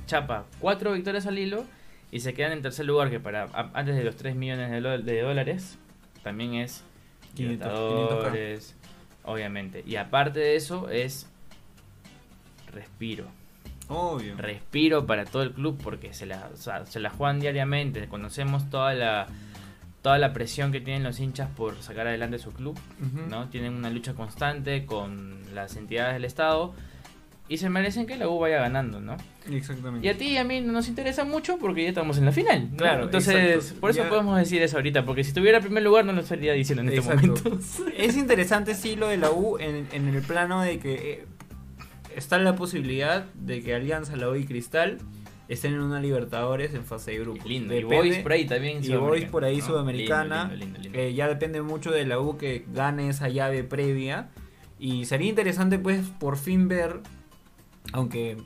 chapa 0.07 0.45
cuatro 0.61 0.93
victorias 0.93 1.27
al 1.27 1.39
hilo 1.39 1.65
y 2.13 2.21
se 2.21 2.35
quedan 2.35 2.53
en 2.53 2.63
tercer 2.63 2.85
lugar 2.87 3.11
que 3.11 3.19
para 3.21 3.45
a- 3.45 3.71
antes 3.75 3.97
de 3.97 4.05
los 4.05 4.17
3 4.17 4.37
millones 4.37 4.71
de, 4.71 4.81
lo- 4.81 4.99
de 4.99 5.21
dólares 5.23 5.79
también 6.23 6.55
es 6.55 6.85
500, 7.35 7.67
Libertadores, 7.73 8.77
obviamente. 9.25 9.83
Y 9.87 9.97
aparte 9.97 10.39
de 10.41 10.57
eso 10.57 10.89
es 10.91 11.27
respiro. 12.73 13.25
Obvio. 13.89 14.37
Respiro 14.37 15.07
para 15.07 15.25
todo 15.25 15.43
el 15.43 15.53
club 15.53 15.79
porque 15.83 16.13
se 16.15 16.27
la, 16.27 16.49
o 16.53 16.57
sea, 16.57 16.87
se 16.87 17.01
la 17.01 17.11
juegan 17.11 17.41
diariamente. 17.41 18.07
Conocemos 18.09 18.69
toda 18.71 18.95
la 18.95 19.27
toda 20.03 20.19
la 20.19 20.35
presión 20.35 20.71
que 20.71 20.83
tienen 20.83 21.03
los 21.03 21.19
hinchas 21.19 21.49
por 21.57 21.81
sacar 21.81 22.07
adelante 22.07 22.39
su 22.39 22.53
club. 22.53 22.79
¿no? 23.31 23.49
Tienen 23.49 23.73
una 23.75 23.89
lucha 23.89 24.13
constante 24.15 24.85
con 24.85 25.39
las 25.55 25.77
entidades 25.77 26.13
del 26.15 26.27
Estado 26.27 26.75
y 27.49 27.57
se 27.59 27.69
merecen 27.71 28.07
que 28.07 28.17
la 28.17 28.29
U 28.29 28.39
vaya 28.39 28.59
ganando, 28.59 29.01
¿no? 29.01 29.17
Exactamente. 29.51 30.07
Y 30.07 30.11
a 30.11 30.17
ti 30.17 30.29
y 30.29 30.37
a 30.39 30.45
mí 30.45 30.61
no 30.63 30.73
nos 30.73 30.89
interesa 30.89 31.25
mucho 31.25 31.59
porque 31.59 31.83
ya 31.83 31.89
estamos 31.91 32.17
en 32.19 32.25
la 32.27 32.33
final. 32.33 32.71
¿no? 32.73 32.77
Claro, 32.77 33.05
Entonces, 33.05 33.55
exacto. 33.57 33.81
por 33.81 33.91
eso 33.91 34.03
Ya- 34.03 34.09
podemos 34.11 34.39
decir 34.39 34.61
eso 34.63 34.77
ahorita, 34.77 35.05
porque 35.07 35.25
si 35.25 35.29
estuviera 35.29 35.59
en 35.59 35.65
primer 35.65 35.83
lugar 35.83 36.05
no 36.07 36.13
lo 36.13 36.21
estaría 36.23 36.53
diciendo 36.55 36.83
en 36.83 36.89
este 36.89 37.01
Exacto. 37.01 37.27
momento. 37.51 37.59
Es 37.97 38.17
interesante, 38.17 38.75
sí, 38.75 38.97
lo 38.97 39.09
de 39.09 39.17
la 39.19 39.31
U 39.31 39.59
en, 39.59 39.87
en 39.93 40.09
el 40.09 40.23
plano 40.23 40.61
de 40.63 40.79
que 40.79 40.95
eh, 41.13 41.25
está 42.17 42.39
la 42.39 42.57
posibilidad 42.57 43.25
de 43.35 43.63
que 43.63 43.75
Alianza, 43.75 44.17
la 44.17 44.29
U 44.29 44.35
y 44.35 44.45
Cristal 44.47 44.99
estén 45.49 45.75
en 45.75 45.81
una 45.81 46.01
Libertadores 46.01 46.75
en 46.75 46.85
fase 46.85 47.13
de 47.13 47.19
grupo. 47.21 47.47
Lindo. 47.47 47.75
Y 47.75 47.85
Boys 47.85 48.19
por 48.19 48.33
ahí 48.33 48.47
también. 48.47 48.83
Y 48.83 48.95
Boys 48.97 49.25
por 49.27 49.45
ahí 49.45 49.59
¿no? 49.59 49.67
sudamericana. 49.67 50.53
Lindo, 50.55 50.79
lindo. 50.79 50.99
Eh, 50.99 51.15
ya 51.15 51.29
depende 51.29 51.61
mucho 51.63 51.91
de 51.91 52.07
la 52.07 52.19
U 52.21 52.37
que 52.39 52.65
gane 52.73 53.09
esa 53.09 53.29
llave 53.29 53.65
previa. 53.65 54.31
Y 54.79 55.05
sería 55.05 55.29
interesante, 55.29 55.79
pues, 55.79 56.09
por 56.19 56.37
fin 56.37 56.69
ver. 56.69 57.01
Aunque. 57.93 58.37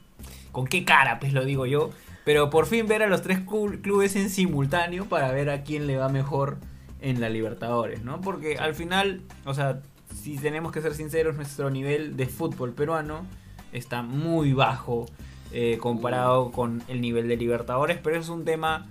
¿Con 0.53 0.67
qué 0.67 0.85
cara, 0.85 1.21
pues 1.21 1.33
lo 1.33 1.45
digo 1.45 1.67
yo? 1.67 1.91
Pero 2.25 2.51
por 2.51 2.67
fin 2.67 2.87
ver 2.89 3.03
a 3.03 3.07
los 3.07 3.23
tres 3.23 3.45
clu- 3.47 3.81
clubes 3.81 4.17
en 4.17 4.29
simultáneo 4.29 5.05
para 5.07 5.31
ver 5.31 5.51
a 5.51 5.63
quién 5.63 5.87
le 5.87 5.97
va 5.97 6.09
mejor 6.09 6.57
en 7.01 7.21
la 7.21 7.29
Libertadores, 7.29 8.03
¿no? 8.03 8.21
Porque 8.21 8.57
al 8.59 8.75
final, 8.75 9.23
o 9.45 9.55
sea, 9.55 9.81
si 10.13 10.37
tenemos 10.37 10.73
que 10.73 10.81
ser 10.83 10.95
sinceros, 10.95 11.37
nuestro 11.37 11.71
nivel 11.71 12.17
de 12.17 12.27
fútbol 12.27 12.73
peruano 12.73 13.25
está 13.73 14.03
muy 14.03 14.53
bajo 14.53 15.07
eh, 15.53 15.79
comparado 15.81 16.51
con 16.53 16.83
el 16.89 17.01
nivel 17.01 17.29
de 17.29 17.37
Libertadores, 17.37 17.99
pero 18.03 18.17
es 18.17 18.29
un 18.29 18.45
tema 18.45 18.87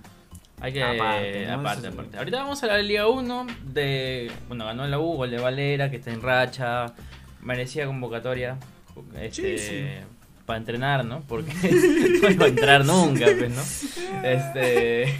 Hay 0.60 0.72
que. 0.72 0.82
Aparte, 0.82 1.48
Aparte, 1.50 1.82
¿no? 1.82 1.92
aparte, 1.94 2.18
Ahorita 2.18 2.42
vamos 2.42 2.62
a 2.62 2.66
la 2.66 2.78
Liga 2.78 3.06
1 3.08 3.46
de. 3.64 4.30
Bueno, 4.48 4.64
ganó 4.64 4.86
la 4.86 4.98
U, 4.98 5.14
gol 5.14 5.30
de 5.30 5.38
Valera, 5.38 5.90
que 5.90 5.96
está 5.96 6.10
en 6.10 6.20
racha. 6.22 6.94
Merecía 7.42 7.86
convocatoria. 7.86 8.56
Este, 9.20 9.58
Sí, 9.58 9.64
sí. 9.64 9.84
Para 10.44 10.58
entrenar, 10.58 11.04
¿no? 11.04 11.20
Porque 11.28 11.52
no 12.22 12.30
iba 12.30 12.46
a 12.46 12.48
entrar 12.48 12.84
nunca, 12.84 13.26
pues, 13.38 13.50
¿no? 13.50 14.24
Este. 14.26 15.14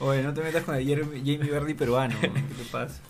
Oye, 0.00 0.22
no 0.22 0.34
te 0.34 0.40
metas 0.42 0.64
con 0.64 0.74
el 0.74 0.88
Jamie 0.88 1.50
Verdi 1.50 1.74
peruano. 1.74 2.16
¿Qué 2.20 2.28
te 2.28 2.64
pasa? 2.72 3.00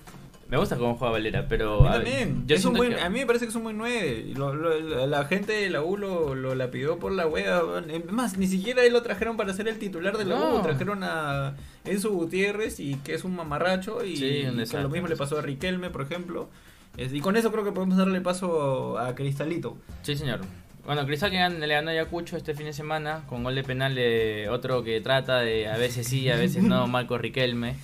Me 0.52 0.58
gusta 0.58 0.76
cómo 0.76 0.96
juega 0.96 1.12
Valera, 1.12 1.46
pero. 1.48 1.78
A 1.88 1.92
mí 1.98 2.04
también. 2.04 2.44
yo 2.46 2.54
es 2.54 2.64
un 2.66 2.74
siento 2.74 2.76
buen, 2.78 2.94
que- 2.94 3.00
A 3.00 3.08
mí 3.08 3.20
me 3.20 3.26
parece 3.26 3.46
que 3.46 3.48
es 3.48 3.56
un 3.56 3.62
buen 3.64 3.78
9. 3.78 4.32
Lo- 4.36 4.54
lo- 4.54 5.06
la 5.06 5.24
gente 5.24 5.52
de 5.54 5.70
la 5.70 5.80
U 5.82 5.96
lo, 5.96 6.34
lo 6.34 6.54
la 6.54 6.70
pidió 6.70 6.98
por 6.98 7.10
la 7.12 7.26
wea. 7.26 7.62
más, 8.10 8.36
ni 8.36 8.46
siquiera 8.46 8.84
él 8.84 8.92
lo 8.92 9.00
trajeron 9.02 9.38
para 9.38 9.54
ser 9.54 9.66
el 9.66 9.78
titular 9.78 10.18
de 10.18 10.26
la 10.26 10.38
No. 10.38 10.58
U. 10.58 10.62
Trajeron 10.62 11.02
a 11.04 11.54
Enzo 11.86 12.10
Gutiérrez 12.12 12.80
y 12.80 12.96
que 12.96 13.14
es 13.14 13.24
un 13.24 13.34
mamarracho. 13.34 14.04
Y, 14.04 14.16
Sí, 14.18 14.24
y 14.26 14.76
lo 14.76 14.88
mismo 14.90 15.08
le 15.08 15.16
pasó 15.16 15.38
a 15.38 15.42
Riquelme, 15.42 15.88
por 15.88 16.02
ejemplo. 16.02 16.50
Y 16.98 17.20
con 17.20 17.36
eso 17.36 17.50
creo 17.50 17.64
que 17.64 17.72
podemos 17.72 17.96
darle 17.96 18.20
paso 18.20 18.98
a 18.98 19.14
Cristalito. 19.14 19.78
Sí, 20.02 20.14
señor. 20.16 20.40
Bueno, 20.84 21.06
Cristal 21.06 21.30
que 21.30 21.36
le 21.48 21.66
ganó 21.74 21.90
a 21.90 21.92
Ayacucho 21.92 22.36
este 22.36 22.54
fin 22.54 22.66
de 22.66 22.72
semana 22.72 23.22
con 23.28 23.44
gol 23.44 23.54
de 23.54 23.62
penal 23.62 23.94
de 23.94 24.48
otro 24.50 24.82
que 24.82 25.00
trata 25.00 25.38
de 25.40 25.68
a 25.68 25.76
veces 25.76 26.08
sí, 26.08 26.28
a 26.28 26.36
veces 26.36 26.62
no, 26.64 26.86
Marco 26.88 27.18
Riquelme. 27.18 27.76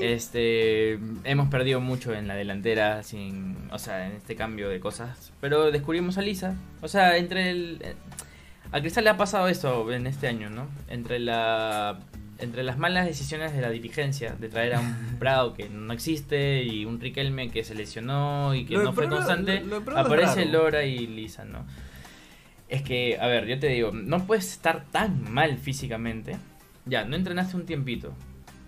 Este, 0.00 0.98
hemos 1.24 1.48
perdido 1.48 1.80
mucho 1.80 2.12
en 2.12 2.28
la 2.28 2.34
delantera 2.34 3.02
sin, 3.02 3.56
o 3.72 3.78
sea, 3.78 4.06
en 4.06 4.12
este 4.12 4.36
cambio 4.36 4.68
de 4.68 4.78
cosas, 4.80 5.32
pero 5.40 5.70
descubrimos 5.70 6.18
a 6.18 6.22
Lisa. 6.22 6.54
O 6.82 6.88
sea, 6.88 7.16
entre 7.16 7.50
el 7.50 7.78
eh, 7.82 7.94
a 8.72 8.80
Cristal 8.80 9.04
le 9.04 9.10
ha 9.10 9.16
pasado 9.16 9.48
esto 9.48 9.90
en 9.92 10.06
este 10.06 10.26
año, 10.28 10.50
¿no? 10.50 10.66
Entre 10.88 11.18
la 11.18 11.98
entre 12.40 12.64
las 12.64 12.76
malas 12.78 13.06
decisiones 13.06 13.54
de 13.54 13.62
la 13.62 13.70
dirigencia 13.70 14.34
de 14.38 14.48
traer 14.48 14.74
a 14.74 14.80
un 14.80 15.16
Prado 15.18 15.54
que 15.54 15.68
no 15.70 15.92
existe 15.94 16.62
y 16.64 16.84
un 16.84 17.00
Riquelme 17.00 17.50
que 17.50 17.64
se 17.64 17.74
lesionó 17.74 18.54
y 18.54 18.66
que 18.66 18.74
Lo 18.74 18.82
no 18.82 18.92
fue 18.92 19.04
Prado- 19.06 19.16
constante, 19.24 19.60
lo- 19.60 19.80
lo 19.80 19.98
aparece. 19.98 20.44
Lora 20.44 20.84
y 20.84 21.06
Lisa, 21.06 21.44
¿no? 21.44 21.64
Es 22.74 22.82
que, 22.82 23.18
a 23.20 23.28
ver, 23.28 23.46
yo 23.46 23.56
te 23.60 23.68
digo, 23.68 23.92
no 23.92 24.26
puedes 24.26 24.50
estar 24.50 24.84
tan 24.90 25.32
mal 25.32 25.58
físicamente. 25.58 26.36
Ya, 26.86 27.04
no 27.04 27.14
entrenaste 27.14 27.56
un 27.56 27.66
tiempito. 27.66 28.12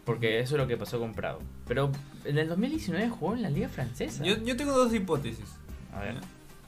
Porque 0.05 0.39
eso 0.39 0.55
es 0.55 0.61
lo 0.61 0.69
que 0.69 0.77
pasó 0.77 1.01
con 1.01 1.13
Prado. 1.13 1.41
Pero 1.67 1.91
en 2.25 2.39
el 2.39 2.49
2019 2.49 3.09
jugó 3.09 3.35
en 3.35 3.43
la 3.43 3.51
Liga 3.51 3.69
Francesa. 3.69 4.25
Yo, 4.25 4.37
yo 4.45 4.57
tengo 4.57 4.71
dos 4.79 4.95
hipótesis. 4.95 5.47
A 5.93 6.01
ver. 6.03 6.15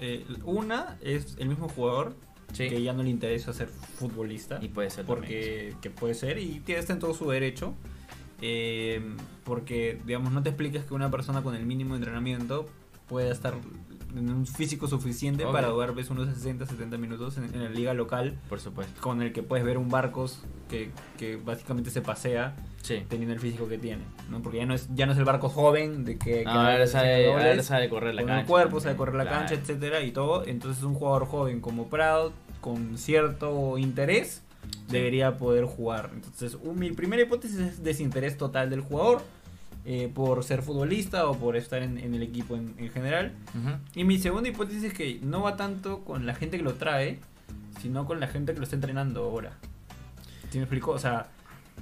Eh, 0.01 0.27
una 0.45 0.97
es 1.01 1.37
el 1.39 1.49
mismo 1.49 1.69
jugador 1.69 2.17
Sí. 2.53 2.69
que 2.69 2.83
ya 2.83 2.93
no 2.93 3.05
le 3.05 3.11
interesa 3.11 3.53
ser 3.53 3.69
futbolista. 3.69 4.59
Y 4.61 4.69
puede 4.69 4.91
ser 4.91 5.05
también, 5.07 5.23
porque 5.25 5.75
que 5.81 5.91
puede 5.91 6.15
ser 6.15 6.39
y 6.39 6.59
que 6.67 6.77
está 6.77 6.95
en 6.95 6.99
todo 6.99 7.15
su 7.15 7.31
derecho. 7.31 7.75
Eh, 8.41 9.01
porque, 9.45 10.01
digamos, 10.05 10.33
no 10.33 10.43
te 10.43 10.49
expliques 10.49 10.85
que 10.85 10.95
una 10.95 11.09
persona 11.11 11.43
con 11.43 11.55
el 11.55 11.65
mínimo 11.65 11.95
de 11.95 11.99
entrenamiento 11.99 12.69
pueda 13.07 13.31
estar 13.31 13.55
en 14.17 14.31
un 14.31 14.47
físico 14.47 14.89
suficiente 14.89 15.45
Obvio. 15.45 15.53
para 15.53 15.71
jugar 15.71 15.95
ves, 15.95 16.11
unos 16.11 16.29
60, 16.35 16.67
70 16.67 16.97
minutos 16.99 17.37
en, 17.39 17.45
en 17.45 17.63
la 17.65 17.71
liga 17.71 17.93
local, 17.95 18.37
Por 18.49 18.61
supuesto. 18.61 19.01
con 19.01 19.23
el 19.23 19.33
que 19.33 19.43
puedes 19.43 19.65
ver 19.65 19.77
un 19.79 19.89
Barcos 19.89 20.43
que, 20.69 20.91
que 21.19 21.37
básicamente 21.37 21.91
se 21.91 22.01
pasea 22.01 22.57
Sí. 22.83 23.03
teniendo 23.09 23.35
el 23.35 23.41
físico 23.41 23.69
que 23.69 23.77
tiene, 23.77 24.05
¿no? 24.31 24.41
Porque 24.41 24.59
ya 24.59 24.67
no 24.67 24.73
es 24.75 24.89
ya 24.95 25.05
no 25.07 25.13
es 25.13 25.19
el 25.19 25.25
Barcos 25.25 25.53
joven 25.53 26.05
de 26.05 26.17
que, 26.17 26.39
que 26.39 26.45
No, 26.45 26.53
ahora 26.53 26.87
sabe, 26.87 27.29
goles, 27.29 27.45
ahora 27.47 27.63
sabe 27.63 27.89
correr 27.91 28.15
la 28.15 28.23
con 28.23 28.29
cancha. 28.29 28.41
el 28.43 28.47
cuerpo, 28.47 28.81
sabe 28.81 28.97
correr 28.97 29.15
la 29.17 29.25
claro. 29.25 29.39
cancha, 29.41 29.55
etcétera 29.55 30.01
y 30.03 30.13
todo. 30.13 30.45
Entonces 30.47 30.83
un 30.85 30.95
jugador 30.95 31.27
joven 31.27 31.61
como 31.61 31.89
Prado, 31.89 32.33
con 32.61 32.97
cierto 32.97 33.77
interés, 33.79 34.43
debería 34.89 35.37
poder 35.37 35.65
jugar. 35.65 36.11
Entonces, 36.15 36.57
un- 36.63 36.79
mi 36.79 36.91
primera 36.93 37.23
hipótesis 37.23 37.59
es 37.59 37.83
desinterés 37.85 38.37
total 38.37 38.71
del 38.71 38.81
jugador 38.81 39.23
eh, 39.85 40.11
por 40.13 40.45
ser 40.45 40.63
futbolista 40.63 41.29
o 41.29 41.37
por 41.37 41.57
estar 41.57 41.83
en, 41.83 41.99
en 41.99 42.15
el 42.15 42.23
equipo 42.23 42.57
en, 42.57 42.75
en 42.79 42.91
general. 42.91 43.33
Y 43.95 44.05
mi 44.05 44.19
segunda 44.19 44.49
hipótesis 44.49 44.85
es 44.85 44.93
que 44.95 45.19
no 45.23 45.43
va 45.43 45.57
tanto 45.57 46.01
con 46.05 46.27
la 46.27 46.35
gente 46.35 46.57
que 46.59 46.63
lo 46.63 46.75
trae, 46.75 47.19
sino 47.81 48.05
con 48.07 48.21
la 48.21 48.27
gente 48.29 48.53
que 48.53 48.59
lo 48.59 48.65
está 48.65 48.77
entrenando 48.77 49.23
ahora. 49.25 49.53
¿Sí 50.51 50.59
me 50.59 50.65
explico? 50.65 50.91
O 50.93 50.99
sea, 50.99 51.29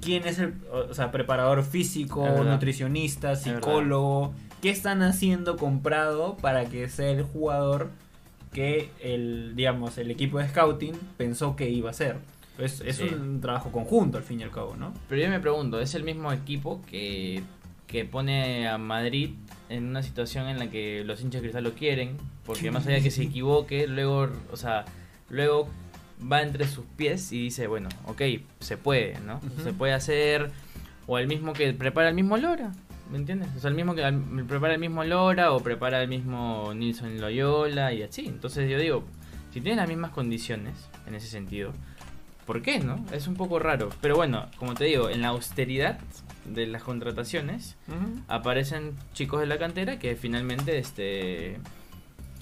¿quién 0.01 0.27
es 0.27 0.39
el 0.39 0.55
o 0.73 0.93
sea, 0.95 1.11
preparador 1.11 1.63
físico, 1.65 2.27
nutricionista, 2.45 3.35
psicólogo? 3.37 4.33
¿Qué 4.63 4.71
están 4.71 5.03
haciendo 5.03 5.57
comprado 5.57 6.37
para 6.37 6.65
que 6.67 6.89
sea 6.89 7.11
el 7.11 7.23
jugador 7.23 7.91
que 8.53 8.91
el, 9.03 9.53
digamos, 9.55 9.99
el 9.99 10.11
equipo 10.11 10.39
de 10.39 10.49
scouting 10.49 10.95
pensó 11.17 11.57
que 11.57 11.69
iba 11.71 11.91
a 11.91 11.93
ser? 11.93 12.17
Es, 12.59 12.81
es 12.81 12.97
Sí. 12.97 13.03
un 13.05 13.41
trabajo 13.43 13.71
conjunto 13.71 14.17
al 14.17 14.25
fin 14.25 14.41
y 14.41 14.43
al 14.43 14.51
cabo, 14.51 14.77
¿no? 14.77 14.95
Pero 15.11 15.21
yo 15.23 15.29
me 15.29 15.39
pregunto, 15.41 15.79
¿es 15.79 15.95
el 15.95 16.05
mismo 16.05 16.33
equipo 16.33 16.81
que, 16.91 17.43
que 17.87 18.05
pone 18.05 18.69
a 18.69 18.79
Madrid 18.79 19.31
en 19.69 19.85
una 19.85 20.03
situación 20.03 20.49
en 20.49 20.59
la 20.59 20.71
que 20.71 21.05
los 21.05 21.21
hinchas 21.21 21.41
de 21.41 21.49
cristal 21.49 21.65
lo 21.65 21.75
quieren? 21.75 22.17
Porque 22.45 22.71
más 22.71 22.87
allá 22.87 22.97
de 22.97 23.03
que 23.03 23.11
se 23.11 23.23
equivoque, 23.23 23.87
luego, 23.87 24.29
o 24.53 24.57
sea, 24.57 24.85
luego 25.29 25.69
va 26.21 26.43
entre 26.43 26.67
sus 26.67 26.85
pies 26.97 27.33
y 27.33 27.43
dice, 27.43 27.67
bueno, 27.67 27.89
ok, 28.07 28.23
se 28.61 28.77
puede, 28.77 29.19
¿no? 29.21 29.41
Se 29.63 29.73
puede 29.73 29.93
hacer, 29.93 30.51
o 31.07 31.19
el 31.19 31.27
mismo 31.27 31.53
que 31.53 31.73
prepara 31.73 32.09
el 32.09 32.15
mismo 32.15 32.37
Lora, 32.37 32.73
¿me 33.11 33.19
entiendes? 33.19 33.49
O 33.57 33.61
sea, 33.61 33.71
el 33.71 33.77
mismo 33.77 33.95
que 33.95 34.03
prepara 34.49 34.75
el 34.75 34.81
mismo 34.81 35.05
Lora 35.05 35.53
o 35.53 35.61
prepara 35.61 36.03
el 36.03 36.09
mismo 36.09 36.73
Nilson 36.75 37.21
Loyola 37.21 37.93
y 37.93 38.03
así. 38.03 38.27
Entonces 38.27 38.71
yo 38.71 38.79
digo, 38.79 39.05
si 39.53 39.61
tienes 39.61 39.79
las 39.79 39.89
mismas 39.89 40.13
condiciones 40.13 40.75
en 41.07 41.15
ese 41.15 41.27
sentido, 41.29 41.73
¿Por 42.47 42.63
qué, 42.63 42.79
no? 42.79 43.05
Es 43.11 43.27
un 43.27 43.35
poco 43.35 43.59
raro. 43.59 43.91
Pero 44.01 44.15
bueno, 44.15 44.47
como 44.57 44.75
te 44.75 44.85
digo, 44.85 45.11
en 45.11 45.21
la 45.21 45.29
austeridad 45.29 45.99
de 46.49 46.67
las 46.67 46.83
contrataciones 46.83 47.77
aparecen 48.29 48.93
chicos 49.15 49.41
de 49.41 49.47
la 49.47 49.59
cantera 49.59 49.99
que 49.99 50.17
finalmente 50.17 50.79
este 50.79 51.59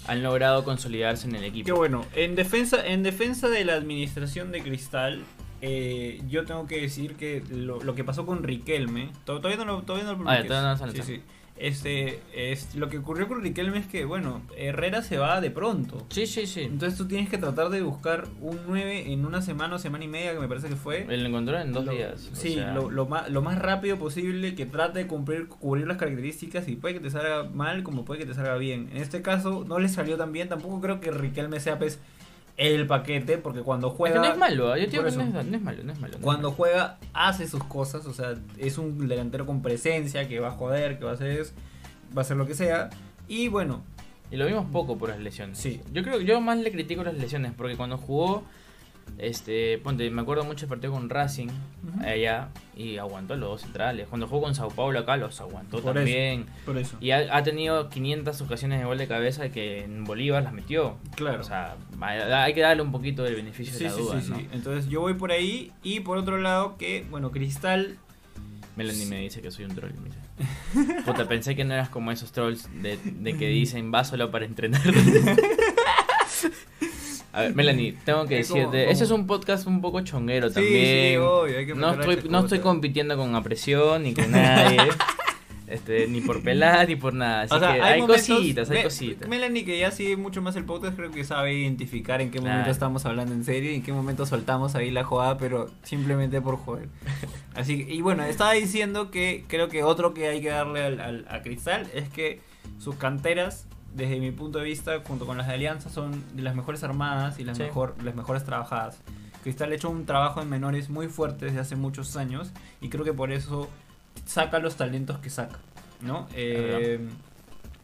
han 0.06 0.22
logrado 0.22 0.64
consolidarse 0.64 1.26
en 1.26 1.34
el 1.36 1.44
equipo. 1.44 1.66
Qué 1.66 1.72
bueno. 1.72 2.04
En 2.14 2.34
defensa, 2.34 2.86
en 2.86 3.02
defensa 3.02 3.48
de 3.48 3.64
la 3.64 3.74
administración 3.74 4.52
de 4.52 4.62
Cristal, 4.62 5.22
eh, 5.62 6.20
yo 6.28 6.44
tengo 6.44 6.66
que 6.66 6.78
decir 6.80 7.14
que 7.14 7.42
lo, 7.50 7.82
lo 7.82 7.94
que 7.94 8.04
pasó 8.04 8.26
con 8.26 8.42
Riquelme, 8.42 9.10
to- 9.24 9.40
todavía 9.40 9.64
no 9.64 9.72
lo, 9.72 9.82
todavía 9.82 10.04
no 10.12 10.22
lo 10.22 10.28
Ah, 10.28 10.42
todavía 10.42 10.70
no 10.72 10.76
sale, 10.76 10.92
Sí, 10.92 11.02
sí. 11.02 11.22
Este, 11.56 12.20
es, 12.34 12.74
lo 12.74 12.88
que 12.88 12.98
ocurrió 12.98 13.28
con 13.28 13.40
Riquelme 13.40 13.78
es 13.78 13.86
que, 13.86 14.04
bueno, 14.04 14.42
Herrera 14.56 15.02
se 15.02 15.18
va 15.18 15.40
de 15.40 15.50
pronto. 15.52 16.04
Sí, 16.10 16.26
sí, 16.26 16.46
sí. 16.46 16.62
Entonces 16.62 16.98
tú 16.98 17.06
tienes 17.06 17.28
que 17.30 17.38
tratar 17.38 17.68
de 17.70 17.80
buscar 17.82 18.26
un 18.40 18.58
9 18.66 19.12
en 19.12 19.24
una 19.24 19.40
semana 19.40 19.76
o 19.76 19.78
semana 19.78 20.04
y 20.04 20.08
media, 20.08 20.32
que 20.32 20.40
me 20.40 20.48
parece 20.48 20.68
que 20.68 20.74
fue. 20.76 21.06
Él 21.08 21.22
lo 21.22 21.28
encontró 21.28 21.58
en 21.60 21.72
dos 21.72 21.84
Lo- 21.84 21.92
días. 21.92 22.28
Sí, 22.32 22.54
sea, 22.54 22.74
lo, 22.74 22.90
lo 22.90 23.06
más, 23.06 23.30
lo 23.30 23.40
más 23.40 23.58
rápido 23.60 23.96
posible, 23.98 24.54
que 24.56 24.66
trate 24.66 24.98
de 25.00 25.06
cumplir, 25.06 25.46
cubrir 25.46 25.86
las 25.86 25.96
características 25.96 26.66
y 26.68 26.74
puede 26.76 26.94
que 26.94 27.00
te 27.00 27.10
salga 27.10 27.44
mal 27.44 27.82
como 27.84 28.04
puede 28.04 28.20
que 28.20 28.26
te 28.26 28.34
salga 28.34 28.56
bien. 28.56 28.88
En 28.90 28.96
este 28.98 29.22
caso 29.22 29.64
no 29.66 29.78
le 29.78 29.88
salió 29.88 30.16
tan 30.16 30.32
bien, 30.32 30.48
tampoco 30.48 30.80
creo 30.80 31.00
que 31.00 31.12
Riquelme 31.12 31.60
sea 31.60 31.78
pues, 31.78 32.00
el 32.56 32.86
paquete, 32.86 33.38
porque 33.38 33.62
cuando 33.62 33.88
es 33.88 33.94
juega... 33.94 34.14
que 34.22 34.28
no 34.28 34.32
es 34.34 34.38
malo, 34.38 34.72
¿ah? 34.72 34.78
yo 34.78 34.86
digo 34.86 35.02
que 35.04 35.10
no 35.10 35.22
eso. 35.22 35.40
es, 35.40 35.46
no 35.46 35.56
es 35.56 35.62
malo, 35.62 35.82
no 35.82 35.92
es 35.92 35.98
malo. 36.00 36.12
no 36.12 36.18
es 36.18 36.22
Cuando 36.24 36.48
malo. 36.50 36.56
juega 36.56 36.98
hace 37.12 37.48
sus 37.48 37.64
cosas, 37.64 38.06
o 38.06 38.12
sea, 38.14 38.34
es 38.58 38.78
un 38.78 39.08
delantero 39.08 39.44
con 39.46 39.60
presencia, 39.62 40.28
que 40.28 40.38
va 40.40 40.48
a 40.48 40.52
joder, 40.52 40.98
que 40.98 41.04
va 41.04 41.10
a 41.12 41.14
hacer, 41.14 41.30
es- 41.40 41.52
va 42.16 42.20
a 42.20 42.24
hacer 42.24 42.36
lo 42.36 42.46
que 42.46 42.54
sea. 42.54 42.90
Y 43.28 43.48
bueno, 43.48 43.82
Y 44.30 44.36
lo 44.36 44.46
vimos 44.46 44.66
poco 44.72 44.96
por 44.98 45.10
las 45.10 45.18
lesiones. 45.20 45.58
Sí. 45.58 45.80
Yo 45.92 46.02
creo 46.02 46.18
que 46.18 46.24
yo 46.24 46.40
más 46.40 46.58
le 46.58 46.72
critico 46.72 47.04
las 47.04 47.14
lesiones 47.14 47.52
porque 47.56 47.76
cuando 47.76 47.98
jugó 47.98 48.42
este, 49.18 49.78
ponte, 49.78 50.08
me 50.10 50.22
acuerdo 50.22 50.44
mucho 50.44 50.64
el 50.64 50.68
partido 50.68 50.92
con 50.92 51.08
Racing 51.08 51.48
allá 52.04 52.48
y 52.76 52.96
aguantó 52.96 53.36
los 53.36 53.48
dos 53.48 53.60
centrales. 53.62 54.08
Cuando 54.08 54.26
jugó 54.26 54.42
con 54.42 54.54
Sao 54.54 54.68
Paulo 54.70 54.98
acá 54.98 55.16
los 55.16 55.40
aguantó 55.40 55.78
Por 55.80 55.92
eso. 55.92 55.92
también. 55.94 56.46
por 56.66 56.76
eso. 56.76 56.96
Y 57.00 57.12
ha, 57.12 57.36
ha 57.36 57.42
tenido 57.42 57.88
500 57.88 58.40
ocasiones 58.40 58.80
de 58.80 58.84
gol 58.86 58.98
de 58.98 59.06
cabeza 59.06 59.48
que 59.50 59.84
en 59.84 60.04
Bolívar 60.04 60.42
las 60.42 60.52
metió. 60.52 60.96
Claro. 61.14 61.40
O 61.40 61.44
sea, 61.44 61.76
hay 62.00 62.54
que 62.54 62.60
darle 62.60 62.82
un 62.82 62.90
poquito 62.92 63.22
del 63.22 63.36
beneficio 63.36 63.74
Sí, 63.74 63.84
de 63.84 63.90
la 63.90 63.96
sí, 63.96 64.00
duda, 64.02 64.20
sí. 64.20 64.48
Entonces 64.52 64.90
yo 64.90 65.00
voy 65.00 65.14
por 65.14 65.30
ahí 65.30 65.72
y 65.82 66.00
por 66.00 66.18
otro 66.18 66.38
lado 66.38 66.76
que, 66.76 67.06
bueno, 67.10 67.30
Cristal 67.30 67.98
Melanie 68.76 69.06
me 69.06 69.20
dice 69.20 69.40
que 69.40 69.50
soy 69.52 69.66
un 69.66 69.74
troll. 69.76 69.92
dice. 70.02 70.18
Puta, 71.04 71.28
pensé 71.28 71.54
que 71.54 71.62
no 71.64 71.74
eras 71.74 71.88
como 71.90 72.10
esos 72.10 72.32
trolls 72.32 72.68
de, 72.82 72.96
de 72.96 73.36
que 73.36 73.46
dicen 73.50 73.92
va 73.94 74.02
solo 74.02 74.32
para 74.32 74.44
entrenar. 74.46 74.82
A 77.34 77.40
ver, 77.42 77.54
Melanie, 77.54 77.96
tengo 78.04 78.26
que 78.26 78.36
decirte, 78.36 78.62
como- 78.62 78.72
ese 78.92 79.04
es 79.04 79.10
un 79.10 79.26
podcast 79.26 79.66
un 79.66 79.80
poco 79.80 80.00
chonguero 80.02 80.48
Sí, 80.48 80.54
también. 80.54 81.10
sí, 81.12 81.16
obvio, 81.16 81.58
hay 81.58 81.66
que 81.66 81.74
no 81.74 81.90
estoy, 81.92 82.14
estas 82.14 82.30
no 82.30 82.38
estoy 82.40 82.60
compitiendo 82.60 83.16
con 83.16 83.34
apresión 83.34 84.04
ni 84.04 84.14
con 84.14 84.30
nadie. 84.30 84.78
este, 85.66 86.06
ni 86.08 86.20
por 86.20 86.42
pelar 86.42 86.86
ni 86.88 86.94
por 86.96 87.14
nada. 87.14 87.42
Así 87.42 87.54
O 87.54 87.58
sea, 87.58 87.72
que 87.74 87.80
hay, 87.82 88.00
momentos- 88.02 88.28
cositas, 88.28 88.70
hay 88.70 88.76
Me- 88.78 88.82
cositas. 88.84 89.28
Melanie, 89.28 89.64
que 89.64 89.78
ya 89.78 89.90
sigue 89.90 90.16
mucho 90.16 90.42
más 90.42 90.54
el 90.56 90.64
podcast, 90.64 90.94
creo 90.96 91.10
que 91.10 91.24
sabe 91.24 91.54
identificar 91.54 92.20
en 92.20 92.30
qué 92.30 92.40
momento 92.40 92.70
estamos 92.70 93.04
hablando 93.06 93.34
en 93.34 93.44
serio 93.44 93.72
y 93.72 93.76
en 93.76 93.82
qué 93.82 93.92
momento 93.92 94.26
soltamos 94.26 94.74
ahí 94.76 94.90
la 94.90 95.02
jugada, 95.04 95.36
pero 95.38 95.70
simplemente 95.82 96.40
por 96.40 96.56
joder. 96.56 96.88
Así 97.56 97.84
que, 97.84 97.94
y 97.94 98.00
bueno, 98.02 98.22
estaba 98.24 98.52
diciendo 98.52 99.10
que 99.10 99.44
creo 99.48 99.68
que 99.68 99.82
otro 99.82 100.12
que 100.14 100.28
hay 100.28 100.40
que 100.40 100.50
darle 100.50 100.82
al, 100.84 101.00
al- 101.00 101.26
a 101.28 101.42
Cristal 101.42 101.88
es 101.94 102.08
que 102.10 102.40
sus 102.78 102.94
canteras 102.96 103.66
desde 103.94 104.18
mi 104.20 104.30
punto 104.32 104.58
de 104.58 104.64
vista, 104.64 105.00
junto 105.06 105.24
con 105.26 105.38
las 105.38 105.46
de 105.46 105.54
Alianza, 105.54 105.88
son 105.88 106.22
de 106.36 106.42
las 106.42 106.54
mejores 106.54 106.82
armadas 106.82 107.38
y 107.38 107.44
las, 107.44 107.56
Sí. 107.56 107.62
mejor, 107.62 107.94
las 108.02 108.14
mejores 108.14 108.44
trabajadas. 108.44 108.98
Cristal 109.42 109.72
ha 109.72 109.74
hecho 109.74 109.90
un 109.90 110.04
trabajo 110.06 110.40
en 110.42 110.48
menores 110.48 110.88
muy 110.90 111.08
fuerte 111.08 111.46
desde 111.46 111.60
hace 111.60 111.76
muchos 111.76 112.16
años 112.16 112.50
y 112.80 112.88
creo 112.88 113.04
que 113.04 113.12
por 113.12 113.30
eso 113.30 113.68
saca 114.26 114.58
los 114.58 114.76
talentos 114.76 115.18
que 115.18 115.30
saca, 115.30 115.58
¿no? 116.00 116.26
Eh, 116.34 116.98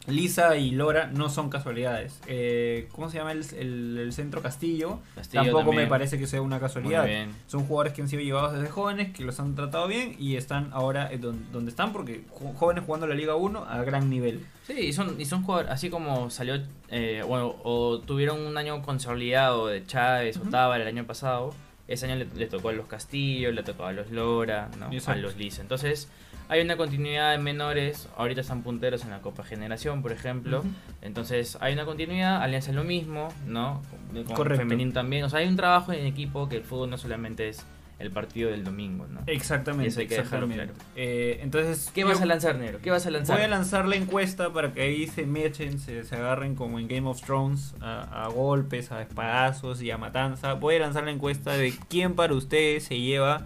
Lisa 0.07 0.57
y 0.57 0.71
Lora 0.71 1.07
no 1.13 1.29
son 1.29 1.49
casualidades. 1.49 2.19
Eh, 2.27 2.89
¿Cómo 2.91 3.09
se 3.09 3.17
llama 3.17 3.31
el, 3.33 3.45
el- 3.57 3.97
el 3.99 4.13
centro 4.13 4.41
Castillo? 4.41 4.99
Castillo 5.15 5.43
Tampoco 5.43 5.65
también. 5.65 5.83
me 5.83 5.89
parece 5.89 6.17
que 6.17 6.25
sea 6.27 6.41
una 6.41 6.59
casualidad. 6.59 7.07
Son 7.47 7.63
jugadores 7.65 7.93
que 7.93 8.01
han 8.01 8.07
sido 8.09 8.21
llevados 8.23 8.53
desde 8.53 8.67
jóvenes, 8.69 9.13
que 9.15 9.23
los 9.23 9.39
han 9.39 9.53
tratado 9.55 9.87
bien 9.87 10.15
y 10.17 10.35
están 10.37 10.69
ahora 10.73 11.11
eh, 11.13 11.17
don- 11.19 11.51
donde 11.51 11.69
están 11.69 11.93
porque 11.93 12.23
jóvenes 12.55 12.83
jugando 12.85 13.05
la 13.07 13.13
Liga 13.15 13.35
1 13.35 13.65
a 13.65 13.83
gran 13.83 14.09
nivel. 14.09 14.43
Sí, 14.65 14.73
y 14.73 14.93
son, 14.93 15.19
y 15.21 15.25
son 15.25 15.43
jugadores, 15.43 15.71
así 15.71 15.89
como 15.89 16.29
salió, 16.31 16.55
eh, 16.89 17.23
bueno, 17.27 17.55
o 17.63 17.99
tuvieron 17.99 18.39
un 18.41 18.57
año 18.57 18.81
consolidado 18.81 19.67
de 19.67 19.85
Chávez 19.85 20.37
o 20.37 20.41
Ujú. 20.41 20.49
Tábara 20.49 20.81
el 20.83 20.87
año 20.87 21.05
pasado, 21.05 21.53
ese 21.87 22.05
año 22.05 22.15
le, 22.15 22.25
le 22.35 22.47
tocó 22.47 22.69
a 22.69 22.71
los 22.73 22.87
Castillo, 22.87 23.51
le 23.51 23.63
tocó 23.63 23.85
a 23.85 23.91
los 23.91 24.09
Lora, 24.11 24.69
¿no? 24.79 24.89
a 25.05 25.15
los 25.15 25.35
Lisa. 25.37 25.61
Entonces, 25.61 26.09
hay 26.51 26.61
una 26.61 26.75
continuidad 26.77 27.33
en 27.33 27.43
menores, 27.43 28.09
ahorita 28.17 28.41
están 28.41 28.61
punteros 28.61 29.03
en 29.03 29.09
la 29.09 29.21
Copa 29.21 29.43
Generación, 29.43 30.01
por 30.01 30.11
ejemplo. 30.11 30.59
Ujú. 30.59 30.67
Entonces, 31.01 31.57
hay 31.61 31.73
una 31.73 31.85
continuidad, 31.85 32.41
Alianza 32.43 32.71
es 32.71 32.75
lo 32.75 32.83
mismo, 32.83 33.29
¿no? 33.47 33.81
Con- 34.13 34.23
Correcto. 34.35 34.61
femenino 34.63 34.91
también. 34.91 35.23
O 35.23 35.29
sea, 35.29 35.39
hay 35.39 35.47
un 35.47 35.55
trabajo 35.55 35.93
en 35.93 36.05
equipo 36.05 36.49
que 36.49 36.57
el 36.57 36.63
fútbol 36.63 36.89
no 36.89 36.97
solamente 36.97 37.47
es 37.47 37.65
el 37.99 38.11
partido 38.11 38.49
del 38.49 38.63
domingo, 38.63 39.05
¿no? 39.07 39.21
Exactamente. 39.27 39.85
Y 39.85 39.87
eso 39.89 39.99
hay 40.01 40.07
que 40.07 40.15
dejarlo 40.15 40.47
exactamente. 40.47 40.73
claro. 40.73 40.91
Eh, 40.97 41.39
entonces, 41.41 41.89
¿Qué 41.93 42.03
vas 42.03 42.19
a 42.19 42.25
lanzar, 42.25 42.55
Negro? 42.57 42.79
¿Qué 42.83 42.89
vas 42.91 43.05
a 43.05 43.11
lanzar? 43.11 43.37
Voy 43.37 43.45
a 43.45 43.47
lanzar 43.47 43.87
la 43.87 43.95
encuesta 43.95 44.51
para 44.51 44.73
que 44.73 44.81
ahí 44.81 45.07
se 45.07 45.25
mechen, 45.25 45.79
se, 45.79 46.03
se 46.03 46.15
agarren 46.15 46.55
como 46.55 46.79
en 46.79 46.87
Game 46.87 47.07
of 47.07 47.21
Thrones 47.21 47.75
a, 47.79 48.25
a 48.25 48.27
golpes, 48.27 48.91
a 48.91 49.01
espadazos 49.03 49.81
y 49.83 49.91
a 49.91 49.97
matanza. 49.97 50.53
Voy 50.55 50.75
a 50.75 50.79
lanzar 50.79 51.03
la 51.05 51.11
encuesta 51.11 51.55
de 51.55 51.73
quién 51.89 52.15
para 52.15 52.33
ustedes 52.33 52.83
se 52.83 52.99
lleva 52.99 53.45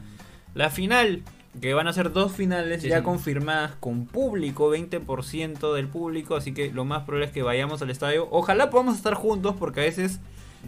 la 0.55 0.69
final. 0.71 1.21
Que 1.61 1.73
van 1.73 1.87
a 1.87 1.93
ser 1.93 2.11
dos 2.11 2.31
finales 2.31 2.81
Sí, 2.81 2.89
ya 2.89 2.97
sí. 2.99 3.03
confirmadas 3.03 3.73
con 3.79 4.05
público, 4.05 4.69
20% 4.75 5.73
del 5.73 5.87
público, 5.87 6.35
así 6.35 6.53
que 6.53 6.71
lo 6.71 6.85
más 6.85 7.03
probable 7.03 7.27
es 7.27 7.31
que 7.31 7.43
vayamos 7.43 7.81
al 7.81 7.89
estadio. 7.89 8.27
Ojalá 8.31 8.69
podamos 8.69 8.95
estar 8.97 9.13
juntos 9.13 9.55
porque 9.57 9.79
a 9.81 9.83
veces 9.83 10.19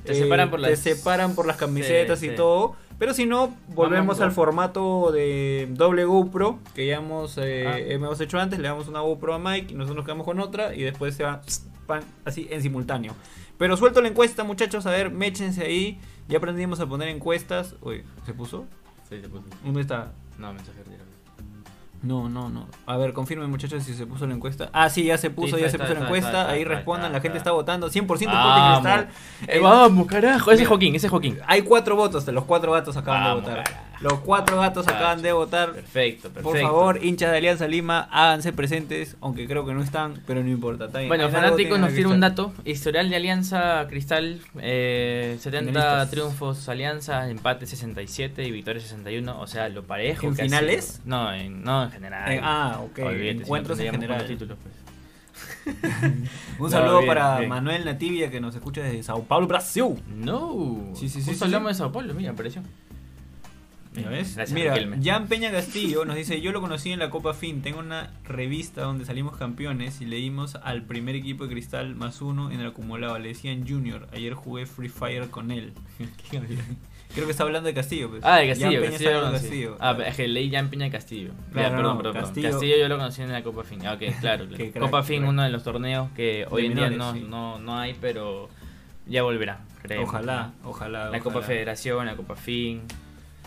Te 0.05 0.13
separan 0.15 0.49
por 0.51 0.61
te 0.61 0.69
las- 0.69 0.79
separan 0.79 1.35
por 1.35 1.45
las 1.47 1.57
camisetas 1.57 2.19
Sí, 2.19 2.27
y 2.27 2.35
todo. 2.35 2.75
Pero 2.99 3.13
si 3.13 3.25
no, 3.25 3.53
volvemos 3.69 4.17
Vamos, 4.17 4.21
al 4.21 4.31
formato 4.31 5.11
de 5.11 5.67
doble 5.71 6.05
GoPro 6.05 6.59
que 6.73 6.87
ya 6.87 6.97
hemos, 6.97 7.37
eh, 7.37 7.67
Ah. 7.67 7.77
hemos 7.79 8.19
hecho 8.21 8.39
antes. 8.39 8.57
Le 8.59 8.67
damos 8.67 8.87
una 8.87 9.01
GoPro 9.01 9.33
a 9.35 9.39
Mike 9.39 9.73
y 9.73 9.75
nosotros 9.75 9.97
nos 9.97 10.05
quedamos 10.05 10.25
con 10.25 10.39
otra 10.39 10.73
y 10.73 10.81
después 10.83 11.15
se 11.15 11.23
va 11.23 11.41
pan, 11.85 12.01
así 12.25 12.47
en 12.49 12.61
simultáneo. 12.61 13.13
Pero 13.57 13.75
suelto 13.77 14.01
la 14.01 14.07
encuesta, 14.07 14.43
muchachos. 14.43 14.85
A 14.85 14.91
ver, 14.91 15.11
méchense 15.11 15.63
ahí. 15.63 15.99
Ya 16.27 16.37
aprendimos 16.39 16.79
a 16.79 16.85
poner 16.87 17.07
encuestas. 17.09 17.75
Uy, 17.81 18.03
¿se 18.25 18.33
puso? 18.33 18.65
Sí, 19.09 19.17
te 19.21 19.29
puse. 19.29 19.43
¿Dónde 19.63 19.81
está? 19.81 20.11
No, 20.37 20.53
mensaje 20.53 20.83
directo. 20.83 21.05
No, 22.03 22.29
no, 22.29 22.47
no. 22.49 22.67
A 22.85 22.95
ver, 22.97 23.11
confirmen 23.11 23.49
muchachos 23.49 23.83
si 23.83 23.93
se 23.95 24.05
puso 24.05 24.27
la 24.27 24.35
encuesta. 24.35 24.69
Ah, 24.71 24.87
sí, 24.89 25.03
ya 25.05 25.17
se 25.17 25.31
puso, 25.31 25.55
Sí, 25.55 25.61
ya 25.61 25.65
está, 25.67 25.77
se 25.79 25.83
está, 25.83 25.87
puso 25.87 25.99
la 25.99 26.05
encuesta. 26.05 26.41
está, 26.41 26.51
ahí 26.51 26.61
está, 26.61 26.73
respondan, 26.75 27.05
está, 27.07 27.17
la 27.17 27.21
gente 27.21 27.37
está. 27.39 27.51
votando. 27.51 27.87
100% 27.89 27.91
Sporting 27.91 28.27
Vamos. 28.27 28.81
Cristal. 28.83 29.09
Eh, 29.47 29.59
vamos, 29.59 30.07
carajo. 30.07 30.51
Ese 30.51 30.61
es 30.63 30.67
Joaquín, 30.69 30.95
ese 30.95 31.07
es 31.07 31.11
Joaquín. 31.11 31.39
Hay 31.47 31.63
cuatro 31.63 31.95
votos, 31.95 32.27
los 32.27 32.43
cuatro 32.45 32.71
gatos 32.71 32.95
acaban 32.97 33.23
Vamos, 33.23 33.43
de 33.45 33.49
votar. 33.49 33.63
carajo. 33.63 33.86
Los 34.01 34.19
cuatro 34.19 34.59
gatos 34.59 34.85
Cacho. 34.85 34.97
acaban 34.97 35.21
de 35.21 35.31
votar. 35.33 35.73
Perfecto, 35.73 36.29
perfecto. 36.29 36.49
Por 36.49 36.59
favor, 36.59 37.03
hinchas 37.03 37.31
de 37.31 37.37
Alianza 37.37 37.67
Lima, 37.67 38.07
háganse 38.11 38.53
presentes, 38.53 39.17
aunque 39.21 39.47
creo 39.47 39.65
que 39.65 39.73
no 39.73 39.81
están, 39.81 40.21
pero 40.27 40.43
no 40.43 40.49
importa. 40.49 40.87
Bueno, 41.07 41.29
fanáticos 41.29 41.79
nos 41.79 41.93
tiene 41.93 42.09
un 42.09 42.19
dato. 42.19 42.53
Historial 42.65 43.09
de 43.09 43.15
Alianza 43.15 43.85
Cristal, 43.89 44.39
eh, 44.59 45.37
70 45.39 45.71
Finalistas. 45.71 46.11
triunfos 46.11 46.69
Alianza, 46.69 47.29
empate 47.29 47.65
67 47.65 48.43
y 48.43 48.51
victoria 48.51 48.81
61. 48.81 49.39
O 49.39 49.47
sea, 49.47 49.69
lo 49.69 49.83
parejo 49.83 50.27
¿En 50.27 50.35
que 50.35 50.43
finales? 50.43 51.01
No, 51.05 51.33
en, 51.33 51.63
no 51.63 51.83
en 51.85 51.91
general. 51.91 52.31
Eh, 52.31 52.39
ah, 52.43 52.79
ok. 52.83 52.99
Olvídate, 52.99 53.31
si 53.31 53.35
no 53.35 53.41
Encuentros 53.43 53.79
en 53.79 53.91
general. 53.91 54.25
títulos, 54.27 54.57
pues. 54.61 54.75
Un 56.05 56.27
No, 56.59 56.69
saludo 56.69 56.97
bien, 56.99 57.07
para 57.07 57.37
bien. 57.39 57.49
Manuel 57.49 57.85
Nativia 57.85 58.31
que 58.31 58.39
nos 58.39 58.55
escucha 58.55 58.81
desde 58.81 59.03
Sao 59.03 59.23
Paulo, 59.23 59.47
Brasil. 59.47 59.95
No. 60.07 60.91
Sí, 60.95 61.09
sí, 61.09 61.21
sí, 61.21 61.29
Justo 61.29 61.39
sí, 61.39 61.43
hablamos 61.45 61.69
sí. 61.69 61.73
de 61.73 61.77
Sao 61.77 61.91
Paulo, 61.91 62.13
mira, 62.13 62.31
apareció. 62.31 62.61
¿Ya 63.97 64.09
ves? 64.09 64.35
Gracias, 64.35 64.51
Mira. 64.51 64.75
Jan 65.03 65.27
Peña 65.27 65.51
Castillo 65.51 66.05
nos 66.05 66.15
dice, 66.15 66.39
yo 66.41 66.51
lo 66.51 66.61
conocí 66.61 66.91
en 66.91 66.99
la 66.99 67.09
Copa 67.09 67.33
Fin, 67.33 67.61
tengo 67.61 67.79
una 67.79 68.11
revista 68.23 68.81
donde 68.81 69.05
salimos 69.05 69.35
campeones 69.37 70.01
y 70.01 70.05
leímos 70.05 70.55
al 70.55 70.83
primer 70.83 71.15
equipo 71.15 71.45
de 71.45 71.51
Cristal 71.51 71.95
más 71.95 72.21
uno 72.21 72.51
en 72.51 72.59
el 72.59 72.67
acumulado, 72.67 73.17
le 73.19 73.29
decían 73.29 73.67
Junior, 73.67 74.07
ayer 74.13 74.33
jugué 74.33 74.65
Free 74.65 74.89
Fire 74.89 75.29
con 75.29 75.51
él. 75.51 75.73
Creo 77.13 77.25
que 77.25 77.31
está 77.31 77.43
hablando 77.43 77.67
de 77.67 77.73
Castillo. 77.73 78.09
Pues. 78.09 78.21
Ah, 78.23 78.35
de 78.37 78.47
Jan 78.47 78.49
Castillo, 78.49 78.81
Peña 78.81 78.91
Castillo, 78.91 79.09
está 79.09 79.11
lo 79.11 79.25
hablando 79.27 79.39
de 79.39 79.47
conocí. 79.49 79.65
Castillo. 79.65 79.77
Ah, 79.79 80.07
es 80.09 80.15
que 80.17 80.27
leí 80.27 80.49
ya 80.49 80.59
en 80.59 80.69
Peña 80.69 80.89
Castillo. 80.91 81.31
Claro, 81.53 81.69
Ya, 81.69 81.75
perdón, 81.75 81.97
no, 81.97 82.03
perdón. 82.03 82.21
Castillo- 82.21 82.49
Castillo. 82.51 82.77
yo 82.77 82.87
lo 82.89 82.97
conocí 82.97 83.21
en 83.21 83.31
la 83.31 83.43
Copa 83.43 83.63
Fin. 83.63 83.85
Ah, 83.87 83.93
ok, 83.93 83.99
claro. 83.99 84.17
claro. 84.19 84.47
Qué 84.57 84.71
crack, 84.71 84.83
Copa 84.83 85.03
Fin, 85.03 85.19
crack. 85.19 85.29
uno 85.29 85.43
de 85.43 85.49
los 85.49 85.63
torneos 85.63 86.09
que 86.11 86.45
hoy 86.49 86.65
en 86.65 86.75
día 86.75 86.89
no, 86.89 87.13
sí. 87.13 87.25
no, 87.27 87.59
no 87.59 87.79
hay, 87.79 87.95
pero 87.99 88.49
ya 89.07 89.23
volverá, 89.23 89.61
creo. 89.81 90.03
Ojalá, 90.03 90.51
ojalá. 90.65 91.09
La 91.09 91.19
Copa. 91.21 91.41
Federación, 91.41 92.05
la 92.05 92.15
Copa 92.17 92.35
Fin. 92.35 92.81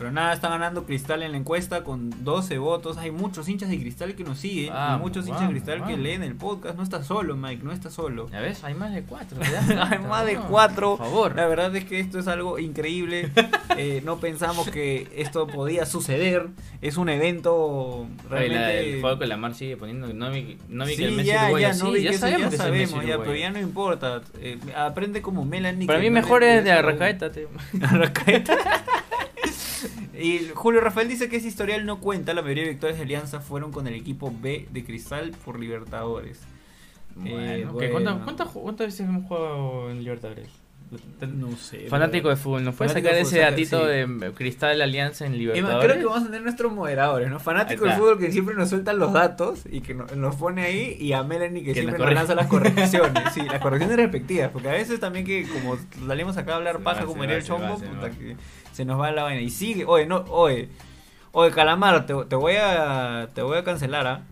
Pero 0.01 0.13
nada, 0.13 0.33
está 0.33 0.49
ganando 0.49 0.87
Cristal 0.87 1.23
en 1.23 1.33
la 1.33 1.37
encuesta 1.37 1.85
con 1.85 2.25
12 2.25 2.57
votos. 2.57 2.97
Hay 2.97 3.11
muchos 3.11 3.47
hinchas 3.51 3.69
de 3.69 3.79
Cristal 3.79 4.15
que 4.15 4.25
nos 4.25 4.39
siguen. 4.39 4.65
y 4.65 4.71
Vamos, 4.71 5.01
muchos 5.03 5.29
hinchas 5.29 5.43
de 5.43 5.49
Cristal 5.49 5.87
que 5.87 5.99
leen 5.99 6.23
el 6.23 6.37
podcast. 6.37 6.75
No 6.79 6.83
está 6.83 7.05
solo, 7.05 7.37
Mike, 7.37 7.63
no 7.63 7.71
está 7.71 7.91
solo. 7.91 8.27
¿Ya 8.31 8.41
ves? 8.41 8.65
Hay 8.65 8.73
más 8.73 8.95
de 8.95 9.03
cuatro. 9.03 9.37
¿te 9.43 9.51
das 9.53 9.69
Hay 9.93 9.99
más 9.99 10.25
de 10.25 10.37
cuatro. 10.39 10.97
Por 10.97 11.07
favor. 11.07 11.37
La 11.37 11.47
verdad 11.47 11.77
es 11.77 11.85
que 11.85 12.01
esto 12.01 12.19
es 12.19 12.29
algo 12.29 12.59
increíble. 12.59 13.31
Eh, 13.77 14.03
no 14.05 14.19
pensamos 14.19 14.69
que 14.69 15.09
esto 15.17 15.47
podía 15.47 15.87
suceder. 15.87 16.49
Es 16.83 16.99
un 16.99 17.09
evento 17.09 18.01
Oye, 18.01 18.09
la- 18.29 18.29
realmente. 18.29 18.95
el 18.95 19.01
juego 19.01 19.19
con 19.19 19.29
la 19.29 19.37
Mar 19.39 19.55
sigue 19.55 19.77
poniendo. 19.77 20.13
No 20.13 20.31
vi, 20.31 20.59
no 20.69 20.85
vi 20.85 20.91
sí, 20.91 20.99
que 20.99 21.05
el 21.07 21.13
Messi 21.13 21.29
ya, 21.29 21.59
ya, 21.59 21.73
Sí, 21.73 21.85
no 21.85 21.93
vi 21.93 22.03
ya 22.03 22.11
que 22.11 22.19
sabemos 22.19 22.43
ya 22.43 22.51
que 22.51 22.57
sabemos, 22.57 23.07
ya, 23.07 23.19
pero 23.19 23.35
ya 23.37 23.51
no 23.51 23.59
importa. 23.59 24.21
Eh, 24.41 24.59
aprende 24.77 25.23
como 25.23 25.47
Melanie. 25.47 25.87
Para 25.87 25.99
que 26.01 26.11
mí 26.11 26.11
mejor 26.11 26.43
es 26.43 26.63
de 26.65 26.73
Arrascaeta. 26.73 27.31
Arrascaeta. 27.81 28.59
y 30.19 30.49
Julio 30.55 30.81
Rafael 30.81 31.09
dice 31.09 31.29
que 31.29 31.37
ese 31.37 31.49
historial 31.49 31.87
no 31.87 32.01
cuenta. 32.01 32.35
La 32.35 32.43
mayoría 32.43 32.65
de 32.65 32.71
victorias 32.71 32.99
de 32.99 33.05
Alianza 33.05 33.41
fueron 33.41 33.73
con 33.73 33.87
el 33.87 33.95
equipo 33.95 34.33
B 34.41 34.69
de 34.71 34.85
Cristal 34.85 35.33
por 35.45 35.59
Libertadores. 35.59 36.41
Eh, 37.25 37.67
Bueno. 37.67 37.73
¿Cuántas, 37.73 37.93
bueno. 37.93 38.21
cuántas, 38.25 38.49
cuántas 38.49 38.87
veces 38.89 39.01
hemos 39.01 39.25
jugado 39.27 39.91
en 39.91 40.03
Libertadores? 40.03 40.49
No 41.21 41.57
sé. 41.57 41.87
Fanático 41.89 42.31
de 42.31 42.35
fútbol, 42.37 42.65
¿nos 42.65 42.75
puede 42.75 42.91
sacar 42.91 43.15
de 43.15 43.21
ese 43.21 43.39
datito 43.39 43.83
sí. 43.83 43.87
de 43.87 44.33
Cristal 44.35 44.83
Alianza 44.83 45.25
en 45.25 45.39
Libertadores? 45.39 45.85
creo 45.85 45.99
que 46.01 46.05
vamos 46.05 46.23
a 46.23 46.27
tener 46.27 46.43
nuestros 46.43 46.73
moderadores, 46.73 47.31
¿no? 47.31 47.39
Fanático 47.39 47.85
está. 47.87 47.97
fútbol 47.97 48.19
que 48.19 48.33
siempre 48.33 48.57
nos 48.57 48.71
sueltan 48.71 48.99
los 48.99 49.13
datos 49.13 49.61
y 49.71 49.83
que 49.83 49.95
no- 49.95 50.07
nos 50.17 50.35
pone 50.35 50.63
ahí 50.63 50.97
y 50.99 51.13
a 51.13 51.23
Melanie 51.23 51.61
que, 51.63 51.75
Que 51.75 51.83
siempre 51.83 51.97
nos 51.99 52.07
nos 52.07 52.15
lanza 52.17 52.35
las 52.35 52.49
correcciones. 52.49 53.23
Sí, 53.33 53.43
las 53.43 53.61
correcciones 53.61 53.97
respectivas, 53.99 54.51
porque 54.51 54.69
a 54.69 54.73
veces 54.73 54.99
también 54.99 55.25
que 55.25 55.47
como 55.47 55.77
salimos 56.09 56.37
acá 56.37 56.55
a 56.55 56.57
hablar 56.57 56.79
Se 56.79 56.83
paja 56.83 57.01
va, 57.03 57.07
como 57.07 57.21
va, 57.25 57.33
el 57.35 57.45
chombo, 57.45 57.75
puta 57.77 58.01
va. 58.01 58.11
que 58.11 58.37
se 58.81 58.85
nos 58.87 58.99
va 58.99 59.13
la 59.13 59.25
vaina. 59.25 59.43
Y 59.43 59.51
sigue, 59.51 59.85
oye, 59.85 60.07
no, 60.07 60.25
oye, 60.31 60.69
oye, 61.33 61.51
Calamar, 61.51 62.07
te, 62.07 62.15
te 62.29 62.35
voy 62.37 62.55
a 62.59 63.29
te 63.35 63.43
voy 63.43 63.59
a 63.59 63.65
cancelar, 63.65 64.07
¿ah? 64.07 64.23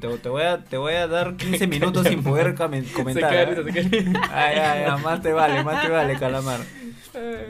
Te, 0.00 0.08
te 0.18 0.28
voy 0.30 0.42
a, 0.42 0.64
te 0.64 0.76
voy 0.78 0.94
a 0.94 1.06
dar 1.06 1.36
15 1.36 1.66
minutos 1.66 2.06
sin 2.06 2.22
poder 2.22 2.54
comentar. 2.54 2.96
¿ah? 3.04 3.12
se 3.14 3.20
cae. 3.20 4.12
Ah, 4.32 4.52
ya, 4.54 4.86
ya, 4.86 4.96
más 4.96 5.20
te 5.20 5.32
vale, 5.34 5.62
más 5.62 5.82
te 5.82 5.90
vale, 5.90 6.16
Calamar. 6.18 6.60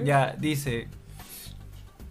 Ya, 0.04 0.34
dice. 0.38 0.88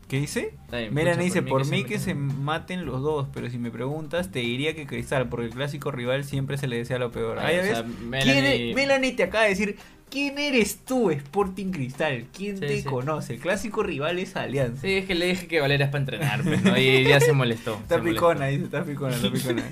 ¿Qué 0.08 0.20
dice? 0.20 0.54
Pucha, 0.70 1.16
dice, 1.18 1.42
por 1.42 1.66
mí 1.66 1.82
me 1.82 1.86
que 1.86 1.98
se 2.00 2.14
maten 2.14 2.86
los 2.86 3.02
dos, 3.02 3.28
pero 3.34 3.50
si 3.50 3.58
me 3.58 3.72
preguntas, 3.72 4.32
te 4.32 4.40
diría 4.40 4.76
que 4.76 4.86
Cristal, 4.86 5.28
porque 5.28 5.48
el 5.48 5.52
clásico 5.54 5.92
rival 5.92 6.24
siempre 6.24 6.58
se 6.58 6.68
le 6.68 6.78
desea 6.78 7.00
lo 7.00 7.12
peor. 7.12 7.40
Ay, 7.40 7.56
Ah, 7.58 7.58
¿ya 7.58 7.62
o 7.62 7.74
sea, 7.76 7.82
ves? 7.82 8.00
Melanie- 8.02 8.24
¿Quién 8.24 8.46
es- 8.46 8.76
Melanie 8.76 9.12
te 9.14 9.24
acaba 9.24 9.44
de 9.46 9.50
decir, 9.50 9.78
¿quién 10.14 10.38
eres 10.38 10.78
tú, 10.86 11.10
Sporting 11.10 11.72
Cristal? 11.72 12.28
¿Quién 12.32 12.56
Sí, 12.58 12.62
te 12.68 12.78
sí. 12.78 12.84
conoce? 12.84 13.34
El 13.34 13.40
clásico 13.40 13.82
rival 13.82 14.20
es 14.20 14.36
Alianza. 14.36 14.84
Sí, 14.84 14.94
es 14.94 15.06
que 15.06 15.16
le 15.16 15.26
dije 15.26 15.48
que 15.48 15.60
Valera 15.60 15.86
es 15.86 15.92
para 15.92 16.02
entrenar, 16.04 16.44
pues, 16.44 16.64
¿no? 16.64 16.78
Y 16.78 17.04
ya 17.06 17.20
se 17.20 17.34
molestó. 17.34 17.74
Está 17.74 17.96
se 17.96 18.02
molestó. 18.02 18.28
picona, 18.30 18.46
dice, 18.46 18.66
está 18.66 18.84
picona, 18.84 19.16
está 19.16 19.32
picona. 19.32 19.64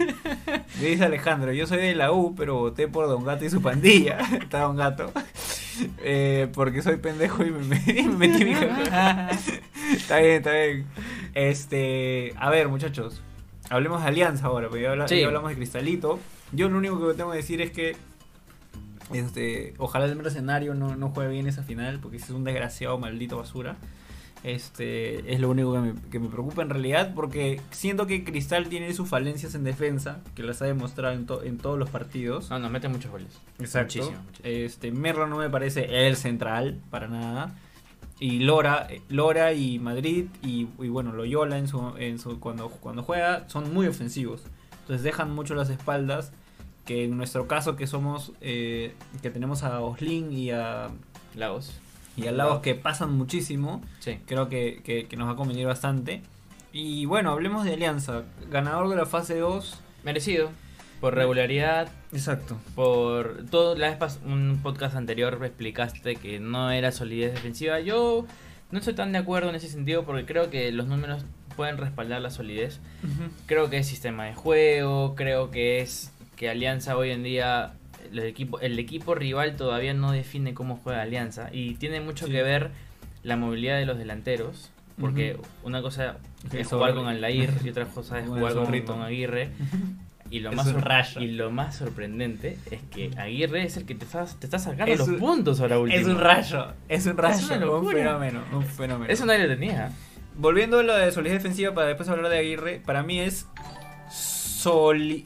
Le 0.81 0.89
dice 0.89 1.03
Alejandro, 1.05 1.53
yo 1.53 1.67
soy 1.67 1.77
de 1.77 1.93
la 1.93 2.11
U, 2.11 2.33
pero 2.35 2.55
voté 2.55 2.87
por 2.87 3.07
Don 3.07 3.23
Gato 3.23 3.45
y 3.45 3.49
su 3.51 3.61
pandilla. 3.61 4.17
Está 4.41 4.61
Don 4.61 4.75
Gato. 4.77 5.11
Eh, 6.03 6.47
porque 6.53 6.81
soy 6.81 6.97
pendejo 6.97 7.43
y 7.45 7.51
me, 7.51 7.59
me- 7.63 8.03
me 8.03 8.27
metí 8.27 8.43
mi 8.45 8.53
jaja. 8.55 9.29
Está 9.93 10.17
bien, 10.19 10.33
está 10.37 10.51
bien. 10.53 10.85
Este, 11.33 12.33
a 12.37 12.49
ver, 12.49 12.67
muchachos. 12.67 13.21
Hablemos 13.69 14.01
de 14.01 14.07
Alianza 14.07 14.47
ahora, 14.47 14.67
porque 14.69 14.83
ya, 14.83 15.07
Sí. 15.07 15.19
ya 15.19 15.27
hablamos 15.27 15.49
de 15.49 15.55
Cristalito. 15.55 16.19
Yo 16.51 16.67
lo 16.69 16.77
único 16.77 17.07
que 17.07 17.13
tengo 17.15 17.31
que 17.31 17.37
decir 17.37 17.61
es 17.61 17.71
que 17.71 17.95
este, 19.13 19.73
ojalá 19.77 20.05
el 20.05 20.15
mercenario 20.15 20.73
no, 20.73 20.95
no 20.95 21.09
juegue 21.09 21.31
bien 21.31 21.47
esa 21.47 21.63
final, 21.63 21.99
porque 21.99 22.17
ese 22.17 22.25
es 22.27 22.31
un 22.31 22.43
desgraciado 22.43 22.97
maldito 22.97 23.37
basura. 23.37 23.77
Este 24.43 25.31
es 25.33 25.39
lo 25.39 25.49
único 25.51 25.71
que 25.73 25.79
me, 25.79 25.93
que 26.09 26.19
me 26.19 26.27
preocupa 26.27 26.63
en 26.63 26.71
realidad 26.71 27.13
porque 27.13 27.61
siento 27.69 28.07
que 28.07 28.23
Cristal 28.23 28.69
tiene 28.69 28.91
sus 28.93 29.07
falencias 29.07 29.53
en 29.53 29.63
defensa, 29.63 30.19
que 30.33 30.41
las 30.41 30.61
ha 30.63 30.65
demostrado 30.65 31.13
en, 31.13 31.27
to- 31.27 31.43
en 31.43 31.57
todos 31.59 31.77
los 31.77 31.91
partidos. 31.91 32.49
No, 32.49 32.57
nos 32.57 32.71
mete 32.71 32.87
muchos 32.89 33.11
goles. 33.11 33.27
Exacto. 33.59 33.97
Muchísimo, 33.99 34.23
muchísimo. 34.23 34.47
Este, 34.49 34.91
Merlo 34.91 35.27
no 35.27 35.37
me 35.37 35.49
parece 35.49 36.07
el 36.07 36.15
central 36.15 36.79
para 36.89 37.07
nada. 37.07 37.55
Y 38.19 38.39
Lora, 38.39 38.87
eh, 38.89 39.01
Lora 39.09 39.53
y 39.53 39.77
Madrid 39.77 40.25
y, 40.41 40.67
y 40.79 40.87
bueno, 40.89 41.11
Loyola 41.11 41.59
en 41.59 41.67
su, 41.67 41.95
en 41.97 42.17
su, 42.17 42.39
cuando, 42.39 42.69
cuando 42.69 43.03
juega 43.03 43.47
son 43.47 43.71
muy 43.73 43.85
ofensivos. 43.85 44.41
Entonces 44.81 45.03
dejan 45.03 45.29
mucho 45.35 45.53
las 45.53 45.69
espaldas. 45.69 46.31
Que 46.85 47.05
en 47.05 47.15
nuestro 47.17 47.47
caso 47.47 47.75
que 47.75 47.87
somos, 47.87 48.31
eh, 48.41 48.93
que 49.21 49.29
tenemos 49.29 49.63
a 49.63 49.79
Oslin 49.81 50.31
y 50.31 50.51
a, 50.51 50.89
Lagos. 51.35 51.79
y 52.17 52.27
a 52.27 52.31
Lagos 52.31 52.59
que 52.61 52.75
pasan 52.75 53.11
muchísimo, 53.17 53.81
Sí. 53.99 54.19
creo 54.25 54.49
que, 54.49 54.81
que- 54.83 55.05
que 55.07 55.15
nos 55.17 55.27
va 55.27 55.33
a 55.33 55.35
convenir 55.35 55.65
bastante. 55.67 56.21
Y 56.73 57.05
bueno, 57.05 57.31
hablemos 57.31 57.63
de 57.65 57.73
Alianza. 57.73 58.23
Ganador 58.49 58.89
de 58.89 58.95
la 58.95 59.05
fase 59.05 59.37
2. 59.37 59.79
Merecido. 60.03 60.49
Por 60.99 61.15
regularidad, 61.15 61.89
Exacto. 62.13 62.57
por 62.75 63.45
todo 63.49 63.75
la 63.75 63.89
vez 63.89 63.97
pas- 63.99 64.19
un 64.23 64.59
podcast 64.61 64.95
anterior 64.95 65.39
me 65.39 65.47
explicaste 65.47 66.15
que 66.15 66.39
no 66.39 66.69
era 66.71 66.91
solidez 66.91 67.33
defensiva. 67.33 67.79
Yo 67.79 68.25
no 68.69 68.77
estoy 68.79 68.93
tan 68.93 69.11
de 69.11 69.17
acuerdo 69.17 69.49
en 69.49 69.55
ese 69.55 69.67
sentido 69.67 70.03
porque 70.05 70.25
creo 70.25 70.49
que 70.51 70.71
los 70.71 70.85
números 70.87 71.25
pueden 71.55 71.77
respaldar 71.77 72.21
la 72.21 72.29
solidez. 72.29 72.79
Creo 73.47 73.69
que 73.71 73.77
es 73.79 73.87
sistema 73.87 74.25
de 74.25 74.35
juego, 74.35 75.15
creo 75.15 75.49
que 75.49 75.81
es 75.81 76.11
que 76.41 76.49
Alianza 76.49 76.97
hoy 76.97 77.11
en 77.11 77.21
día 77.21 77.73
el 78.11 78.17
equipo 78.17 78.59
el 78.61 78.79
equipo 78.79 79.13
rival 79.13 79.55
todavía 79.55 79.93
no 79.93 80.11
define 80.11 80.55
cómo 80.55 80.75
juega 80.83 81.03
Alianza 81.03 81.49
y 81.51 81.75
tiene 81.75 82.01
mucho 82.01 82.25
Sí. 82.25 82.31
que 82.31 82.41
ver 82.41 82.71
la 83.21 83.37
movilidad 83.37 83.77
de 83.77 83.85
los 83.85 83.99
delanteros. 83.99 84.71
Porque 84.99 85.37
una 85.63 85.83
cosa 85.83 86.17
es 86.47 86.65
eso- 86.65 86.77
jugar 86.77 86.95
con 86.95 87.05
Aldair 87.07 87.51
y 87.63 87.69
otra 87.69 87.85
cosa 87.85 88.19
es 88.19 88.27
jugar 88.27 88.55
con, 88.55 88.81
con 88.81 89.01
Aguirre. 89.03 89.51
Y 90.31 90.39
lo, 90.39 90.49
Es 90.51 90.55
más 90.55 91.17
y 91.17 91.27
lo 91.27 91.51
más 91.51 91.75
sorprendente 91.75 92.57
es 92.71 92.79
que 92.89 93.11
Aguirre 93.17 93.63
es 93.65 93.75
el 93.77 93.85
que 93.85 93.93
te 93.95 94.05
está, 94.05 94.25
te 94.25 94.47
está 94.47 94.57
sacando 94.59 94.91
Es 94.91 94.97
los 94.99 95.09
un- 95.09 95.19
puntos 95.19 95.59
ahora 95.59 95.77
último. 95.77 95.99
Es 96.01 96.07
un 96.07 96.17
rayo, 96.19 96.67
es 96.87 97.05
un 97.05 97.17
rayo, 97.17 97.45
una 97.53 97.69
un 97.69 97.87
fenómeno, 97.91 98.41
un 98.53 98.65
fenómeno. 98.65 99.11
Eso 99.13 99.25
nadie 99.25 99.45
lo 99.45 99.49
tenía. 99.49 99.91
Volviendo 100.37 100.79
a 100.79 100.83
lo 100.83 100.95
de 100.95 101.11
solidez 101.11 101.43
defensiva 101.43 101.73
para 101.75 101.87
después 101.87 102.07
hablar 102.09 102.31
de 102.31 102.37
Aguirre, 102.39 102.81
para 102.83 103.03
mí 103.03 103.19
es 103.19 103.45
soli, 104.09 105.25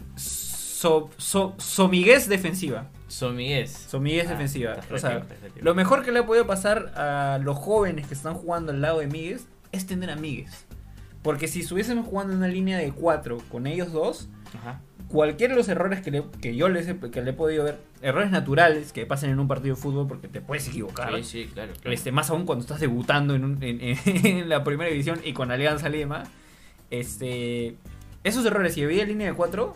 so, 0.86 1.10
so, 1.18 1.56
somiguez 1.58 2.28
defensiva. 2.30 2.90
Somigués. 3.08 3.72
Somiguez 3.72 4.28
Ah, 4.28 4.32
defensiva. 4.32 4.76
O 4.92 4.98
sea, 4.98 5.22
perfecto, 5.22 5.60
lo 5.62 5.74
mejor 5.76 6.04
que 6.04 6.12
le 6.12 6.20
ha 6.20 6.26
podido 6.26 6.46
pasar 6.46 6.92
a 6.96 7.40
los 7.42 7.58
jóvenes 7.58 8.08
que 8.08 8.14
están 8.14 8.34
jugando 8.36 8.72
al 8.72 8.82
lado 8.82 9.00
de 9.00 9.08
Míguez 9.08 9.48
es 9.72 9.86
tener 9.88 10.10
a 10.12 10.16
Míguez. 10.16 10.66
Porque 11.24 11.48
si 11.48 11.62
estuviésemos 11.62 12.06
jugando 12.08 12.34
en 12.34 12.40
una 12.40 12.48
línea 12.48 12.78
de 12.78 12.92
4 12.92 13.40
con 13.50 13.66
ellos 13.68 13.92
dos, 13.92 14.30
Ajá. 14.60 14.80
cualquiera 15.08 15.54
de 15.54 15.58
los 15.58 15.68
errores 15.70 16.02
que, 16.02 16.12
le- 16.12 16.26
que 16.42 16.56
yo 16.56 16.70
les 16.70 16.88
he, 16.88 16.98
que 17.00 17.22
le 17.24 17.32
he 17.32 17.34
podido 17.34 17.64
ver, 17.64 17.80
errores 18.02 18.30
naturales 18.32 18.92
que 18.94 19.06
pasan 19.08 19.32
en 19.32 19.40
un 19.40 19.48
partido 19.48 19.76
de 19.76 19.82
fútbol 19.82 20.08
porque 20.08 20.28
te 20.28 20.42
puedes 20.42 20.68
equivocar. 20.68 21.16
Sí, 21.18 21.24
sí, 21.24 21.50
claro. 21.52 21.74
claro. 21.74 21.94
Este, 21.96 22.12
más 22.12 22.30
aún 22.30 22.46
cuando 22.46 22.62
estás 22.64 22.80
debutando 22.80 23.34
en, 23.34 23.44
un- 23.44 23.64
en- 23.64 23.80
en 24.06 24.50
la 24.50 24.64
primera 24.64 24.90
división 24.92 25.20
y 25.24 25.34
con 25.34 25.50
Alianza 25.52 25.90
Lima. 25.90 26.24
Este, 26.92 27.76
esos 28.24 28.46
errores, 28.46 28.74
si 28.76 28.84
había 28.84 29.06
línea 29.06 29.28
de 29.28 29.34
4, 29.34 29.76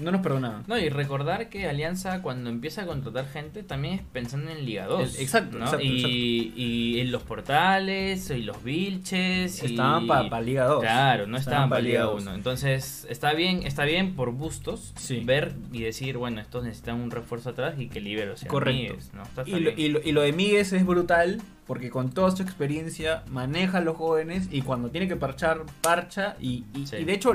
no 0.00 0.10
nos 0.12 0.20
perdonaban. 0.20 0.64
No, 0.66 0.78
y 0.78 0.88
recordar 0.88 1.48
que 1.48 1.68
Alianza 1.68 2.22
cuando 2.22 2.50
empieza 2.50 2.82
a 2.82 2.86
contratar 2.86 3.28
gente 3.28 3.62
también 3.62 3.94
es 3.94 4.02
pensando 4.12 4.50
en 4.50 4.64
Liga 4.64 4.86
2. 4.86 5.16
El- 5.16 5.22
exacto, 5.22 5.58
¿no? 5.58 5.64
exacto, 5.64 5.84
y, 5.84 5.96
exacto. 5.96 6.54
y 6.60 7.00
en 7.00 7.10
los 7.12 7.22
portales, 7.22 8.30
y 8.30 8.42
los 8.42 8.62
vilches. 8.62 9.62
y- 9.62 9.66
Estaban 9.66 10.06
para 10.06 10.40
Liga 10.40 10.64
2. 10.66 10.80
Claro, 10.80 11.26
no 11.26 11.36
estaban 11.36 11.68
para 11.68 11.82
Liga 11.82 12.02
2. 12.02 12.22
1. 12.22 12.34
Entonces, 12.34 13.06
está 13.10 13.32
bien, 13.34 13.62
está 13.64 13.84
bien 13.84 14.14
por 14.14 14.32
bustos 14.32 14.92
Sí. 14.96 15.20
ver 15.24 15.54
y 15.72 15.82
decir, 15.82 16.16
bueno, 16.16 16.40
estos 16.40 16.64
necesitan 16.64 16.96
un 17.00 17.10
refuerzo 17.10 17.50
atrás 17.50 17.74
y 17.78 17.88
que 17.88 18.00
Libero 18.00 18.36
sea 18.36 18.48
Correcto. 18.48 18.94
Míguez, 18.94 19.12
¿no? 19.14 19.22
Está- 19.22 19.42
está 19.42 19.56
Y 19.56 19.60
lo, 19.60 19.70
y, 19.70 19.88
lo, 19.88 20.00
y 20.04 20.12
lo 20.12 20.22
de 20.22 20.32
Míguez 20.32 20.72
es 20.72 20.84
brutal 20.86 21.40
porque 21.66 21.90
con 21.90 22.10
toda 22.10 22.30
su 22.30 22.42
experiencia 22.42 23.22
maneja 23.28 23.78
a 23.78 23.80
los 23.82 23.96
jóvenes 23.96 24.48
y 24.50 24.62
cuando 24.62 24.90
tiene 24.90 25.06
que 25.08 25.16
parchar, 25.16 25.62
parcha. 25.82 26.36
Y, 26.40 26.64
y- 26.74 26.86
Sí. 26.86 26.96
y 27.00 27.04
de 27.04 27.12
hecho, 27.12 27.32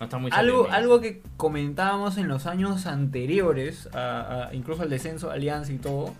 No 0.00 0.04
está 0.06 0.18
muy 0.18 0.30
algo, 0.32 0.64
algo 0.70 1.00
que 1.00 1.22
comentábamos 1.36 2.16
en 2.18 2.26
los 2.26 2.46
años 2.46 2.86
anteriores, 2.86 3.88
a- 3.94 4.48
a- 4.48 4.54
incluso 4.54 4.82
al 4.82 4.90
descenso, 4.90 5.30
Alianza 5.30 5.72
y 5.72 5.78
todo, 5.78 6.14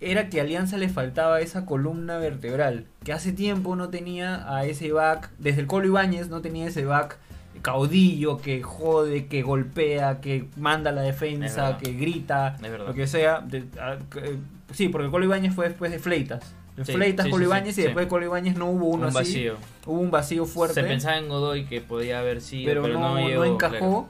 era 0.00 0.30
que 0.30 0.40
a 0.40 0.42
Alianza 0.44 0.78
le 0.78 0.88
faltaba 0.88 1.40
esa 1.40 1.66
columna 1.66 2.16
vertebral, 2.16 2.86
que 3.04 3.12
hace 3.12 3.32
tiempo 3.32 3.76
no 3.76 3.90
tenía 3.90 4.52
a 4.56 4.64
ese 4.64 4.90
back, 4.92 5.30
desde 5.38 5.60
el 5.60 5.66
Colo 5.66 5.86
Ibáñez 5.86 6.30
no 6.30 6.40
tenía 6.40 6.66
ese 6.66 6.86
back 6.86 7.18
caudillo 7.60 8.38
que 8.38 8.62
jode, 8.62 9.26
que 9.26 9.42
golpea, 9.42 10.20
que 10.22 10.48
manda 10.56 10.90
la 10.92 11.02
defensa, 11.02 11.76
que 11.78 11.92
grita, 11.92 12.56
lo 12.86 12.94
que 12.94 13.06
sea. 13.06 13.40
De- 13.40 13.66
a- 13.78 13.98
que- 14.10 14.38
sí, 14.72 14.88
porque 14.88 15.04
el 15.06 15.10
Colo 15.10 15.26
Ibáñez 15.26 15.54
fue 15.54 15.68
después 15.68 15.90
de 15.90 15.98
Fleitas. 15.98 16.54
Sí, 16.84 16.92
Fleitas, 16.92 17.26
sí, 17.26 17.32
y 17.80 17.84
después 17.84 18.06
de 18.06 18.08
Colo 18.08 18.26
Ibáñez 18.26 18.56
no 18.56 18.66
hubo 18.70 18.86
uno 18.86 19.02
un 19.02 19.08
así. 19.08 19.16
vacío. 19.18 19.56
Hubo 19.86 20.00
un 20.00 20.10
vacío 20.10 20.46
fuerte 20.46 20.74
Se 20.74 20.82
pensaba 20.84 21.16
en 21.18 21.28
Godoy 21.28 21.64
que 21.66 21.80
podía 21.80 22.20
haber 22.20 22.40
sido, 22.40 22.68
pero, 22.70 22.82
pero, 22.82 22.94
no, 22.98 23.14
no 23.14 23.28
llegó, 23.28 23.44
encajó. 23.44 23.78
claro. 23.78 24.08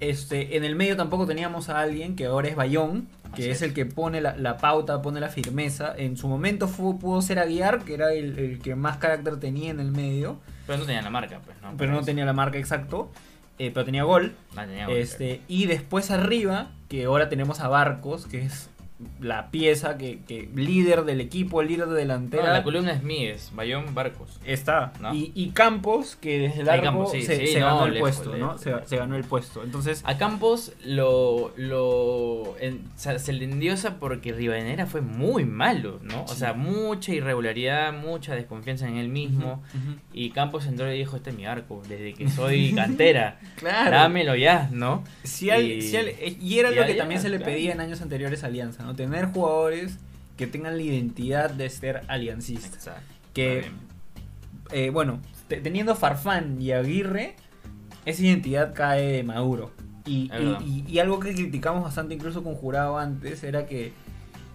Este, 0.00 0.56
en 0.56 0.64
el 0.64 0.74
medio 0.74 0.96
tampoco 0.96 1.26
teníamos 1.26 1.68
a 1.68 1.78
alguien 1.78 2.16
que 2.16 2.26
ahora 2.26 2.48
es 2.48 2.56
Bayón, 2.56 3.06
que 3.36 3.50
es, 3.50 3.58
es. 3.58 3.62
el 3.62 3.72
que 3.72 3.86
pone 3.86 4.20
la, 4.20 4.36
la 4.36 4.56
pauta, 4.56 5.00
pone 5.00 5.20
la 5.20 5.28
firmeza. 5.28 5.94
En 5.96 6.16
su 6.16 6.26
momento 6.26 6.66
fue, 6.66 6.98
pudo 6.98 7.22
ser 7.22 7.38
Aguiar, 7.38 7.84
que 7.84 7.94
era 7.94 8.12
el, 8.12 8.36
el 8.38 8.58
que 8.58 8.74
más 8.74 8.96
carácter 8.96 9.38
tenía 9.38 9.70
en 9.70 9.78
el 9.78 9.92
medio, 9.92 10.38
Pero 10.66 10.78
no 10.80 10.84
tenía 10.86 11.02
la 11.02 11.10
marca, 11.10 11.40
pues, 11.44 11.56
¿no? 11.62 11.74
pero 11.78 11.92
no 11.92 12.02
tenía 12.02 12.24
la 12.24 12.32
marca 12.32 12.58
exacto, 12.58 13.12
eh, 13.60 13.70
pero 13.72 13.84
tenía 13.86 14.02
gol. 14.02 14.34
eso. 14.50 14.60
No 14.60 14.66
tenía 14.66 14.86
gol, 14.86 14.96
Este, 14.96 15.40
y 15.46 15.66
después 15.66 16.10
arriba, 16.10 16.72
que 16.88 17.04
ahora 17.04 17.28
tenemos 17.28 17.60
a 17.60 17.68
Barcos, 17.68 18.26
que 18.26 18.42
es 18.42 18.70
la 19.20 19.50
pieza 19.50 19.96
que, 19.98 20.20
que 20.26 20.48
líder 20.54 21.04
del 21.04 21.20
equipo, 21.20 21.60
el 21.60 21.68
líder 21.68 21.88
de 21.88 21.94
delantera. 21.96 22.44
No, 22.46 22.52
la 22.52 22.62
columna 22.62 22.92
es 22.92 23.02
Míguez, 23.02 23.50
Bayón, 23.54 23.94
Barcos. 23.94 24.38
Está. 24.44 24.92
¿No? 25.00 25.14
Y, 25.14 25.32
y 25.34 25.50
Campos, 25.50 26.16
que 26.16 26.38
desde 26.38 26.68
arco 26.70 26.84
Campos, 26.84 27.12
sí, 27.12 27.22
se, 27.22 27.36
sí, 27.38 27.46
se 27.48 27.60
no, 27.60 27.66
ganó 27.66 27.86
el 27.86 27.94
lejos, 27.94 28.10
puesto, 28.16 28.30
¿no? 28.36 28.54
lejos, 28.54 28.88
Se, 28.88 28.96
ganó 28.96 29.16
el 29.16 29.24
puesto. 29.24 29.62
Entonces, 29.64 30.02
A 30.04 30.16
Campos 30.18 30.72
lo, 30.84 31.52
lo 31.56 32.54
en- 32.60 32.82
o 32.94 32.98
sea, 32.98 33.18
se 33.18 33.32
le 33.32 33.44
endiosa 33.44 33.98
porque 33.98 34.32
Rivadeneira 34.32 34.86
fue 34.86 35.00
muy 35.00 35.44
malo, 35.44 35.98
¿no? 36.02 36.24
O 36.24 36.28
sea, 36.34 36.52
mucha 36.54 37.12
irregularidad, 37.12 37.92
mucha 37.92 38.34
desconfianza 38.34 38.88
en 38.88 38.96
él 38.96 39.08
mismo. 39.08 39.62
Y 40.12 40.30
Campos 40.30 40.66
entró 40.66 40.92
y 40.92 40.98
dijo, 40.98 41.16
este 41.16 41.30
es 41.30 41.36
mi 41.36 41.46
arco, 41.46 41.82
desde 41.88 42.14
que 42.14 42.28
soy 42.28 42.72
cantera, 42.74 43.38
Claro. 43.56 43.90
dámelo 43.90 44.34
ya, 44.36 44.68
¿no? 44.72 45.04
Si 45.22 45.50
al- 45.50 45.62
Y- 45.64 45.82
si 45.82 45.96
al- 45.96 46.08
eh, 46.08 46.36
y 46.40 46.58
era 46.58 46.70
y 46.70 46.74
lo 46.74 46.86
que 46.86 46.94
también 46.94 47.20
se 47.20 47.28
le 47.28 47.36
claro. 47.38 47.52
pedía 47.52 47.72
en 47.72 47.80
años 47.80 48.00
anteriores 48.02 48.44
a 48.44 48.46
Alianza, 48.46 48.82
¿no? 48.84 48.91
Tener 48.94 49.26
jugadores 49.26 49.98
que 50.36 50.46
tengan 50.46 50.76
la 50.76 50.82
identidad 50.82 51.50
de 51.50 51.68
ser 51.70 52.02
aliancista. 52.08 52.66
Exacto. 52.76 53.02
Que, 53.34 53.66
eh, 54.70 54.90
bueno, 54.90 55.20
te- 55.48 55.60
teniendo 55.60 55.94
Farfán 55.94 56.60
y 56.60 56.72
Aguirre, 56.72 57.36
esa 58.06 58.22
identidad 58.22 58.74
cae 58.74 59.02
de 59.12 59.22
Maduro. 59.22 59.70
Y, 60.04 60.24
y- 60.24 60.28
verdad. 60.28 60.60
y- 60.66 60.84
y 60.88 60.98
algo 60.98 61.20
que 61.20 61.32
criticamos 61.34 61.84
bastante 61.84 62.14
incluso 62.14 62.42
con 62.42 62.54
Jurado 62.54 62.98
antes 62.98 63.44
era 63.44 63.66
que 63.66 63.92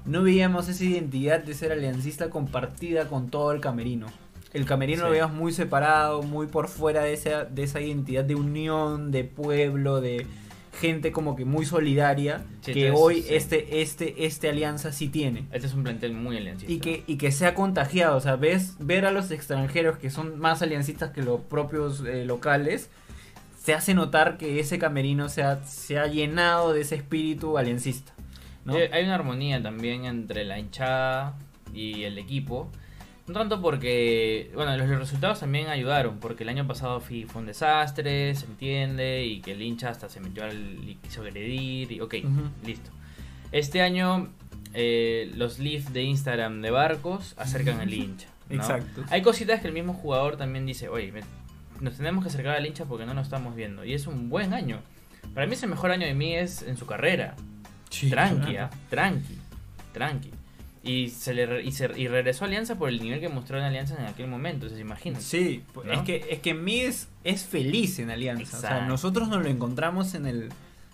no 0.06 0.24
veíamos 0.24 0.68
esa 0.68 0.84
identidad 0.84 1.42
de 1.44 1.54
ser 1.54 1.72
aliancista 1.72 2.30
compartida 2.30 3.06
con 3.08 3.30
todo 3.30 3.52
el 3.52 3.62
camerino. 3.62 4.08
El 4.54 4.66
camerino 4.66 5.04
lo 5.04 5.12
veíamos 5.12 5.36
muy 5.36 5.52
separado, 5.54 6.24
muy 6.24 6.48
por 6.48 6.68
fuera 6.70 7.04
de 7.04 7.14
esa, 7.14 7.44
de 7.46 7.64
esa 7.64 7.80
identidad 7.82 8.24
de 8.24 8.36
unión, 8.36 9.12
de 9.12 9.24
pueblo, 9.26 10.02
de 10.02 10.26
gente 10.80 11.12
como 11.12 11.36
que 11.36 11.46
muy 11.46 11.66
solidaria, 11.66 12.44
Sí, 12.62 12.74
que 12.74 12.88
entonces, 12.88 13.04
hoy 13.06 13.22
sí. 13.24 13.34
este, 13.36 13.82
este, 13.82 14.26
este 14.26 14.50
alianza 14.50 14.92
sí 14.92 15.10
tiene. 15.10 15.46
Este 15.52 15.68
es 15.68 15.74
un 15.74 15.84
plantel 15.84 16.14
muy 16.14 16.38
aliancista. 16.38 16.72
Y 16.72 16.80
que, 16.80 17.04
y 17.08 17.18
que 17.18 17.32
sea 17.32 17.54
contagiado, 17.56 18.16
o 18.18 18.22
sea, 18.22 18.36
ves, 18.36 18.76
ver 18.80 19.06
a 19.06 19.12
los 19.12 19.32
extranjeros 19.32 19.98
que 19.98 20.10
son 20.10 20.40
más 20.40 20.62
aliancistas 20.62 21.12
que 21.12 21.22
los 21.24 21.42
propios 21.42 22.04
eh, 22.06 22.26
locales, 22.26 22.90
se 23.62 23.74
hace 23.74 23.94
notar 23.94 24.38
que 24.38 24.60
ese 24.60 24.80
camerino 24.80 25.28
se 25.30 25.44
ha, 25.44 25.64
se 25.66 26.00
ha 26.00 26.08
llenado 26.08 26.74
de 26.74 26.82
ese 26.82 26.96
espíritu 26.96 27.58
aliancista. 27.58 28.14
¿no? 28.64 28.78
Eh, 28.78 28.90
Hay 28.94 29.04
una 29.04 29.16
armonía 29.16 29.62
también 29.62 30.06
entre 30.06 30.46
la 30.46 30.58
hinchada 30.60 31.38
y 31.74 32.04
el 32.04 32.18
equipo. 32.18 32.70
No 33.28 33.34
tanto 33.34 33.62
porque, 33.62 34.52
bueno, 34.56 34.76
los, 34.78 34.88
resultados 34.88 35.42
también 35.42 35.68
ayudaron, 35.68 36.18
porque 36.20 36.44
el 36.44 36.50
año 36.50 36.66
pasado 36.66 37.02
fui- 37.02 37.26
fue 37.26 37.42
un 37.42 37.48
desastre, 37.48 38.34
se 38.36 38.46
entiende, 38.46 39.26
y 39.26 39.42
que 39.42 39.52
el 39.52 39.62
hincha 39.62 39.90
hasta 39.90 40.08
se 40.08 40.22
metió 40.22 40.46
al 40.46 40.56
y 40.88 40.96
quiso 41.04 41.22
agredir, 41.22 41.92
y 41.92 42.00
ok, 42.00 42.16
listo. 42.66 42.90
Este 43.52 43.82
año 43.82 44.30
eh, 44.74 45.32
los 45.36 45.60
leads 45.60 45.92
de 45.92 46.04
Instagram 46.04 46.62
de 46.62 46.72
Barcos 46.72 47.34
acercan 47.38 47.80
al 47.82 47.94
hincha. 47.94 48.28
¿no? 48.50 48.56
Exacto. 48.56 49.04
Hay 49.10 49.22
cositas 49.22 49.60
que 49.60 49.68
el 49.68 49.74
mismo 49.74 49.94
jugador 49.94 50.38
también 50.38 50.66
dice, 50.66 50.88
oye, 50.88 51.12
me- 51.12 51.22
nos 51.82 51.98
tenemos 51.98 52.24
que 52.24 52.30
acercar 52.30 52.56
al 52.56 52.66
hincha 52.66 52.86
porque 52.86 53.06
no 53.06 53.14
nos 53.14 53.26
estamos 53.28 53.56
viendo. 53.56 53.84
Y 53.84 53.94
es 53.94 54.08
un 54.08 54.30
buen 54.30 54.54
año. 54.54 54.80
Para 55.34 55.48
mí 55.48 55.54
es 55.54 55.64
el 55.64 55.70
mejor 55.70 55.92
año 55.92 56.06
de 56.08 56.14
mí 56.14 56.34
es 56.36 56.62
en 56.64 56.78
su 56.78 56.86
carrera. 56.86 57.36
Sí, 57.90 58.10
tranqui, 58.10 58.56
ah, 58.58 58.70
tranqui, 58.90 59.38
tranqui. 59.94 60.32
Y, 60.84 61.10
se 61.10 61.34
le 61.34 61.64
y, 61.64 61.72
se- 61.72 61.92
y 62.00 62.08
regresó 62.08 62.46
a 62.46 62.48
Alianza 62.48 62.76
por 62.76 62.90
el 62.90 63.02
nivel 63.02 63.20
que 63.20 63.30
mostró 63.30 63.58
en 63.58 63.64
Alianza 63.66 63.96
en 64.00 64.06
aquel 64.06 64.28
momento, 64.28 64.70
se 64.70 64.80
imagina. 64.80 65.20
Sí, 65.20 65.64
¿No? 65.76 65.92
es 65.92 66.02
que 66.02 66.26
es 66.30 66.40
que 66.40 66.54
Mies 66.54 67.10
es 67.24 67.46
feliz 67.46 68.00
en 68.00 68.10
Alianza. 68.12 68.58
O 68.58 68.62
sea, 68.62 68.70
Exacto. 68.72 68.88
nosotros 68.90 69.28
nos 69.28 69.44
lo 69.44 69.50
encontramos 69.50 70.14
en 70.14 70.26
el 70.28 70.50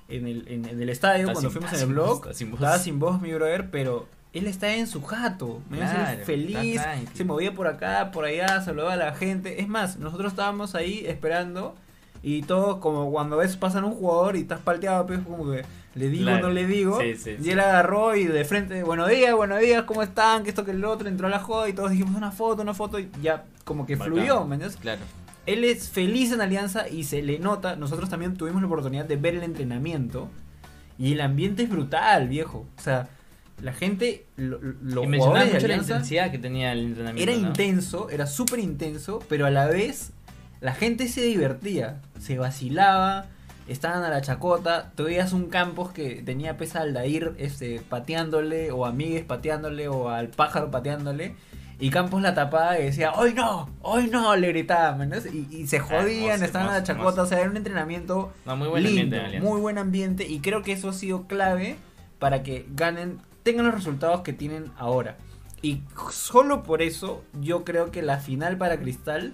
en 0.10 0.28
el, 0.28 0.46
en, 0.48 0.66
el 0.66 0.90
estadio 0.90 1.22
Está 1.22 1.34
cuando 1.34 1.50
sin- 1.50 1.62
fuimos 1.62 1.70
en 1.72 1.76
el 1.80 1.86
sin 1.86 1.94
blog. 1.94 2.34
sin 2.34 2.52
voz. 2.52 2.60
Estaba 2.60 2.80
sin 2.80 3.00
voz 3.00 3.22
mi 3.22 3.34
brother, 3.34 3.70
pero 3.72 4.08
él 4.34 4.48
está 4.48 4.74
en 4.76 4.88
su 4.88 5.02
jato. 5.04 5.62
Él 5.72 5.82
es 5.82 5.90
Claro, 5.92 6.26
feliz, 6.26 6.82
se 7.14 7.24
movía 7.24 7.54
por 7.54 7.68
acá, 7.68 8.10
por 8.12 8.26
allá, 8.26 8.62
saludaba 8.62 8.94
a 8.94 8.98
la 8.98 9.14
gente. 9.16 9.62
Es 9.62 9.68
más, 9.68 9.98
nosotros 9.98 10.32
estábamos 10.34 10.76
ahí 10.76 11.04
esperando 11.06 11.76
y 12.22 12.42
todos 12.44 12.78
como 12.78 13.12
cuando 13.12 13.38
ves 13.38 13.58
pasan 13.58 13.84
un 13.84 13.94
jugador 13.94 14.36
y 14.36 14.42
estás 14.42 14.60
palteado, 14.60 15.06
pues 15.08 15.20
como 15.20 15.52
que 15.52 15.64
le 15.96 16.10
digo 16.10 16.24
Claro. 16.26 16.48
no 16.48 16.54
le 16.54 16.66
digo. 16.68 17.00
Sí, 17.02 17.16
sí, 17.16 17.36
y 17.40 17.44
sí. 17.44 17.52
él 17.52 17.60
agarró 17.60 18.16
y 18.16 18.26
de 18.26 18.46
frente, 18.46 18.84
buenos 18.84 19.10
días, 19.10 19.34
buenos 19.36 19.60
días, 19.60 19.84
¿cómo 19.84 20.02
están? 20.04 20.44
Que 20.44 20.50
esto 20.50 20.66
que 20.66 20.72
el 20.72 20.84
otro 20.86 21.08
entró 21.08 21.28
a 21.28 21.30
la 21.30 21.40
joda 21.40 21.70
y 21.70 21.74
todos 21.74 21.92
dijimos 21.92 22.16
una 22.16 22.32
foto, 22.32 22.62
una 22.62 22.74
foto 22.74 23.00
y 23.00 23.10
ya 23.22 23.46
como 23.64 23.86
que 23.86 23.96
Bacán. 23.96 24.14
fluyó, 24.14 24.46
¿me 24.46 24.56
entiendes? 24.56 24.80
Claro. 24.82 25.02
Él 25.46 25.64
es 25.66 25.90
feliz 25.90 26.32
en 26.32 26.42
Alianza 26.42 26.88
y 26.88 27.04
se 27.04 27.22
le 27.22 27.38
nota. 27.40 27.76
Nosotros 27.76 28.10
también 28.10 28.36
tuvimos 28.36 28.62
la 28.62 28.68
oportunidad 28.68 29.06
de 29.06 29.18
ver 29.18 29.36
el 29.36 29.44
entrenamiento. 29.44 30.30
Y 30.98 31.14
el 31.14 31.22
ambiente 31.22 31.64
es 31.64 31.70
brutal, 31.70 32.28
viejo. 32.30 32.66
O 32.78 32.82
sea, 32.82 33.10
la 33.62 33.74
gente, 33.74 34.26
lo- 34.38 34.60
los 34.62 35.04
y 35.04 35.08
mencionaba 35.08 35.46
mucho 35.46 35.68
la 35.68 35.76
intensidad 35.76 36.32
que 36.32 36.38
tenía 36.38 36.72
el 36.72 36.86
entrenamiento. 36.86 37.32
era 37.32 37.42
¿no? 37.42 37.48
intenso, 37.50 38.10
era 38.10 38.26
súper 38.26 38.60
intenso, 38.60 39.20
pero 39.28 39.46
a 39.46 39.50
la 39.50 39.66
vez 39.68 40.12
la 40.62 40.74
gente 40.74 41.08
se 41.10 41.22
divertía, 41.24 42.00
se 42.20 42.38
vacilaba, 42.38 43.26
estaban 43.68 44.04
a 44.04 44.10
la 44.10 44.22
chacota. 44.22 44.92
Tú 44.96 45.06
veías 45.06 45.34
un 45.34 45.50
Campos 45.50 45.92
que 45.92 46.22
tenía 46.24 46.58
pesa 46.58 46.82
al 46.82 46.90
Aldair 46.90 47.34
este, 47.38 47.82
pateándole, 47.88 48.72
o 48.72 48.86
a 48.86 48.92
Miguel 48.92 49.26
pateándole, 49.26 49.88
o 49.88 50.10
al 50.10 50.30
pájaro 50.30 50.72
pateándole. 50.72 51.36
Y 51.80 51.90
Campos 51.90 52.22
la 52.22 52.34
tapaba 52.34 52.80
y 52.80 52.84
decía, 52.84 53.12
¡Hoy 53.14 53.34
no! 53.34 53.70
¡Hoy 53.82 54.08
no! 54.08 54.36
Le 54.36 54.48
gritaban. 54.50 55.12
Y, 55.32 55.56
y 55.56 55.68
se 55.68 55.80
jodían, 55.80 56.32
hermoso, 56.32 56.46
estaban 56.46 56.70
a 56.70 56.74
la 56.74 56.84
chacota. 56.84 57.10
hermoso. 57.10 57.22
O 57.24 57.26
sea, 57.26 57.40
era 57.42 57.50
un 57.50 57.58
entrenamiento 57.58 58.32
No, 58.46 58.56
muy 58.56 58.68
buen 58.68 58.84
lindo, 58.84 59.18
ambiente 59.18 59.42
muy 59.42 59.60
buen 59.60 59.78
ambiente. 59.78 60.28
Y 60.28 60.40
creo 60.40 60.62
que 60.62 60.72
eso 60.72 60.90
ha 60.90 60.94
sido 60.94 61.28
clave 61.28 61.78
para 62.20 62.44
que 62.44 62.66
ganen, 62.74 63.20
tengan 63.44 63.66
los 63.66 63.76
resultados 63.76 64.22
que 64.22 64.34
tienen 64.34 64.72
ahora. 64.78 65.18
Y 65.62 65.82
solo 66.12 66.64
por 66.64 66.82
eso 66.82 67.24
yo 67.42 67.64
creo 67.64 67.92
que 67.92 68.02
la 68.02 68.20
final 68.20 68.58
para 68.58 68.80
Cristal 68.80 69.34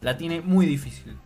la 0.00 0.16
tiene 0.16 0.40
muy 0.40 0.66
difícil. 0.66 1.16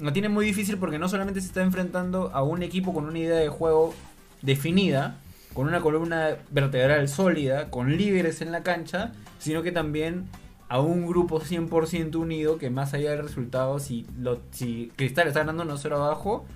La 0.00 0.12
tiene 0.12 0.28
muy 0.28 0.46
difícil 0.46 0.78
porque 0.78 0.98
no 0.98 1.08
solamente 1.08 1.40
se 1.40 1.48
está 1.48 1.62
enfrentando 1.62 2.30
a 2.32 2.42
un 2.42 2.62
equipo 2.62 2.94
con 2.94 3.04
una 3.04 3.18
idea 3.18 3.36
de 3.36 3.48
juego 3.48 3.94
definida, 4.42 5.16
con 5.52 5.66
una 5.66 5.80
columna 5.80 6.36
vertebral 6.50 7.08
sólida, 7.08 7.70
con 7.70 7.96
líderes 7.96 8.40
en 8.40 8.52
la 8.52 8.62
cancha, 8.62 9.12
sino 9.38 9.62
que 9.62 9.72
también 9.72 10.26
a 10.68 10.80
un 10.80 11.06
grupo 11.06 11.40
100% 11.40 12.14
unido 12.16 12.56
que 12.58 12.70
más 12.70 12.94
allá 12.94 13.10
del 13.10 13.22
resultado, 13.22 13.78
si, 13.78 14.06
lo, 14.18 14.40
si 14.52 14.92
Cristal 14.96 15.28
está 15.28 15.40
ganando 15.44 15.64
1-0 15.64 15.92
abajo, 15.96 16.46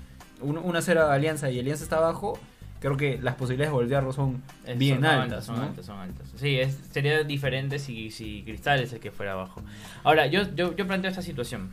1-0 0.43 0.99
a 1.01 1.13
Alianza 1.13 1.51
y 1.51 1.59
Alianza 1.59 1.83
está 1.85 1.97
abajo, 1.97 2.39
creo 2.81 2.97
que 2.97 3.19
las 3.21 3.35
posibilidades 3.35 3.73
de 3.73 3.75
voltearlo 3.77 4.13
son 4.13 4.43
Es- 4.65 4.79
bien 4.79 4.97
son 4.97 5.05
altas. 5.07 5.45
son 5.45 5.57
¿no? 5.57 5.63
altas, 5.65 5.87
son 5.87 5.99
altas. 5.99 6.29
Sí, 6.37 6.59
es, 6.61 6.79
sería 6.93 7.25
diferente 7.25 7.79
si, 7.79 8.11
si 8.11 8.43
Cristal 8.45 8.81
es 8.81 8.93
el 8.93 9.01
que 9.01 9.11
fuera 9.11 9.33
abajo. 9.33 9.63
Ahora, 10.05 10.27
yo, 10.29 10.43
yo, 10.55 10.75
yo 10.77 10.87
planteo 10.87 11.11
esta 11.11 11.23
situación. 11.23 11.69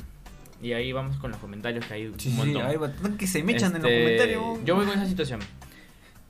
Y 0.62 0.74
ahí 0.74 0.92
vamos 0.92 1.18
con 1.18 1.32
los 1.32 1.40
comentarios 1.40 1.86
que 1.86 1.94
hay 1.96 2.02
Sí, 2.06 2.10
un 2.10 2.20
sí, 2.20 2.30
montón. 2.32 2.66
hay 2.66 2.78
bastante 2.78 3.18
que 3.18 3.28
se 3.28 3.44
mechan 3.44 3.76
en 3.76 3.82
los 3.82 3.92
Este, 3.92 4.04
comentarios. 4.04 4.66
Yo 4.66 4.76
voy 4.76 4.86
con 4.86 4.96
esa 4.96 5.08
situación. 5.08 5.40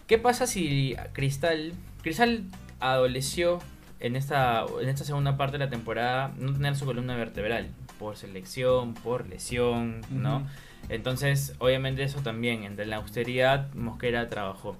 ¿Qué 0.07 0.17
pasa 0.17 0.47
si 0.47 0.95
Cristal. 1.13 1.73
Cristal 2.01 2.43
adoleció 2.79 3.59
en 3.99 4.15
esta, 4.15 4.65
en 4.81 4.89
esta 4.89 5.03
segunda 5.03 5.37
parte 5.37 5.57
de 5.57 5.65
la 5.65 5.69
temporada 5.69 6.33
no 6.37 6.53
tener 6.53 6.75
su 6.75 6.85
columna 6.85 7.15
vertebral? 7.15 7.67
Por 7.99 8.17
selección, 8.17 8.93
por 8.95 9.27
lesión, 9.27 10.01
¿no? 10.09 10.47
Entonces, 10.89 11.53
obviamente 11.59 12.03
eso 12.03 12.21
también, 12.21 12.63
entre 12.63 12.85
la 12.87 12.95
austeridad, 12.97 13.71
Mosquera 13.75 14.27
trabajó. 14.29 14.75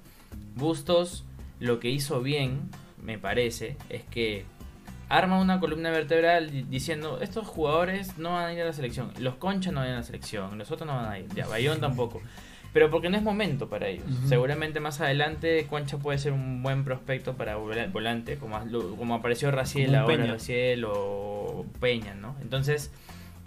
Bustos, 0.56 1.24
lo 1.60 1.80
que 1.80 1.89
hizo 1.89 2.22
bien, 2.22 2.62
me 3.02 3.18
parece, 3.20 3.78
es 3.89 4.02
que 4.04 4.45
arma 5.18 5.39
una 5.39 5.59
columna 5.59 5.91
vertebral 5.91 6.49
di- 6.51 6.64
diciendo, 6.64 7.20
estos 7.22 7.47
jugadores 7.47 8.18
no 8.18 8.32
van 8.34 8.45
a 8.45 8.53
ir 8.53 8.62
a 8.62 8.66
la 8.66 8.74
selección, 8.74 9.12
los 9.20 9.36
Concha 9.36 9.72
no 9.72 9.80
van 9.82 9.88
a 9.88 9.89
ir 9.89 9.95
a 9.95 9.99
la 9.99 10.03
selección, 10.03 10.57
los 10.57 10.72
otros 10.72 10.88
no 10.88 10.95
van 10.95 11.12
a 11.12 11.20
ir, 11.20 11.28
ya, 11.36 11.47
Bayón 11.47 11.80
tampoco. 11.80 12.22
Pero 12.74 12.89
porque 12.89 13.09
no 13.09 13.18
es 13.18 13.24
momento 13.24 13.68
para 13.68 13.89
ellos. 13.89 14.05
Seguramente 14.28 14.80
más 14.80 15.01
adelante 15.01 15.68
Concha 15.70 15.97
puede 15.97 16.18
ser 16.20 16.32
un 16.32 16.64
buen 16.64 16.86
prospecto 16.86 17.34
para 17.36 17.57
vola- 17.57 17.88
volante, 17.88 18.38
como, 18.38 18.55
apareció 19.14 19.51
Raciel 19.51 19.88
Como 19.88 19.99
ahora, 19.99 20.16
Peña. 20.18 20.32
Raciel 20.32 20.86
o 20.88 21.66
Peña, 21.82 22.14
¿no? 22.16 22.38
Entonces, 22.41 22.91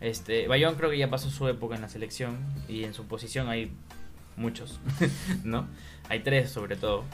este, 0.02 0.46
Bayón 0.46 0.74
creo 0.74 0.90
que 0.90 0.98
ya 0.98 1.08
pasó 1.08 1.30
su 1.30 1.48
época 1.48 1.74
en 1.74 1.80
la 1.80 1.88
selección 1.88 2.36
y 2.68 2.84
en 2.84 2.92
su 2.92 3.06
posición 3.06 3.48
hay 3.48 3.72
muchos, 4.36 4.78
¿no? 5.44 5.68
Hay 6.10 6.20
tres 6.20 6.50
sobre 6.50 6.76
todo. 6.76 7.04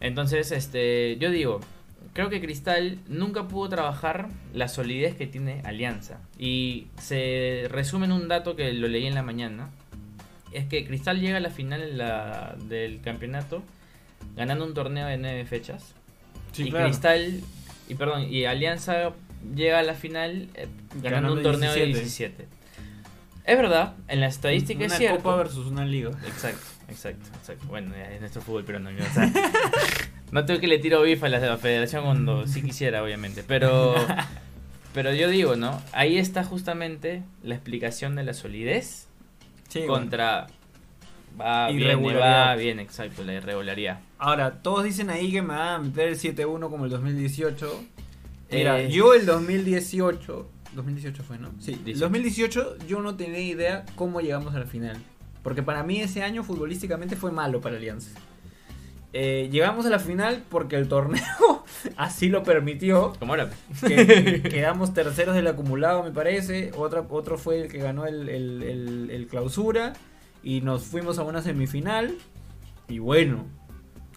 Entonces, 0.00 0.52
este, 0.52 1.18
yo 1.18 1.30
digo, 1.30 1.60
creo 2.12 2.28
que 2.30 2.40
Cristal 2.40 2.98
nunca 3.08 3.48
pudo 3.48 3.68
trabajar 3.68 4.28
la 4.52 4.68
solidez 4.68 5.14
que 5.16 5.26
tiene 5.26 5.60
Alianza. 5.64 6.18
Y 6.38 6.86
se 7.00 7.66
resume 7.70 8.06
en 8.06 8.12
un 8.12 8.28
dato 8.28 8.56
que 8.56 8.72
lo 8.72 8.88
leí 8.88 9.06
en 9.06 9.14
la 9.14 9.22
mañana. 9.22 9.68
Es 10.52 10.66
que 10.66 10.84
Cristal 10.86 11.20
llega 11.20 11.36
a 11.36 11.40
la 11.40 11.50
final 11.50 11.82
en 11.82 11.98
la- 11.98 12.56
del 12.68 13.00
campeonato 13.00 13.62
ganando 14.36 14.64
un 14.64 14.74
torneo 14.74 15.06
de 15.06 15.16
nueve 15.16 15.44
fechas. 15.46 15.94
Sí, 16.52 16.64
y 16.64 16.70
claro. 16.70 16.86
Cristal, 16.86 17.40
y 17.88 17.94
perdón, 17.94 18.22
y 18.32 18.44
Alianza 18.44 19.12
llega 19.54 19.78
a 19.78 19.82
la 19.82 19.94
final 19.94 20.48
eh, 20.54 20.66
ganando, 20.94 21.10
Ganando 21.10 21.32
un 21.34 21.42
torneo 21.42 21.72
de 21.72 21.86
17. 21.86 22.36
17. 22.36 22.48
Es 23.44 23.56
verdad, 23.56 23.94
en 24.08 24.20
la 24.20 24.26
estadística 24.26 24.84
una 24.84 24.92
es 24.92 24.98
cierto. 24.98 25.22
copa 25.22 25.36
versus 25.36 25.66
una 25.66 25.84
liga. 25.86 26.10
Exacto, 26.26 26.66
exacto, 26.88 27.26
exacto. 27.38 27.66
Bueno, 27.68 27.94
es 27.94 28.20
nuestro 28.20 28.42
fútbol 28.42 28.64
peruano. 28.64 28.90
¿no? 28.90 28.98
O 29.04 29.08
sea, 29.14 29.32
no 30.32 30.44
tengo 30.44 30.60
que 30.60 30.66
le 30.68 30.78
tiro 30.78 31.02
bifa 31.02 31.26
a 31.26 31.28
la 31.30 31.56
federación 31.58 32.04
cuando 32.04 32.46
sí 32.46 32.62
quisiera, 32.68 33.02
obviamente. 33.02 33.42
Pero, 33.46 33.94
pero 34.94 35.12
yo 35.14 35.28
digo, 35.28 35.56
¿no? 35.56 35.80
Ahí 35.92 36.18
está 36.18 36.44
justamente 36.44 37.22
la 37.42 37.54
explicación 37.54 38.16
de 38.16 38.24
la 38.24 38.34
solidez 38.34 39.06
Sí, 39.68 39.84
contra... 39.86 40.48
Va 41.40 41.68
bien, 41.68 41.80
Irregularidad. 41.82 42.46
va 42.48 42.56
bien, 42.56 42.80
exacto, 42.80 43.22
la 43.22 43.34
irregularidad. 43.34 44.00
Ahora, 44.18 44.62
todos 44.62 44.82
dicen 44.82 45.10
ahí 45.10 45.30
que 45.30 45.40
me 45.42 45.54
van 45.54 45.68
a 45.68 45.78
meter 45.78 46.08
el 46.08 46.18
7-1 46.18 46.68
como 46.68 46.84
el 46.86 46.90
2018. 46.90 47.84
Mira, 48.50 48.80
Eh. 48.80 48.90
yo 48.90 49.14
el 49.14 49.26
2018. 49.26 50.48
2018 50.74 51.22
fue, 51.22 51.38
¿no? 51.38 51.50
Sí, 51.60 51.72
el 51.74 51.84
18. 51.84 52.00
2018 52.04 52.78
yo 52.88 53.00
no 53.00 53.14
tenía 53.14 53.38
idea 53.40 53.84
cómo 53.94 54.20
llegamos 54.20 54.54
a 54.56 54.58
la 54.58 54.66
final. 54.66 54.96
Porque 55.44 55.62
para 55.62 55.84
mí 55.84 56.00
ese 56.00 56.22
año 56.24 56.42
futbolísticamente 56.42 57.14
fue 57.14 57.30
malo 57.30 57.60
para 57.60 57.76
Alianza. 57.76 58.10
Eh, 59.12 59.48
llegamos 59.50 59.86
a 59.86 59.90
la 59.90 59.98
final 59.98 60.44
porque 60.48 60.76
el 60.76 60.86
torneo 60.88 61.64
así 61.96 62.28
lo 62.28 62.42
permitió. 62.44 63.12
¿Cómo 63.18 63.34
era? 63.34 63.50
que 63.86 64.40
quedamos 64.42 64.94
terceros 64.94 65.34
del 65.34 65.46
acumulado, 65.48 66.02
me 66.04 66.12
parece. 66.12 66.70
Otra, 66.76 67.04
otro 67.08 67.36
fue 67.38 67.60
el 67.62 67.68
que 67.68 67.78
ganó 67.78 68.06
el, 68.06 68.28
el- 68.28 68.62
el- 68.62 69.10
el 69.10 69.26
clausura. 69.26 69.94
Y 70.42 70.60
nos 70.62 70.84
fuimos 70.84 71.18
a 71.18 71.22
una 71.24 71.42
semifinal. 71.42 72.14
Y 72.88 72.98
bueno, 73.00 73.44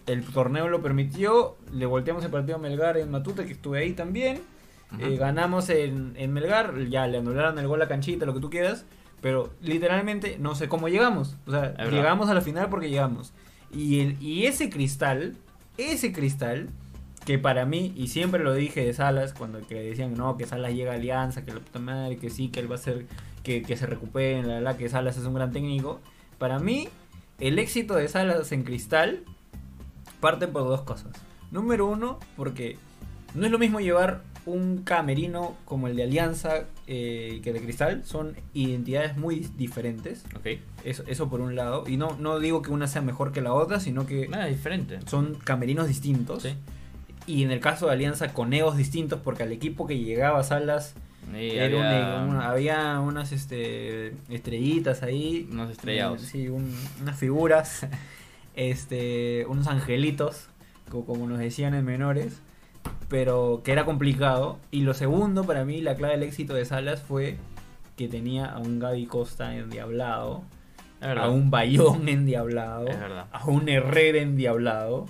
el 0.06 0.24
torneo 0.24 0.68
lo 0.68 0.80
permitió. 0.80 1.56
Le 1.72 1.86
volteamos 1.86 2.24
el 2.24 2.30
partido 2.30 2.56
a 2.56 2.60
Melgar 2.60 2.96
en 2.96 3.10
Matute, 3.10 3.46
que 3.46 3.52
estuve 3.52 3.80
ahí 3.80 3.92
también. 3.92 4.40
Eh, 5.00 5.16
ganamos 5.16 5.70
en, 5.70 6.12
en 6.16 6.32
Melgar. 6.32 6.84
Ya 6.86 7.06
le 7.08 7.18
anularon 7.18 7.58
el 7.58 7.66
gol 7.66 7.82
a 7.82 7.88
Canchita, 7.88 8.26
lo 8.26 8.34
que 8.34 8.40
tú 8.40 8.48
quieras. 8.48 8.84
Pero 9.20 9.50
literalmente 9.60 10.36
no 10.38 10.54
sé 10.54 10.68
cómo 10.68 10.88
llegamos. 10.88 11.36
O 11.46 11.50
sea, 11.50 11.74
llegamos 11.90 12.28
a 12.28 12.34
la 12.34 12.40
final 12.42 12.68
porque 12.68 12.88
llegamos. 12.90 13.32
Y, 13.74 14.00
el- 14.00 14.22
y 14.22 14.46
ese 14.46 14.70
cristal, 14.70 15.36
ese 15.78 16.12
cristal, 16.12 16.68
que 17.26 17.38
para 17.38 17.64
mí, 17.64 17.92
y 17.96 18.08
siempre 18.08 18.42
lo 18.44 18.52
dije 18.54 18.84
de 18.84 18.92
Salas, 18.92 19.32
cuando 19.32 19.66
que 19.66 19.76
decían 19.76 20.14
no, 20.14 20.36
que 20.36 20.46
Salas 20.46 20.74
llega 20.74 20.92
a 20.92 20.96
Alianza, 20.96 21.44
que 21.44 21.52
la 21.52 21.60
puta 21.60 21.78
madre, 21.78 22.16
que 22.18 22.28
sí, 22.30 22.48
que 22.48 22.60
él 22.60 22.70
va 22.70 22.74
a 22.74 22.78
ser, 22.78 23.06
que, 23.42 23.62
que 23.62 23.76
se 23.76 23.86
recupere, 23.86 24.42
la, 24.42 24.60
la, 24.60 24.76
que 24.76 24.88
Salas 24.88 25.16
es 25.16 25.24
un 25.24 25.34
gran 25.34 25.50
técnico. 25.50 26.00
Para 26.38 26.58
mí, 26.58 26.88
el 27.40 27.58
éxito 27.58 27.94
de 27.94 28.08
Salas 28.08 28.52
en 28.52 28.62
cristal 28.64 29.22
parte 30.20 30.46
por 30.48 30.62
dos 30.64 30.82
cosas. 30.82 31.12
Número 31.50 31.86
uno, 31.86 32.18
porque 32.36 32.76
no 33.34 33.46
es 33.46 33.52
lo 33.52 33.58
mismo 33.58 33.80
llevar 33.80 34.22
un 34.46 34.82
camerino 34.84 35.56
como 35.64 35.88
el 35.88 35.96
de 35.96 36.02
Alianza 36.02 36.64
eh, 36.86 37.40
que 37.42 37.52
de 37.52 37.60
Cristal, 37.62 38.02
son 38.04 38.36
identidades 38.52 39.16
muy 39.16 39.48
diferentes. 39.56 40.22
Eso, 40.84 41.02
eso 41.06 41.30
por 41.30 41.40
un 41.40 41.56
lado. 41.56 41.84
Y 41.86 41.96
no, 41.96 42.16
no 42.20 42.38
digo 42.40 42.60
que 42.62 42.70
una 42.70 42.86
sea 42.86 43.00
mejor 43.02 43.32
que 43.32 43.40
la 43.40 43.52
otra, 43.54 43.80
sino 43.80 44.06
que 44.06 44.28
Nada 44.28 44.46
diferente. 44.46 44.98
son 45.06 45.34
camerinos 45.44 45.88
distintos. 45.88 46.42
Sí. 46.42 46.54
Y 47.26 47.42
en 47.42 47.50
el 47.50 47.60
caso 47.60 47.86
de 47.86 47.92
Alianza, 47.92 48.34
con 48.34 48.52
egos 48.52 48.76
distintos, 48.76 49.18
porque 49.24 49.44
al 49.44 49.52
equipo 49.52 49.86
que 49.86 49.98
llegaba 49.98 50.40
a 50.40 50.44
Salas 50.44 50.94
era 51.34 51.64
había 51.64 52.22
un- 52.22 52.34
una- 52.34 52.50
había 52.50 53.00
unas 53.00 53.32
este, 53.32 54.08
estrellitas 54.28 55.02
ahí. 55.02 55.48
unos 55.50 55.70
estrellados. 55.70 56.20
Sí, 56.20 56.48
un- 56.48 56.70
unas 57.00 57.18
figuras, 57.18 57.86
este, 58.56 59.46
unos 59.48 59.66
angelitos, 59.66 60.48
co- 60.90 61.04
como, 61.06 61.26
nos 61.26 61.38
decían 61.38 61.74
en 61.74 61.84
menores. 61.84 62.40
Pero 63.08 63.62
que 63.64 63.72
era 63.72 63.84
complicado. 63.84 64.58
Y 64.70 64.80
lo 64.80 64.94
segundo, 64.94 65.44
para 65.44 65.64
mí, 65.64 65.80
la 65.80 65.94
clave 65.94 66.14
del 66.14 66.22
éxito 66.24 66.54
de 66.54 66.64
Salas 66.64 67.02
fue 67.02 67.36
que 67.96 68.08
tenía 68.08 68.46
a 68.46 68.58
un 68.58 68.78
Gaby 68.78 69.06
Costa 69.06 69.54
endiablado, 69.56 70.42
a 71.00 71.28
un 71.28 71.50
Bayón 71.50 72.08
endiablado, 72.08 72.86
a 73.30 73.46
un 73.46 73.68
Herrera 73.68 74.18
endiablado. 74.18 75.06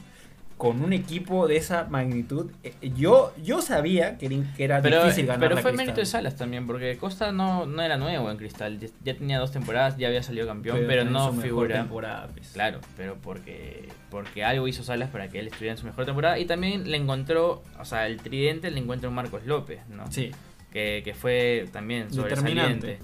Con 0.57 0.83
un 0.85 0.93
equipo 0.93 1.49
de 1.49 1.57
esa 1.57 1.85
magnitud, 1.91 2.51
eh, 2.63 2.73
yo, 2.97 3.33
yo 3.43 3.61
sabía 3.61 4.17
que 4.19 4.27
era, 4.59 4.81
Pero, 4.81 5.03
difícil 5.03 5.27
ganar. 5.27 5.41
pero 5.41 5.55
fue 5.57 5.63
Cristal. 5.73 5.77
mérito 5.77 6.01
de 6.01 6.07
Salas 6.07 6.37
también, 6.37 6.67
porque 6.67 6.97
Costa 6.97 7.33
no, 7.33 7.67
no 7.67 7.83
era 7.83 7.97
nuevo 7.97 8.31
en 8.31 8.37
Cristal. 8.37 8.79
Ya- 9.03 9.15
tenía 9.15 9.39
dos 9.41 9.51
temporadas, 9.51 9.97
ya 9.99 10.07
había 10.09 10.23
salido 10.23 10.47
campeón, 10.47 10.79
pero, 10.87 11.05
no 11.05 11.33
figura. 11.33 11.87
pues. 12.33 12.51
Claro, 12.53 12.79
pero 12.97 13.17
porque, 13.21 13.89
porque 14.11 14.45
algo 14.45 14.69
hizo 14.69 14.85
Salas 14.85 15.11
para 15.11 15.29
que 15.29 15.41
él 15.41 15.49
estuviera 15.49 15.73
en 15.73 15.79
su 15.79 15.87
mejor 15.87 16.05
temporada. 16.07 16.39
Y 16.39 16.47
también 16.47 16.89
le 16.91 16.97
encontró, 16.99 17.63
o 17.81 17.85
sea, 17.85 18.07
el 18.07 18.19
tridente 18.19 18.71
le 18.71 18.79
encuentra 18.79 19.09
un 19.09 19.15
Marcos 19.17 19.45
López, 19.47 19.81
¿no? 19.89 20.11
Sí. 20.11 20.31
que, 20.73 21.03
que 21.05 21.15
fue 21.15 21.67
también 21.73 22.09
Determinante. 22.11 22.99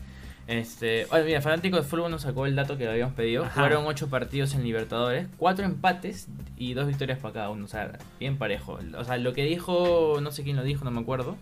Este, 0.51 1.07
oye, 1.13 1.23
mira, 1.23 1.41
Fanático 1.41 1.77
de 1.77 1.85
Fútbol 1.85 2.11
nos 2.11 2.23
sacó 2.23 2.45
el 2.45 2.57
dato 2.57 2.77
que 2.77 2.89
habíamos 2.89 3.15
pedido. 3.15 3.45
Ajá. 3.45 3.61
Fueron 3.61 3.87
ocho 3.87 4.09
partidos 4.09 4.53
en 4.55 4.65
Libertadores, 4.65 5.29
cuatro 5.37 5.65
empates 5.65 6.27
y 6.57 6.75
dos 6.75 6.89
victorias 6.89 7.21
para 7.21 7.35
cada 7.35 7.51
uno. 7.51 7.67
O 7.67 7.69
sea, 7.69 7.99
bien 8.19 8.37
parejo. 8.37 8.81
O 8.99 9.05
sea, 9.05 9.17
lo 9.19 9.33
que 9.33 9.45
dijo, 9.45 10.19
no 10.21 10.33
sé 10.33 10.43
quién 10.43 10.57
lo 10.57 10.65
dijo, 10.65 10.85
no 10.85 10.91
me 10.91 11.01
acuerdo. 11.01 11.37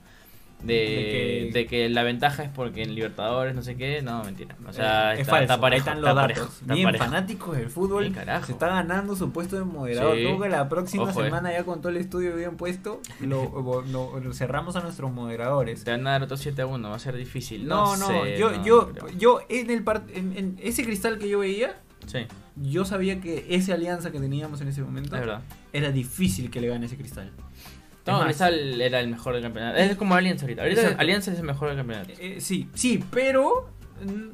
De, 0.63 0.75
De 0.75 1.51
de, 1.53 1.67
que- 1.67 1.89
la 1.89 2.03
ventaja 2.03 2.43
es 2.43 2.51
porque 2.51 2.83
en 2.83 2.95
Libertadores, 2.97 3.55
no 3.55 3.63
sé 3.63 3.77
qué. 3.77 4.03
No, 4.03 4.25
mentira. 4.25 4.57
O 4.69 4.73
sea, 4.73 5.15
Eh, 5.15 5.21
está, 5.21 5.23
es 5.23 5.27
falso, 5.29 5.43
está 5.45 5.61
parejo. 5.61 5.79
están 5.81 5.99
está 5.99 6.09
los 6.13 6.21
parejo, 6.21 6.43
está 6.61 6.75
Bien, 6.75 6.85
parejo. 6.87 7.05
fanáticos 7.05 7.57
del 7.57 7.71
fútbol. 7.71 8.13
Se 8.45 8.53
está 8.53 8.67
ganando 8.69 9.15
su 9.15 9.31
puesto 9.31 9.57
de 9.57 9.65
moderador. 9.65 10.17
Sí. 10.17 10.23
Creo 10.25 10.41
que 10.41 10.49
la 10.49 10.69
próxima 10.69 11.05
Ojo, 11.05 11.21
eh. 11.23 11.25
semana, 11.27 11.53
ya 11.53 11.63
con 11.65 11.81
todo 11.81 11.91
el 11.91 11.97
estudio 11.99 12.35
bien 12.35 12.57
puesto, 12.57 13.01
lo, 13.21 13.83
lo- 13.87 14.19
lo 14.21 14.33
cerramos 14.35 14.75
a 14.75 14.81
nuestros 14.81 15.13
moderadores. 15.13 15.85
Te 15.85 15.93
van 15.93 16.07
a 16.09 16.11
dar 16.11 16.25
otro 16.25 16.37
7 16.37 16.63
a 16.63 16.67
1, 16.67 16.91
va 16.91 16.97
a 16.97 16.99
ser 16.99 17.15
difícil. 17.17 17.67
No, 17.69 17.97
No, 17.97 18.07
sé, 18.09 18.37
yo, 18.39 18.51
no, 18.51 18.65
yo, 18.65 18.89
creo. 18.93 19.09
yo 19.17 19.41
en 19.49 19.71
el 19.71 19.85
part- 19.85 20.11
en, 20.13 20.37
en 20.37 20.57
ese 20.61 20.85
cristal 20.85 21.19
que 21.19 21.29
yo 21.29 21.39
veía, 21.39 21.81
Sí, 22.07 22.21
yo 22.57 22.85
sabía 22.85 23.21
que 23.21 23.47
esa 23.51 23.75
alianza 23.75 24.11
que 24.11 24.19
teníamos 24.19 24.61
en 24.63 24.69
ese 24.69 24.81
momento 24.83 25.15
es 25.17 25.29
era 25.73 25.93
difícil 25.93 26.51
que 26.51 26.61
le 26.61 26.69
gane 26.69 26.87
ese 26.87 26.97
cristal. 26.97 27.31
No, 28.13 28.25
Cristal 28.25 28.81
era 28.81 29.01
el 29.01 29.09
mejor 29.09 29.35
del 29.35 29.43
campeonato. 29.43 29.77
Es 29.79 29.97
como 29.97 30.15
Alianza 30.15 30.45
ahorita. 30.47 30.63
Alianza 30.99 31.33
es 31.33 31.39
el 31.39 31.45
mejor 31.45 31.69
del 31.69 31.77
campeonato. 31.79 32.13
eh, 32.19 32.41
sí, 32.41 32.69
sí, 32.75 33.03
pero 33.11 33.71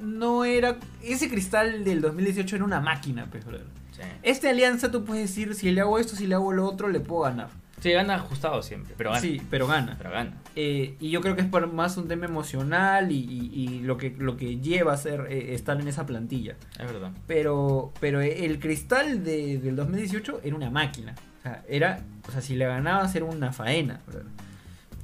no 0.00 0.44
era. 0.44 0.78
Ese 1.02 1.28
cristal 1.28 1.84
del 1.84 2.00
2018 2.00 2.56
era 2.56 2.64
una 2.64 2.80
máquina, 2.80 3.26
pues. 3.30 3.44
Sí. 3.44 4.02
Este 4.22 4.48
alianza 4.48 4.90
tú 4.90 5.04
puedes 5.04 5.28
decir, 5.28 5.54
si 5.54 5.70
le 5.70 5.80
hago 5.80 5.98
esto, 5.98 6.16
si 6.16 6.26
le 6.26 6.34
hago 6.34 6.52
lo 6.52 6.66
otro, 6.66 6.88
le 6.88 7.00
puedo 7.00 7.22
ganar. 7.22 7.48
Sí, 7.80 7.92
gana 7.92 8.14
ajustado 8.14 8.62
siempre, 8.62 8.94
pero 8.96 9.10
gana. 9.10 9.20
Sí, 9.20 9.42
pero 9.50 9.66
gana. 9.66 9.94
Pero 9.98 10.10
gana. 10.10 10.32
Eh, 10.56 10.96
y 11.00 11.10
yo 11.10 11.20
creo 11.20 11.36
que 11.36 11.42
es 11.42 11.48
por 11.48 11.70
más 11.70 11.96
un 11.98 12.08
tema 12.08 12.24
emocional 12.24 13.12
y, 13.12 13.16
y- 13.18 13.50
y 13.52 13.80
lo, 13.80 13.98
que, 13.98 14.14
lo 14.18 14.36
que 14.38 14.58
lleva 14.58 14.94
a 14.94 14.96
ser 14.96 15.26
eh, 15.28 15.54
estar 15.54 15.78
en 15.80 15.86
esa 15.88 16.06
plantilla. 16.06 16.56
Es 16.78 16.86
verdad. 16.90 17.10
Pero, 17.26 17.92
pero 18.00 18.20
el 18.22 18.58
cristal 18.58 19.22
de- 19.22 19.58
del 19.58 19.76
2018 19.76 20.40
era 20.44 20.56
una 20.56 20.70
máquina. 20.70 21.14
O 21.44 21.46
sea, 21.46 21.62
era, 21.68 22.00
o 22.26 22.32
sea, 22.32 22.40
si 22.40 22.56
le 22.56 22.66
ganabas 22.66 23.14
era 23.14 23.26
una 23.26 23.52
faena. 23.52 24.00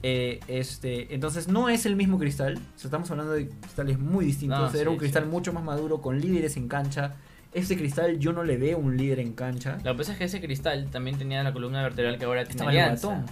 Eh, 0.03 0.41
este, 0.49 1.15
entonces 1.15 1.49
no 1.49 1.69
es 1.69 1.85
el 1.85 1.97
mismo 1.97 2.19
cristal. 2.19 2.55
O 2.55 2.79
sea, 2.79 2.89
estamos 2.89 3.11
hablando 3.11 3.33
de 3.35 3.49
cristales 3.49 3.99
muy 3.99 4.25
distintos. 4.25 4.59
No, 4.73 4.79
era 4.79 4.89
sí, 4.91 4.95
un 4.95 4.97
cristal 4.97 5.25
sí. 5.25 5.29
mucho 5.29 5.53
más 5.53 5.63
maduro, 5.63 6.01
con 6.01 6.19
líderes 6.19 6.57
en 6.57 6.69
cancha. 6.69 7.17
Este 7.53 7.77
cristal 7.77 8.19
yo 8.19 8.33
no 8.33 8.43
le 8.43 8.57
veo 8.57 8.79
un 8.79 8.97
líder 8.97 9.21
en 9.21 9.35
cancha. 9.35 9.77
Lo 9.85 9.93
que 9.93 9.99
pasa 9.99 10.13
es 10.13 10.19
que 10.19 10.25
ese 10.25 10.41
cristal 10.41 10.89
también 10.91 11.19
tenía 11.19 11.43
la 11.43 11.53
columna 11.53 11.83
vertebral 11.83 12.19
que 12.19 12.25
ahora 12.25 12.47
tiene 12.47 12.67
Alianza. 12.67 13.25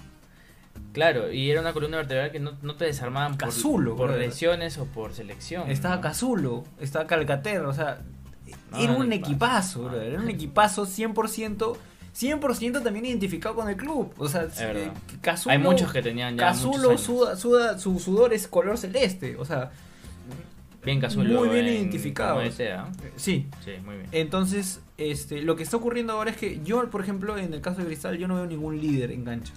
Claro, 0.92 1.32
y 1.32 1.50
era 1.50 1.60
una 1.60 1.72
columna 1.72 1.96
vertebral 1.98 2.30
que 2.30 2.40
no, 2.40 2.52
no 2.62 2.74
te 2.74 2.84
desarmaban 2.84 3.38
por, 3.38 3.48
Cazulo, 3.48 3.96
por 3.96 4.10
lesiones 4.10 4.78
o 4.78 4.84
por 4.84 5.14
selección. 5.14 5.70
Estaba 5.70 5.96
¿no? 5.96 6.00
Cazulo, 6.02 6.64
estaba 6.80 7.06
Calcater, 7.06 7.62
o 7.62 7.72
sea, 7.72 8.02
No, 8.72 8.78
era 8.78 8.92
un 8.92 9.12
equipazo, 9.12 9.94
era 10.00 10.20
un 10.20 10.28
equipazo 10.28 10.86
100%, 10.86 11.76
100% 12.18 12.82
también 12.82 13.06
identificado 13.06 13.54
con 13.54 13.68
el 13.68 13.76
club. 13.76 14.12
O 14.18 14.28
sea, 14.28 14.48
eh, 14.58 14.90
Cazulo, 15.20 15.52
Hay 15.52 15.58
muchos 15.58 15.92
que 15.92 16.02
tenían 16.02 16.36
ya 16.36 16.46
Cazulo 16.48 16.90
muchos 16.90 17.02
suda, 17.02 17.36
suda- 17.36 17.78
su 17.78 17.98
sudor 18.00 18.32
es 18.32 18.48
color 18.48 18.76
celeste, 18.78 19.36
o 19.36 19.44
sea, 19.44 19.70
Bien 20.84 21.00
Cazulo. 21.00 21.40
muy 21.40 21.48
bien 21.48 21.66
en- 21.66 21.90
eh, 23.04 23.12
sí. 23.16 23.46
Sí, 23.64 23.72
muy 23.84 23.96
bien. 23.96 24.08
Entonces, 24.12 24.80
este, 24.96 25.42
lo 25.42 25.54
que 25.56 25.62
está 25.62 25.76
ocurriendo 25.76 26.12
ahora 26.14 26.30
es 26.30 26.36
que 26.36 26.60
yo, 26.64 26.88
por 26.90 27.00
ejemplo, 27.02 27.36
en 27.36 27.52
el 27.52 27.60
caso 27.60 27.80
de 27.80 27.86
Cristal, 27.86 28.16
yo 28.18 28.26
no 28.28 28.36
veo 28.36 28.46
ningún 28.46 28.80
líder 28.80 29.10
en 29.12 29.24
cancha. 29.24 29.52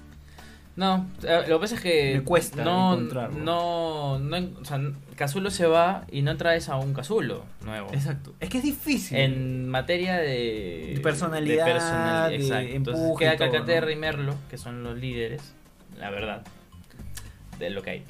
No, 0.75 1.05
eh, 1.23 1.41
lo 1.49 1.57
que 1.57 1.61
pasa 1.63 1.75
es 1.75 1.81
que. 1.81 2.13
Me 2.15 2.23
cuesta 2.23 2.63
no, 2.63 2.93
encontrarlo. 2.93 3.39
No, 3.39 4.13
o 4.13 4.65
sea, 4.65 4.79
Cazulo 5.17 5.51
se 5.51 5.67
va 5.67 6.05
y 6.11 6.21
no 6.21 6.37
traes 6.37 6.69
a 6.69 6.77
un 6.77 6.93
Cazulo 6.93 7.43
nuevo. 7.65 7.89
Exacto. 7.93 8.33
Es 8.39 8.49
que 8.49 8.59
es 8.59 8.63
difícil. 8.63 9.17
En 9.17 9.67
materia 9.67 10.15
de, 10.17 10.93
De 10.95 10.99
personalidad, 11.01 11.65
de 11.65 11.71
personalidad, 11.73 12.33
exacto. 12.33 12.73
Entonces 12.75 13.11
queda 13.19 13.35
Calcaterra 13.37 13.87
¿no? 13.87 13.91
y 13.91 13.95
Merlo, 13.97 14.35
que 14.49 14.57
son 14.57 14.83
los 14.83 14.97
líderes, 14.97 15.53
la 15.99 16.09
verdad, 16.09 16.41
de 17.59 17.69
lo 17.69 17.81
que 17.83 17.89
hay. 17.91 18.03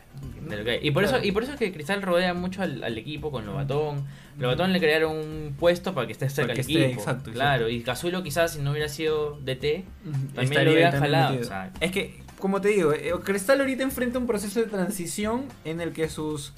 de 0.48 0.58
lo 0.58 0.64
que 0.64 0.72
hay. 0.72 0.80
Y 0.84 0.92
por 0.92 1.04
Claro. 1.04 1.18
eso 1.18 1.26
y 1.28 1.32
por 1.32 1.44
eso 1.44 1.54
es 1.54 1.58
que 1.60 1.74
Cristal 1.74 2.02
rodea 2.04 2.34
mucho 2.36 2.62
al, 2.62 2.84
al 2.84 2.98
equipo 2.98 3.32
con 3.32 3.46
Lobatón. 3.48 4.06
Lobatón 4.38 4.72
le 4.72 4.80
crearon 4.80 5.18
un 5.18 5.56
puesto 5.60 5.94
para 5.94 6.06
que 6.08 6.14
esté 6.14 6.30
cerca 6.30 6.54
del 6.54 6.62
equipo. 6.62 6.80
exacto, 6.86 7.32
claro, 7.32 7.68
y 7.70 7.82
Cazulo 7.82 8.22
quizás 8.24 8.54
si 8.54 8.62
no 8.62 8.72
hubiera 8.72 8.88
sido 8.88 9.38
DT, 9.42 9.84
También 10.04 10.44
estaría 10.44 10.86
lo 10.86 10.92
también 10.92 11.00
jalado, 11.00 11.40
o 11.40 11.44
sea. 11.44 11.72
Es 11.82 11.92
que, 11.92 12.22
como 12.42 12.60
te 12.60 12.68
digo, 12.70 12.92
eh, 12.92 13.14
Cristal 13.24 13.62
ahorita 13.62 13.84
enfrenta 13.84 14.20
un 14.20 14.28
proceso 14.28 14.60
de 14.60 14.66
transición 14.66 15.46
en 15.64 15.80
el 15.80 15.94
que 15.94 16.10
sus, 16.10 16.52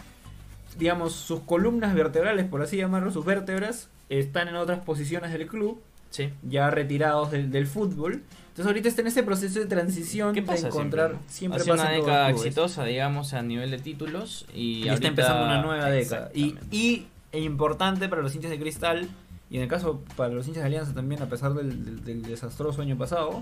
digamos, 0.78 1.14
sus 1.14 1.42
columnas 1.42 1.94
vertebrales, 1.94 2.48
por 2.48 2.62
así 2.64 2.78
llamarlo, 2.78 3.12
sus 3.12 3.24
vértebras, 3.26 3.90
están 4.10 4.48
en 4.48 4.56
otras 4.56 4.80
posiciones 4.80 5.32
del 5.32 5.46
club, 5.48 5.80
sí. 6.10 6.30
ya 6.42 6.72
retirados 6.72 7.30
del, 7.32 7.52
del 7.52 7.68
fútbol. 7.68 8.24
Entonces 8.50 8.66
ahorita 8.68 8.88
está 8.90 9.02
en 9.02 9.08
ese 9.08 9.24
proceso 9.24 9.60
de 9.60 9.66
transición 9.66 10.34
¿Qué 10.34 10.42
de 10.42 10.48
pasa 10.48 10.68
encontrar, 10.68 11.18
siempre? 11.28 11.60
siempre, 11.60 11.62
Ha 11.62 11.64
sido 11.64 11.76
pasa 11.76 11.88
una 11.90 11.98
década 11.98 12.30
exitosa, 12.30 12.84
digamos, 12.86 13.34
a 13.34 13.42
nivel 13.42 13.72
de 13.72 13.80
títulos 13.80 14.46
y, 14.54 14.86
Y 14.86 14.90
está 14.90 15.08
empezando 15.08 15.46
una 15.46 15.62
nueva 15.62 15.90
década. 15.90 16.30
Y, 16.36 16.56
y 16.72 17.08
e 17.32 17.40
importante 17.42 18.08
para 18.10 18.22
los 18.22 18.36
hinchas 18.36 18.52
de 18.52 18.60
Cristal, 18.60 19.10
y 19.50 19.58
en 19.58 19.64
el 19.64 19.68
caso 19.70 20.04
para 20.16 20.34
los 20.34 20.48
hinchas 20.48 20.62
de 20.64 20.68
Alianza 20.68 20.94
también, 20.94 21.22
a 21.24 21.26
pesar 21.28 21.54
del, 21.56 21.84
del- 21.84 22.04
del 22.04 22.22
desastroso 22.22 22.82
año 22.84 22.96
pasado, 22.96 23.42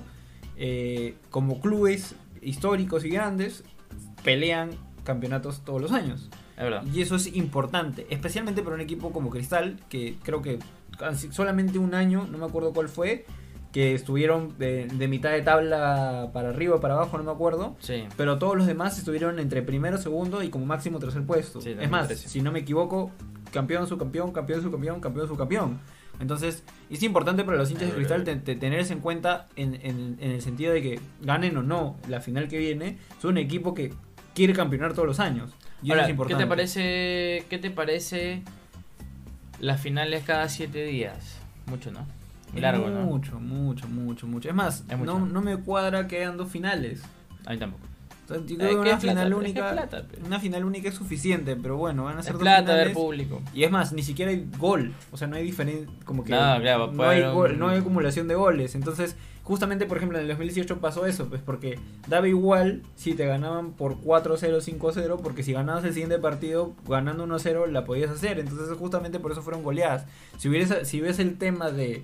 eh, 0.57 1.15
como 1.29 1.59
clubes 1.59 2.15
históricos 2.41 3.05
y 3.05 3.09
grandes, 3.09 3.63
pelean 4.23 4.71
campeonatos 5.03 5.63
todos 5.63 5.81
los 5.81 5.91
años. 5.91 6.29
es 6.57 6.63
verdad. 6.63 6.83
Y 6.93 7.01
eso 7.01 7.15
es 7.15 7.35
importante, 7.35 8.07
especialmente 8.09 8.61
para 8.61 8.75
un 8.75 8.81
equipo 8.81 9.11
como 9.11 9.29
Cristal, 9.29 9.79
que 9.89 10.17
creo 10.23 10.41
que 10.41 10.59
solamente 11.31 11.79
un 11.79 11.93
año, 11.93 12.27
no 12.29 12.37
me 12.37 12.45
acuerdo 12.45 12.73
cuál 12.73 12.89
fue, 12.89 13.25
que 13.71 13.93
estuvieron 13.95 14.57
de, 14.57 14.87
de 14.87 15.07
mitad 15.07 15.31
de 15.31 15.41
tabla 15.41 16.29
para 16.33 16.49
arriba, 16.49 16.81
para 16.81 16.95
abajo, 16.95 17.17
no 17.17 17.23
me 17.23 17.31
acuerdo. 17.31 17.77
Sí. 17.79 18.03
Pero 18.17 18.37
todos 18.37 18.57
los 18.57 18.67
demás 18.67 18.97
estuvieron 18.97 19.39
entre 19.39 19.61
primero, 19.61 19.97
segundo 19.97 20.43
y 20.43 20.49
como 20.49 20.65
máximo 20.65 20.99
tercer 20.99 21.25
puesto. 21.25 21.61
Sí, 21.61 21.75
es 21.79 21.89
más, 21.89 22.09
si 22.09 22.41
no 22.41 22.51
me 22.51 22.59
equivoco, 22.59 23.11
campeón, 23.51 23.87
subcampeón, 23.87 24.31
campeón, 24.31 24.61
subcampeón, 24.61 24.99
campeón, 24.99 25.27
subcampeón. 25.27 25.79
Entonces, 26.21 26.63
es 26.89 27.01
importante 27.03 27.43
para 27.43 27.57
los 27.57 27.71
hinchas 27.71 27.89
de 27.89 27.95
cristal 27.95 28.23
te- 28.23 28.35
te- 28.35 28.55
tener 28.55 28.79
eso 28.79 28.93
en 28.93 28.99
cuenta 28.99 29.47
en, 29.55 29.73
en- 29.75 30.17
en 30.21 30.31
el 30.31 30.41
sentido 30.41 30.71
de 30.71 30.81
que 30.81 30.99
ganen 31.21 31.57
o 31.57 31.63
no 31.63 31.97
la 32.07 32.21
final 32.21 32.47
que 32.47 32.57
viene, 32.59 32.97
son 33.21 33.31
un 33.31 33.37
equipo 33.39 33.73
que 33.73 33.93
quiere 34.35 34.53
campeonar 34.53 34.93
todos 34.93 35.07
los 35.07 35.19
años. 35.19 35.51
Y 35.83 35.89
Ahora, 35.89 36.07
es 36.07 36.15
¿qué 36.27 36.35
te 36.35 36.45
parece 36.45 37.45
qué 37.49 37.57
te 37.57 37.71
parece 37.71 38.43
las 39.59 39.81
finales 39.81 40.23
cada 40.23 40.47
siete 40.47 40.83
días? 40.85 41.37
Mucho, 41.65 41.91
¿no? 41.91 42.05
Es 42.53 42.61
Largo, 42.61 42.89
¿no? 42.89 43.01
Mucho, 43.01 43.39
mucho, 43.39 43.87
mucho, 43.87 44.27
mucho. 44.27 44.49
Es 44.49 44.55
más, 44.55 44.83
Es 44.89 44.97
mucho. 44.97 45.17
no, 45.19 45.25
no 45.25 45.41
me 45.41 45.57
cuadra 45.57 46.07
que 46.07 46.17
hayan 46.17 46.37
dos 46.37 46.51
finales. 46.51 47.01
A 47.45 47.51
mí 47.51 47.57
tampoco. 47.57 47.83
Yo 48.31 48.37
Es 48.37 48.45
creo 48.57 48.57
que 48.69 48.75
que 48.75 48.75
una 48.79 48.91
es 48.91 48.99
final 48.99 49.15
plata, 49.15 49.21
es 49.23 49.29
que 49.29 49.35
única. 49.35 49.67
es 49.67 49.73
plata, 49.73 50.07
pero- 50.09 50.25
una 50.25 50.39
final 50.39 50.65
única 50.65 50.89
es 50.89 50.95
suficiente, 50.95 51.55
pero 51.55 51.77
bueno, 51.77 52.03
van 52.05 52.17
a 52.17 52.19
Es 52.19 52.25
ser 52.25 52.33
dos 52.33 52.41
plata 52.41 52.73
ver 52.73 52.89
finales. 52.89 52.93
público. 52.93 53.41
Y 53.53 53.63
es 53.63 53.71
más, 53.71 53.93
ni 53.93 54.03
siquiera 54.03 54.31
hay 54.31 54.47
gol. 54.57 54.93
O 55.11 55.17
sea, 55.17 55.27
no 55.27 55.35
hay 55.35 55.43
diferencia. 55.43 55.87
Como 56.05 56.23
que. 56.23 56.31
No, 56.31 56.37
claro, 56.61 56.91
no, 56.91 57.03
hay 57.03 57.21
haber 57.21 57.33
gol- 57.33 57.51
un- 57.53 57.59
no 57.59 57.67
hay 57.69 57.79
acumulación 57.79 58.27
de 58.27 58.35
goles. 58.35 58.75
Entonces, 58.75 59.15
justamente, 59.43 59.85
por 59.85 59.97
ejemplo, 59.97 60.17
en 60.17 60.23
el 60.23 60.27
2018 60.29 60.79
pasó 60.79 61.05
eso. 61.05 61.27
Pues 61.27 61.41
porque 61.41 61.77
daba 62.07 62.27
igual 62.27 62.83
si 62.95 63.13
te 63.13 63.25
ganaban 63.25 63.71
por 63.73 63.97
4-0, 63.99 64.61
5-0. 64.61 65.17
Porque 65.21 65.43
si 65.43 65.53
ganabas 65.53 65.83
el 65.83 65.93
siguiente 65.93 66.19
partido, 66.19 66.73
ganando 66.87 67.23
1-0, 67.25 67.65
la 67.67 67.85
podías 67.85 68.11
hacer. 68.11 68.39
Entonces, 68.39 68.77
justamente 68.77 69.19
por 69.19 69.31
eso 69.31 69.41
fueron 69.41 69.63
goleadas. 69.63 70.05
Si 70.37 70.47
hubiese, 70.49 70.85
si 70.85 71.01
ves 71.01 71.19
el 71.19 71.37
tema 71.37 71.71
de. 71.71 72.03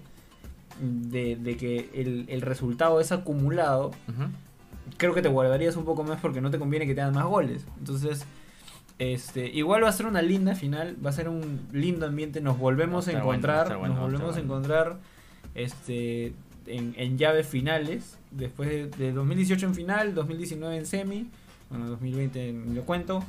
De, 0.80 1.36
de 1.38 1.58
que 1.58 1.90
el, 1.96 2.26
el 2.28 2.42
resultado 2.42 3.00
es 3.02 3.12
acumulado, 3.12 3.88
Ujú. 4.08 4.30
Creo 4.98 5.14
que 5.14 5.22
te 5.22 5.30
guardarías 5.30 5.76
un 5.76 5.86
poco 5.86 6.04
más 6.04 6.20
porque 6.22 6.42
no 6.42 6.50
te 6.50 6.60
conviene 6.60 6.88
que 6.88 6.96
te 6.96 7.02
hagan 7.02 7.16
más 7.16 7.26
goles. 7.26 7.66
Entonces, 7.80 8.26
este, 9.00 9.48
igual 9.48 9.84
va 9.84 9.90
a 9.90 9.94
ser 9.94 10.06
una 10.06 10.22
linda 10.22 10.56
final, 10.56 10.96
va 11.06 11.10
a 11.10 11.14
ser 11.14 11.30
un 11.30 11.68
lindo 11.72 12.06
ambiente, 12.06 12.42
nos 12.42 12.58
volvemos 12.58 13.08
a 13.08 13.12
bueno, 13.12 13.26
encontrar, 13.26 13.78
bueno, 13.78 13.96
nos 13.96 14.04
volvemos 14.04 14.38
a 14.38 14.40
encontrar, 14.40 14.98
este, 15.56 16.34
en, 16.68 16.94
en 16.98 17.18
llaves 17.18 17.48
finales. 17.48 18.18
Después 18.32 18.70
de, 18.70 18.88
de 18.88 19.14
2018 19.14 19.68
en 19.68 19.76
final, 19.76 20.16
2019 20.16 20.78
en 20.78 20.86
semi. 20.86 21.30
Bueno, 21.70 21.88
2020 21.90 22.54
ni 22.54 22.76
lo 22.76 22.84
cuento. 22.84 23.24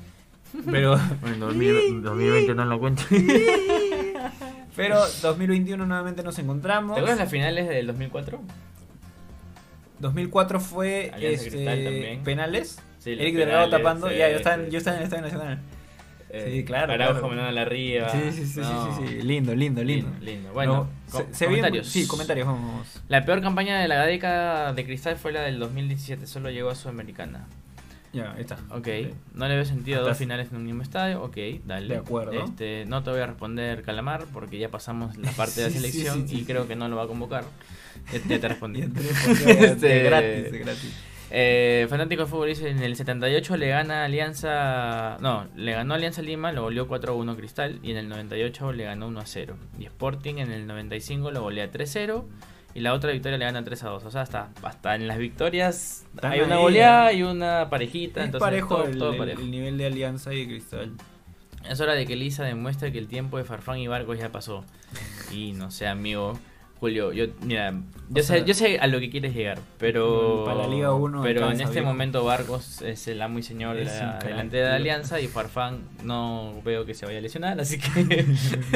Pero, 0.71 0.99
Bueno, 1.21 1.47
2020 1.47 2.55
no 2.55 2.65
lo 2.65 2.79
cuento. 2.79 3.03
pero 4.77 5.01
2021 5.23 5.87
nuevamente 5.87 6.23
nos 6.23 6.39
encontramos. 6.39 6.95
¿Te 6.95 7.01
acuerdas 7.01 7.19
las 7.19 7.31
finales 7.31 7.69
del 7.69 7.89
2004? 7.89 8.41
2004 10.01 10.61
fue 10.61 11.13
este, 11.21 12.21
penales. 12.25 12.81
Sí, 12.99 13.13
Eric 13.13 13.37
Delgado 13.37 13.71
tapando. 13.71 14.11
ya, 14.11 14.29
yo 14.31 14.37
estaba, 14.37 14.57
en, 14.57 14.71
yo 14.71 14.79
estaba 14.79 14.97
en 14.97 15.03
el 15.03 15.05
Estadio 15.05 15.23
Nacional. 15.25 15.59
Eh, 16.31 16.53
Sí, 16.57 16.65
claro, 16.65 16.93
Araujo 16.93 17.13
claro. 17.15 17.29
mandándola 17.29 17.63
arriba. 17.63 18.11
Sí, 18.11 18.19
sí, 18.33 18.47
sí, 18.47 18.61
No. 18.61 18.95
sí, 18.97 19.03
sí, 19.07 19.15
sí. 19.21 19.23
Lindo, 19.23 19.55
lindo, 19.55 19.83
lindo. 19.83 20.11
Lindo, 20.11 20.25
lindo. 20.25 20.53
Bueno, 20.53 20.89
No, 21.13 21.19
se, 21.19 21.35
se 21.35 21.45
comentarios. 21.47 21.87
Sí, 21.89 22.07
comentarios, 22.07 22.47
vamos. 22.47 23.01
La 23.09 23.25
peor 23.25 23.41
campaña 23.41 23.81
de 23.81 23.89
la 23.89 24.05
década 24.05 24.73
de 24.75 24.85
Cristal 24.85 25.17
fue 25.17 25.33
la 25.33 25.41
del 25.43 25.59
2017, 25.59 26.27
solo 26.27 26.51
llegó 26.51 26.69
a 26.71 26.75
Sudamericana. 26.75 27.47
Ya, 28.13 28.33
ahí 28.33 28.41
está. 28.41 28.57
Ok, 28.71 28.89
no 29.35 29.49
le 29.49 29.55
veo 29.55 29.65
sentido 29.65 30.01
a 30.01 30.03
dos 30.03 30.17
finales 30.17 30.49
en 30.51 30.57
un 30.57 30.65
mismo 30.65 30.83
estadio. 30.83 31.23
Ok, 31.23 31.37
dale. 31.67 31.89
De 31.95 31.97
acuerdo. 32.01 32.33
Este, 32.45 32.85
no 32.87 33.03
te 33.03 33.11
voy 33.11 33.21
a 33.21 33.27
responder 33.27 33.83
Calamar 33.83 34.25
porque 34.33 34.59
ya 34.59 34.71
pasamos 34.71 35.17
la 35.19 35.31
parte 35.37 35.61
de 35.61 35.69
la 35.69 35.73
selección 35.73 36.27
y 36.29 36.45
creo 36.45 36.67
que 36.67 36.75
no 36.77 36.89
lo 36.89 36.97
va 36.97 37.05
a 37.05 37.07
convocar. 37.07 37.45
Ya, 38.29 38.39
te 38.41 38.49
respondí. 38.49 38.81
Este- 39.47 39.87
de 39.89 40.03
gratis, 40.03 40.53
de 40.53 40.59
gratis. 40.59 41.05
Eh, 41.31 41.87
Fanático 41.91 42.23
de 42.25 42.29
Fútbol 42.31 42.49
dice, 42.49 42.71
en 42.71 42.83
el 42.83 42.97
78 42.97 43.57
le 43.59 43.69
gana 43.69 44.05
Alianza... 44.07 45.19
No, 45.21 45.47
le 45.57 45.73
ganó 45.73 45.93
Alianza 45.95 46.23
Lima, 46.23 46.53
lo 46.53 46.63
goleó 46.63 46.89
4-1 46.89 47.37
Cristal 47.37 47.81
y 47.83 47.91
en 47.91 47.99
el 47.99 48.09
98 48.09 48.73
le 48.73 48.85
ganó 48.85 49.11
1-0. 49.11 49.55
Y 49.79 49.85
Sporting 49.85 50.37
en 50.39 50.51
el 50.53 50.67
95 50.67 51.31
lo 51.31 51.43
golea 51.43 51.71
3-0 51.71 52.25
y 52.75 52.81
la 52.81 52.95
otra 52.95 53.13
victoria 53.13 53.37
le 53.37 53.45
gana 53.45 53.63
3-2. 53.63 54.03
O 54.07 54.11
sea, 54.11 54.23
hasta, 54.23 54.49
hasta 54.63 54.95
en 54.95 55.07
las 55.07 55.19
victorias 55.19 56.07
hay 56.23 56.41
una 56.41 56.57
goleada 56.57 57.13
y 57.13 57.23
una 57.23 57.69
parejita. 57.69 58.21
Es 58.21 58.27
entonces 58.27 58.47
parejo, 58.47 58.77
todo- 58.77 58.87
el, 58.87 58.99
todo 58.99 59.13
el- 59.13 59.19
parejo. 59.19 59.41
el 59.43 59.51
nivel 59.51 59.77
de 59.77 59.85
Alianza 59.87 60.33
y 60.33 60.41
de 60.41 60.47
Cristal. 60.47 60.93
Es 61.69 61.79
hora 61.81 61.93
de 61.93 62.07
que 62.07 62.17
Lisa 62.17 62.45
demuestre 62.45 62.91
que 62.91 62.99
el 62.99 63.09
tiempo 63.09 63.37
de 63.37 63.45
Farfán 63.45 63.79
y 63.81 63.87
Barcos 63.89 64.19
ya 64.19 64.31
pasó. 64.33 64.65
Y 65.31 65.53
no 65.53 65.71
sé, 65.71 65.87
amigo. 65.87 66.39
Julio, 66.81 67.13
yo, 67.13 67.27
mira, 67.43 67.75
yo 68.09 68.23
sé, 68.23 68.29
sea, 68.29 68.45
yo 68.45 68.55
sé 68.55 68.79
a 68.79 68.87
lo 68.87 69.01
que 69.01 69.11
quieres 69.11 69.35
llegar, 69.35 69.59
pero, 69.79 70.45
para 70.45 70.61
la 70.61 70.69
Liga 70.69 70.95
uno 70.95 71.23
pero 71.23 71.51
en 71.51 71.61
este 71.61 71.83
momento 71.83 72.25
Barcos 72.25 72.83
es 72.83 73.09
el 73.09 73.21
amo 73.21 73.41
y 73.41 73.43
señor 73.43 73.77
de 73.77 73.85
la 73.85 74.19
delantera 74.19 74.69
de. 74.69 74.77
Alianza 74.77 75.21
y 75.21 75.27
Farfán 75.27 75.81
no 76.05 76.55
veo 76.65 76.87
que 76.87 76.95
se 76.95 77.05
vaya 77.05 77.19
a 77.19 77.21
lesionar, 77.21 77.61
así 77.61 77.79
que 77.79 78.27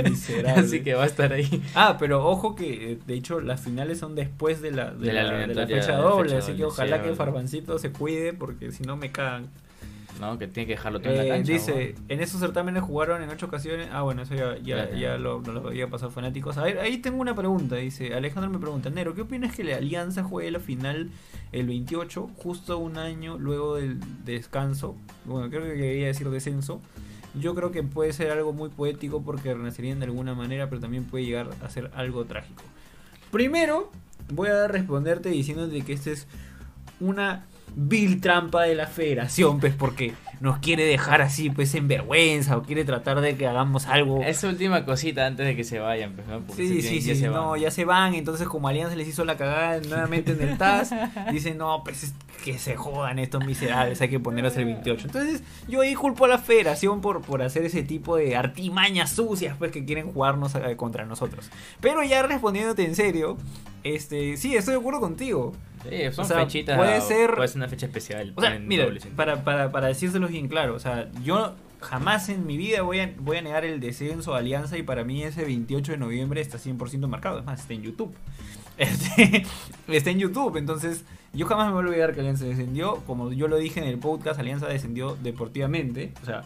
así 0.56 0.82
que 0.82 0.94
va 0.94 1.04
a 1.04 1.06
estar 1.06 1.32
ahí. 1.32 1.62
Ah, 1.74 1.96
pero 1.98 2.26
ojo 2.26 2.56
que 2.56 2.92
eh, 2.92 2.98
de 3.06 3.14
hecho 3.14 3.40
las 3.40 3.60
finales 3.60 3.98
son 3.98 4.16
después 4.16 4.60
de 4.60 4.72
la, 4.72 4.90
de 4.90 5.06
De 5.06 5.12
la 5.12 5.22
la, 5.22 5.30
de 5.30 5.36
la 5.36 5.44
eliminatoria, 5.44 5.82
fecha 5.82 5.96
doble, 5.96 6.36
así 6.36 6.54
que 6.54 6.64
ojalá 6.64 6.96
sí, 6.96 7.02
que 7.02 7.08
ahora. 7.10 7.16
Farbancito 7.16 7.78
se 7.78 7.92
cuide 7.92 8.32
porque 8.32 8.72
si 8.72 8.82
no 8.82 8.96
me 8.96 9.12
cagan. 9.12 9.48
No, 10.20 10.38
que 10.38 10.46
tiene 10.46 10.66
que 10.66 10.72
dejarlo 10.74 11.00
todo 11.00 11.10
en 11.10 11.18
la 11.18 11.24
Eh, 11.24 11.28
cancha. 11.28 11.52
dice, 11.52 11.94
en 12.08 12.20
esos 12.20 12.38
certámenes 12.40 12.82
jugaron 12.82 13.22
en 13.22 13.30
ocho 13.30 13.46
ocasiones. 13.46 13.88
Ah, 13.92 14.02
bueno, 14.02 14.22
eso 14.22 14.34
ya, 14.34 14.56
ya, 14.60 15.16
lo, 15.16 15.42
había 15.66 15.88
pasado 15.88 16.10
fanáticos. 16.10 16.58
A 16.58 16.62
ver, 16.64 16.78
ahí 16.78 16.98
tengo 16.98 17.20
una 17.20 17.34
pregunta. 17.34 17.76
Dice, 17.76 18.14
Alejandro 18.14 18.50
me 18.50 18.58
pregunta, 18.58 18.90
Nero, 18.90 19.14
¿qué 19.14 19.22
opinas 19.22 19.54
que 19.54 19.64
la 19.64 19.76
Alianza 19.76 20.22
juegue 20.22 20.50
la 20.50 20.60
final 20.60 21.10
el 21.50 21.66
28, 21.66 22.30
justo 22.36 22.78
un 22.78 22.98
año 22.98 23.38
luego 23.38 23.76
del 23.76 23.98
descanso? 24.24 24.96
Bueno, 25.24 25.48
creo 25.50 25.62
que 25.64 25.74
quería 25.74 26.06
decir 26.06 26.28
descenso. 26.30 26.80
Yo 27.34 27.54
creo 27.54 27.72
que 27.72 27.82
puede 27.82 28.12
ser 28.12 28.30
algo 28.30 28.52
muy 28.52 28.68
poético 28.68 29.22
porque 29.22 29.54
renacerían 29.54 29.98
de 29.98 30.04
alguna 30.04 30.34
manera, 30.34 30.68
pero 30.68 30.80
también 30.82 31.04
puede 31.04 31.24
llegar 31.24 31.48
a 31.62 31.70
ser 31.70 31.90
algo 31.94 32.26
trágico. 32.26 32.62
Primero, 33.30 33.90
voy 34.30 34.50
a 34.50 34.68
responderte 34.68 35.30
diciéndote 35.30 35.80
que 35.82 35.94
esta 35.94 36.10
es 36.10 36.26
una 37.00 37.46
vil 37.76 38.20
trampa 38.20 38.62
de 38.62 38.74
la 38.74 38.86
federación, 38.86 39.60
pues 39.60 39.74
porque 39.74 40.12
nos 40.40 40.58
quiere 40.58 40.84
dejar 40.84 41.22
así, 41.22 41.50
pues 41.50 41.72
en 41.76 41.86
vergüenza, 41.86 42.56
o 42.56 42.62
quiere 42.62 42.84
tratar 42.84 43.20
de 43.20 43.36
que 43.36 43.46
hagamos 43.46 43.86
algo. 43.86 44.22
Esa 44.22 44.48
última 44.48 44.84
cosita 44.84 45.24
antes 45.26 45.46
de 45.46 45.54
que 45.54 45.62
se 45.62 45.78
vayan, 45.78 46.14
pues, 46.14 46.26
¿no? 46.26 46.40
Porque 46.40 46.62
se 46.66 46.68
Sí, 46.68 46.80
tienen- 46.80 46.90
sí, 46.90 47.00
sí, 47.14 47.20
se 47.20 47.28
no, 47.28 47.50
van. 47.50 47.60
ya 47.60 47.70
se 47.70 47.84
van, 47.84 48.14
entonces 48.14 48.48
como 48.48 48.66
Alianza 48.68 48.96
les 48.96 49.06
hizo 49.06 49.24
la 49.24 49.36
cagada 49.36 49.80
nuevamente 49.88 50.32
en 50.32 50.42
el 50.42 50.58
TAS, 50.58 50.90
dicen, 51.32 51.58
no, 51.58 51.82
pues 51.84 52.02
es 52.02 52.14
que 52.44 52.58
se 52.58 52.74
jodan 52.76 53.20
estos 53.20 53.44
miserables, 53.46 54.00
hay 54.00 54.08
que 54.08 54.18
ponerlos 54.18 54.56
el 54.56 54.64
28. 54.64 55.06
Entonces 55.06 55.44
yo 55.68 55.80
ahí 55.82 55.94
culpo 55.94 56.24
a 56.24 56.28
la 56.28 56.38
federación 56.38 57.00
por, 57.00 57.22
por 57.22 57.40
hacer 57.42 57.64
ese 57.64 57.84
tipo 57.84 58.16
de 58.16 58.34
artimañas 58.34 59.12
sucias, 59.12 59.54
pues 59.56 59.70
que 59.70 59.84
quieren 59.84 60.10
jugarnos 60.12 60.56
eh, 60.56 60.74
contra 60.76 61.04
nosotros. 61.04 61.50
Pero 61.80 62.02
ya 62.02 62.20
respondiéndote 62.24 62.84
en 62.84 62.96
serio, 62.96 63.36
este, 63.84 64.36
sí, 64.36 64.56
estoy 64.56 64.74
de 64.74 64.80
acuerdo 64.80 64.98
contigo. 65.00 65.52
Sí, 65.88 66.12
son 66.12 66.24
O 66.24 66.28
sea, 66.28 66.38
fechitas. 66.40 66.76
puede 66.78 67.00
ser- 67.00 67.34
Puede 67.34 67.48
ser 67.48 67.56
una 67.58 67.68
fecha 67.68 67.86
especial. 67.86 68.32
O 68.36 68.40
sea, 68.40 68.58
mira, 68.58 68.86
para, 69.16 69.42
para, 69.44 69.70
para 69.72 69.88
decírselos 69.88 70.30
bien 70.30 70.48
claro, 70.48 70.74
o 70.74 70.78
sea, 70.78 71.10
yo 71.24 71.54
jamás 71.80 72.28
en 72.28 72.46
mi 72.46 72.56
vida 72.56 72.82
voy 72.82 73.00
a, 73.00 73.12
voy 73.18 73.38
a 73.38 73.42
negar 73.42 73.64
el 73.64 73.80
descenso 73.80 74.34
a 74.34 74.38
Alianza 74.38 74.78
y 74.78 74.84
para 74.84 75.02
mí 75.02 75.22
ese 75.24 75.44
28 75.44 75.92
de 75.92 75.98
noviembre 75.98 76.40
está 76.40 76.58
100% 76.58 77.08
marcado, 77.08 77.40
es 77.40 77.44
más, 77.44 77.60
está 77.60 77.74
en 77.74 77.82
YouTube. 77.82 78.14
Este, 78.78 79.44
está 79.88 80.10
en 80.10 80.18
YouTube, 80.18 80.56
entonces 80.56 81.04
yo 81.34 81.46
jamás 81.46 81.66
me 81.66 81.72
voy 81.74 81.84
a 81.84 81.88
olvidar 81.88 82.14
que 82.14 82.20
Alianza 82.20 82.46
descendió, 82.46 82.96
como 83.06 83.30
yo 83.30 83.46
lo 83.46 83.58
dije 83.58 83.80
en 83.80 83.86
el 83.86 83.98
podcast, 83.98 84.40
Alianza 84.40 84.66
descendió 84.66 85.14
deportivamente, 85.22 86.12
o 86.22 86.24
sea, 86.24 86.44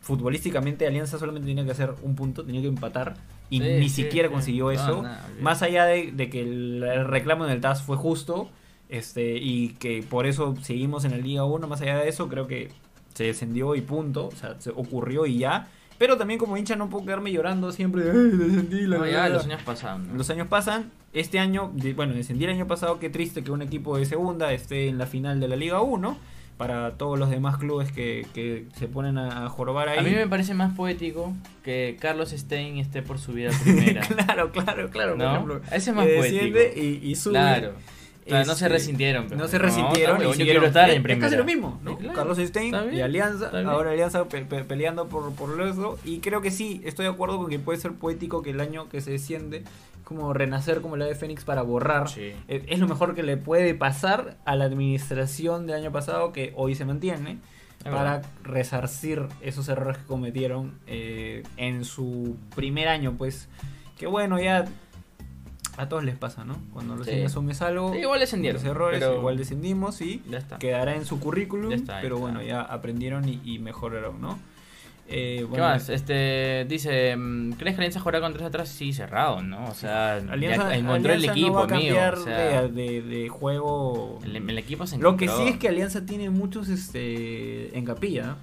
futbolísticamente 0.00 0.86
Alianza 0.86 1.18
solamente 1.18 1.46
tenía 1.48 1.64
que 1.64 1.70
hacer 1.72 1.94
un 2.02 2.14
punto, 2.14 2.44
tenía 2.44 2.62
que 2.62 2.68
empatar 2.68 3.16
y 3.50 3.58
Sí, 3.60 3.64
ni 3.78 3.88
sí, 3.88 4.02
siquiera 4.02 4.28
sí. 4.28 4.34
consiguió 4.34 4.70
eso. 4.70 5.04
Más 5.40 5.62
allá 5.62 5.84
de, 5.86 6.10
de 6.12 6.30
que 6.30 6.40
el, 6.42 6.82
el 6.82 7.04
reclamo 7.06 7.44
en 7.44 7.52
el 7.52 7.60
TAS 7.60 7.82
fue 7.82 7.96
justo 7.96 8.50
este 8.88 9.36
y 9.38 9.70
que 9.80 10.02
por 10.08 10.26
eso 10.26 10.54
seguimos 10.62 11.04
en 11.04 11.12
la 11.12 11.16
Liga 11.18 11.44
1, 11.44 11.66
más 11.66 11.80
allá 11.80 11.98
de 11.98 12.08
eso, 12.08 12.28
creo 12.28 12.46
que 12.46 12.70
se 13.14 13.24
descendió 13.24 13.74
y 13.74 13.80
punto, 13.80 14.26
o 14.28 14.32
sea, 14.32 14.56
se 14.60 14.70
ocurrió 14.70 15.26
y 15.26 15.38
ya. 15.38 15.68
Pero 15.98 16.16
también 16.16 16.40
como 16.40 16.56
hincha 16.56 16.74
no 16.74 16.90
puedo 16.90 17.04
quedarme 17.04 17.30
llorando 17.30 17.70
siempre, 17.70 18.02
"Ay, 18.10 18.36
descendí, 18.36 18.80
la, 18.86 18.98
No, 18.98 19.04
la, 19.04 19.10
ya 19.10 19.28
la". 19.28 19.34
los 19.36 19.44
años 19.44 19.62
pasaron. 19.62 20.08
¿no? 20.08 20.14
Los 20.14 20.28
años 20.30 20.48
pasan, 20.48 20.90
este 21.12 21.38
año, 21.38 21.70
de- 21.74 21.94
bueno, 21.94 22.12
descendí 22.14 22.44
el 22.44 22.50
año 22.50 22.66
pasado, 22.66 22.98
qué 22.98 23.10
triste 23.10 23.44
que 23.44 23.52
un 23.52 23.62
equipo 23.62 23.96
de 23.96 24.04
segunda 24.04 24.52
esté 24.52 24.88
en 24.88 24.98
la 24.98 25.06
final 25.06 25.38
de 25.38 25.46
la 25.48 25.54
Liga 25.56 25.80
1, 25.80 26.18
para 26.56 26.92
todos 26.92 27.18
los 27.18 27.30
demás 27.30 27.56
clubes 27.56 27.90
que, 27.90 28.26
que 28.32 28.66
se 28.76 28.86
ponen 28.86 29.18
a, 29.18 29.46
a 29.46 29.48
jorobar 29.48 29.88
ahí. 29.88 29.98
A 29.98 30.02
mí 30.02 30.10
me 30.10 30.28
parece 30.28 30.54
más 30.54 30.74
poético 30.74 31.32
que 31.64 31.96
Carlos 32.00 32.30
Stein 32.30 32.78
esté 32.78 33.02
por 33.02 33.18
subir 33.18 33.48
a 33.48 33.50
primera. 33.62 34.02
claro, 34.02 34.52
claro, 34.52 34.90
claro, 34.90 35.16
¿No? 35.16 35.24
por 35.24 35.32
ejemplo. 35.32 35.60
Ese 35.76 35.90
es 35.90 35.96
más 35.96 36.06
que 36.06 36.16
poético. 36.16 36.58
y, 36.76 37.00
y 37.10 37.14
sube. 37.16 37.32
Claro. 37.32 37.72
O 38.26 38.30
sea, 38.30 38.38
no 38.40 38.44
se 38.46 38.52
Este, 38.52 38.68
resintieron. 38.68 39.26
pero- 39.28 39.40
No 39.40 39.48
se 39.48 39.58
resintieron 39.58 40.16
no, 40.16 40.22
y 40.22 40.26
yo 40.28 40.32
siguieron. 40.32 40.62
quiero 40.62 40.66
estar 40.66 40.90
Es- 40.90 41.18
casi 41.20 41.36
lo 41.36 41.44
mismo, 41.44 41.78
¿no? 41.82 41.98
Claro. 41.98 42.14
Carlos 42.14 42.38
Stein 42.38 42.74
y 42.92 43.00
Alianza, 43.02 43.50
ahora 43.66 43.90
Alianza 43.90 44.24
pe- 44.28 44.44
pe- 44.46 44.64
peleando 44.64 45.08
por, 45.08 45.32
por 45.34 45.60
eso. 45.60 45.98
Y 46.04 46.20
creo 46.20 46.40
que 46.40 46.50
sí, 46.50 46.80
estoy 46.84 47.04
de 47.04 47.12
acuerdo 47.12 47.36
con 47.38 47.50
que 47.50 47.58
puede 47.58 47.78
ser 47.78 47.92
poético 47.92 48.42
que 48.42 48.50
el 48.50 48.60
año 48.60 48.88
que 48.88 49.00
se 49.02 49.10
desciende, 49.10 49.62
como 50.04 50.32
renacer 50.32 50.80
como 50.80 50.96
la 50.96 51.04
de 51.06 51.14
Fénix 51.14 51.44
para 51.44 51.62
borrar. 51.62 52.08
Sí. 52.08 52.32
Eh, 52.48 52.64
Es 52.68 52.78
lo 52.78 52.88
mejor 52.88 53.14
que 53.14 53.22
le 53.22 53.36
puede 53.36 53.74
pasar 53.74 54.36
a 54.46 54.56
la 54.56 54.64
administración 54.64 55.66
del 55.66 55.76
año 55.76 55.92
pasado, 55.92 56.32
que 56.32 56.52
hoy 56.56 56.74
se 56.74 56.84
mantiene, 56.86 57.38
Es 57.78 57.84
para 57.84 58.14
verdad. 58.16 58.26
resarcir 58.42 59.26
esos 59.42 59.68
errores 59.68 59.98
que 59.98 60.04
cometieron 60.04 60.78
eh, 60.86 61.42
en 61.58 61.84
su 61.84 62.36
primer 62.54 62.88
año. 62.88 63.14
Pues 63.18 63.48
que 63.98 64.06
bueno, 64.06 64.40
ya 64.40 64.64
a 65.76 65.88
todos 65.88 66.04
les 66.04 66.16
pasa, 66.16 66.44
¿no? 66.44 66.56
Cuando 66.72 66.96
recién 66.96 67.18
Sí. 67.20 67.24
asumes 67.24 67.60
algo, 67.62 67.92
Sí, 67.92 67.98
igual 68.00 68.20
descendieron, 68.20 68.64
errores, 68.66 69.00
pero- 69.00 69.16
igual 69.16 69.36
descendimos 69.36 70.00
y 70.00 70.22
Ya 70.30 70.38
está. 70.38 70.58
quedará 70.58 70.94
en 70.94 71.04
su 71.04 71.18
currículum, 71.20 71.70
Ya 71.70 71.76
está, 71.76 72.00
pero 72.00 72.18
bueno, 72.18 72.42
ya 72.42 72.60
aprendieron 72.62 73.28
y, 73.28 73.40
y 73.44 73.58
mejoraron, 73.58 74.20
¿no? 74.20 74.38
Eh, 75.06 75.36
¿Qué 75.40 75.44
bueno, 75.44 75.64
más? 75.66 75.90
Este, 75.90 76.64
dice, 76.66 77.14
mm, 77.14 77.52
¿crees 77.52 77.74
que 77.74 77.82
Alianza 77.82 78.00
jugará 78.00 78.20
con 78.22 78.32
tres 78.32 78.46
atrás? 78.46 78.70
Sí, 78.70 78.94
cerrado, 78.94 79.42
¿no? 79.42 79.66
O 79.68 79.74
sea, 79.74 80.14
Alianza, 80.16 80.70
ya 80.70 80.76
encontró 80.76 81.12
el 81.12 81.18
Alianza 81.18 81.32
equipo, 81.38 81.48
no 81.48 81.54
va 81.54 81.60
a 81.60 81.76
amigo. 81.76 81.96
O 82.20 82.24
sea, 82.24 82.62
de, 82.62 82.68
de- 82.70 83.02
de 83.02 83.28
juego. 83.28 84.18
el, 84.24 84.36
el 84.36 84.58
equipo 84.58 84.86
se 84.86 84.96
Lo 84.96 85.16
que 85.18 85.26
encontró. 85.26 85.46
sí 85.46 85.52
es 85.52 85.58
que 85.58 85.68
Alianza 85.68 86.06
tiene 86.06 86.30
muchos 86.30 86.68
este 86.70 87.76
en 87.76 87.84
capilla. 87.84 88.36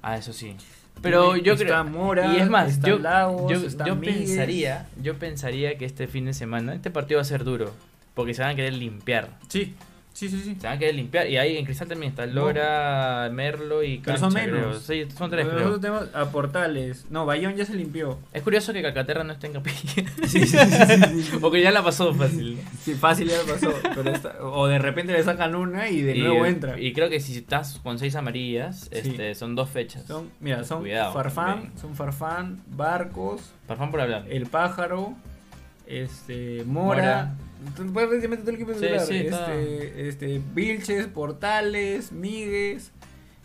Ah, 0.00 0.16
eso 0.16 0.32
sí. 0.32 0.54
Pero 1.02 1.36
yo 1.36 1.54
está 1.54 1.64
creo 1.64 1.84
Mora, 1.84 2.34
y 2.34 2.40
es 2.40 2.50
más, 2.50 2.72
está 2.72 2.88
yo, 2.88 2.98
Lagos, 2.98 3.50
yo, 3.50 3.66
está 3.66 3.86
yo 3.86 3.98
pensaría, 4.00 4.86
yo 5.00 5.14
pensaría 5.18 5.78
que 5.78 5.84
este 5.84 6.06
fin 6.06 6.26
de 6.26 6.34
semana 6.34 6.74
este 6.74 6.90
partido 6.90 7.18
va 7.18 7.22
a 7.22 7.24
ser 7.24 7.44
duro, 7.44 7.72
porque 8.14 8.34
se 8.34 8.42
van 8.42 8.52
a 8.52 8.54
querer 8.54 8.74
limpiar. 8.74 9.30
Sí, 9.48 9.74
sí, 10.12 10.28
sí, 10.28 10.40
sí. 10.40 10.56
Se 10.60 10.66
van 10.66 10.76
a 10.76 10.78
querer 10.78 10.94
limpiar 10.94 11.28
y 11.28 11.36
ahí 11.38 11.56
en 11.56 11.64
Cristal 11.64 11.88
también 11.88 12.10
está 12.10 12.26
Lora, 12.26 13.30
Merlo 13.32 13.82
y 13.82 13.98
Pero 13.98 14.18
Cancha, 14.18 14.20
son 14.20 14.32
creo. 14.32 14.54
menos. 14.54 14.82
Sí, 14.82 15.06
son 15.16 15.30
tres, 15.30 15.46
Nosotros 15.46 15.78
creo. 15.78 15.80
tenemos 15.80 16.14
a 16.14 16.30
Portales. 16.30 17.06
No, 17.10 17.26
Bayón 17.26 17.56
ya 17.56 17.64
se 17.64 17.74
limpió. 17.74 18.18
Es 18.32 18.42
curioso 18.42 18.72
que 18.72 18.82
Calcaterra 18.82 19.24
no 19.24 19.32
esté 19.32 19.46
en 19.48 19.52
capilla. 19.54 19.78
Sí, 20.26 20.46
sí, 20.46 20.56
sí. 20.56 21.36
Porque 21.40 21.62
ya 21.62 21.70
la 21.70 21.82
pasó 21.82 22.12
fácil. 22.14 22.58
Sí, 22.82 22.94
fácil 22.94 23.28
ya 23.28 23.38
lo 23.38 23.44
pasó. 23.46 23.72
Pero 23.94 24.52
o 24.52 24.66
de 24.66 24.78
repente 24.78 25.12
le 25.12 25.22
sacan 25.22 25.54
una 25.54 25.88
y 25.88 26.02
de 26.02 26.16
y, 26.16 26.20
nuevo 26.22 26.44
entra. 26.46 26.78
y 26.80 26.92
creo 26.92 27.08
que 27.08 27.20
si 27.20 27.38
estás 27.38 27.78
con 27.82 27.98
seis 27.98 28.14
amarillas, 28.16 28.88
este, 28.90 29.34
son 29.34 29.54
dos 29.54 29.70
fechas. 29.70 30.04
Son, 30.06 30.30
mira, 30.40 30.64
son 30.64 30.80
Cuidado 30.80 31.12
Farfán, 31.12 31.46
también. 31.54 31.78
son 31.78 31.94
Farfán, 31.94 32.60
Barcos, 32.68 33.52
Farfán 33.66 33.90
por 33.90 34.00
hablar. 34.00 34.26
El 34.28 34.46
Pájaro, 34.46 35.14
este, 35.86 36.62
Mora, 36.66 37.34
prácticamente 37.92 38.38
todo 38.38 38.50
el 38.50 38.56
equipo 38.56 38.72
Sí, 38.74 38.80
titular. 38.80 39.00
sí, 39.06 39.16
está. 39.16 39.54
este, 39.54 40.08
este, 40.08 40.42
Vilches, 40.54 41.06
Portales, 41.08 42.12
Míguez. 42.12 42.92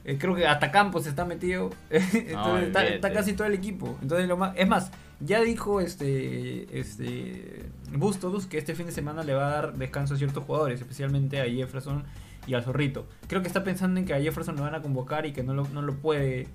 eh, 0.03 0.17
creo 0.19 0.35
que 0.35 0.45
hasta 0.47 0.71
Campos 0.71 1.07
está 1.07 1.25
metido. 1.25 1.69
Entonces 1.89 2.91
está, 2.95 3.11
casi 3.13 3.33
todo 3.33 3.47
el 3.47 3.53
equipo. 3.53 3.97
Entonces 4.01 4.27
lo 4.27 4.37
más, 4.37 4.53
es 4.57 4.67
más, 4.67 4.91
ya 5.19 5.41
dijo 5.41 5.79
este 5.81 6.77
este 6.79 7.65
Bustos 7.93 8.45
que 8.47 8.57
este 8.57 8.75
fin 8.75 8.85
de 8.87 8.91
semana 8.91 9.23
le 9.23 9.33
va 9.33 9.47
a 9.47 9.51
dar 9.51 9.73
descanso 9.77 10.13
a 10.15 10.17
ciertos 10.17 10.43
jugadores, 10.43 10.79
especialmente 10.81 11.39
a 11.41 11.45
Jefferson 11.45 12.03
y 12.47 12.53
al 12.53 12.63
Zorrito. 12.63 13.07
Creo 13.27 13.41
que 13.41 13.47
está 13.47 13.63
pensando 13.63 13.99
en 13.99 14.05
que 14.05 14.13
a 14.13 14.21
Jefferson 14.21 14.55
lo 14.55 14.61
van 14.63 14.75
a 14.75 14.81
convocar 14.81 15.25
y 15.25 15.31
que 15.33 15.41
no 15.43 15.53
lo, 15.53 15.67
no 15.69 15.81
lo 15.81 15.95
puede 15.95 16.47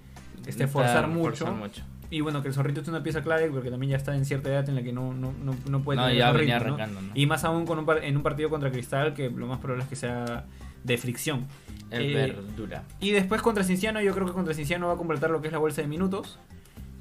este, 0.47 0.67
forzar 0.67 0.97
Está- 1.05 1.07
mucho. 1.09 1.47
forzar 1.47 1.55
mucho. 1.55 1.83
Y 2.11 2.21
bueno, 2.23 2.43
que 2.43 2.49
el 2.49 2.55
zorrito 2.55 2.81
es 2.81 2.89
una 2.89 3.03
pieza 3.03 3.23
clave 3.23 3.49
porque 3.51 3.71
también 3.71 3.91
ya 3.91 3.97
está 3.97 4.17
en 4.17 4.25
cierta 4.25 4.49
edad 4.51 4.69
en 4.69 4.75
la 4.75 4.83
que 4.83 4.93
no, 4.93 5.15
no, 5.15 5.33
no, 5.45 5.55
no 5.69 5.81
puede 5.83 5.97
No, 5.99 6.07
tener 6.07 6.19
ya 6.19 6.31
el 6.31 6.37
venía 6.39 6.59
ritmo, 6.59 6.75
arrancando, 6.75 7.03
¿no? 7.03 7.11
Y 7.15 7.27
más 7.27 7.45
aún 7.45 7.67
con 7.67 7.79
un 7.79 7.87
par- 7.87 8.05
en 8.05 8.17
un 8.17 8.23
partido 8.25 8.51
contra 8.51 8.71
Cristal 8.73 9.15
que 9.15 9.31
lo 9.31 9.47
más 9.47 9.59
probable 9.61 9.85
es 9.85 9.89
que 9.89 9.97
sea 9.97 10.45
de 10.83 10.99
fricción. 10.99 11.47
Es 11.91 12.01
Eh, 12.01 12.15
verdura. 12.15 12.83
Y 13.01 13.11
después 13.13 13.43
contra 13.43 13.63
Cinciano, 13.65 14.01
yo 14.01 14.13
creo 14.15 14.27
que 14.27 14.33
contra 14.33 14.55
Cinciano 14.55 14.89
va 14.89 14.95
a 14.95 14.97
completar 14.97 15.31
lo 15.31 15.41
que 15.41 15.47
es 15.49 15.53
la 15.53 15.59
bolsa 15.61 15.83
de 15.83 15.89
minutos. 15.89 16.39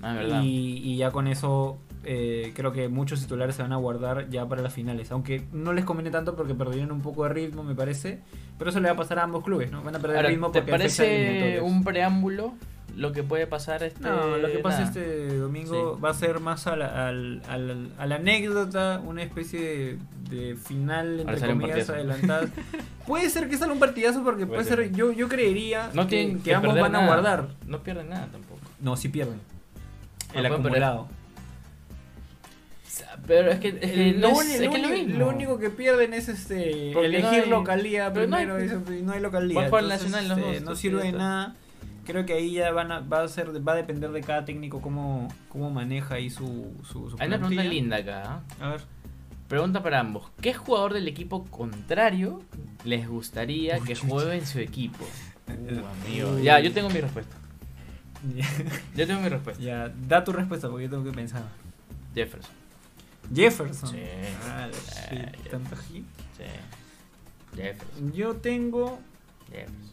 Ah, 0.01 0.13
verdad. 0.13 0.43
Y, 0.43 0.77
y 0.83 0.97
ya 0.97 1.11
con 1.11 1.27
eso 1.27 1.79
eh, 2.05 2.53
creo 2.55 2.71
que 2.71 2.87
muchos 2.87 3.19
titulares 3.19 3.55
se 3.55 3.61
van 3.61 3.73
a 3.73 3.77
guardar 3.77 4.29
ya 4.29 4.47
para 4.47 4.61
las 4.61 4.73
finales. 4.73 5.11
Aunque 5.11 5.43
no 5.51 5.73
les 5.73 5.85
conviene 5.85 6.11
tanto 6.11 6.35
porque 6.35 6.53
perdieron 6.53 6.91
un 6.91 7.01
poco 7.01 7.23
de 7.23 7.29
ritmo, 7.29 7.63
me 7.63 7.75
parece. 7.75 8.21
Pero 8.57 8.69
eso 8.69 8.79
le 8.79 8.87
va 8.87 8.93
a 8.93 8.97
pasar 8.97 9.19
a 9.19 9.23
ambos 9.23 9.43
clubes, 9.43 9.71
¿no? 9.71 9.81
Van 9.83 9.95
a 9.95 9.99
perder 9.99 10.17
Ahora, 10.17 10.29
ritmo 10.29 10.51
¿te 10.51 10.59
porque 10.61 10.71
de 10.71 10.77
parece 10.77 11.61
un 11.61 11.83
preámbulo 11.83 12.53
lo 12.95 13.11
que 13.11 13.23
puede 13.23 13.47
pasar 13.47 13.83
este 13.83 14.01
No, 14.01 14.37
lo 14.37 14.47
que 14.51 14.59
pasa 14.59 14.79
nada. 14.79 14.89
este 14.91 15.37
domingo 15.37 15.95
Sí. 15.95 16.01
va 16.03 16.09
a 16.09 16.13
ser 16.13 16.39
más 16.39 16.67
a 16.67 16.75
la, 16.75 17.07
a 17.09 17.11
la 18.05 18.15
anécdota, 18.15 19.01
una 19.05 19.23
especie 19.23 19.59
de, 20.29 20.37
de 20.37 20.55
final, 20.55 21.21
entre 21.21 21.39
comillas, 21.47 21.85
partidazo. 21.87 21.93
adelantada. 21.93 22.47
puede 23.07 23.29
ser 23.29 23.49
que 23.49 23.57
salga 23.57 23.73
un 23.73 23.79
partidazo 23.79 24.23
porque 24.23 24.45
puede, 24.45 24.63
Puede 24.63 24.69
ser, 24.75 24.87
ser. 24.87 24.91
yo, 24.95 25.11
yo 25.11 25.27
creería 25.29 25.89
No 25.93 26.03
que, 26.03 26.09
tienen 26.09 26.37
que 26.37 26.43
que 26.43 26.55
ambos 26.55 26.79
van 26.79 26.95
a 26.95 27.05
guardar. 27.05 27.47
No 27.65 27.81
pierden 27.83 28.09
nada 28.09 28.27
tampoco. 28.31 28.59
No, 28.79 28.95
sí 28.97 29.09
pierden. 29.09 29.39
Ah, 29.39 30.31
El 30.35 30.41
pueden 30.41 30.53
acumulado. 30.53 31.07
Pero 33.27 33.51
es 33.51 33.59
que, 33.59 33.69
es 33.69 33.75
que 33.79 34.09
El- 34.09 34.21
lo, 34.21 34.29
no 34.29 34.35
uni- 34.37 34.51
es, 34.53 34.59
lo 34.61 34.65
es 34.65 34.69
que 34.69 34.75
es 34.77 34.81
lo 34.81 34.87
uni- 34.89 35.05
mismo. 35.05 35.19
lo 35.19 35.29
único 35.29 35.59
que 35.59 35.69
pierden 35.69 36.13
es 36.13 36.27
este 36.29 36.91
Porque 36.93 37.09
no 37.09 37.17
elegir 37.17 37.43
hay- 37.43 37.49
localía 37.49 38.11
pero 38.13 38.27
no 38.27 38.37
hay- 38.37 38.45
primero 38.45 38.63
eso, 38.65 38.81
no 39.03 39.11
hay 39.13 39.19
localía. 39.21 39.63
Entonces, 39.65 39.89
nacional 39.89 40.27
los 40.29 40.37
este, 40.39 40.61
no 40.65 40.75
sirve 40.75 41.03
de 41.03 41.11
nada. 41.11 41.55
Creo 42.09 42.25
que 42.25 42.33
ahí 42.33 42.53
ya 42.53 42.71
van 42.71 42.91
a, 42.91 43.01
va 43.01 43.21
a 43.21 43.27
ser 43.27 43.51
va 43.67 43.73
a 43.73 43.75
depender 43.75 44.09
de 44.09 44.21
cada 44.21 44.43
técnico 44.43 44.81
cómo, 44.81 45.27
cómo 45.47 45.69
maneja 45.69 46.15
ahí 46.15 46.31
su, 46.31 46.73
su, 46.83 47.07
su 47.11 47.15
Hay 47.19 47.27
una 47.27 47.37
pregunta 47.37 47.63
linda 47.65 47.97
acá. 47.97 48.23
¿ah? 48.25 48.65
A 48.65 48.69
ver. 48.69 48.81
Pregunta 49.47 49.83
para 49.83 49.99
ambos. 49.99 50.23
¿Qué 50.41 50.55
jugador 50.55 50.93
del 50.93 51.07
equipo 51.07 51.45
contrario 51.45 52.41
les 52.83 53.07
gustaría 53.07 53.79
que 53.81 53.93
juegue 53.93 54.37
en 54.37 54.47
su 54.47 54.57
equipo? 54.57 55.05
Uh, 55.47 55.85
amigo. 56.07 56.39
Ya, 56.39 56.59
yo 56.59 56.73
tengo 56.73 56.89
mi 56.89 56.99
respuesta. 56.99 57.35
Yo 58.95 59.05
tengo 59.05 59.21
mi 59.21 59.29
respuesta. 59.29 59.63
ya, 59.63 59.93
da 60.07 60.23
tu 60.23 60.31
respuesta 60.33 60.67
porque 60.67 60.85
yo 60.85 60.89
tengo 60.89 61.03
que 61.05 61.11
pensar. 61.11 61.43
Jefferson. 62.15 62.51
Jefferson. 63.33 63.89
Sí. 63.91 64.01
Ah, 64.45 64.67
Sí, 64.73 65.15
shit, 65.15 65.49
tanto. 65.51 65.75
Sí. 65.87 66.03
Jefferson. 67.55 68.11
Yo 68.13 68.35
tengo 68.35 68.99
Jefferson. 69.49 69.91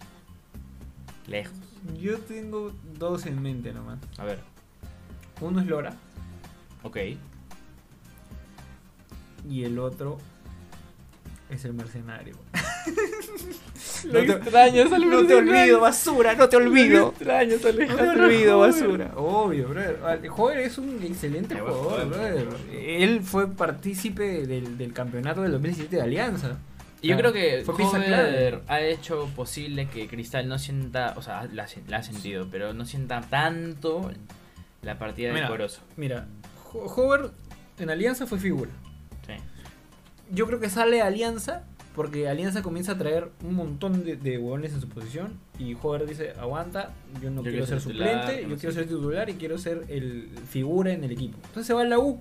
Lejos. 1.28 1.75
Yo 2.00 2.18
tengo 2.18 2.72
dos 2.98 3.26
en 3.26 3.42
mente 3.42 3.72
nomás. 3.72 3.98
A 4.18 4.24
ver. 4.24 4.40
Uno 5.40 5.60
es 5.60 5.66
Lora 5.66 5.92
Ok. 6.82 6.96
y 9.48 9.64
el 9.64 9.78
otro 9.78 10.18
es 11.50 11.64
el 11.64 11.74
mercenario. 11.74 12.34
Lo 14.04 14.20
te- 14.24 14.32
extrañas 14.32 14.92
al 14.92 15.08
No 15.08 15.26
te 15.26 15.34
olvido, 15.34 15.80
basura, 15.80 16.34
no 16.34 16.48
te 16.48 16.56
olvido. 16.56 17.08
extrañas, 17.10 17.60
No 17.62 17.96
te 17.96 18.08
olvido, 18.08 18.58
basura. 18.60 19.12
Obvio, 19.16 19.68
brother. 19.68 20.00
El 20.22 20.28
joven 20.28 20.58
es 20.60 20.78
un 20.78 21.02
excelente 21.02 21.54
jugador, 21.58 22.08
brother. 22.08 22.48
Él 22.72 23.22
fue 23.22 23.48
partícipe 23.48 24.46
del, 24.46 24.76
del 24.78 24.92
campeonato 24.92 25.42
del 25.42 25.52
2017 25.52 25.96
de 25.96 26.02
Alianza. 26.02 26.58
Y 27.02 27.08
yo 27.08 27.16
creo 27.16 27.32
que 27.32 27.62
clave. 28.06 28.60
ha 28.68 28.80
hecho 28.80 29.28
posible 29.36 29.86
que 29.88 30.08
Cristal 30.08 30.48
no 30.48 30.58
sienta, 30.58 31.14
o 31.16 31.22
sea, 31.22 31.44
la, 31.52 31.66
la 31.88 31.96
ha 31.98 32.02
sentido, 32.02 32.48
pero 32.50 32.72
no 32.72 32.84
sienta 32.84 33.20
tanto 33.20 34.10
la 34.82 34.98
partida 34.98 35.28
de. 35.28 35.34
Corozo. 35.48 35.82
Mira, 35.96 36.26
Ho- 36.72 36.86
Hover 36.86 37.30
en 37.78 37.90
Alianza 37.90 38.26
fue 38.26 38.38
figura. 38.38 38.70
Sí. 39.26 39.34
Yo 40.30 40.46
creo 40.46 40.58
que 40.58 40.70
sale 40.70 41.02
Alianza 41.02 41.64
porque 41.94 42.28
Alianza 42.28 42.62
comienza 42.62 42.92
a 42.92 42.98
traer 42.98 43.30
un 43.42 43.54
montón 43.54 44.04
de, 44.04 44.16
de 44.16 44.36
huevones 44.38 44.72
en 44.74 44.80
su 44.82 44.88
posición 44.88 45.38
y 45.58 45.74
Hover 45.80 46.06
dice, 46.06 46.32
aguanta, 46.38 46.92
yo 47.22 47.30
no 47.30 47.42
Yo 47.42 47.50
quiero 47.50 47.66
ser 47.66 47.78
titular, 47.78 48.20
suplente, 48.22 48.48
yo 48.50 48.56
quiero 48.58 48.74
ser 48.74 48.84
titular 48.86 49.30
y 49.30 49.34
quiero 49.34 49.58
ser 49.58 49.84
el 49.88 50.28
figura 50.50 50.92
en 50.92 51.04
el 51.04 51.12
equipo. 51.12 51.36
Entonces 51.38 51.66
se 51.66 51.72
va 51.74 51.82
a 51.82 51.84
la 51.84 51.98
U, 51.98 52.20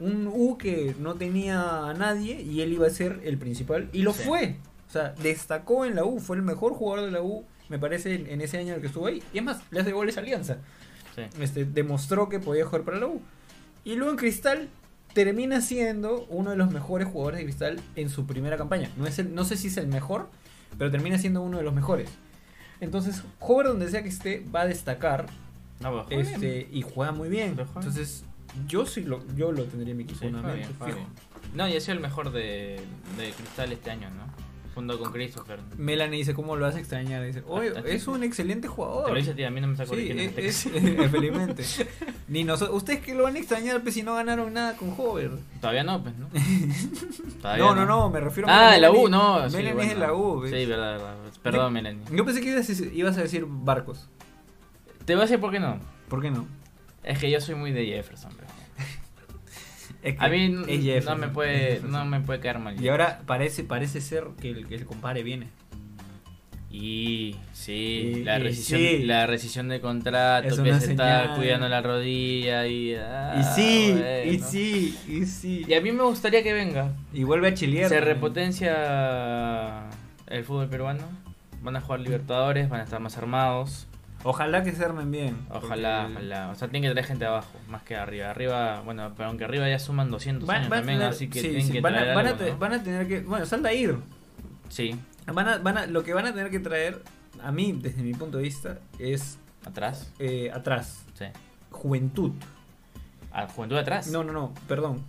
un 0.00 0.26
U 0.26 0.56
que 0.58 0.94
no 1.00 1.14
tenía 1.14 1.88
a 1.88 1.94
nadie 1.94 2.40
y 2.42 2.60
él 2.60 2.72
iba 2.72 2.86
a 2.86 2.90
ser 2.90 3.20
el 3.24 3.38
principal 3.38 3.88
y 3.92 4.02
lo 4.02 4.12
Sí. 4.12 4.22
fue. 4.24 4.56
O 4.88 4.92
sea, 4.92 5.14
destacó 5.22 5.84
en 5.84 5.94
la 5.96 6.04
U, 6.04 6.20
fue 6.20 6.36
el 6.36 6.42
mejor 6.42 6.72
jugador 6.74 7.06
de 7.06 7.10
la 7.12 7.22
U, 7.22 7.44
me 7.68 7.78
parece, 7.78 8.14
en, 8.14 8.26
en 8.28 8.40
ese 8.40 8.58
año 8.58 8.68
en 8.68 8.74
el 8.74 8.80
que 8.80 8.86
estuvo 8.86 9.06
ahí. 9.06 9.22
Y 9.32 9.38
es 9.38 9.44
más, 9.44 9.60
le 9.70 9.80
hace 9.80 9.92
goles 9.92 10.16
a 10.16 10.20
Alianza. 10.20 10.58
Sí. 11.14 11.22
Este, 11.40 11.64
demostró 11.64 12.28
que 12.28 12.38
podía 12.38 12.64
jugar 12.66 12.82
para 12.82 12.98
la 12.98 13.06
U. 13.06 13.20
Y 13.84 13.94
luego 13.96 14.10
en 14.12 14.16
Cristal 14.18 14.68
termina 15.14 15.60
siendo 15.60 16.26
uno 16.28 16.50
de 16.50 16.56
los 16.56 16.70
mejores 16.70 17.08
jugadores 17.08 17.38
de 17.38 17.44
Cristal 17.44 17.80
en 17.96 18.10
su 18.10 18.26
primera 18.26 18.56
campaña. 18.56 18.90
No, 18.96 19.06
es 19.06 19.18
el- 19.18 19.34
no 19.34 19.44
sé 19.44 19.56
si 19.56 19.68
es 19.68 19.76
el 19.78 19.86
mejor, 19.88 20.28
pero 20.78 20.90
termina 20.90 21.16
siendo 21.18 21.40
uno 21.42 21.56
de 21.58 21.64
los 21.64 21.74
mejores. 21.74 22.10
Entonces, 22.80 23.22
Hover 23.40 23.68
donde 23.68 23.88
sea 23.90 24.02
que 24.02 24.10
esté 24.10 24.44
va 24.54 24.60
a 24.62 24.66
destacar 24.66 25.26
No, 25.80 26.04
bien. 26.04 26.20
este, 26.20 26.68
y 26.70 26.82
juega 26.82 27.12
muy 27.12 27.28
bien. 27.30 27.56
Entonces, 27.58 28.24
yo 28.68 28.86
sí 28.86 29.02
lo, 29.02 29.20
yo 29.36 29.52
lo 29.52 29.64
tendría 29.64 29.92
en 29.92 29.96
mi 29.98 30.04
equipo 30.04 30.20
Sí, 30.20 30.28
fijo. 30.28 30.84
bien. 30.86 31.06
No, 31.54 31.68
y 31.68 31.76
ha 31.76 31.80
sido 31.80 31.94
el 31.94 32.00
mejor 32.00 32.32
de, 32.32 32.80
de 33.16 33.30
Cristal 33.32 33.72
este 33.72 33.90
año, 33.90 34.08
¿no? 34.10 34.24
Junto 34.74 34.98
con 34.98 35.10
Christopher. 35.10 35.58
Melanie 35.78 36.18
dice, 36.18 36.34
¿cómo 36.34 36.54
lo 36.54 36.66
vas 36.66 36.74
a 36.76 36.78
extrañar? 36.78 37.24
Dice, 37.24 37.42
oye, 37.46 37.72
Ah, 37.74 37.82
es 37.86 38.06
un 38.08 38.22
excelente 38.22 38.68
jugador. 38.68 39.06
Te 39.06 39.10
lo 39.12 39.16
dice 39.16 39.30
a 39.30 39.34
ti, 39.34 39.42
a 39.44 39.50
mí 39.50 39.58
no 39.62 39.68
me 39.68 39.72
está 39.72 39.86
Sí, 39.86 40.10
es, 40.10 40.18
este 40.18 40.46
es- 40.48 40.62
felizmente. 41.10 41.64
Ni 42.28 42.44
nosotros, 42.44 42.76
ustedes 42.76 43.00
que 43.00 43.14
lo 43.14 43.22
van 43.22 43.36
a 43.36 43.38
extrañar 43.38 43.80
pues, 43.82 43.94
si 43.94 44.02
no 44.02 44.14
ganaron 44.16 44.52
nada 44.52 44.76
con 44.76 44.92
Hover. 44.98 45.30
Todavía 45.62 45.82
no, 45.82 46.02
pues, 46.02 46.14
¿no? 46.18 46.28
Todavía 47.40 47.64
No, 47.64 47.74
no, 47.74 47.86
no, 47.86 48.10
me 48.10 48.20
refiero 48.20 48.48
Ah, 48.50 48.72
a 48.72 48.78
la 48.78 48.90
Melanie. 48.90 49.00
U, 49.06 49.08
no. 49.08 49.48
sí, 49.48 49.56
Melanie 49.56 49.74
bueno. 49.74 49.90
es 49.92 49.98
de 49.98 50.06
la 50.06 50.12
U. 50.12 50.40
¿ves? 50.40 50.50
Sí, 50.50 50.66
verdad, 50.66 50.92
verdad. 50.92 51.16
Perdón, 51.42 51.72
Melanie. 51.72 52.02
Yo 52.12 52.24
pensé 52.26 52.40
que 52.42 52.48
ibas 52.50 52.68
a, 52.68 52.72
decir- 52.72 52.92
ibas 52.92 53.16
a 53.16 53.22
decir 53.22 53.46
Barcos. 53.48 54.08
Te 55.06 55.14
voy 55.14 55.22
a 55.22 55.24
decir 55.24 55.40
por 55.40 55.52
qué 55.52 55.60
no. 55.60 55.78
¿Por 56.08 56.20
qué 56.20 56.30
no? 56.30 56.46
Es 57.02 57.18
que 57.18 57.30
yo 57.30 57.40
soy 57.40 57.54
muy 57.54 57.72
de 57.72 57.86
Jefferson, 57.86 58.32
bro. 58.36 58.45
Es 60.06 60.16
que 60.16 60.24
A 60.24 60.28
mí 60.28 60.54
es 60.68 61.04
no 61.04 61.16
me 61.16 61.26
puede 61.28 61.80
no 61.80 62.04
me 62.04 62.20
puede 62.20 62.38
caer 62.38 62.60
mal. 62.60 62.80
Y 62.80 62.88
ahora 62.88 63.22
parece, 63.26 63.64
parece 63.64 64.00
ser 64.00 64.28
que 64.40 64.50
el, 64.50 64.68
que 64.68 64.76
el 64.76 64.86
compadre 64.86 65.24
viene. 65.24 65.48
Y 66.70 67.34
sí, 67.52 67.72
Y- 68.18 68.24
la 68.24 68.38
rescisión, 68.38 68.80
sí. 68.80 68.98
la 69.04 69.26
rescisión 69.26 69.68
de 69.68 69.80
contrato, 69.80 70.62
que 70.62 70.74
se 70.78 70.92
está 70.92 71.34
cuidando 71.34 71.68
la 71.68 71.80
rodilla 71.80 72.66
y 72.68 72.94
ah, 72.94 73.34
y 73.40 73.42
sí, 73.42 74.00
y 74.26 74.38
sí, 74.38 74.98
y 75.08 75.24
sí. 75.26 75.64
Y 75.66 75.74
a 75.74 75.80
mí 75.80 75.90
me 75.90 76.04
gustaría 76.04 76.42
que 76.44 76.52
venga. 76.52 76.92
Y 77.12 77.24
vuelve 77.24 77.48
a 77.48 77.54
chilear. 77.54 77.88
Se 77.88 78.00
repotencia 78.00 79.88
el 80.28 80.44
fútbol 80.44 80.68
peruano. 80.68 81.02
Van 81.62 81.74
a 81.74 81.80
jugar 81.80 81.98
Libertadores, 82.00 82.68
van 82.68 82.80
a 82.80 82.84
estar 82.84 83.00
más 83.00 83.16
armados. 83.16 83.88
Ojalá 84.26 84.62
que 84.64 84.72
se 84.72 84.84
armen 84.84 85.10
bien. 85.10 85.36
Ojalá, 85.50 86.02
porque- 86.04 86.14
ojalá. 86.18 86.50
O 86.50 86.54
sea, 86.56 86.68
tienen 86.68 86.88
que 86.88 86.92
traer 86.92 87.06
gente 87.06 87.24
abajo, 87.26 87.58
más 87.68 87.82
que 87.82 87.94
arriba. 87.96 88.30
Arriba, 88.30 88.80
bueno, 88.84 89.12
pero 89.16 89.28
aunque 89.28 89.44
arriba 89.44 89.68
ya 89.68 89.78
suman 89.78 90.10
200 90.10 90.46
Van, 90.46 90.56
años 90.56 90.68
van 90.70 90.80
también, 90.80 90.98
tener- 90.98 91.12
así 91.12 91.28
que 91.28 91.40
sí, 91.40 91.48
tienen 91.48 91.66
sí, 91.66 91.72
que 91.72 91.80
van, 91.80 91.94
a, 91.94 91.98
traer 91.98 92.14
van, 92.16 92.26
a 92.26 92.28
algo, 92.30 92.44
te- 92.44 92.50
¿no? 92.50 92.58
van 92.58 92.72
a 92.72 92.82
tener 92.82 93.06
que. 93.08 93.20
Bueno, 93.20 93.46
salta 93.46 93.68
a 93.68 93.72
ir. 93.72 93.96
Sí, 94.68 94.96
Van 95.32 95.48
a, 95.48 95.58
van 95.58 95.78
a, 95.78 95.86
lo 95.86 96.02
que 96.04 96.12
van 96.14 96.26
a 96.26 96.32
tener 96.34 96.50
que 96.50 96.58
traer, 96.60 97.02
a 97.42 97.50
mí, 97.52 97.72
desde 97.80 98.02
mi 98.02 98.14
punto 98.14 98.36
de 98.38 98.44
vista, 98.44 98.78
es 98.98 99.38
atrás. 99.64 100.12
eh, 100.18 100.50
atrás. 100.52 101.04
Sí. 101.14 101.26
Juventud. 101.70 102.32
A 103.32 103.46
Juventud 103.48 103.76
atrás. 103.76 104.08
No, 104.08 104.24
no, 104.24 104.32
no, 104.32 104.54
perdón. 104.68 105.04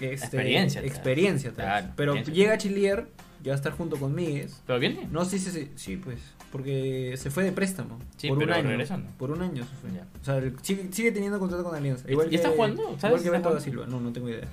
Este, 0.00 0.14
Experiencia 0.14 0.80
atrás. 0.80 0.94
Experiencia 0.96 1.50
atrás. 1.50 1.66
Claro, 1.82 1.92
Pero 1.96 2.12
experiencia. 2.14 2.44
llega 2.44 2.58
Chilier, 2.58 3.08
ya 3.42 3.50
va 3.52 3.54
a 3.54 3.56
estar 3.56 3.72
junto 3.72 3.96
con 3.98 4.14
Míguez. 4.14 4.62
¿Pero 4.66 4.78
viene? 4.78 5.08
No 5.10 5.24
sé 5.24 5.38
si 5.38 5.50
se. 5.50 5.70
Sí, 5.76 5.96
pues. 5.96 6.18
Porque 6.52 7.14
se 7.16 7.30
fue 7.30 7.44
de 7.44 7.52
préstamo. 7.52 7.98
Sí, 8.16 8.28
por 8.28 8.38
un 8.38 8.50
año. 8.50 8.68
regresando. 8.68 9.08
Por 9.18 9.30
un 9.30 9.40
año 9.42 9.62
se 9.64 9.76
fue. 9.76 9.90
Ya. 9.96 10.04
O 10.20 10.24
sea, 10.24 10.36
el- 10.38 10.56
sigue, 10.62 10.88
sigue 10.90 11.12
teniendo 11.12 11.38
contrato 11.38 11.62
con 11.64 11.74
Alianza. 11.76 12.04
¿Y- 12.08 12.12
Igual 12.12 12.26
y 12.26 12.30
que, 12.30 12.36
está 12.36 12.50
jugando? 12.50 12.82
¿Sabes 12.98 13.04
Igual 13.04 13.22
que 13.22 13.30
Beto 13.30 13.42
da 13.42 13.48
jugando? 13.60 13.60
Silva. 13.60 13.86
No, 13.86 14.00
no 14.00 14.12
tengo 14.12 14.28
idea. 14.28 14.48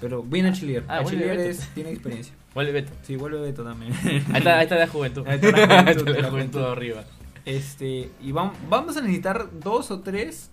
Pero 0.00 0.22
viene 0.22 0.48
a 0.50 0.52
Chilier. 0.52 0.84
Ah, 0.88 0.98
a 1.00 1.04
Chilier 1.04 1.38
es- 1.40 1.68
tiene 1.74 1.90
experiencia. 1.90 2.34
Vuelve 2.54 2.72
Beto. 2.72 2.92
Sí, 3.02 3.16
vuelve 3.16 3.40
Beto 3.40 3.62
también. 3.64 3.92
Ahí 4.04 4.22
está, 4.38 4.58
ahí 4.58 4.62
está 4.64 4.76
la 4.76 4.86
juventud. 4.88 5.24
Ahí 5.26 5.34
está 5.42 5.50
la 5.52 5.82
juventud, 5.92 6.16
la 6.18 6.30
juventud 6.30 6.60
arriba. 6.64 7.04
Este, 7.44 8.10
y 8.22 8.32
vam- 8.32 8.52
vamos 8.68 8.96
a 8.96 9.00
necesitar 9.02 9.48
dos 9.60 9.90
o 9.90 10.00
tres 10.00 10.50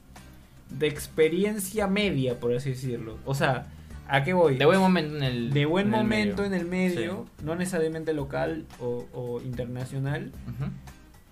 de 0.69 0.87
experiencia 0.87 1.87
media, 1.87 2.39
por 2.39 2.53
así 2.53 2.69
decirlo. 2.71 3.17
O 3.25 3.33
sea, 3.35 3.67
¿A 4.09 4.23
qué 4.23 4.33
voy? 4.33 4.55
De 4.57 4.65
buen 4.65 4.79
momento 4.79 5.17
en 5.17 5.23
el 5.23 5.51
De 5.53 5.65
buen 5.65 5.87
en 5.87 5.91
momento 5.91 6.43
en 6.45 6.53
el 6.53 6.65
medio, 6.65 7.25
no 7.43 7.55
necesariamente 7.55 8.13
local 8.13 8.65
o, 8.79 9.05
o 9.13 9.41
internacional, 9.41 10.31
Ujú. 10.47 10.71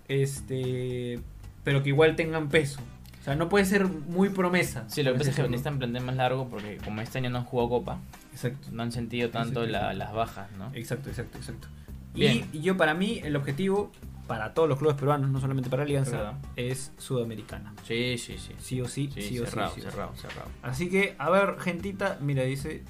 este, 0.08 1.20
pero 1.64 1.82
que 1.82 1.88
igual 1.90 2.16
tengan 2.16 2.48
peso. 2.48 2.80
O 3.20 3.24
sea, 3.24 3.34
no 3.34 3.48
puede 3.48 3.64
ser 3.64 3.86
muy 3.88 4.28
promesa. 4.28 4.84
Sí, 4.88 5.02
lo 5.02 5.12
que 5.12 5.18
pasa 5.18 5.30
es 5.30 5.36
que 5.36 5.42
necesitan 5.42 5.78
plantel 5.78 6.04
más 6.04 6.14
largo 6.16 6.48
porque 6.48 6.78
como 6.84 7.00
este 7.00 7.18
año 7.18 7.30
no 7.30 7.38
han 7.38 7.44
jugado 7.44 7.68
Copa, 7.70 7.98
Exacto. 8.32 8.68
no 8.70 8.82
han 8.84 8.92
sentido 8.92 9.30
tanto 9.30 9.64
Exacto. 9.64 9.86
la- 9.88 9.94
las 9.94 10.12
bajas, 10.12 10.48
¿no? 10.58 10.70
Exacto, 10.74 11.08
exacto, 11.08 11.38
exacto. 11.38 11.68
Bien. 12.14 12.46
Y, 12.52 12.58
y 12.58 12.60
yo 12.62 12.76
para 12.76 12.94
mí 12.94 13.20
el 13.24 13.34
objetivo 13.36 13.90
para 14.26 14.54
todos 14.54 14.68
los 14.68 14.78
clubes 14.78 14.96
peruanos, 14.96 15.30
no 15.30 15.40
solamente 15.40 15.70
para 15.70 15.84
Alianza, 15.84 16.34
Es 16.56 16.92
sudamericana. 16.98 17.72
Sí, 17.86 18.18
sí, 18.18 18.36
sí. 18.38 18.52
Sí 18.58 18.80
o 18.80 18.88
sí, 18.88 19.10
Sí, 19.14 19.22
sí, 19.22 19.38
o 19.38 19.44
sí, 19.44 19.50
cerrado, 19.50 19.74
sí 19.74 19.80
cerrado, 19.80 20.12
cerrado. 20.16 20.48
Así 20.62 20.88
que, 20.90 21.14
a 21.18 21.30
ver, 21.30 21.56
gentita, 21.58 22.18
mira, 22.20 22.42
dice. 22.42 22.82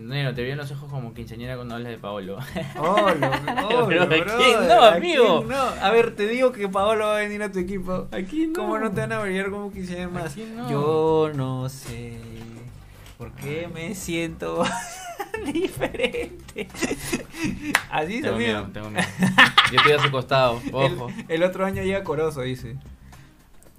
Nero, 0.00 0.32
te 0.34 0.40
vieron 0.40 0.56
los 0.58 0.70
ojos 0.72 0.90
como 0.90 1.12
quinceañera 1.12 1.56
cuando 1.56 1.74
hablas 1.74 1.90
de 1.90 1.98
Paolo. 1.98 2.38
Oh, 2.78 3.10
lo- 3.10 3.30
Pero, 3.86 4.02
¿a 4.02 4.06
brother, 4.06 4.24
quién 4.38 4.66
no, 4.66 4.82
¿a 4.82 4.94
amigo? 4.94 5.38
quién 5.40 5.48
no? 5.50 5.58
A 5.60 5.90
ver, 5.90 6.16
te 6.16 6.26
digo 6.26 6.52
que 6.52 6.68
Paolo 6.70 7.04
va 7.06 7.16
a 7.18 7.20
venir 7.20 7.42
a 7.42 7.52
tu 7.52 7.58
equipo. 7.58 8.08
Aquí 8.10 8.46
no. 8.46 8.54
¿Cómo 8.54 8.78
no 8.78 8.90
te 8.92 9.02
van 9.02 9.12
a 9.12 9.20
brillar 9.20 9.50
como 9.50 9.70
quisieran 9.70 10.10
más? 10.14 10.34
No. 10.38 10.70
Yo 10.70 11.30
no 11.34 11.68
sé 11.68 12.18
por 13.18 13.32
qué 13.32 13.68
me 13.68 13.94
siento 13.94 14.64
diferente. 15.52 16.68
Así 17.90 18.20
Tengo 18.22 18.36
miedo, 18.36 18.68
tengo 18.72 18.90
miedo. 18.90 19.06
Yo 19.72 19.76
estoy 19.78 19.92
a 19.92 19.98
su 20.02 20.10
costado, 20.10 20.60
ojo. 20.72 21.08
El, 21.28 21.36
el 21.36 21.42
otro 21.42 21.64
año 21.64 21.82
llega 21.82 22.02
Corozo, 22.04 22.42
dice. 22.42 22.76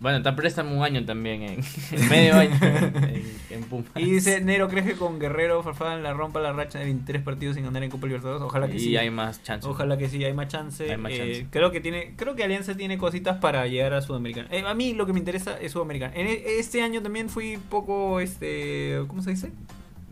Bueno, 0.01 0.21
te 0.21 0.31
préstame 0.31 0.73
un 0.73 0.81
año 0.81 1.03
también, 1.03 1.41
en, 1.41 1.59
en 1.91 2.09
medio 2.09 2.35
año 2.37 2.57
en, 2.61 3.25
en. 3.49 3.65
Y 3.97 4.05
dice, 4.11 4.39
Nero, 4.39 4.69
¿crees 4.69 4.85
que 4.85 4.93
con 4.93 5.19
Guerrero 5.19 5.61
Farfán 5.61 6.03
la 6.03 6.13
rompa 6.13 6.39
la 6.39 6.53
racha 6.53 6.79
de 6.79 6.85
23 6.85 7.21
partidos 7.21 7.55
sin 7.55 7.65
ganar 7.65 7.83
en 7.83 7.89
Copa 7.89 8.07
Libertadores? 8.07 8.41
Ojalá 8.41 8.69
que 8.69 8.77
y 8.77 8.79
sí. 8.79 8.95
hay 8.97 9.09
más 9.09 9.43
chance. 9.43 9.67
Ojalá 9.67 9.97
que 9.97 10.07
sí, 10.07 10.23
hay 10.23 10.31
más 10.31 10.47
chance. 10.47 10.89
Hay 10.89 10.95
más 10.95 11.11
Eh, 11.11 11.17
chance. 11.17 11.47
creo 11.51 11.71
que 11.71 11.81
tiene, 11.81 12.13
creo 12.15 12.33
que 12.35 12.45
Alianza 12.45 12.75
tiene 12.75 12.97
cositas 12.97 13.39
para 13.39 13.67
llegar 13.67 13.93
a 13.93 14.01
Sudamericana. 14.01 14.47
Eh, 14.51 14.63
a 14.65 14.73
mí 14.73 14.93
lo 14.93 15.05
que 15.05 15.11
me 15.11 15.19
interesa 15.19 15.59
es 15.59 15.73
Sudamericana. 15.73 16.13
En 16.15 16.27
e- 16.27 16.43
este 16.59 16.81
año 16.81 17.01
también 17.01 17.27
fui 17.27 17.57
poco, 17.69 18.21
este, 18.21 19.01
¿cómo 19.09 19.21
se 19.21 19.31
dice? 19.31 19.51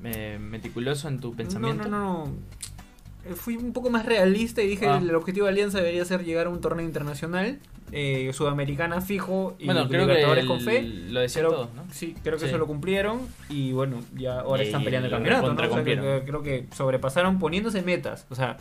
Eh, 0.04 0.38
meticuloso 0.40 1.08
en 1.08 1.20
tu 1.20 1.36
pensamiento. 1.36 1.84
No, 1.84 1.90
no, 1.90 1.98
no, 2.00 2.26
no. 2.26 2.32
Eh, 3.26 3.34
Fui 3.36 3.58
un 3.58 3.74
poco 3.74 3.90
más 3.90 4.06
realista 4.06 4.62
y 4.62 4.68
dije 4.68 4.88
Ah. 4.88 5.00
el 5.02 5.14
objetivo 5.16 5.46
de 5.48 5.52
Alianza 5.54 5.80
debería 5.80 6.06
ser 6.06 6.24
llegar 6.24 6.48
a 6.48 6.50
un 6.50 6.62
torneo 6.62 6.86
internacional, 6.86 7.60
eh, 7.92 8.32
Sudamericana 8.34 9.02
fijo 9.02 9.56
y 9.60 9.66
Bueno, 9.66 9.88
creo 9.90 10.08
que 10.08 10.22
el- 10.22 10.46
con 10.48 10.62
fe. 10.62 10.82
lo 10.84 11.22
Pero, 11.34 11.50
todos, 11.52 11.74
¿no? 11.74 11.84
Sí, 11.92 12.16
creo 12.24 12.36
que 12.36 12.42
Sí. 12.44 12.48
eso 12.48 12.58
lo 12.58 12.68
cumplieron 12.68 13.20
y 13.50 13.72
bueno, 13.74 14.00
ya 14.16 14.42
ahora 14.42 14.64
Y 14.64 14.68
están 14.68 14.84
peleando 14.84 15.08
el 15.08 15.12
campeonato. 15.14 15.56
creo 16.26 16.42
que 16.44 16.68
sobrepasaron 16.76 17.40
poniéndose 17.40 17.82
metas. 17.82 18.26
O 18.30 18.36
sea, 18.36 18.58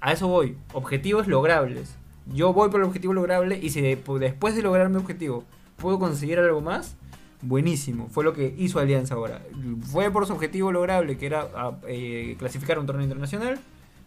a 0.00 0.12
eso 0.12 0.28
voy. 0.28 0.56
Objetivos 0.72 1.26
logrables. 1.28 1.94
Yo 2.32 2.52
voy 2.52 2.70
por 2.70 2.80
el 2.80 2.86
objetivo 2.86 3.12
lograble 3.14 3.58
y 3.62 3.70
si 3.70 3.80
de- 3.80 3.98
después 4.18 4.54
de 4.56 4.62
lograr 4.62 4.88
mi 4.90 4.96
objetivo 4.96 5.44
puedo 5.76 5.98
conseguir 5.98 6.38
algo 6.38 6.60
más, 6.60 6.96
buenísimo. 7.42 8.08
Fue 8.08 8.24
lo 8.24 8.32
que 8.32 8.54
hizo 8.58 8.78
Alianza 8.78 9.14
ahora. 9.14 9.42
Fue 9.90 10.10
por 10.10 10.26
su 10.26 10.32
objetivo 10.32 10.72
lograble, 10.72 11.16
que 11.18 11.26
era 11.26 11.42
a- 11.54 11.72
eh, 11.86 12.36
clasificar 12.38 12.76
a 12.76 12.80
un 12.80 12.86
torneo 12.86 13.04
internacional. 13.04 13.58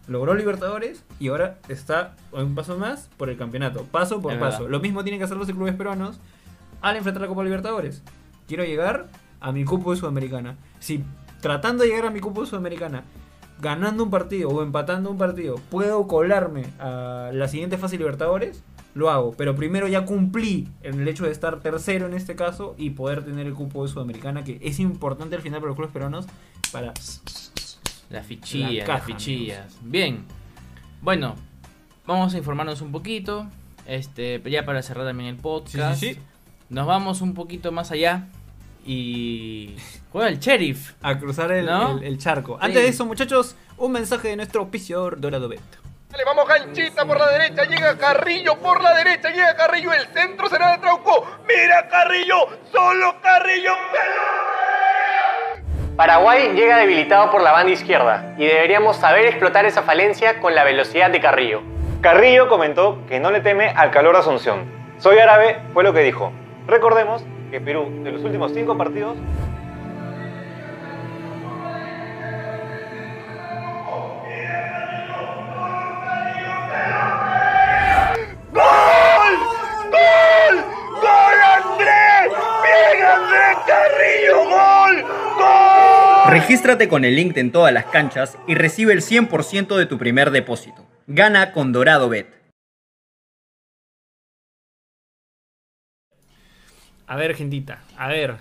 Logró 0.06 0.34
Libertadores 0.34 1.04
y 1.20 1.28
ahora 1.28 1.58
está 1.68 2.16
un 2.32 2.54
paso 2.54 2.78
más 2.78 3.10
por 3.16 3.28
el 3.28 3.36
campeonato. 3.36 3.84
Paso 3.84 4.20
por 4.22 4.32
Es 4.32 4.38
paso. 4.38 4.58
verdad. 4.60 4.70
Lo 4.70 4.80
mismo 4.80 5.02
tienen 5.04 5.18
que 5.20 5.24
hacer 5.24 5.36
los 5.36 5.46
clubes 5.48 5.74
peruanos 5.74 6.18
al 6.80 6.96
enfrentar 6.96 7.20
la 7.22 7.28
Copa 7.28 7.44
Libertadores. 7.44 8.02
Quiero 8.46 8.64
llegar 8.64 9.08
a 9.40 9.52
mi 9.52 9.64
cupo 9.64 9.90
de 9.92 9.98
Sudamericana. 9.98 10.56
Si 10.80 11.04
tratando 11.42 11.82
de 11.84 11.90
llegar 11.90 12.06
a 12.06 12.10
mi 12.10 12.20
cupo 12.20 12.40
de 12.40 12.46
Sudamericana, 12.46 13.04
ganando 13.60 14.02
un 14.04 14.10
partido 14.10 14.48
o 14.48 14.62
empatando 14.62 15.10
un 15.10 15.18
partido, 15.18 15.56
puedo 15.70 16.06
colarme 16.06 16.64
a 16.78 17.30
la 17.34 17.46
siguiente 17.48 17.76
fase 17.76 17.96
de 17.96 17.98
Libertadores, 17.98 18.62
lo 18.94 19.10
hago. 19.10 19.32
Pero 19.36 19.54
primero 19.54 19.86
ya 19.88 20.04
cumplí 20.04 20.68
en 20.82 21.00
el 21.00 21.08
hecho 21.08 21.24
de 21.24 21.30
estar 21.32 21.60
tercero 21.60 22.06
en 22.06 22.14
este 22.14 22.34
caso 22.36 22.74
y 22.78 22.90
poder 22.90 23.24
tener 23.24 23.46
el 23.46 23.54
cupo 23.54 23.84
de 23.86 23.92
Sudamericana, 23.92 24.44
que 24.44 24.58
es 24.62 24.80
importante 24.80 25.36
al 25.36 25.42
final 25.42 25.60
para 25.60 25.68
los 25.68 25.76
clubes 25.76 25.92
peruanos 25.92 26.26
para... 26.72 26.92
Las 28.10 28.26
fichillas, 28.26 28.88
La 28.88 28.94
las 28.94 29.04
fichillas. 29.04 29.76
Bien. 29.82 30.24
Bueno, 31.02 31.34
vamos 32.06 32.32
a 32.34 32.38
informarnos 32.38 32.80
un 32.80 32.90
poquito. 32.90 33.46
Este, 33.86 34.42
ya 34.50 34.64
para 34.64 34.82
cerrar 34.82 35.06
también 35.06 35.28
el 35.28 35.36
podcast. 35.36 36.00
Sí, 36.00 36.08
sí, 36.08 36.14
sí. 36.14 36.20
Nos 36.70 36.86
vamos 36.86 37.20
un 37.20 37.34
poquito 37.34 37.70
más 37.70 37.90
allá. 37.90 38.26
Y. 38.86 39.76
Juega 40.10 40.28
el 40.28 40.38
sheriff. 40.38 40.94
A 41.02 41.18
cruzar 41.18 41.52
el, 41.52 41.66
¿No? 41.66 41.98
el- 41.98 42.04
el 42.04 42.18
charco. 42.18 42.56
Antes 42.60 42.82
de 42.82 42.88
eso, 42.88 43.04
muchachos, 43.04 43.54
un 43.76 43.92
mensaje 43.92 44.28
de 44.28 44.36
nuestro 44.36 44.62
auspiciador 44.62 45.20
Dorado 45.20 45.48
Bet. 45.48 45.60
Le 46.16 46.24
vamos 46.24 46.48
ganchita 46.48 47.04
por 47.04 47.18
la 47.18 47.30
derecha, 47.30 47.64
llega 47.64 47.98
Carrillo 47.98 48.56
por 48.58 48.82
la 48.82 48.94
derecha, 48.94 49.28
llega 49.28 49.54
Carrillo, 49.54 49.92
el 49.92 50.06
centro 50.06 50.48
será 50.48 50.72
de 50.72 50.78
Trauco. 50.78 51.26
Mira 51.46 51.86
Carrillo, 51.86 52.48
solo 52.72 53.20
Carrillo. 53.20 53.72
Paraguay 55.96 56.54
llega 56.54 56.78
debilitado 56.78 57.30
por 57.30 57.42
la 57.42 57.52
banda 57.52 57.72
izquierda 57.72 58.34
y 58.38 58.46
deberíamos 58.46 58.96
saber 58.96 59.26
explotar 59.26 59.66
esa 59.66 59.82
falencia 59.82 60.40
con 60.40 60.54
la 60.54 60.64
velocidad 60.64 61.10
de 61.10 61.20
Carrillo. 61.20 61.60
Carrillo 62.00 62.48
comentó 62.48 63.04
que 63.06 63.20
no 63.20 63.30
le 63.30 63.40
teme 63.40 63.68
al 63.68 63.90
calor 63.90 64.14
de 64.14 64.20
Asunción. 64.20 64.64
Soy 64.96 65.18
árabe 65.18 65.60
fue 65.74 65.84
lo 65.84 65.92
que 65.92 66.00
dijo. 66.00 66.32
Recordemos 66.66 67.22
que 67.50 67.60
Perú, 67.60 68.02
de 68.02 68.12
los 68.12 68.24
últimos 68.24 68.52
cinco 68.54 68.78
partidos, 68.78 69.18
Regístrate 86.40 86.88
con 86.88 87.04
el 87.04 87.16
link 87.16 87.36
en 87.36 87.50
todas 87.50 87.72
las 87.72 87.86
canchas 87.86 88.38
y 88.46 88.54
recibe 88.54 88.92
el 88.92 89.00
100% 89.00 89.76
de 89.76 89.86
tu 89.86 89.98
primer 89.98 90.30
depósito. 90.30 90.86
Gana 91.08 91.50
con 91.50 91.72
Dorado 91.72 92.08
Bet. 92.08 92.28
A 97.08 97.16
ver, 97.16 97.34
gentita, 97.34 97.82
a 97.96 98.06
ver. 98.06 98.36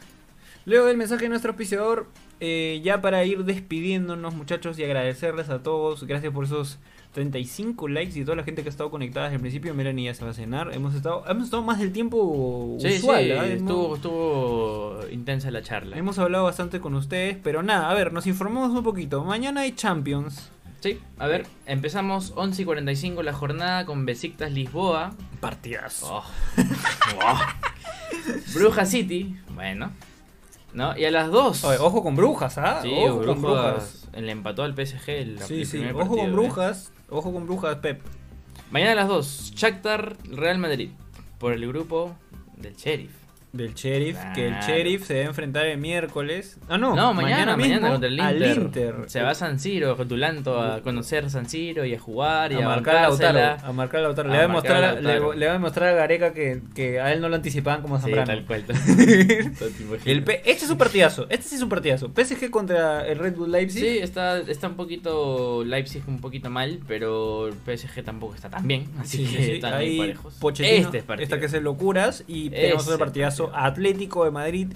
Luego 0.65 0.85
del 0.85 0.95
mensaje 0.95 1.23
de 1.23 1.29
nuestro 1.29 1.49
auspiciador, 1.49 2.05
eh, 2.39 2.81
ya 2.83 3.01
para 3.01 3.23
ir 3.25 3.43
despidiéndonos, 3.45 4.35
muchachos, 4.35 4.77
y 4.79 4.83
agradecerles 4.83 5.49
a 5.49 5.63
todos. 5.63 6.03
Gracias 6.05 6.31
por 6.33 6.45
esos 6.45 6.79
35 7.13 7.87
likes 7.87 8.19
y 8.19 8.23
toda 8.23 8.35
la 8.37 8.43
gente 8.43 8.61
que 8.61 8.69
ha 8.69 8.71
estado 8.71 8.91
conectada 8.91 9.25
desde 9.25 9.35
el 9.35 9.41
principio. 9.41 9.73
Miren, 9.73 9.97
y 9.99 10.05
ya 10.05 10.13
se 10.13 10.23
va 10.23 10.31
a 10.31 10.33
cenar. 10.33 10.73
Hemos 10.73 10.93
estado, 10.95 11.23
hemos 11.27 11.45
estado 11.45 11.63
más 11.63 11.79
del 11.79 11.91
tiempo 11.91 12.77
Sí, 12.79 12.87
usual. 12.97 13.23
sí, 13.23 13.31
¿ah? 13.31 13.45
estuvo, 13.47 13.95
estuvo 13.95 14.99
intensa 15.11 15.49
la 15.51 15.61
charla. 15.63 15.97
hemos 15.97 16.19
hablado 16.19 16.43
bastante 16.43 16.79
con 16.79 16.93
ustedes, 16.95 17.37
pero 17.43 17.63
nada, 17.63 17.89
a 17.89 17.93
ver, 17.93 18.13
nos 18.13 18.27
informamos 18.27 18.71
un 18.71 18.83
poquito. 18.83 19.23
Mañana 19.23 19.61
hay 19.61 19.71
Champions. 19.73 20.51
Sí, 20.79 20.99
a 21.17 21.25
ver, 21.25 21.47
empezamos 21.65 22.33
11 22.35 22.61
y 22.61 22.65
45 22.65 23.23
la 23.23 23.33
jornada 23.33 23.85
con 23.87 24.05
Besiktas 24.05 24.51
Lisboa. 24.51 25.15
Partidas. 25.39 26.03
Oh. 26.03 26.23
Wow. 27.15 27.37
Bruja 28.53 28.85
City, 28.85 29.35
bueno. 29.55 29.91
¿No? 30.77 30.95
Y 30.95 31.05
a 31.05 31.11
las 31.11 31.31
2. 31.31 31.63
ojo 31.79 32.03
con 32.03 32.15
brujas, 32.15 32.59
¿ah? 32.59 32.81
Sí, 32.83 32.93
ojo 32.93 33.25
con 33.25 33.41
brujas. 33.41 34.07
Le 34.15 34.31
empató 34.31 34.61
al 34.61 34.73
PSG 34.75 35.09
el, 35.09 35.39
Sí, 35.39 35.61
el 35.61 35.65
sí, 35.65 35.77
ojo 35.79 35.97
partido, 35.97 36.17
con 36.17 36.19
¿eh? 36.19 36.31
brujas. 36.31 36.91
Ojo 37.09 37.33
con 37.33 37.45
brujas, 37.47 37.77
Pep. 37.77 37.99
Mañana 38.69 38.91
a 38.91 38.95
las 38.95 39.07
2, 39.07 39.53
Shakhtar 39.55 40.17
Real 40.25 40.59
Madrid 40.59 40.91
por 41.39 41.53
el 41.53 41.67
grupo 41.67 42.15
del 42.57 42.75
Sheriff. 42.75 43.09
Del 43.57 43.73
sheriff, 43.73 44.17
que 44.35 44.47
el 44.47 44.53
sheriff 44.59 45.05
se 45.05 45.15
va 45.15 45.19
a 45.21 45.25
enfrentar 45.25 45.65
el 45.65 45.77
miércoles. 45.77 46.57
Ah, 46.69 46.77
no, 46.77 46.95
No, 46.95 47.13
mañana, 47.13 47.57
mañana, 47.57 47.75
mismo 47.75 47.87
contra 47.89 48.07
el 48.09 48.19
al 48.19 48.35
Inter. 48.37 48.57
Inter. 48.57 48.95
Se 49.07 49.21
va 49.21 49.31
a 49.31 49.35
San 49.35 49.59
Siro, 49.59 49.95
Rotulanto, 49.95 50.61
a 50.61 50.81
conocer 50.81 51.29
San 51.29 51.49
Siro 51.49 51.83
y 51.85 51.93
a 51.95 51.99
jugar 51.99 52.51
y 52.51 52.55
a 52.55 52.65
a, 52.65 52.69
marcar 52.69 52.95
a 52.97 53.01
Lautaro. 53.03 53.57
A 53.65 53.71
marcar 53.73 53.99
a 53.99 54.03
Lautaro. 54.03 54.29
A 54.29 54.33
Le 54.33 54.37
va 54.37 54.43
a, 54.43 54.45
a 54.45 54.49
a- 54.49 54.91
Lautaro. 54.91 55.33
le, 55.33 55.39
le 55.39 55.45
va 55.47 55.51
a 55.51 55.55
demostrar 55.55 55.89
a 55.89 55.93
Gareca 55.93 56.33
que, 56.33 56.61
que 56.75 56.99
a 56.99 57.11
él 57.13 57.21
no 57.21 57.29
lo 57.29 57.35
anticipaban 57.35 57.81
como 57.81 57.97
Sí, 57.97 58.03
Zambrano. 58.03 58.27
tal 58.27 58.45
cual. 58.45 58.63
el 60.05 60.23
este 60.45 60.65
es 60.65 60.69
un 60.69 60.77
partidazo. 60.77 61.25
Este 61.29 61.47
sí 61.49 61.55
es 61.55 61.61
un 61.61 61.69
partidazo. 61.69 62.11
PSG 62.15 62.49
contra 62.49 63.07
el 63.07 63.17
Red 63.17 63.35
Bull 63.35 63.51
Leipzig. 63.51 63.81
Sí, 63.81 63.97
está, 63.99 64.39
está 64.39 64.67
un 64.67 64.75
poquito 64.75 65.63
Leipzig 65.65 66.03
un 66.07 66.19
poquito 66.19 66.49
mal, 66.49 66.79
pero 66.87 67.47
el 67.47 67.53
PSG 67.53 68.03
tampoco 68.03 68.35
está 68.35 68.49
tan 68.49 68.67
bien, 68.67 68.87
así 68.99 69.17
Sí, 69.25 69.31
que 69.31 69.37
sí, 69.37 69.45
sí. 69.45 69.51
están 69.53 69.73
ahí 69.73 69.97
parejos. 69.97 70.33
Pochettino, 70.35 70.85
este 70.85 70.97
es 70.99 71.03
partido. 71.03 71.23
esta 71.23 71.39
que 71.39 71.45
es 71.47 71.53
el 71.53 71.63
locuras 71.63 72.23
y 72.27 72.49
tenemos 72.49 72.85
otro 72.85 72.97
partidazo 72.99 73.46
partido. 73.47 73.65
Atlético 73.65 74.25
de 74.25 74.31
Madrid 74.31 74.67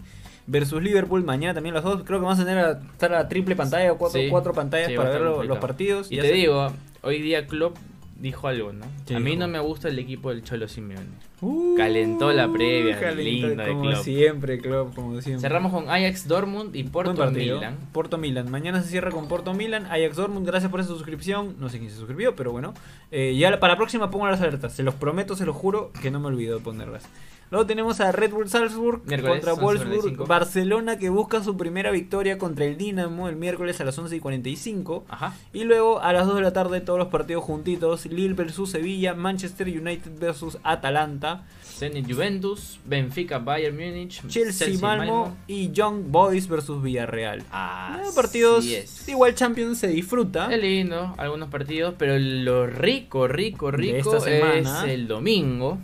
versus 0.48 0.82
Liverpool 0.82 1.24
mañana 1.24 1.54
también 1.54 1.76
las 1.76 1.84
dos 1.84 2.04
creo 2.04 2.20
que 2.20 2.26
vamos 2.26 2.40
a 2.40 2.46
tener 2.46 2.66
a, 2.66 2.72
estar 2.72 3.14
a 3.14 3.28
triple 3.30 3.56
pantalla 3.56 3.92
o 3.94 3.98
cuatro, 3.98 4.20
Sí, 4.20 4.28
cuatro 4.30 4.54
pantallas 4.54 4.88
sí, 4.90 4.96
para 4.98 5.12
ver 5.12 5.22
los 5.22 5.58
partidos 5.60 6.12
Y 6.12 6.16
Ya 6.16 6.24
te 6.24 6.30
se- 6.30 6.34
digo, 6.34 6.72
hoy 7.04 7.22
día 7.22 7.46
Klopp 7.48 7.78
dijo 8.20 8.48
algo, 8.48 8.72
¿no? 8.72 8.86
¿Qué 9.08 9.16
A 9.16 9.20
mí 9.20 9.36
no 9.36 9.48
me 9.48 9.60
gusta 9.60 9.88
el 9.88 9.98
equipo 9.98 10.30
del 10.30 10.44
Cholo 10.44 10.68
Simeone. 10.68 11.08
Uh, 11.42 11.76
Calentó 11.76 12.32
la 12.32 12.48
previa, 12.54 13.00
calentó, 13.00 13.48
de 13.64 13.68
como 13.70 13.82
Klopp. 13.82 14.04
siempre, 14.04 14.60
Klopp, 14.60 14.94
como 14.94 15.20
siempre. 15.22 15.42
Cerramos 15.42 15.72
con 15.74 15.90
Ajax 15.90 16.28
Dortmund 16.28 16.76
y 16.76 16.84
Porto. 16.84 17.32
Milan. 17.32 17.78
Porto 17.92 18.20
Milan. 18.20 18.52
Mañana 18.52 18.84
se 18.84 18.90
cierra 18.90 19.10
con 19.10 19.28
Porto 19.28 19.56
Milan. 19.56 19.88
Ajax 19.88 20.18
Dortmund, 20.18 20.46
gracias 20.46 20.70
por 20.70 20.82
esa 20.82 20.90
suscripción. 20.90 21.56
No 21.60 21.70
sé 21.70 21.80
quién 21.80 21.90
se 21.90 21.98
suscribió, 21.98 22.36
pero 22.36 22.52
bueno. 22.52 22.76
Eh, 23.10 23.36
ya 23.40 23.60
para 23.60 23.74
la 23.74 23.78
próxima 23.78 24.12
pongo 24.12 24.28
las 24.28 24.40
alertas. 24.40 24.74
Se 24.74 24.84
los 24.84 24.94
prometo, 24.94 25.36
se 25.36 25.48
los 25.48 25.56
juro 25.56 25.92
que 26.00 26.12
no 26.12 26.20
me 26.20 26.28
olvido 26.28 26.60
de 26.60 26.64
ponerlas. 26.64 27.04
Luego 27.52 27.66
tenemos 27.66 28.00
a 28.00 28.14
Red 28.14 28.32
Bull 28.32 28.48
Salzburg 28.50 29.02
Miércoles, 29.06 29.44
contra 29.44 29.54
11:45. 29.56 29.62
Wolfsburg. 29.62 30.28
Barcelona 30.28 30.98
que 30.98 31.10
busca 31.10 31.44
su 31.44 31.58
primera 31.58 31.92
victoria 31.92 32.38
contra 32.38 32.64
el 32.66 32.78
Dinamo 32.78 33.28
el 33.28 33.36
miércoles 33.36 33.80
a 33.82 33.84
las 33.84 33.98
11 34.00 34.16
y 34.16 34.20
45. 34.22 35.04
Ajá. 35.10 35.36
Y 35.52 35.66
luego 35.66 36.00
a 36.02 36.14
las 36.14 36.26
2 36.28 36.36
de 36.38 36.42
la 36.42 36.54
tarde 36.54 36.80
todos 36.80 36.98
los 36.98 37.10
partidos 37.10 37.44
juntitos. 37.44 38.06
Lille 38.06 38.34
versus 38.36 38.72
Sevilla, 38.72 39.14
Manchester 39.16 39.68
United 39.68 40.12
versus 40.18 40.58
Atalanta, 40.64 41.44
Zenit 41.62 42.10
Juventus, 42.10 42.80
Benfica 42.86 43.40
Bayern 43.40 43.76
Múnich, 43.76 44.26
Chelsea, 44.30 44.78
Malmo, 44.80 45.36
y 45.48 45.72
Young 45.72 46.04
Boys 46.08 46.48
versus 46.48 46.82
Villarreal. 46.82 47.44
Ah, 47.52 48.00
Eh, 48.02 48.08
partidos 48.16 48.66
es. 48.66 49.10
igual 49.10 49.36
Champions 49.36 49.78
se 49.80 49.88
disfruta. 49.88 50.54
Es 50.54 50.62
lindo, 50.62 51.14
algunos 51.18 51.50
partidos, 51.50 51.96
pero 51.98 52.18
lo 52.18 52.66
rico, 52.68 53.28
rico, 53.28 53.72
rico 53.72 53.98
esta 54.16 54.20
semana. 54.22 54.86
es 54.86 54.92
el 54.92 55.08
domingo, 55.10 55.78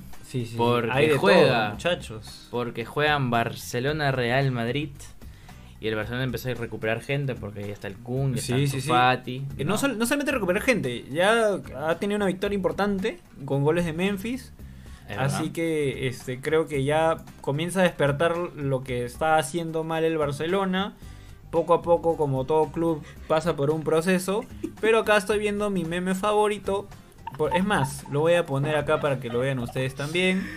Sí, 0.46 0.52
sí. 0.52 0.56
Porque 0.58 0.92
Hay 0.92 1.08
de 1.10 1.18
juega. 1.18 1.60
todo, 1.66 1.72
muchachos. 1.72 2.48
porque 2.52 2.86
juegan 2.86 3.30
Barcelona 3.30 4.12
Real 4.12 4.52
Madrid. 4.52 4.90
Y 5.80 5.88
el 5.88 5.96
Barcelona 5.96 6.24
empezó 6.24 6.50
a 6.50 6.56
recuperar 6.56 7.02
gente 7.02 7.36
porque 7.36 7.64
ahí 7.64 7.70
está 7.70 7.88
el 7.88 7.98
Kun, 7.98 8.34
ya 8.34 8.42
Sí, 8.42 8.64
está 8.64 8.76
sí, 8.78 8.82
sí. 8.82 8.90
Fati. 8.90 9.46
Eh, 9.60 9.64
No, 9.64 9.78
sol- 9.78 9.98
no 10.00 10.08
solamente 10.08 10.32
recuperar 10.32 10.64
gente, 10.64 11.06
ya 11.12 11.60
ha 11.88 12.00
tenido 12.00 12.16
una 12.16 12.26
victoria 12.26 12.56
importante 12.56 13.20
con 13.46 13.64
goles 13.64 13.86
de 13.86 13.94
Memphis. 13.94 14.54
Es 15.08 15.18
Así 15.20 15.38
verdad. 15.38 15.52
que 15.54 16.08
este, 16.08 16.42
creo 16.42 16.68
que 16.68 16.84
ya 16.84 17.18
comienza 17.42 17.82
a 17.82 17.84
despertar 17.84 18.36
lo 18.38 18.84
que 18.84 19.06
está 19.06 19.38
haciendo 19.38 19.84
mal 19.84 20.04
el 20.04 20.18
Barcelona. 20.18 20.96
Poco 21.52 21.74
a 21.76 21.82
poco, 21.82 22.18
como 22.18 22.44
todo 22.46 22.72
club, 22.72 23.04
pasa 23.28 23.56
por 23.56 23.70
un 23.70 23.84
proceso. 23.84 24.44
Pero 24.82 25.00
acá 25.00 25.16
estoy 25.16 25.38
viendo 25.40 25.70
mi 25.70 25.86
meme 25.86 26.14
favorito. 26.16 26.88
Por- 27.38 27.56
Es 27.56 27.64
más, 27.66 28.06
lo 28.12 28.22
voy 28.22 28.34
a 28.36 28.46
poner 28.46 28.76
acá 28.76 29.00
para 29.00 29.20
que 29.20 29.30
lo 29.30 29.40
vean 29.40 29.60
ustedes 29.60 29.96
también. 29.96 30.48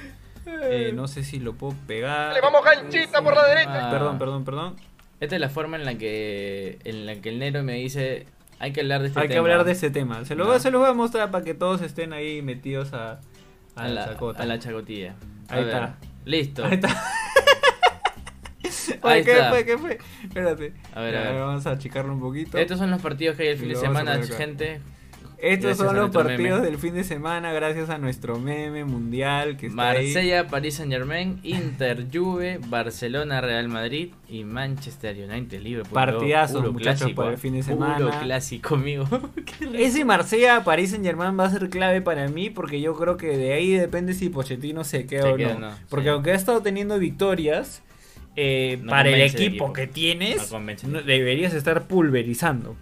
Eh, 0.46 0.92
no 0.94 1.08
sé 1.08 1.22
si 1.24 1.38
lo 1.38 1.54
puedo 1.54 1.74
pegar. 1.86 2.32
Le 2.34 2.40
vamos 2.40 2.62
canchita 2.62 3.22
por 3.22 3.34
la 3.34 3.46
derecha. 3.46 3.88
Ah. 3.88 3.90
Perdón, 3.90 4.18
perdón, 4.18 4.44
perdón. 4.44 4.76
Esta 5.20 5.34
es 5.34 5.40
la 5.40 5.48
forma 5.50 5.76
en 5.76 5.84
la 5.84 5.96
que 5.98 6.78
en 6.84 7.04
la 7.06 7.16
que 7.16 7.28
el 7.28 7.38
Nero 7.38 7.62
me 7.62 7.74
dice 7.74 8.26
hay 8.58 8.72
que 8.72 8.80
hablar 8.80 9.02
de 9.02 9.08
este 9.08 9.20
Hay 9.20 9.28
que 9.28 9.34
tema. 9.34 9.42
hablar 9.48 9.64
de 9.64 9.72
ese 9.72 9.90
tema. 9.90 10.24
Se, 10.24 10.34
lo, 10.34 10.46
No. 10.46 10.58
se 10.58 10.70
los 10.70 10.80
voy 10.80 10.90
a 10.90 10.94
mostrar 10.94 11.30
para 11.30 11.44
que 11.44 11.54
todos 11.54 11.82
estén 11.82 12.12
ahí 12.14 12.40
metidos 12.42 12.92
a, 12.94 13.12
a 13.12 13.20
a 13.76 13.88
la, 13.88 13.94
la, 13.94 14.06
chacota. 14.06 14.42
a 14.42 14.46
la 14.46 14.58
chacotilla. 14.58 15.14
A 15.48 15.54
Ahí 15.54 15.64
ver, 15.64 15.74
está. 15.74 15.96
Listo. 16.24 16.64
Ahí 16.64 16.74
está. 16.74 16.88
Oye, 19.02 19.24
¿qué 19.24 19.32
está. 19.32 19.50
fue? 19.50 19.64
¿Qué 19.64 19.78
fue? 19.78 19.98
Espérate. 20.24 20.72
A 20.94 21.00
ver, 21.00 21.14
Ya, 21.14 21.20
a 21.28 21.32
ver. 21.32 21.40
Vamos 21.42 21.66
a 21.66 21.70
achicarlo 21.72 22.12
un 22.12 22.20
poquito. 22.20 22.58
Estos 22.58 22.78
son 22.78 22.90
los 22.90 23.00
partidos 23.00 23.36
que 23.36 23.44
hay 23.44 23.48
el 23.50 23.58
fin 23.58 23.68
de 23.68 23.76
semana, 23.76 24.20
gente. 24.22 24.80
Estos 25.42 25.78
gracias 25.78 25.86
son 25.88 25.96
los 25.96 26.10
partidos 26.10 26.60
meme. 26.60 26.70
del 26.70 26.78
fin 26.78 26.94
de 26.94 27.04
semana 27.04 27.52
gracias 27.52 27.88
a 27.90 27.98
nuestro 27.98 28.38
meme 28.38 28.84
mundial 28.84 29.56
que 29.56 29.68
está 29.68 29.90
ahí. 29.90 30.04
Marsella, 30.06 30.46
París 30.48 30.74
Saint 30.74 30.92
Germain, 30.92 31.40
Inter, 31.42 32.06
Juve, 32.12 32.60
Barcelona, 32.68 33.40
Real 33.40 33.68
Madrid 33.68 34.10
y 34.28 34.44
Manchester 34.44 35.16
United, 35.16 35.60
Liverpool. 35.62 35.94
Partidazos, 35.94 36.58
Puro 36.60 36.72
muchachos, 36.72 37.00
clásico, 37.00 37.22
para 37.22 37.32
el 37.32 37.38
fin 37.38 37.54
de 37.54 37.62
Puro 37.62 37.74
semana. 37.76 38.20
clásico, 38.20 38.74
amigo. 38.74 39.08
Ese 39.74 40.04
Marsella 40.04 40.62
París 40.64 40.90
Saint 40.90 41.04
Germain 41.04 41.38
va 41.38 41.46
a 41.46 41.50
ser 41.50 41.70
clave 41.70 42.00
para 42.02 42.28
mí 42.28 42.50
porque 42.50 42.80
yo 42.80 42.94
creo 42.94 43.16
que 43.16 43.36
de 43.36 43.52
ahí 43.54 43.70
depende 43.72 44.12
si 44.14 44.28
Pochettino 44.28 44.84
se 44.84 45.06
queda 45.06 45.22
Se 45.22 45.28
o 45.32 45.36
queda 45.36 45.54
no. 45.54 45.70
Porque 45.88 46.04
sí. 46.04 46.10
aunque 46.10 46.32
ha 46.32 46.34
estado 46.34 46.60
teniendo 46.60 46.98
victorias, 46.98 47.82
eh, 48.36 48.78
No 48.82 48.90
para 48.90 49.08
el 49.08 49.20
equipo, 49.22 49.72
que 49.72 49.86
tienes, 49.86 50.52
No 50.86 51.02
deberías 51.02 51.54
estar 51.54 51.86
pulverizando. 51.86 52.76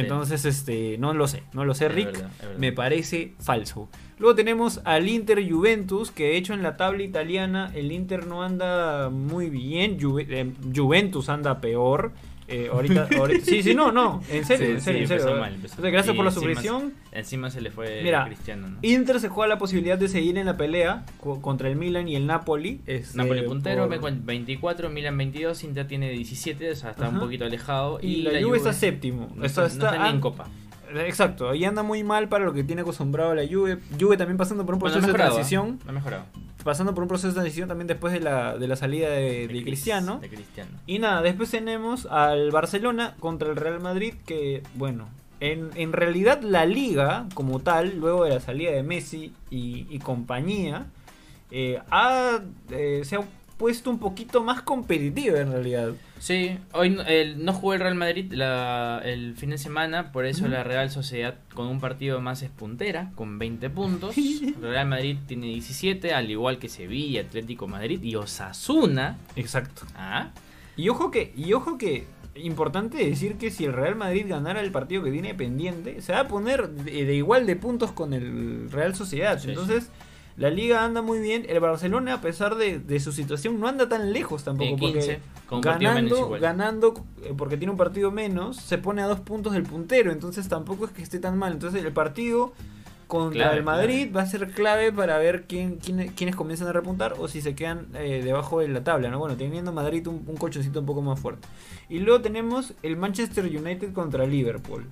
Entonces, 0.00 0.44
este, 0.44 0.96
no 0.98 1.12
lo 1.14 1.26
sé, 1.28 1.42
no 1.52 1.64
lo 1.64 1.74
sé, 1.74 1.86
Es 1.86 1.94
Rick. 1.94 2.06
verdad, 2.12 2.30
es 2.36 2.42
verdad. 2.42 2.58
Me 2.58 2.72
parece 2.72 3.34
falso. 3.40 3.88
Luego 4.18 4.34
tenemos 4.34 4.80
al 4.84 5.08
Inter 5.08 5.46
Juventus, 5.50 6.10
que 6.10 6.24
de 6.24 6.36
hecho 6.36 6.54
en 6.54 6.62
la 6.62 6.76
tabla 6.76 7.02
italiana 7.02 7.70
el 7.74 7.92
Inter 7.92 8.26
no 8.26 8.42
anda 8.42 9.10
muy 9.10 9.50
bien, 9.50 9.98
Juve- 10.00 10.26
eh, 10.30 10.52
Juventus 10.74 11.28
anda 11.28 11.60
peor. 11.60 12.12
Eh, 12.48 12.68
ahorita, 12.72 13.08
ahorita- 13.18 13.44
sí, 13.44 13.62
sí, 13.62 13.74
no, 13.74 13.90
no, 13.90 14.22
en 14.30 14.44
serio, 14.44 14.66
Sí, 14.66 14.72
en 14.72 14.78
sí, 14.78 14.84
serio, 14.84 15.02
en 15.02 15.08
serio. 15.08 15.36
mal, 15.36 15.56
sea, 15.68 15.90
gracias 15.90 16.14
por 16.14 16.24
la 16.24 16.30
Y 16.30 16.34
encima- 16.34 16.54
suscripción. 16.54 16.94
Encima 17.12 17.50
se 17.50 17.60
le 17.60 17.70
fue 17.70 18.02
Mira, 18.04 18.24
Cristiano, 18.26 18.68
¿no? 18.68 18.78
Inter 18.82 19.18
se 19.20 19.28
juega 19.28 19.48
la 19.48 19.58
posibilidad 19.58 19.98
de 19.98 20.06
seguir 20.08 20.38
en 20.38 20.46
la 20.46 20.56
pelea 20.56 21.04
co- 21.20 21.40
contra 21.42 21.68
el 21.68 21.76
Milan 21.76 22.06
y 22.08 22.14
el 22.14 22.26
Napoli. 22.26 22.80
este, 22.86 23.16
Napoli 23.18 23.42
puntero, 23.42 23.82
por- 23.82 23.90
me 23.90 23.98
24, 24.24 24.90
Milan 24.90 25.16
22, 25.18 25.64
Inter 25.64 25.86
tiene 25.88 26.10
17, 26.10 26.70
o 26.70 26.76
sea, 26.76 26.90
está 26.90 27.08
un 27.08 27.18
poquito 27.18 27.44
alejado. 27.46 27.98
Y, 28.00 28.22
la, 28.22 28.40
Juve, 28.42 28.58
está 28.58 28.72
séptimo. 28.72 29.28
No 29.34 29.44
Está- 29.44 29.66
está, 29.66 29.78
no 29.90 29.94
está 29.96 30.04
ni 30.04 30.14
en 30.14 30.20
Copa. 30.20 30.48
Exacto, 30.94 31.54
y 31.54 31.64
anda 31.64 31.82
muy 31.82 32.04
mal 32.04 32.28
para 32.28 32.44
lo 32.44 32.52
que 32.52 32.64
tiene 32.64 32.82
acostumbrado 32.82 33.34
la 33.34 33.46
Juve. 33.46 33.78
Juve 33.98 34.16
también 34.16 34.36
pasando 34.36 34.64
por 34.64 34.74
un 34.74 34.80
Bueno, 34.80 34.94
proceso 34.94 35.06
de 35.06 35.12
mejorado, 35.12 35.34
transición. 35.34 35.78
¿eh? 35.82 35.84
Ha 35.88 35.92
mejorado. 35.92 36.24
Pasando 36.64 36.94
por 36.94 37.02
un 37.02 37.08
proceso 37.08 37.28
de 37.28 37.34
transición 37.34 37.68
también 37.68 37.86
después 37.86 38.12
de 38.12 38.20
la, 38.20 38.56
de 38.58 38.66
la 38.66 38.74
salida 38.76 39.08
de, 39.10 39.46
de 39.46 39.48
Cris- 39.48 39.62
Cristiano. 39.64 40.18
De 40.20 40.28
Cristiano. 40.28 40.70
Y 40.86 40.98
nada, 40.98 41.22
después 41.22 41.50
tenemos 41.50 42.06
al 42.06 42.50
Barcelona 42.50 43.14
contra 43.20 43.48
el 43.48 43.56
Real 43.56 43.78
Madrid, 43.80 44.14
que 44.26 44.62
bueno, 44.74 45.08
en, 45.40 45.70
en 45.76 45.92
realidad 45.92 46.40
la 46.42 46.64
liga 46.66 47.26
como 47.34 47.60
tal, 47.60 47.98
luego 47.98 48.24
de 48.24 48.30
la 48.30 48.40
salida 48.40 48.72
de 48.72 48.82
Messi 48.82 49.32
y, 49.50 49.86
y 49.90 49.98
compañía, 50.00 50.86
eh, 51.52 51.78
ha, 51.90 52.40
eh, 52.70 53.02
se 53.04 53.16
ha 53.16 53.20
puesto 53.56 53.90
un 53.90 53.98
poquito 53.98 54.42
más 54.42 54.62
competitiva 54.62 55.38
en 55.40 55.50
realidad. 55.52 55.92
Sí, 56.18 56.58
hoy 56.72 56.90
no, 56.90 57.02
el- 57.02 57.44
no 57.44 57.52
jugó 57.52 57.74
el 57.74 57.80
Real 57.80 57.94
Madrid 57.94 58.30
la- 58.32 59.00
el 59.04 59.34
fin 59.36 59.50
de 59.50 59.58
semana, 59.58 60.12
por 60.12 60.26
eso 60.26 60.46
la 60.48 60.62
Real 60.64 60.90
Sociedad 60.90 61.36
con 61.54 61.66
un 61.66 61.80
partido 61.80 62.20
más 62.20 62.42
es 62.42 62.50
puntera, 62.50 63.10
con 63.14 63.38
20 63.38 63.70
puntos. 63.70 64.14
Real 64.60 64.86
Madrid 64.88 65.16
tiene 65.26 65.46
17, 65.46 66.12
al 66.12 66.30
igual 66.30 66.58
que 66.58 66.68
Sevilla, 66.68 67.22
Atlético 67.22 67.66
Madrid 67.66 68.02
y 68.02 68.14
Osasuna. 68.16 69.16
Exacto. 69.36 69.82
Ah, 69.94 70.30
Y 70.76 70.88
ojo 70.90 71.10
que, 71.10 71.32
y 71.36 71.52
ojo 71.54 71.78
que, 71.78 72.06
importante 72.34 72.98
decir 72.98 73.36
que 73.36 73.50
si 73.50 73.64
el 73.64 73.72
Real 73.72 73.96
Madrid 73.96 74.26
ganara 74.28 74.60
el 74.60 74.70
partido 74.70 75.02
que 75.02 75.10
tiene 75.10 75.34
pendiente, 75.34 76.02
se 76.02 76.12
va 76.12 76.20
a 76.20 76.28
poner 76.28 76.68
de, 76.68 77.06
de 77.06 77.14
igual 77.14 77.46
de 77.46 77.56
puntos 77.56 77.92
con 77.92 78.12
el 78.12 78.70
Real 78.70 78.94
Sociedad. 78.94 79.38
Sí, 79.40 79.48
Entonces, 79.48 79.90
la 80.36 80.50
liga 80.50 80.84
anda 80.84 81.02
muy 81.02 81.18
bien. 81.18 81.46
El 81.48 81.60
Barcelona, 81.60 82.14
a 82.14 82.20
pesar 82.20 82.56
de, 82.56 82.78
de 82.78 83.00
su 83.00 83.12
situación, 83.12 83.58
no 83.60 83.68
anda 83.68 83.88
tan 83.88 84.12
lejos 84.12 84.44
tampoco. 84.44 84.76
Tiene 84.76 84.92
15, 84.92 85.20
porque 85.48 85.68
ganando, 85.94 86.16
ganando, 86.42 86.94
eh, 87.22 87.34
porque 87.36 87.56
tiene 87.56 87.70
un 87.70 87.78
partido 87.78 88.10
menos, 88.10 88.56
se 88.56 88.78
pone 88.78 89.02
a 89.02 89.06
dos 89.06 89.20
puntos 89.20 89.52
del 89.54 89.62
puntero. 89.62 90.12
Entonces 90.12 90.48
tampoco 90.48 90.84
es 90.86 90.90
que 90.90 91.02
esté 91.02 91.18
tan 91.18 91.38
mal. 91.38 91.52
Entonces 91.52 91.84
el 91.84 91.92
partido 91.92 92.52
contra 93.06 93.38
Clave, 93.44 93.56
el 93.58 93.62
Madrid 93.64 94.08
va 94.16 94.22
a 94.22 94.26
ser 94.26 94.50
clave 94.50 94.90
para 94.92 95.16
ver 95.18 95.44
quién, 95.46 95.76
quién- 95.76 96.08
quiénes 96.16 96.34
comienzan 96.34 96.66
a 96.66 96.72
repuntar 96.72 97.14
o 97.18 97.28
si 97.28 97.40
se 97.40 97.54
quedan 97.54 97.86
eh, 97.94 98.20
debajo 98.24 98.58
de 98.58 98.66
la 98.66 98.82
tabla, 98.82 99.10
¿no? 99.10 99.20
Bueno, 99.20 99.36
teniendo 99.36 99.72
Madrid 99.72 100.06
un, 100.08 100.24
un 100.26 100.36
colchoncito 100.36 100.80
un 100.80 100.86
poco 100.86 101.02
más 101.02 101.20
fuerte. 101.20 101.46
Y 101.88 102.00
luego 102.00 102.20
tenemos 102.20 102.74
el 102.82 102.96
Manchester 102.96 103.44
United 103.44 103.92
contra 103.92 104.26
Liverpool. 104.26 104.86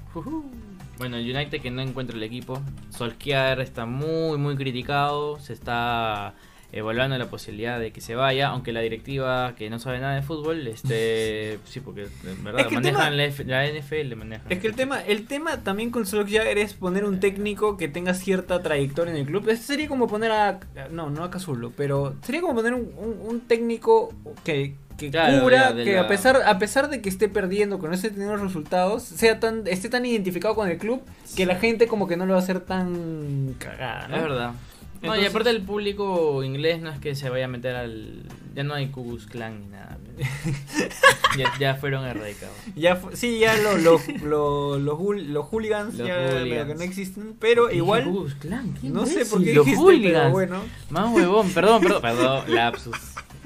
Bueno, 0.99 1.17
el 1.17 1.25
United 1.35 1.61
que 1.61 1.71
no 1.71 1.83
encuentra 1.83 2.17
el 2.17 2.23
equipo. 2.23 2.61
Solskjaer 2.91 3.61
está 3.61 3.85
muy, 3.87 4.39
muy 4.39 4.57
criticado. 4.57 5.39
Se 5.41 5.53
está 5.53 6.35
evaluando 6.73 7.17
la 7.19 7.27
posibilidad 7.31 7.79
de 7.79 7.93
que 7.93 8.01
se 8.01 8.17
vaya, 8.17 8.49
aunque 8.49 8.73
la 8.73 8.81
directiva 8.81 9.55
que 9.57 9.71
no 9.71 9.79
sabe 9.79 10.01
nada 10.01 10.17
de 10.17 10.23
fútbol, 10.23 10.67
este, 10.67 11.61
sí, 11.67 11.79
porque 11.79 12.09
en 12.25 12.43
verdad 12.43 12.63
Es 12.63 12.67
que 12.67 12.75
manejan 12.75 13.01
tema- 13.05 13.11
la, 13.11 13.25
F- 13.27 13.45
la 13.45 13.65
NFL, 13.69 14.17
manejan. 14.17 14.51
Es 14.51 14.59
que 14.59 14.67
el 14.67 14.75
tema, 14.75 15.01
el 15.01 15.27
tema 15.29 15.63
también 15.63 15.91
con 15.93 16.05
Solskjaer 16.05 16.59
es 16.59 16.75
poner 16.75 17.05
un 17.05 17.21
técnico 17.21 17.77
que 17.77 17.87
tenga 17.87 18.13
cierta 18.15 18.61
trayectoria 18.61 19.13
en 19.13 19.21
el 19.21 19.27
club. 19.27 19.49
Es- 19.51 19.61
sería 19.61 19.87
como 19.89 20.09
poner 20.09 20.33
a. 20.33 20.59
No, 20.91 21.11
no 21.11 21.23
a 21.23 21.31
Casulo, 21.31 21.73
pero 21.77 22.17
sería 22.23 22.41
como 22.41 22.55
poner 22.57 22.75
un, 22.75 22.93
un- 22.97 23.21
un 23.25 23.41
técnico 23.43 24.13
que, 24.43 24.75
que 24.99 25.11
Claro, 25.11 25.41
cubra, 25.43 25.59
de 25.59 25.65
la- 25.65 25.73
de 25.73 25.85
que 25.85 25.93
la- 25.95 26.01
a 26.03 26.09
pesar, 26.09 26.43
a 26.45 26.59
pesar 26.59 26.89
de 26.89 27.01
que 27.01 27.09
esté 27.09 27.29
perdiendo, 27.29 27.81
que 27.81 27.89
no 27.89 27.95
esté 27.95 28.11
teniendo 28.11 28.37
resultados, 28.37 29.03
sea 29.03 29.41
tan, 29.41 29.67
esté 29.67 29.89
tan 29.89 30.05
identificado 30.07 30.55
con 30.55 30.69
el 30.69 30.79
club 30.79 31.03
que 31.37 31.47
la 31.47 31.57
gente 31.57 31.87
como 31.89 32.07
que 32.07 32.17
no 32.17 32.27
lo 32.27 32.35
va 32.35 32.41
a 32.41 32.43
hacer 32.43 32.61
tan 32.61 33.55
cagada. 33.59 34.09
¿no? 34.09 34.17
Es 34.17 34.23
verdad. 34.23 34.53
No, 35.03 35.15
y 35.21 35.27
aparte 35.27 35.51
el 35.51 35.61
público 35.61 36.43
inglés 36.43 36.81
no 36.81 36.89
es 36.91 36.99
que 36.99 37.15
se 37.15 37.29
vaya 37.29 37.45
a 37.45 37.49
meter 37.49 37.77
al... 37.77 38.23
Ya 38.55 38.63
no 38.63 38.73
hay 38.73 38.87
Ku 38.89 39.19
Klan 39.31 39.61
ni 39.61 39.67
nada. 39.67 39.99
ya, 41.37 41.53
ya 41.59 41.75
fueron 41.75 42.05
erradicados. 42.07 42.55
Ya 42.75 42.97
fu- 42.97 43.11
sí, 43.15 43.39
ya 43.39 43.55
lo- 43.57 43.77
lo- 43.77 44.01
lo- 44.23 44.79
los 44.79 44.99
hul- 44.99 45.27
los 45.27 45.45
hooligans 45.47 45.95
Los 45.97 46.07
ya 46.09 46.15
hooligans. 46.15 46.45
medio 46.49 46.67
que 46.69 46.75
no 46.77 46.83
existen, 46.83 47.35
pero 47.39 47.71
igual 47.71 48.05
Ku 48.05 48.13
Klux 48.13 48.35
Klan, 48.37 48.75
¿qué 48.81 48.89
no 48.89 49.05
sé 49.05 49.27
por 49.27 49.43
qué 49.45 49.53
Los 49.55 49.67
dijiste, 49.67 49.85
hooligans. 49.85 50.15
pero 50.19 50.31
bueno, 50.31 50.61
Más 50.91 51.13
huevón, 51.13 51.51
perdón, 51.51 51.83
perdón. 51.83 52.01
Perdón, 52.03 52.55
lapsus. 52.55 52.97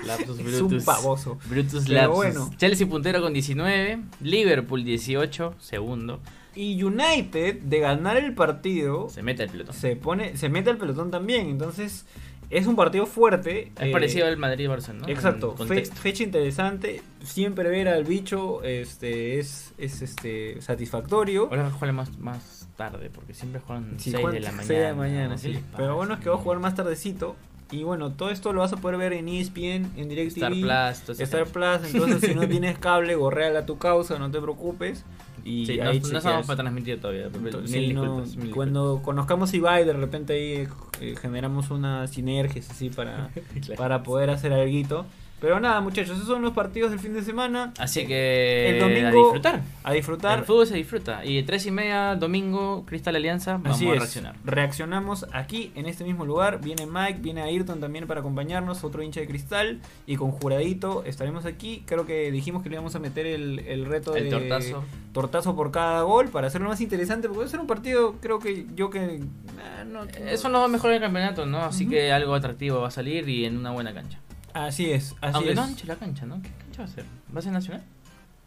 Lapsus 0.07 0.39
es 0.41 0.61
un 0.61 0.83
pavoso. 0.85 1.39
Brutus 1.49 1.85
Pero 1.87 1.95
lapsus. 1.95 2.17
bueno. 2.17 2.51
Chelsea 2.57 2.87
puntero 2.87 3.21
con 3.21 3.33
19, 3.33 4.01
Liverpool 4.21 4.85
18, 4.85 5.55
segundo. 5.59 6.21
Y 6.55 6.83
United, 6.83 7.61
de 7.63 7.79
ganar 7.79 8.17
el 8.17 8.35
partido, 8.35 9.09
Se 9.11 9.23
mete 9.23 9.45
el 9.45 9.51
pelotón. 9.51 9.75
se 9.75 9.95
pone, 9.97 10.37
se 10.37 10.49
mete 10.49 10.71
al 10.71 10.77
pelotón 10.79 11.11
también. 11.11 11.49
Entonces, 11.51 12.05
es 12.51 12.67
un 12.67 12.75
partido 12.75 13.07
fuerte. 13.07 13.71
Es 13.79 13.89
eh, 13.89 13.93
parecido 13.93 14.27
al 14.27 14.37
Madrid-Barça, 14.39 14.93
¿no? 14.95 15.07
Exacto, 15.09 15.55
fe- 15.57 15.85
fecha 15.85 16.25
interesante. 16.25 17.03
Siempre 17.23 17.69
ver 17.69 17.89
al 17.89 18.05
bicho 18.05 18.63
este, 18.65 19.39
es, 19.39 19.73
es 19.79 20.03
este, 20.03 20.61
satisfactorio. 20.61 21.45
Ahora 21.51 21.71
juegan 21.71 21.95
más, 21.97 22.19
más 22.19 22.67
tarde, 22.77 23.11
porque 23.11 23.35
siempre 23.35 23.61
juegan 23.61 23.95
Sí, 23.99 24.11
6 24.11 24.23
Juan- 24.23 24.35
de 24.35 24.41
la 24.41 24.51
mañana. 24.51 24.67
seis 24.67 24.79
de 24.81 24.85
la 24.87 24.95
mañana, 24.95 25.35
¿Qué 25.37 25.41
sí. 25.41 25.61
Pero 25.77 25.97
bueno, 25.97 26.15
es 26.15 26.21
que 26.21 26.29
va 26.31 26.37
a 26.37 26.39
jugar 26.39 26.59
más 26.59 26.75
tardecito. 26.75 27.37
Y 27.71 27.83
bueno, 27.83 28.13
todo 28.13 28.31
esto 28.31 28.53
lo 28.53 28.61
vas 28.61 28.73
a 28.73 28.79
poder 28.79 28.97
ver 28.97 29.13
en 29.13 29.29
ESPN, 29.29 29.93
en 29.97 30.09
DirecTV. 30.09 30.37
Star 30.37 30.53
Plus, 30.53 31.21
Star. 31.21 31.47
Plus, 31.47 31.95
entonces 31.95 32.31
si 32.31 32.35
no 32.35 32.49
tienes 32.49 32.79
cable, 32.79 33.15
gorreala 33.15 33.61
a 33.61 33.67
tu 33.67 33.77
causa, 33.79 34.19
no 34.19 34.31
te 34.31 34.41
preocupes. 34.41 35.05
Y 35.45 35.67
Sí, 35.67 35.77
no, 35.77 35.85
ahí 35.91 35.99
no 36.01 36.05
chequeas. 36.05 36.25
estamos 36.25 36.47
para 36.47 36.57
transmitir 36.57 37.01
todavía. 37.01 37.29
Mil 37.29 37.47
Entonces, 37.47 37.71
sí, 37.71 37.93
no, 37.93 38.25
mil 38.37 38.51
cuando 38.55 39.01
conozcamos 39.03 39.53
Ibai, 39.55 39.85
de 39.85 39.93
repente 39.93 40.33
ahí 40.33 40.69
eh, 41.01 41.15
generamos 41.21 41.71
unas 41.71 42.11
sinergias 42.11 42.71
así 42.71 42.91
para, 42.91 43.31
para 43.77 44.03
poder 44.03 44.31
hacer 44.31 44.53
algo. 44.53 45.05
Pero 45.41 45.61
nada, 45.61 45.81
muchachos, 45.81 46.17
esos 46.17 46.27
son 46.27 46.43
los 46.43 46.53
partidos 46.53 46.91
del 46.91 46.99
fin 46.99 47.15
de 47.15 47.23
semana. 47.23 47.73
Así 47.79 48.07
que 48.09 48.71
El 48.71 48.81
domingo 48.81 49.07
a 49.07 49.11
disfrutar. 49.13 49.63
A 49.85 49.93
disfrutar. 49.93 50.39
El 50.41 50.45
fútbol 50.45 50.67
se 50.67 50.75
disfruta. 50.75 51.25
Y 51.25 51.41
tres 51.45 51.65
y 51.67 51.71
media, 51.71 52.17
domingo, 52.17 52.85
Cristal 52.87 53.15
Alianza, 53.15 53.53
vamos 53.53 53.77
Así 53.77 53.89
a 53.89 53.93
es. 53.93 53.99
reaccionar. 54.01 54.35
Reaccionamos 54.45 55.27
aquí, 55.33 55.71
en 55.77 55.87
este 55.87 56.03
mismo 56.03 56.25
lugar. 56.27 56.61
Viene 56.61 56.87
Mike, 56.87 57.21
viene 57.21 57.43
Ayrton 57.43 57.79
también 57.79 58.09
para 58.09 58.19
acompañarnos, 58.21 58.83
otro 58.83 59.01
hincha 59.03 59.21
de 59.21 59.29
cristal. 59.29 59.81
Y 60.07 60.17
con 60.17 60.33
Juradito 60.33 61.05
estaremos 61.07 61.47
aquí. 61.47 61.85
Creo 61.87 62.05
que 62.05 62.33
dijimos 62.33 62.65
que 62.65 62.69
le 62.71 62.75
íbamos 62.75 62.97
a 62.97 62.99
meter 62.99 63.25
el, 63.27 63.61
el 63.61 63.85
reto 63.87 64.17
El 64.17 64.25
de 64.25 64.31
tortazo. 64.31 64.83
tortazo 65.13 65.55
por 65.55 65.71
cada 65.71 66.03
gol 66.03 66.31
para 66.31 66.49
hacerlo 66.49 66.69
más 66.69 66.81
interesante. 66.81 67.29
Porque 67.29 67.41
va 67.41 67.47
a 67.47 67.49
ser 67.51 67.61
un 67.61 67.69
partido, 67.69 68.17
creo 68.21 68.41
que 68.41 68.67
yo 68.75 68.91
que. 68.91 69.21
ah, 69.61 69.85
no, 69.85 70.03
Eh, 70.05 70.37
Son 70.37 70.51
los 70.51 70.61
dos 70.63 70.71
mejores 70.71 70.95
del 70.97 71.03
campeonato, 71.03 71.47
¿no? 71.47 71.59
Así 71.59 71.87
que 71.89 72.11
algo 72.11 72.35
atractivo 72.35 72.81
va 72.81 72.89
a 72.89 72.91
salir 72.91 73.29
y 73.29 73.45
en 73.45 73.57
una 73.57 73.71
buena 73.71 73.95
cancha. 73.95 74.19
Así 74.67 74.91
es, 74.91 75.15
así 75.21 75.35
Aunque 75.35 75.51
es. 75.51 75.57
no 75.57 75.63
anche 75.63 75.87
la 75.87 75.97
cancha, 75.97 76.27
¿no? 76.27 76.41
¿Qué 76.43 76.51
cancha 76.59 76.83
va 76.83 76.85
a 76.89 76.89
ser? 76.89 77.05
¿Va 77.35 77.39
a 77.39 77.43
ser 77.43 77.53
nacional? 77.53 77.83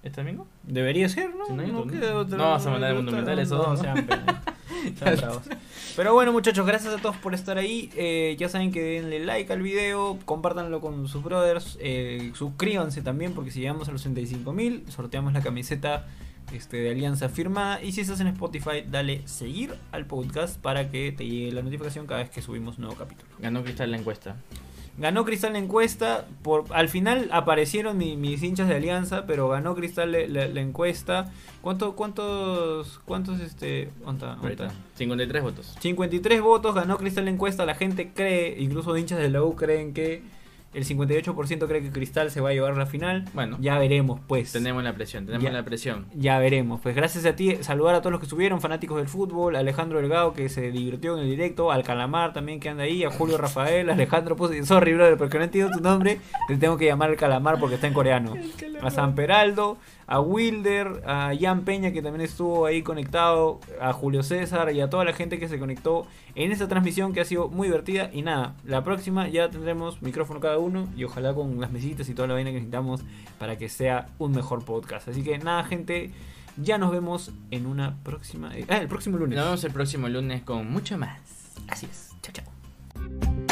¿Este 0.04 0.22
domingo? 0.22 0.48
Debería 0.64 1.08
ser, 1.10 1.30
¿no? 1.36 1.56
No 1.56 1.68
¿no? 1.68 1.88
queda 1.88 2.16
otra- 2.18 2.38
No 2.38 2.50
vas 2.52 2.66
a 2.66 2.72
mandar 2.72 2.90
el 2.92 2.98
Monumental, 2.98 3.38
eso 3.40 3.58
no, 3.58 3.68
no. 3.76 3.78
sean 3.78 4.06
pena. 4.06 4.42
Sean 4.98 5.16
bravos. 5.18 5.44
Pero 5.96 6.14
bueno, 6.16 6.32
muchachos, 6.32 6.66
gracias 6.66 6.96
a 6.96 6.98
todos 6.98 7.16
por 7.18 7.36
estar 7.36 7.60
ahí. 7.60 7.92
Eh, 7.96 8.36
ya 8.40 8.50
saben 8.50 8.72
que 8.72 8.82
denle 8.82 9.20
like 9.24 9.54
al 9.54 9.62
video, 9.62 10.18
compártanlo 10.26 10.82
con 10.82 11.08
sus 11.08 11.22
brothers, 11.24 11.78
eh, 11.82 12.32
suscríbanse 12.34 13.04
también 13.04 13.34
porque 13.34 13.52
si 13.52 13.60
llegamos 13.60 13.90
a 13.90 13.92
los 13.92 14.02
65 14.02 14.54
mil, 14.54 14.84
sorteamos 14.90 15.34
la 15.34 15.42
camiseta 15.42 16.08
este, 16.52 16.78
de 16.78 16.90
Alianza 16.92 17.30
firmada. 17.30 17.84
Y 17.84 17.92
si 17.92 18.02
estás 18.02 18.20
en 18.22 18.28
Spotify, 18.28 18.84
dale 18.90 19.22
seguir 19.28 19.76
al 19.92 20.08
podcast 20.08 20.60
para 20.60 20.90
que 20.90 21.12
te 21.12 21.28
llegue 21.28 21.52
la 21.52 21.62
notificación 21.62 22.08
cada 22.08 22.22
vez 22.22 22.32
que 22.32 22.42
subimos 22.42 22.78
un 22.80 22.86
nuevo 22.86 22.98
capítulo. 22.98 23.30
Ganó 23.38 23.64
Cristal 23.64 23.92
la 23.92 23.98
encuesta. 23.98 24.36
Ganó 25.02 25.26
Cristal 25.26 25.54
la 25.54 25.60
encuesta. 25.60 26.26
Por, 26.44 26.66
al 26.72 26.88
final 26.88 27.28
aparecieron 27.34 27.98
mi- 27.98 28.16
mis 28.16 28.42
hinchas 28.44 28.70
de 28.70 28.76
Alianza, 28.76 29.26
pero 29.26 29.50
ganó 29.50 29.76
Cristal 29.76 30.12
la, 30.12 30.20
la- 30.28 30.48
la 30.48 30.62
encuesta. 30.62 31.32
¿Cuánto, 31.62 31.96
¿Cuántos, 31.96 33.00
cuántos, 33.06 33.40
este, 33.42 33.90
¿dónde 34.06 34.26
está? 34.26 34.36
¿Dónde 34.36 34.52
está? 34.52 34.64
Ahorita. 34.66 34.80
53 34.96 35.44
votos. 35.44 35.76
53 35.80 36.42
votos, 36.42 36.76
ganó 36.76 36.98
Cristal 36.98 37.26
la 37.26 37.32
encuesta. 37.32 37.66
La 37.66 37.76
gente 37.76 38.12
cree, 38.14 38.56
incluso 38.60 38.96
hinchas 38.96 39.20
de 39.20 39.30
la 39.30 39.44
U 39.44 39.56
creen 39.56 39.94
que 39.94 40.22
el 40.74 40.86
58% 40.86 41.68
cree 41.68 41.82
que 41.82 41.92
Cristal 41.92 42.32
se 42.32 42.40
va 42.42 42.50
a 42.50 42.54
llevar 42.54 42.78
la 42.78 42.86
final. 42.86 43.26
Bueno. 43.34 43.58
ya 43.60 43.78
veremos, 43.78 44.20
pues. 44.28 44.52
Tenemos 44.54 44.84
la 44.84 44.94
presión, 44.94 45.26
tenemos 45.26 45.44
Ya. 45.44 45.52
la 45.52 45.64
presión. 45.64 46.06
Ya 46.16 46.40
veremos. 46.40 46.80
Pues 46.82 46.96
gracias 46.96 47.26
a 47.26 47.36
ti, 47.36 47.58
saludar 47.62 47.96
a 47.96 48.00
todos 48.02 48.12
los 48.12 48.22
que 48.22 48.28
subieron, 48.28 48.62
fanáticos 48.62 48.98
del 48.98 49.08
fútbol, 49.10 49.56
Alejandro 49.56 50.00
Delgado 50.00 50.34
que 50.34 50.48
se 50.50 50.72
divirtió 50.72 51.18
en 51.18 51.24
el 51.24 51.30
directo, 51.30 51.72
al 51.72 51.84
Calamar 51.84 52.34
también 52.34 52.60
que 52.60 52.70
anda 52.70 52.84
ahí, 52.84 53.04
a 53.04 53.10
Julio 53.12 53.38
Rafael, 53.38 53.90
a 53.90 53.94
Alejandro 53.94 54.36
Pose, 54.36 54.64
sorry 54.66 54.94
brother, 54.94 55.18
porque 55.18 55.38
no 55.38 55.44
entiendo 55.44 55.72
tu 55.76 55.82
nombre, 55.84 56.20
te 56.48 56.56
tengo 56.58 56.78
que 56.78 56.86
llamar 56.86 57.10
el 57.10 57.18
Calamar 57.18 57.60
porque 57.60 57.76
está 57.76 57.88
en 57.88 57.94
coreano. 57.94 58.34
A 58.82 58.90
San 58.90 59.14
Peraldo, 59.14 59.78
a 60.12 60.20
Wilder, 60.20 61.04
a 61.06 61.32
Jan 61.40 61.62
Peña 61.62 61.94
que 61.94 62.02
también 62.02 62.26
estuvo 62.26 62.66
ahí 62.66 62.82
conectado, 62.82 63.62
a 63.80 63.94
Julio 63.94 64.24
César 64.24 64.70
y 64.74 64.82
a 64.82 64.90
toda 64.90 65.06
la 65.06 65.14
gente 65.14 65.40
que 65.40 65.48
se 65.48 65.58
conectó 65.58 66.06
en 66.36 66.52
esta 66.52 66.68
transmisión 66.68 67.14
que 67.14 67.22
ha 67.22 67.26
sido 67.26 67.48
muy 67.48 67.70
divertida. 67.70 68.10
Y 68.12 68.22
nada, 68.22 68.54
la 68.66 68.84
próxima 68.84 69.30
ya 69.30 69.50
tendremos 69.50 70.02
micrófono 70.02 70.42
cada 70.42 70.58
uno 70.58 70.90
y 70.98 71.06
ojalá 71.06 71.34
con 71.34 71.62
las 71.62 71.72
mesitas 71.72 72.10
y 72.10 72.14
toda 72.14 72.28
la 72.28 72.34
vaina 72.34 72.50
que 72.50 72.56
necesitamos 72.56 73.04
para 73.40 73.58
que 73.58 73.70
sea 73.70 74.10
un 74.20 74.34
mejor 74.34 74.66
podcast. 74.66 75.08
Así 75.08 75.24
que 75.24 75.38
nada, 75.38 75.64
gente, 75.64 76.12
ya 76.58 76.78
nos 76.78 76.92
vemos 76.92 77.32
en 77.50 77.66
una 77.66 77.96
próxima. 78.04 78.52
Ah, 78.68 78.80
el 78.80 78.90
próximo 78.90 79.18
lunes. 79.18 79.38
Nos 79.38 79.46
vemos 79.46 79.64
el 79.64 79.72
próximo 79.72 80.10
lunes 80.10 80.44
con 80.44 80.70
mucho 80.70 80.98
más. 80.98 81.22
Así 81.70 81.86
es. 81.86 82.10
Chao, 82.22 82.34
chao. 82.34 83.51